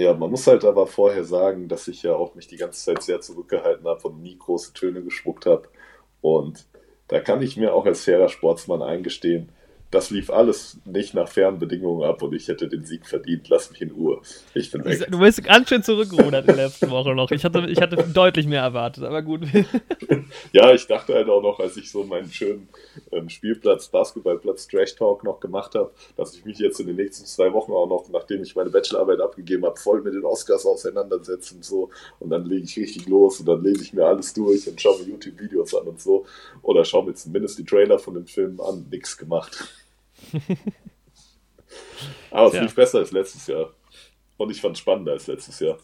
Ja, 0.00 0.14
man 0.14 0.30
muss 0.30 0.46
halt 0.46 0.64
aber 0.64 0.86
vorher 0.86 1.24
sagen, 1.24 1.68
dass 1.68 1.86
ich 1.86 2.02
ja 2.04 2.14
auch 2.14 2.34
mich 2.34 2.46
die 2.46 2.56
ganze 2.56 2.82
Zeit 2.82 3.02
sehr 3.02 3.20
zurückgehalten 3.20 3.86
habe 3.86 4.08
und 4.08 4.22
nie 4.22 4.38
große 4.38 4.72
Töne 4.72 5.02
gespuckt 5.02 5.44
habe. 5.44 5.68
Und 6.22 6.66
da 7.08 7.20
kann 7.20 7.42
ich 7.42 7.58
mir 7.58 7.74
auch 7.74 7.84
als 7.84 8.04
fairer 8.04 8.30
Sportsmann 8.30 8.80
eingestehen, 8.80 9.52
das 9.90 10.10
lief 10.10 10.30
alles 10.30 10.78
nicht 10.84 11.14
nach 11.14 11.28
fairen 11.28 11.58
Bedingungen 11.58 12.04
ab 12.04 12.22
und 12.22 12.32
ich 12.32 12.46
hätte 12.46 12.68
den 12.68 12.84
Sieg 12.84 13.06
verdient. 13.06 13.48
Lass 13.48 13.70
mich 13.70 13.82
in 13.82 13.90
Ruhe. 13.90 14.20
Ich 14.54 14.70
bin 14.70 14.84
weg. 14.84 15.06
Du 15.10 15.18
bist 15.18 15.42
ganz 15.42 15.68
schön 15.68 15.82
zurückgerudert 15.82 16.48
in 16.48 16.54
der 16.54 16.66
letzten 16.66 16.90
Woche 16.90 17.12
noch. 17.14 17.30
Ich 17.32 17.44
hatte, 17.44 17.66
ich 17.68 17.80
hatte 17.80 17.96
deutlich 17.96 18.46
mehr 18.46 18.62
erwartet, 18.62 19.02
aber 19.02 19.22
gut. 19.22 19.42
ja, 20.52 20.72
ich 20.72 20.86
dachte 20.86 21.14
halt 21.14 21.28
auch 21.28 21.42
noch, 21.42 21.58
als 21.58 21.76
ich 21.76 21.90
so 21.90 22.04
meinen 22.04 22.30
schönen 22.30 22.68
ähm, 23.10 23.28
Spielplatz, 23.28 23.88
Basketballplatz 23.88 24.68
Trash 24.68 24.94
Talk 24.94 25.24
noch 25.24 25.40
gemacht 25.40 25.74
habe, 25.74 25.90
dass 26.16 26.34
ich 26.34 26.44
mich 26.44 26.58
jetzt 26.58 26.78
in 26.78 26.86
den 26.86 26.96
nächsten 26.96 27.26
zwei 27.26 27.52
Wochen 27.52 27.72
auch 27.72 27.88
noch, 27.88 28.08
nachdem 28.10 28.42
ich 28.42 28.54
meine 28.54 28.70
Bachelorarbeit 28.70 29.20
abgegeben 29.20 29.64
habe, 29.64 29.76
voll 29.76 30.02
mit 30.02 30.14
den 30.14 30.24
Oscars 30.24 30.66
auseinandersetze 30.66 31.56
und 31.56 31.64
so. 31.64 31.90
Und 32.20 32.30
dann 32.30 32.44
lege 32.44 32.62
ich 32.62 32.76
richtig 32.76 33.08
los 33.08 33.40
und 33.40 33.46
dann 33.46 33.62
lese 33.64 33.82
ich 33.82 33.92
mir 33.92 34.04
alles 34.04 34.32
durch 34.34 34.68
und 34.68 34.80
schaue 34.80 35.00
mir 35.00 35.08
YouTube-Videos 35.08 35.74
an 35.74 35.88
und 35.88 36.00
so. 36.00 36.26
Oder 36.62 36.84
schaue 36.84 37.06
mir 37.06 37.14
zumindest 37.14 37.58
die 37.58 37.64
Trailer 37.64 37.98
von 37.98 38.14
den 38.14 38.26
Filmen 38.26 38.60
an. 38.60 38.86
Nix 38.88 39.18
gemacht. 39.18 39.79
aber 42.30 42.48
es 42.48 42.54
ja. 42.54 42.62
lief 42.62 42.74
besser 42.74 42.98
als 42.98 43.12
letztes 43.12 43.46
Jahr. 43.46 43.70
Und 44.36 44.50
ich 44.50 44.60
fand 44.60 44.74
es 44.74 44.80
spannender 44.80 45.12
als 45.12 45.26
letztes 45.26 45.60
Jahr. 45.60 45.78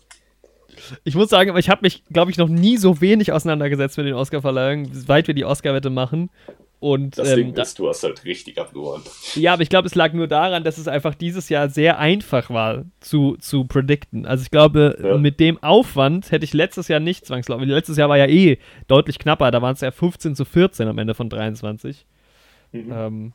Ich 1.05 1.15
muss 1.15 1.31
sagen, 1.31 1.51
aber 1.51 1.59
ich 1.59 1.69
habe 1.69 1.83
mich, 1.83 2.05
glaube 2.07 2.31
ich, 2.31 2.39
noch 2.39 2.49
nie 2.49 2.77
so 2.77 3.01
wenig 3.01 3.33
auseinandergesetzt 3.33 3.97
mit 3.97 4.07
den 4.07 4.15
Oscar-Verleihungen, 4.15 4.91
seit 4.93 5.27
wir 5.27 5.35
die 5.35 5.45
Oscar-Wette 5.45 5.91
machen. 5.91 6.31
Und, 6.79 7.17
das 7.17 7.35
Ding 7.35 7.49
ähm, 7.49 7.55
ist, 7.55 7.79
du 7.79 7.89
hast 7.89 8.03
halt 8.03 8.25
richtig 8.25 8.59
abgeräumt. 8.59 9.07
Ja, 9.35 9.55
aber 9.55 9.63
ich 9.63 9.71
glaube, 9.71 9.87
es 9.87 9.95
lag 9.95 10.13
nur 10.13 10.29
daran, 10.29 10.63
dass 10.63 10.77
es 10.77 10.89
einfach 10.89 11.15
dieses 11.15 11.49
Jahr 11.49 11.71
sehr 11.71 11.99
einfach 11.99 12.51
war 12.51 12.85
zu, 13.01 13.37
zu 13.39 13.65
predikten. 13.65 14.27
Also 14.27 14.43
ich 14.43 14.51
glaube, 14.51 14.99
ja. 15.03 15.17
mit 15.17 15.41
dem 15.41 15.63
Aufwand 15.63 16.31
hätte 16.31 16.45
ich 16.45 16.53
letztes 16.53 16.89
Jahr 16.89 17.01
nicht 17.01 17.25
zwangsläufig. 17.25 17.67
Letztes 17.67 17.97
Jahr 17.97 18.11
war 18.11 18.19
ja 18.19 18.27
eh 18.27 18.59
deutlich 18.89 19.19
knapper, 19.19 19.51
da 19.51 19.63
waren 19.63 19.73
es 19.73 19.81
ja 19.81 19.91
15 19.91 20.37
zu 20.37 20.45
14 20.45 20.87
am 20.87 20.99
Ende 20.99 21.15
von 21.15 21.31
23. 21.31 22.07
Mhm. 22.73 22.93
Ähm, 22.93 23.33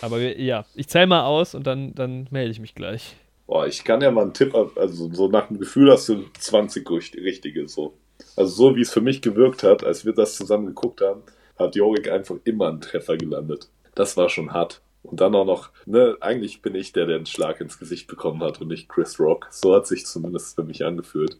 aber 0.00 0.20
ja, 0.20 0.64
ich 0.74 0.88
zähle 0.88 1.06
mal 1.06 1.24
aus 1.24 1.54
und 1.54 1.66
dann, 1.66 1.94
dann 1.94 2.26
melde 2.30 2.50
ich 2.50 2.60
mich 2.60 2.74
gleich. 2.74 3.16
Boah, 3.46 3.66
ich 3.66 3.84
kann 3.84 4.00
ja 4.00 4.10
mal 4.10 4.22
einen 4.22 4.34
Tipp, 4.34 4.54
also 4.54 5.12
so 5.12 5.28
nach 5.28 5.48
dem 5.48 5.58
Gefühl 5.58 5.90
hast 5.90 6.08
du 6.08 6.24
20 6.38 6.88
richtige 6.90 7.68
so. 7.68 7.94
Also 8.36 8.52
so 8.52 8.76
wie 8.76 8.82
es 8.82 8.92
für 8.92 9.00
mich 9.00 9.22
gewirkt 9.22 9.62
hat, 9.62 9.84
als 9.84 10.04
wir 10.04 10.12
das 10.12 10.36
zusammen 10.36 10.66
geguckt 10.66 11.00
haben, 11.00 11.22
hat 11.58 11.74
Jorik 11.74 12.10
einfach 12.10 12.36
immer 12.44 12.68
einen 12.68 12.80
Treffer 12.80 13.16
gelandet. 13.16 13.68
Das 13.94 14.16
war 14.16 14.28
schon 14.28 14.52
hart. 14.52 14.82
Und 15.02 15.20
dann 15.20 15.34
auch 15.34 15.46
noch, 15.46 15.70
ne, 15.86 16.16
eigentlich 16.20 16.62
bin 16.62 16.74
ich 16.74 16.92
der, 16.92 17.06
der 17.06 17.16
einen 17.16 17.26
Schlag 17.26 17.60
ins 17.60 17.78
Gesicht 17.78 18.06
bekommen 18.06 18.42
hat 18.42 18.60
und 18.60 18.68
nicht 18.68 18.88
Chris 18.88 19.18
Rock. 19.18 19.48
So 19.50 19.74
hat 19.74 19.86
sich 19.86 20.04
zumindest 20.04 20.54
für 20.54 20.62
mich 20.62 20.84
angefühlt. 20.84 21.38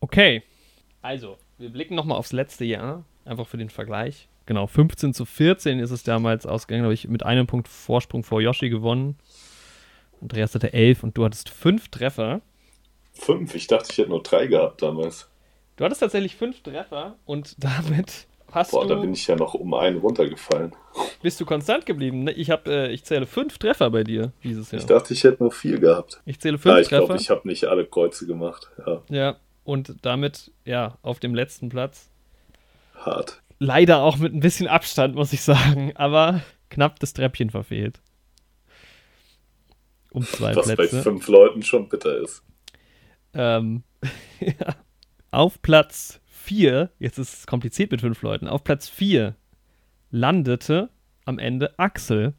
Okay, 0.00 0.42
also, 1.00 1.38
wir 1.58 1.70
blicken 1.70 1.94
nochmal 1.94 2.18
aufs 2.18 2.32
letzte 2.32 2.64
Jahr. 2.64 3.04
Einfach 3.24 3.46
für 3.46 3.56
den 3.56 3.70
Vergleich. 3.70 4.28
Genau, 4.46 4.66
15 4.66 5.14
zu 5.14 5.24
14 5.24 5.78
ist 5.78 5.90
es 5.90 6.02
damals 6.02 6.46
ausgegangen, 6.46 6.84
habe 6.84 6.94
ich 6.94 7.08
mit 7.08 7.22
einem 7.22 7.46
Punkt 7.46 7.68
Vorsprung 7.68 8.22
vor 8.24 8.42
Yoshi 8.42 8.68
gewonnen. 8.68 9.16
Andreas 10.20 10.54
hatte 10.54 10.72
11 10.72 11.02
und 11.02 11.16
du 11.16 11.24
hattest 11.24 11.48
fünf 11.48 11.88
Treffer. 11.88 12.42
Fünf? 13.12 13.54
Ich 13.54 13.66
dachte, 13.66 13.88
ich 13.90 13.98
hätte 13.98 14.10
nur 14.10 14.22
drei 14.22 14.46
gehabt 14.46 14.82
damals. 14.82 15.28
Du 15.76 15.84
hattest 15.84 16.00
tatsächlich 16.00 16.36
fünf 16.36 16.62
Treffer 16.62 17.16
und 17.24 17.56
damit 17.62 18.26
hast 18.52 18.72
Boah, 18.72 18.82
du. 18.82 18.94
da 18.94 19.00
bin 19.00 19.12
ich 19.12 19.26
ja 19.26 19.36
noch 19.36 19.54
um 19.54 19.72
einen 19.74 19.98
runtergefallen. 19.98 20.72
Bist 21.22 21.40
du 21.40 21.46
konstant 21.46 21.86
geblieben? 21.86 22.24
Ne, 22.24 22.32
ich, 22.32 22.50
hab, 22.50 22.68
äh, 22.68 22.88
ich 22.90 23.04
zähle 23.04 23.26
fünf 23.26 23.58
Treffer 23.58 23.90
bei 23.90 24.04
dir 24.04 24.32
dieses 24.42 24.70
Jahr. 24.70 24.80
Ich 24.80 24.86
dachte, 24.86 25.14
ich 25.14 25.24
hätte 25.24 25.42
nur 25.42 25.52
vier 25.52 25.78
gehabt. 25.78 26.20
Ich 26.26 26.38
zähle 26.40 26.58
fünf 26.58 26.74
ja, 26.74 26.80
ich 26.80 26.88
Treffer. 26.88 27.02
Ich 27.02 27.08
glaube, 27.08 27.20
ich 27.20 27.30
habe 27.30 27.48
nicht 27.48 27.64
alle 27.64 27.86
Kreuze 27.86 28.26
gemacht. 28.26 28.70
Ja. 28.86 29.02
ja, 29.08 29.36
und 29.64 29.94
damit, 30.02 30.52
ja, 30.64 30.98
auf 31.02 31.18
dem 31.18 31.34
letzten 31.34 31.70
Platz 31.70 32.10
hart. 33.06 33.42
Leider 33.58 34.02
auch 34.02 34.16
mit 34.16 34.34
ein 34.34 34.40
bisschen 34.40 34.66
Abstand, 34.66 35.14
muss 35.14 35.32
ich 35.32 35.42
sagen, 35.42 35.92
aber 35.96 36.42
knapp 36.70 36.98
das 37.00 37.12
Treppchen 37.12 37.50
verfehlt. 37.50 38.00
Um 40.10 40.24
zwei 40.24 40.54
Was 40.54 40.66
Plätze. 40.66 40.82
Was 40.82 40.90
bei 40.90 41.02
fünf 41.02 41.28
Leuten 41.28 41.62
schon 41.62 41.88
bitter 41.88 42.16
ist. 42.18 42.42
Ähm, 43.32 43.82
ja. 44.40 44.76
Auf 45.30 45.60
Platz 45.62 46.20
4, 46.26 46.90
jetzt 46.98 47.18
ist 47.18 47.38
es 47.38 47.46
kompliziert 47.46 47.90
mit 47.90 48.00
fünf 48.00 48.22
Leuten, 48.22 48.46
auf 48.46 48.62
Platz 48.62 48.88
4 48.88 49.34
landete 50.10 50.90
am 51.24 51.38
Ende 51.38 51.76
Axel 51.78 52.34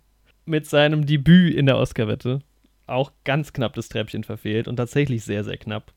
mit 0.45 0.65
seinem 0.65 1.05
Debüt 1.05 1.55
in 1.55 1.65
der 1.65 1.77
Oscar-Wette. 1.77 2.39
Auch 2.87 3.11
ganz 3.23 3.51
knapp 3.51 3.73
das 3.73 3.89
Treppchen 3.89 4.23
verfehlt 4.23 4.67
und 4.67 4.77
tatsächlich 4.77 5.23
sehr, 5.23 5.43
sehr 5.43 5.57
knapp. 5.57 5.91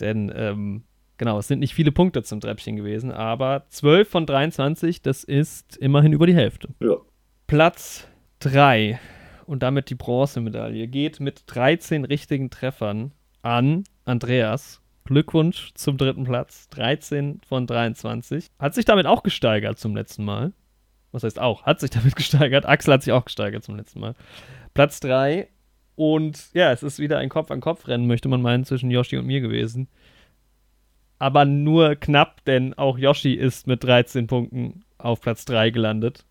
Denn 0.00 0.32
ähm, 0.34 0.84
Genau, 1.22 1.38
es 1.38 1.46
sind 1.46 1.60
nicht 1.60 1.72
viele 1.72 1.92
Punkte 1.92 2.24
zum 2.24 2.40
Treppchen 2.40 2.74
gewesen, 2.74 3.12
aber 3.12 3.64
12 3.68 4.08
von 4.08 4.26
23, 4.26 5.02
das 5.02 5.22
ist 5.22 5.76
immerhin 5.76 6.12
über 6.12 6.26
die 6.26 6.34
Hälfte. 6.34 6.70
Ja. 6.80 6.96
Platz 7.46 8.08
3 8.40 8.98
und 9.46 9.62
damit 9.62 9.88
die 9.88 9.94
Bronzemedaille 9.94 10.88
geht 10.88 11.20
mit 11.20 11.44
13 11.46 12.04
richtigen 12.04 12.50
Treffern 12.50 13.12
an 13.40 13.84
Andreas. 14.04 14.80
Glückwunsch 15.04 15.72
zum 15.74 15.96
dritten 15.96 16.24
Platz. 16.24 16.68
13 16.70 17.40
von 17.46 17.68
23. 17.68 18.48
Hat 18.58 18.74
sich 18.74 18.84
damit 18.84 19.06
auch 19.06 19.22
gesteigert 19.22 19.78
zum 19.78 19.94
letzten 19.94 20.24
Mal. 20.24 20.52
Was 21.12 21.22
heißt 21.22 21.38
auch? 21.38 21.62
Hat 21.62 21.78
sich 21.78 21.90
damit 21.92 22.16
gesteigert. 22.16 22.66
Axel 22.66 22.94
hat 22.94 23.04
sich 23.04 23.12
auch 23.12 23.26
gesteigert 23.26 23.62
zum 23.62 23.76
letzten 23.76 24.00
Mal. 24.00 24.16
Platz 24.74 24.98
3. 24.98 25.46
Und 25.94 26.52
ja, 26.52 26.72
es 26.72 26.82
ist 26.82 26.98
wieder 26.98 27.18
ein 27.18 27.28
Kopf-an-Kopf-Rennen, 27.28 28.08
möchte 28.08 28.28
man 28.28 28.42
meinen, 28.42 28.64
zwischen 28.64 28.90
Yoshi 28.90 29.18
und 29.18 29.26
mir 29.26 29.40
gewesen 29.40 29.86
aber 31.22 31.44
nur 31.44 31.94
knapp, 31.94 32.44
denn 32.46 32.74
auch 32.74 32.98
Yoshi 32.98 33.34
ist 33.34 33.68
mit 33.68 33.84
13 33.84 34.26
Punkten 34.26 34.82
auf 34.98 35.20
Platz 35.20 35.44
3 35.44 35.70
gelandet. 35.70 36.24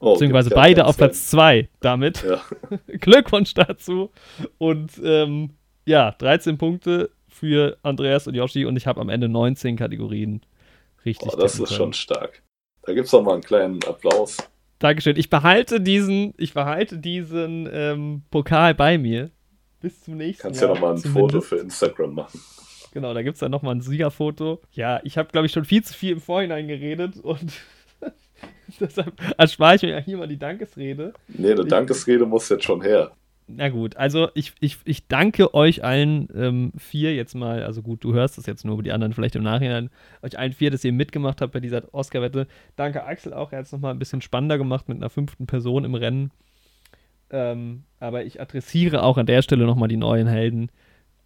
Oh, 0.00 0.12
Beziehungsweise 0.12 0.50
beide 0.50 0.84
auf 0.84 0.98
Platz 0.98 1.30
2 1.30 1.70
damit. 1.80 2.22
Ja. 2.22 2.42
Glückwunsch 2.98 3.54
dazu. 3.54 4.10
Und 4.58 5.00
ähm, 5.02 5.54
ja, 5.86 6.10
13 6.10 6.58
Punkte 6.58 7.08
für 7.26 7.78
Andreas 7.82 8.26
und 8.26 8.34
Yoshi 8.34 8.66
und 8.66 8.76
ich 8.76 8.86
habe 8.86 9.00
am 9.00 9.08
Ende 9.08 9.30
19 9.30 9.76
Kategorien 9.76 10.42
richtig. 11.06 11.32
Oh, 11.32 11.36
das 11.36 11.54
ist 11.54 11.68
können. 11.68 11.76
schon 11.78 11.92
stark. 11.94 12.42
Da 12.82 12.92
gibt 12.92 13.06
es 13.06 13.14
auch 13.14 13.22
mal 13.22 13.32
einen 13.32 13.42
kleinen 13.42 13.82
Applaus. 13.84 14.36
Dankeschön. 14.78 15.16
Ich 15.16 15.30
behalte 15.30 15.80
diesen, 15.80 16.34
ich 16.36 16.52
behalte 16.52 16.98
diesen 16.98 17.66
ähm, 17.72 18.24
Pokal 18.30 18.74
bei 18.74 18.98
mir. 18.98 19.30
Bis 19.80 20.02
zum 20.02 20.18
nächsten 20.18 20.42
Kannst 20.42 20.60
Jahr. 20.60 20.74
Kannst 20.74 20.82
ja 20.82 20.88
nochmal 20.90 21.22
ein. 21.24 21.30
Foto 21.30 21.40
für 21.40 21.56
Instagram 21.56 22.12
machen. 22.12 22.40
Genau, 22.92 23.14
da 23.14 23.22
gibt 23.22 23.34
es 23.34 23.40
dann 23.40 23.50
nochmal 23.50 23.74
ein 23.74 23.80
Siegerfoto. 23.80 24.60
Ja, 24.72 25.00
ich 25.02 25.16
habe, 25.16 25.30
glaube 25.32 25.46
ich, 25.46 25.52
schon 25.52 25.64
viel 25.64 25.82
zu 25.82 25.94
viel 25.94 26.12
im 26.12 26.20
Vorhinein 26.20 26.68
geredet 26.68 27.16
und 27.16 27.52
deshalb 28.80 29.14
erspare 29.38 29.76
ich 29.76 29.82
mir 29.82 29.90
ja 29.90 29.98
hier 29.98 30.18
mal 30.18 30.28
die 30.28 30.38
Dankesrede. 30.38 31.14
Nee, 31.28 31.52
eine 31.52 31.64
Dankesrede 31.64 32.26
muss 32.26 32.48
jetzt 32.50 32.64
schon 32.64 32.82
her. 32.82 33.12
Na 33.48 33.70
gut, 33.70 33.96
also 33.96 34.28
ich, 34.34 34.52
ich, 34.60 34.78
ich 34.84 35.08
danke 35.08 35.52
euch 35.52 35.82
allen 35.82 36.28
ähm, 36.34 36.72
vier 36.76 37.14
jetzt 37.14 37.34
mal, 37.34 37.64
also 37.64 37.82
gut, 37.82 38.04
du 38.04 38.12
hörst 38.12 38.38
das 38.38 38.46
jetzt 38.46 38.64
nur, 38.64 38.82
die 38.82 38.92
anderen 38.92 39.14
vielleicht 39.14 39.36
im 39.36 39.42
Nachhinein, 39.42 39.90
euch 40.22 40.38
allen 40.38 40.52
vier, 40.52 40.70
dass 40.70 40.84
ihr 40.84 40.92
mitgemacht 40.92 41.40
habt 41.40 41.52
bei 41.52 41.60
dieser 41.60 41.82
Oscar-Wette. 41.92 42.46
Danke 42.76 43.04
Axel 43.04 43.34
auch, 43.34 43.52
er 43.52 43.58
hat 43.58 43.66
es 43.66 43.72
nochmal 43.72 43.92
ein 43.92 43.98
bisschen 43.98 44.20
spannender 44.20 44.58
gemacht 44.58 44.88
mit 44.88 44.98
einer 44.98 45.10
fünften 45.10 45.46
Person 45.46 45.84
im 45.84 45.94
Rennen. 45.94 46.30
Ähm, 47.30 47.84
aber 47.98 48.24
ich 48.24 48.40
adressiere 48.40 49.02
auch 49.02 49.16
an 49.16 49.26
der 49.26 49.42
Stelle 49.42 49.66
nochmal 49.66 49.88
die 49.88 49.96
neuen 49.96 50.28
Helden 50.28 50.70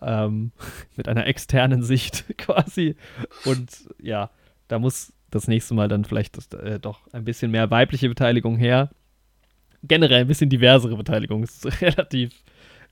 ähm, 0.01 0.52
mit 0.97 1.09
einer 1.09 1.27
externen 1.27 1.82
Sicht 1.82 2.24
quasi. 2.39 2.97
Und 3.44 3.89
ja, 4.01 4.31
da 4.68 4.78
muss 4.78 5.12
das 5.31 5.48
nächste 5.48 5.74
Mal 5.74 5.89
dann 5.89 6.05
vielleicht 6.05 6.36
das, 6.36 6.48
äh, 6.59 6.78
doch 6.78 7.12
ein 7.12 7.24
bisschen 7.24 7.51
mehr 7.51 7.70
weibliche 7.70 8.09
Beteiligung 8.09 8.56
her 8.56 8.90
generell 9.89 10.20
ein 10.20 10.27
bisschen 10.27 10.51
diversere 10.51 10.97
Beteiligung. 10.97 11.43
Ist 11.43 11.66
relativ, 11.81 12.32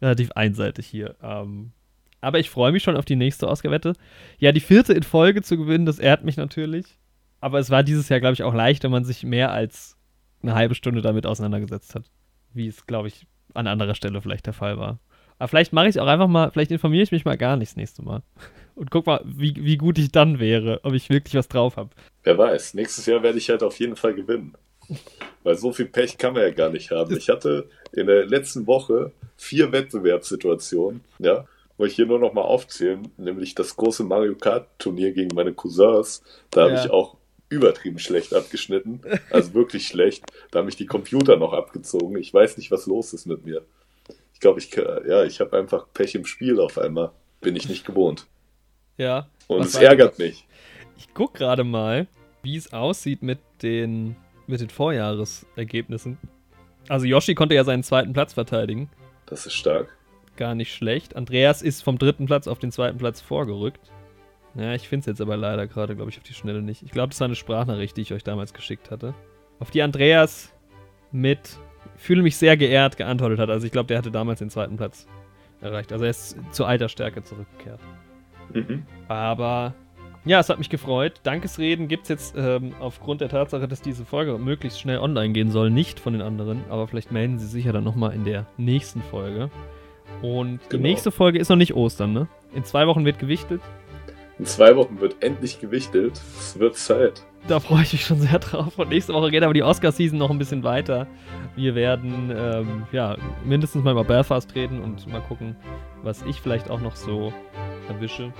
relativ 0.00 0.32
einseitig 0.32 0.86
hier. 0.86 1.16
Ähm, 1.22 1.72
aber 2.20 2.38
ich 2.38 2.50
freue 2.50 2.72
mich 2.72 2.82
schon 2.82 2.96
auf 2.96 3.04
die 3.04 3.16
nächste 3.16 3.48
Oscar-Wette. 3.48 3.94
Ja, 4.38 4.52
die 4.52 4.60
vierte 4.60 4.94
in 4.94 5.02
Folge 5.02 5.42
zu 5.42 5.56
gewinnen, 5.56 5.86
das 5.86 5.98
ehrt 5.98 6.24
mich 6.24 6.36
natürlich. 6.36 6.98
Aber 7.40 7.58
es 7.58 7.70
war 7.70 7.82
dieses 7.82 8.08
Jahr, 8.08 8.20
glaube 8.20 8.34
ich, 8.34 8.42
auch 8.42 8.54
leicht, 8.54 8.82
wenn 8.84 8.90
man 8.90 9.04
sich 9.04 9.24
mehr 9.24 9.52
als 9.52 9.98
eine 10.42 10.54
halbe 10.54 10.74
Stunde 10.74 11.02
damit 11.02 11.26
auseinandergesetzt 11.26 11.94
hat. 11.94 12.10
Wie 12.54 12.66
es, 12.66 12.86
glaube 12.86 13.08
ich, 13.08 13.26
an 13.52 13.66
anderer 13.66 13.94
Stelle 13.94 14.22
vielleicht 14.22 14.46
der 14.46 14.54
Fall 14.54 14.78
war. 14.78 14.98
Aber 15.38 15.48
vielleicht 15.48 15.72
mache 15.72 15.88
ich 15.88 15.96
es 15.96 15.98
auch 15.98 16.06
einfach 16.06 16.28
mal, 16.28 16.50
vielleicht 16.50 16.70
informiere 16.70 17.02
ich 17.02 17.12
mich 17.12 17.24
mal 17.24 17.36
gar 17.36 17.56
nicht 17.56 17.72
das 17.72 17.76
nächste 17.76 18.02
Mal. 18.02 18.22
Und 18.74 18.90
guck 18.90 19.06
mal, 19.06 19.20
wie, 19.24 19.54
wie 19.56 19.76
gut 19.76 19.98
ich 19.98 20.10
dann 20.10 20.40
wäre, 20.40 20.80
ob 20.82 20.94
ich 20.94 21.10
wirklich 21.10 21.34
was 21.34 21.48
drauf 21.48 21.76
habe. 21.76 21.90
Wer 22.24 22.38
weiß, 22.38 22.74
nächstes 22.74 23.06
Jahr 23.06 23.22
werde 23.22 23.38
ich 23.38 23.48
halt 23.50 23.62
auf 23.62 23.78
jeden 23.78 23.96
Fall 23.96 24.14
gewinnen. 24.14 24.56
Weil 25.44 25.56
so 25.56 25.72
viel 25.72 25.86
Pech 25.86 26.18
kann 26.18 26.34
man 26.34 26.42
ja 26.42 26.50
gar 26.50 26.70
nicht 26.70 26.90
haben. 26.90 27.16
Ich 27.16 27.28
hatte 27.28 27.68
in 27.92 28.06
der 28.06 28.26
letzten 28.26 28.66
Woche 28.66 29.12
vier 29.36 29.72
Wettbewerbssituationen, 29.72 31.02
ja, 31.18 31.46
wollte 31.76 31.90
ich 31.90 31.96
hier 31.96 32.06
nur 32.06 32.18
noch 32.18 32.32
mal 32.32 32.42
aufzählen, 32.42 33.08
nämlich 33.16 33.54
das 33.54 33.76
große 33.76 34.04
Mario 34.04 34.34
Kart 34.34 34.68
Turnier 34.78 35.12
gegen 35.12 35.34
meine 35.34 35.52
Cousins. 35.52 36.22
Da 36.50 36.66
ja. 36.66 36.70
habe 36.70 36.84
ich 36.84 36.90
auch 36.90 37.16
übertrieben 37.48 37.98
schlecht 37.98 38.34
abgeschnitten, 38.34 39.00
also 39.30 39.54
wirklich 39.54 39.86
schlecht. 39.86 40.24
Da 40.50 40.58
haben 40.58 40.66
mich 40.66 40.76
die 40.76 40.86
Computer 40.86 41.36
noch 41.36 41.52
abgezogen. 41.52 42.16
Ich 42.16 42.32
weiß 42.32 42.56
nicht, 42.56 42.70
was 42.70 42.86
los 42.86 43.12
ist 43.12 43.26
mit 43.26 43.44
mir. 43.44 43.62
Ich 44.34 44.40
glaube, 44.40 44.60
ich 44.60 44.70
ja, 44.74 45.24
ich 45.24 45.40
habe 45.40 45.56
einfach 45.56 45.86
Pech 45.94 46.14
im 46.14 46.26
Spiel 46.26 46.60
auf 46.60 46.78
einmal. 46.78 47.12
Bin 47.40 47.56
ich 47.56 47.68
nicht 47.68 47.86
gewohnt. 47.86 48.26
Ja. 48.96 49.28
Und 49.48 49.64
es 49.64 49.74
ärgert 49.74 50.18
mich. 50.18 50.46
Ich 50.96 51.12
gucke 51.14 51.38
gerade 51.38 51.64
mal, 51.64 52.06
wie 52.42 52.56
es 52.56 52.72
aussieht 52.72 53.22
mit 53.22 53.38
den 53.62 54.16
mit 54.46 54.60
den 54.60 54.70
Vorjahresergebnissen. 54.70 56.18
Also 56.88 57.06
Yoshi 57.06 57.34
konnte 57.34 57.54
ja 57.54 57.64
seinen 57.64 57.82
zweiten 57.82 58.12
Platz 58.12 58.34
verteidigen. 58.34 58.90
Das 59.26 59.46
ist 59.46 59.54
stark. 59.54 59.96
Gar 60.36 60.54
nicht 60.54 60.74
schlecht. 60.74 61.16
Andreas 61.16 61.62
ist 61.62 61.82
vom 61.82 61.98
dritten 61.98 62.26
Platz 62.26 62.46
auf 62.46 62.58
den 62.58 62.72
zweiten 62.72 62.98
Platz 62.98 63.20
vorgerückt. 63.20 63.90
Ja, 64.54 64.74
ich 64.74 64.88
finde 64.88 65.00
es 65.00 65.06
jetzt 65.06 65.20
aber 65.20 65.36
leider 65.36 65.66
gerade, 65.66 65.96
glaube 65.96 66.10
ich, 66.10 66.18
auf 66.18 66.24
die 66.24 66.34
Schnelle 66.34 66.62
nicht. 66.62 66.82
Ich 66.82 66.90
glaube, 66.90 67.08
das 67.08 67.20
war 67.20 67.26
eine 67.26 67.34
Sprachnachricht, 67.34 67.96
die 67.96 68.02
ich 68.02 68.12
euch 68.12 68.22
damals 68.22 68.52
geschickt 68.52 68.90
hatte. 68.90 69.14
Auf 69.58 69.70
die 69.70 69.82
Andreas 69.82 70.52
mit 71.10 71.58
fühle 71.96 72.22
mich 72.22 72.36
sehr 72.36 72.56
geehrt 72.56 72.96
geantwortet 72.96 73.38
hat. 73.38 73.50
Also 73.50 73.66
ich 73.66 73.72
glaube, 73.72 73.86
der 73.86 73.98
hatte 73.98 74.10
damals 74.10 74.38
den 74.38 74.50
zweiten 74.50 74.76
Platz 74.76 75.06
erreicht. 75.60 75.92
Also 75.92 76.04
er 76.04 76.10
ist 76.10 76.36
zur 76.52 76.68
Altersstärke 76.68 77.22
zurückgekehrt. 77.22 77.80
Mhm. 78.52 78.84
Aber 79.08 79.74
ja, 80.24 80.40
es 80.40 80.48
hat 80.48 80.58
mich 80.58 80.70
gefreut. 80.70 81.20
Dankesreden 81.22 81.86
gibt 81.86 82.04
es 82.04 82.08
jetzt 82.08 82.34
ähm, 82.36 82.74
aufgrund 82.80 83.20
der 83.20 83.28
Tatsache, 83.28 83.68
dass 83.68 83.82
diese 83.82 84.04
Folge 84.04 84.38
möglichst 84.38 84.80
schnell 84.80 84.98
online 84.98 85.32
gehen 85.32 85.50
soll, 85.50 85.70
nicht 85.70 86.00
von 86.00 86.14
den 86.14 86.22
anderen. 86.22 86.64
Aber 86.70 86.88
vielleicht 86.88 87.12
melden 87.12 87.38
sie 87.38 87.46
sich 87.46 87.66
ja 87.66 87.72
dann 87.72 87.84
nochmal 87.84 88.14
in 88.14 88.24
der 88.24 88.46
nächsten 88.56 89.02
Folge. 89.02 89.50
Und 90.22 90.60
genau. 90.68 90.82
die 90.82 90.88
nächste 90.88 91.10
Folge 91.10 91.38
ist 91.38 91.50
noch 91.50 91.56
nicht 91.56 91.74
Ostern, 91.74 92.12
ne? 92.12 92.28
In 92.54 92.64
zwei 92.64 92.86
Wochen 92.86 93.04
wird 93.04 93.18
gewichtet. 93.18 93.60
In 94.38 94.46
zwei 94.46 94.76
Wochen 94.76 95.00
wird 95.00 95.22
endlich 95.22 95.60
gewichtet. 95.60 96.20
Es 96.38 96.58
wird 96.58 96.76
Zeit. 96.76 97.24
Da 97.46 97.60
freue 97.60 97.82
ich 97.82 97.92
mich 97.92 98.06
schon 98.06 98.20
sehr 98.20 98.38
drauf. 98.38 98.78
Und 98.78 98.88
nächste 98.88 99.12
Woche 99.12 99.30
geht 99.30 99.42
aber 99.42 99.52
die 99.52 99.62
Oscar-Season 99.62 100.18
noch 100.18 100.30
ein 100.30 100.38
bisschen 100.38 100.62
weiter. 100.62 101.06
Wir 101.56 101.74
werden 101.74 102.32
ähm, 102.34 102.84
ja 102.90 103.16
mindestens 103.44 103.84
mal 103.84 103.92
über 103.92 104.04
Belfast 104.04 104.54
reden 104.54 104.80
und 104.80 105.06
mal 105.06 105.20
gucken, 105.20 105.54
was 106.02 106.22
ich 106.22 106.40
vielleicht 106.40 106.70
auch 106.70 106.80
noch 106.80 106.96
so 106.96 107.32
erwische. 107.88 108.32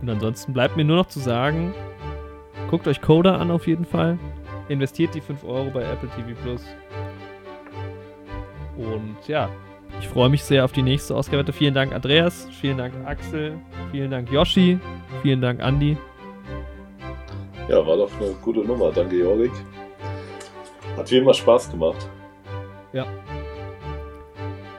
Und 0.00 0.08
ansonsten 0.08 0.52
bleibt 0.52 0.76
mir 0.76 0.84
nur 0.84 0.96
noch 0.96 1.08
zu 1.08 1.20
sagen, 1.20 1.74
guckt 2.70 2.88
euch 2.88 3.02
Coda 3.02 3.36
an 3.36 3.50
auf 3.50 3.66
jeden 3.66 3.84
Fall. 3.84 4.18
Investiert 4.68 5.14
die 5.14 5.20
5 5.20 5.44
Euro 5.44 5.70
bei 5.70 5.82
Apple 5.82 6.08
TV 6.10 6.38
Plus. 6.42 6.64
Und 8.76 9.16
ja, 9.26 9.50
ich 10.00 10.08
freue 10.08 10.28
mich 10.28 10.44
sehr 10.44 10.64
auf 10.64 10.72
die 10.72 10.82
nächste 10.82 11.14
Oscar-Wette. 11.14 11.52
Vielen 11.52 11.74
Dank, 11.74 11.92
Andreas. 11.92 12.48
Vielen 12.60 12.78
Dank, 12.78 12.94
Axel. 13.04 13.58
Vielen 13.90 14.10
Dank, 14.10 14.30
Yoshi. 14.30 14.78
Vielen 15.22 15.40
Dank, 15.40 15.60
Andi. 15.60 15.96
Ja, 17.68 17.86
war 17.86 17.98
doch 17.98 18.10
eine 18.18 18.32
gute 18.42 18.60
Nummer. 18.60 18.90
Danke, 18.90 19.16
Jorik. 19.16 19.52
Hat 20.96 21.10
wie 21.10 21.18
immer 21.18 21.34
Spaß 21.34 21.70
gemacht. 21.70 22.08
Ja. 22.92 23.06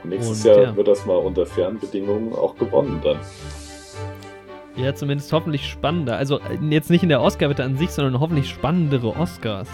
nächstes 0.04 0.44
Und, 0.44 0.52
Jahr 0.52 0.64
ja. 0.64 0.76
wird 0.76 0.88
das 0.88 1.06
mal 1.06 1.18
unter 1.18 1.46
Fernbedingungen 1.46 2.34
auch 2.34 2.56
gewonnen 2.58 3.00
dann. 3.04 3.20
Ja, 4.76 4.96
zumindest 4.96 5.32
hoffentlich 5.32 5.68
spannender. 5.70 6.18
Also 6.18 6.40
jetzt 6.70 6.90
nicht 6.90 7.04
in 7.04 7.10
der 7.10 7.22
Oscar-Wette 7.22 7.64
an 7.64 7.78
sich, 7.78 7.92
sondern 7.92 8.20
hoffentlich 8.20 8.50
spannendere 8.50 9.16
Oscars. 9.16 9.70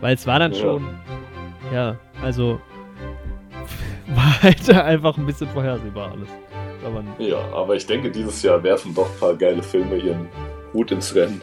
Weil 0.00 0.14
es 0.14 0.26
war 0.26 0.38
dann 0.38 0.52
ja. 0.52 0.58
schon, 0.58 0.86
ja, 1.72 1.96
also 2.22 2.60
war 4.14 4.42
halt 4.42 4.70
einfach 4.74 5.18
ein 5.18 5.26
bisschen 5.26 5.48
vorhersehbar 5.48 6.12
alles. 6.12 6.28
Aber, 6.84 7.02
ja, 7.18 7.38
aber 7.52 7.74
ich 7.74 7.86
denke, 7.86 8.10
dieses 8.10 8.40
Jahr 8.42 8.62
werfen 8.62 8.94
doch 8.94 9.10
ein 9.10 9.18
paar 9.18 9.34
geile 9.34 9.62
Filme 9.62 9.96
ihren 9.96 10.28
Hut 10.72 10.92
ins 10.92 11.12
Rennen. 11.14 11.42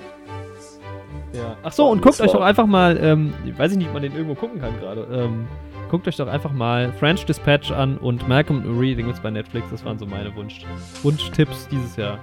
Ja. 1.36 1.57
Ach 1.64 1.72
so, 1.72 1.88
und, 1.88 2.02
guckt 2.02 2.20
euch 2.22 2.32
doch 2.32 2.41
einfach 2.41 2.66
mal, 2.66 2.98
ähm, 3.02 3.34
ich 3.45 3.57
weiß 3.57 3.76
nicht, 3.76 3.88
ob 3.88 3.94
man 3.94 4.03
den 4.03 4.14
irgendwo 4.14 4.36
gucken 4.36 4.60
kann 4.60 4.80
gerade. 4.80 5.07
Ähm, 5.12 5.48
guckt 5.90 6.07
euch 6.07 6.16
doch 6.18 6.28
einfach 6.28 6.52
mal 6.52 6.91
French 6.94 7.26
Dispatch 7.26 7.72
an 7.72 7.98
und 7.98 8.28
Malcolm 8.28 8.80
Reading 8.80 9.10
ist 9.10 9.22
bei 9.22 9.32
Netflix. 9.32 9.70
Das 9.72 9.84
waren 9.86 9.98
so 9.99 10.06
meine 10.06 10.36
Wunsch 10.36 10.66
Wunschtipps 11.03 11.68
dieses 11.68 11.95
Jahr. 11.95 12.20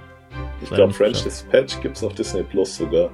Ich 0.61 0.69
glaube, 0.69 0.93
French 0.93 1.23
Dispatch 1.23 1.79
gibt 1.81 1.97
es 1.97 2.03
auf 2.03 2.13
Disney 2.13 2.43
Plus 2.43 2.77
sogar. 2.77 3.09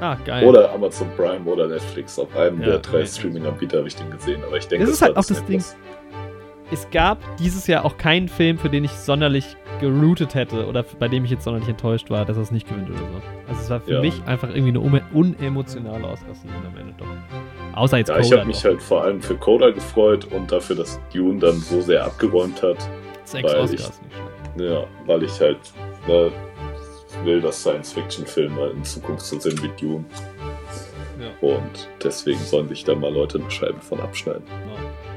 Ah, 0.00 0.16
geil. 0.24 0.46
Oder 0.46 0.72
Amazon 0.72 1.08
Prime 1.16 1.44
oder 1.44 1.66
Netflix. 1.66 2.18
Auf 2.18 2.34
einem 2.36 2.60
ja, 2.60 2.66
der 2.66 2.78
drei 2.78 3.04
Streaming-Anbieter 3.04 3.78
habe 3.78 3.88
ich 3.88 3.96
den 3.96 4.10
gesehen. 4.10 4.42
Aber 4.44 4.56
ich 4.56 4.68
denke, 4.68 4.86
das, 4.86 4.90
das 4.90 4.96
ist 4.98 5.02
halt 5.02 5.16
auch 5.16 5.24
das 5.24 5.44
Ding. 5.44 5.62
Es 6.70 6.90
gab 6.90 7.18
dieses 7.38 7.66
Jahr 7.66 7.84
auch 7.84 7.96
keinen 7.96 8.28
Film, 8.28 8.58
für 8.58 8.68
den 8.68 8.84
ich 8.84 8.90
sonderlich 8.90 9.56
geroutet 9.80 10.34
hätte 10.34 10.66
oder 10.66 10.82
bei 10.82 11.08
dem 11.08 11.24
ich 11.24 11.30
jetzt 11.30 11.44
sonderlich 11.44 11.68
enttäuscht 11.68 12.10
war, 12.10 12.24
dass 12.24 12.36
er 12.36 12.42
es 12.42 12.50
nicht 12.50 12.68
gewinnt 12.68 12.90
oder 12.90 12.98
so. 12.98 13.22
Also 13.48 13.60
es 13.62 13.70
war 13.70 13.80
für 13.80 13.92
ja. 13.94 14.00
mich 14.00 14.22
einfach 14.26 14.48
irgendwie 14.48 14.70
eine 14.70 14.80
unemotionale 14.80 16.06
Oscar-Season 16.06 16.66
am 16.66 16.78
Ende 16.78 16.94
doch. 16.98 17.06
Außer 17.74 17.98
jetzt 17.98 18.08
ja, 18.08 18.16
Coda 18.16 18.26
ich 18.26 18.32
habe 18.32 18.46
mich 18.46 18.64
halt 18.64 18.82
vor 18.82 19.04
allem 19.04 19.22
für 19.22 19.36
Coda 19.36 19.70
gefreut 19.70 20.26
und 20.32 20.50
dafür, 20.50 20.76
dass 20.76 21.00
Dune 21.14 21.38
dann 21.38 21.58
so 21.58 21.80
sehr 21.80 22.04
abgeräumt 22.04 22.62
hat. 22.62 22.76
Sechs 23.24 23.50
weil 23.50 23.60
Oscars, 23.60 24.00
ich. 24.56 24.62
Ja, 24.62 24.84
weil 25.06 25.22
ich 25.22 25.40
halt 25.40 25.58
ne, 26.06 26.30
will, 27.24 27.40
dass 27.40 27.60
Science-Fiction-Filme 27.60 28.70
in 28.70 28.84
Zukunft 28.84 29.24
so 29.24 29.38
sind 29.38 29.62
wie 29.62 29.70
Dune. 29.80 30.04
Ja. 31.20 31.48
Und 31.48 31.88
deswegen 32.02 32.40
sollen 32.40 32.68
sich 32.68 32.84
da 32.84 32.94
mal 32.94 33.12
Leute 33.12 33.38
eine 33.38 33.50
Scheibe 33.50 33.80
von 33.80 34.00
abschneiden. 34.00 34.44
Ja. 34.48 35.07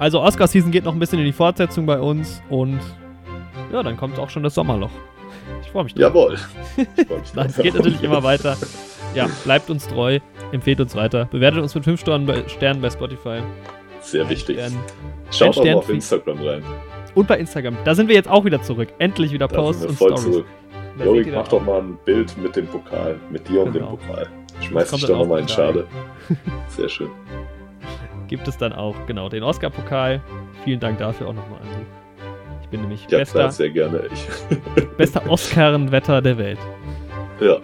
Also 0.00 0.22
Oscar-Season 0.22 0.70
geht 0.70 0.84
noch 0.84 0.94
ein 0.94 0.98
bisschen 0.98 1.18
in 1.18 1.26
die 1.26 1.32
Fortsetzung 1.32 1.84
bei 1.84 2.00
uns 2.00 2.42
und 2.48 2.80
ja, 3.70 3.82
dann 3.82 3.98
kommt 3.98 4.18
auch 4.18 4.30
schon 4.30 4.42
das 4.42 4.54
Sommerloch. 4.54 4.90
Ich 5.62 5.68
freue 5.70 5.84
mich 5.84 5.94
drauf. 5.94 6.00
Jawohl. 6.00 6.38
Es 7.46 7.56
geht 7.58 7.74
natürlich 7.74 8.02
immer 8.02 8.22
weiter. 8.22 8.56
Ja, 9.14 9.28
bleibt 9.44 9.68
uns 9.68 9.86
treu, 9.86 10.18
empfehlt 10.52 10.80
uns 10.80 10.96
weiter, 10.96 11.26
bewertet 11.26 11.60
uns 11.60 11.74
mit 11.74 11.84
5 11.84 12.00
Sternen 12.00 12.80
bei 12.80 12.90
Spotify. 12.90 13.40
Sehr 14.00 14.26
wichtig. 14.30 14.56
Stern, 14.58 14.72
Schaut 15.30 15.58
auch 15.58 15.64
mal 15.64 15.74
auf 15.74 15.90
Instagram 15.90 16.40
rein. 16.40 16.62
Und 17.14 17.28
bei 17.28 17.38
Instagram. 17.38 17.76
Da 17.84 17.94
sind 17.94 18.08
wir 18.08 18.14
jetzt 18.14 18.30
auch 18.30 18.46
wieder 18.46 18.62
zurück. 18.62 18.88
Endlich 18.98 19.32
wieder 19.32 19.48
Posts 19.48 19.84
und 19.84 19.96
Stories. 19.96 20.22
Zurück. 20.22 20.46
Jorik, 21.04 21.34
mach 21.34 21.48
doch 21.48 21.62
mal 21.62 21.80
ein 21.80 21.98
Bild 22.06 22.34
mit 22.38 22.56
dem 22.56 22.66
Pokal, 22.66 23.16
mit 23.30 23.46
dir 23.46 23.64
und 23.64 23.72
genau. 23.72 23.96
dem 23.96 23.98
Pokal. 23.98 24.28
Schmeiß 24.62 24.90
dich 24.92 25.06
doch 25.06 25.18
nochmal 25.18 25.40
in 25.40 25.48
Schade. 25.48 25.86
Sehr 26.68 26.88
schön. 26.88 27.10
Gibt 28.30 28.46
es 28.46 28.56
dann 28.56 28.72
auch, 28.72 28.94
genau, 29.08 29.28
den 29.28 29.42
Oscar-Pokal. 29.42 30.20
Vielen 30.62 30.78
Dank 30.78 30.98
dafür 30.98 31.26
auch 31.26 31.32
nochmal, 31.32 31.58
Andi. 31.62 31.84
Ich 32.62 32.68
bin 32.68 32.82
nämlich 32.82 33.04
ja, 33.10 33.18
bester, 33.18 33.40
klar, 33.40 33.50
sehr 33.50 33.70
gerne. 33.70 34.04
Ich. 34.12 34.28
bester 34.96 35.22
Oscar-Wetter 35.28 36.22
der 36.22 36.38
Welt. 36.38 36.58
Ja. 37.40 37.56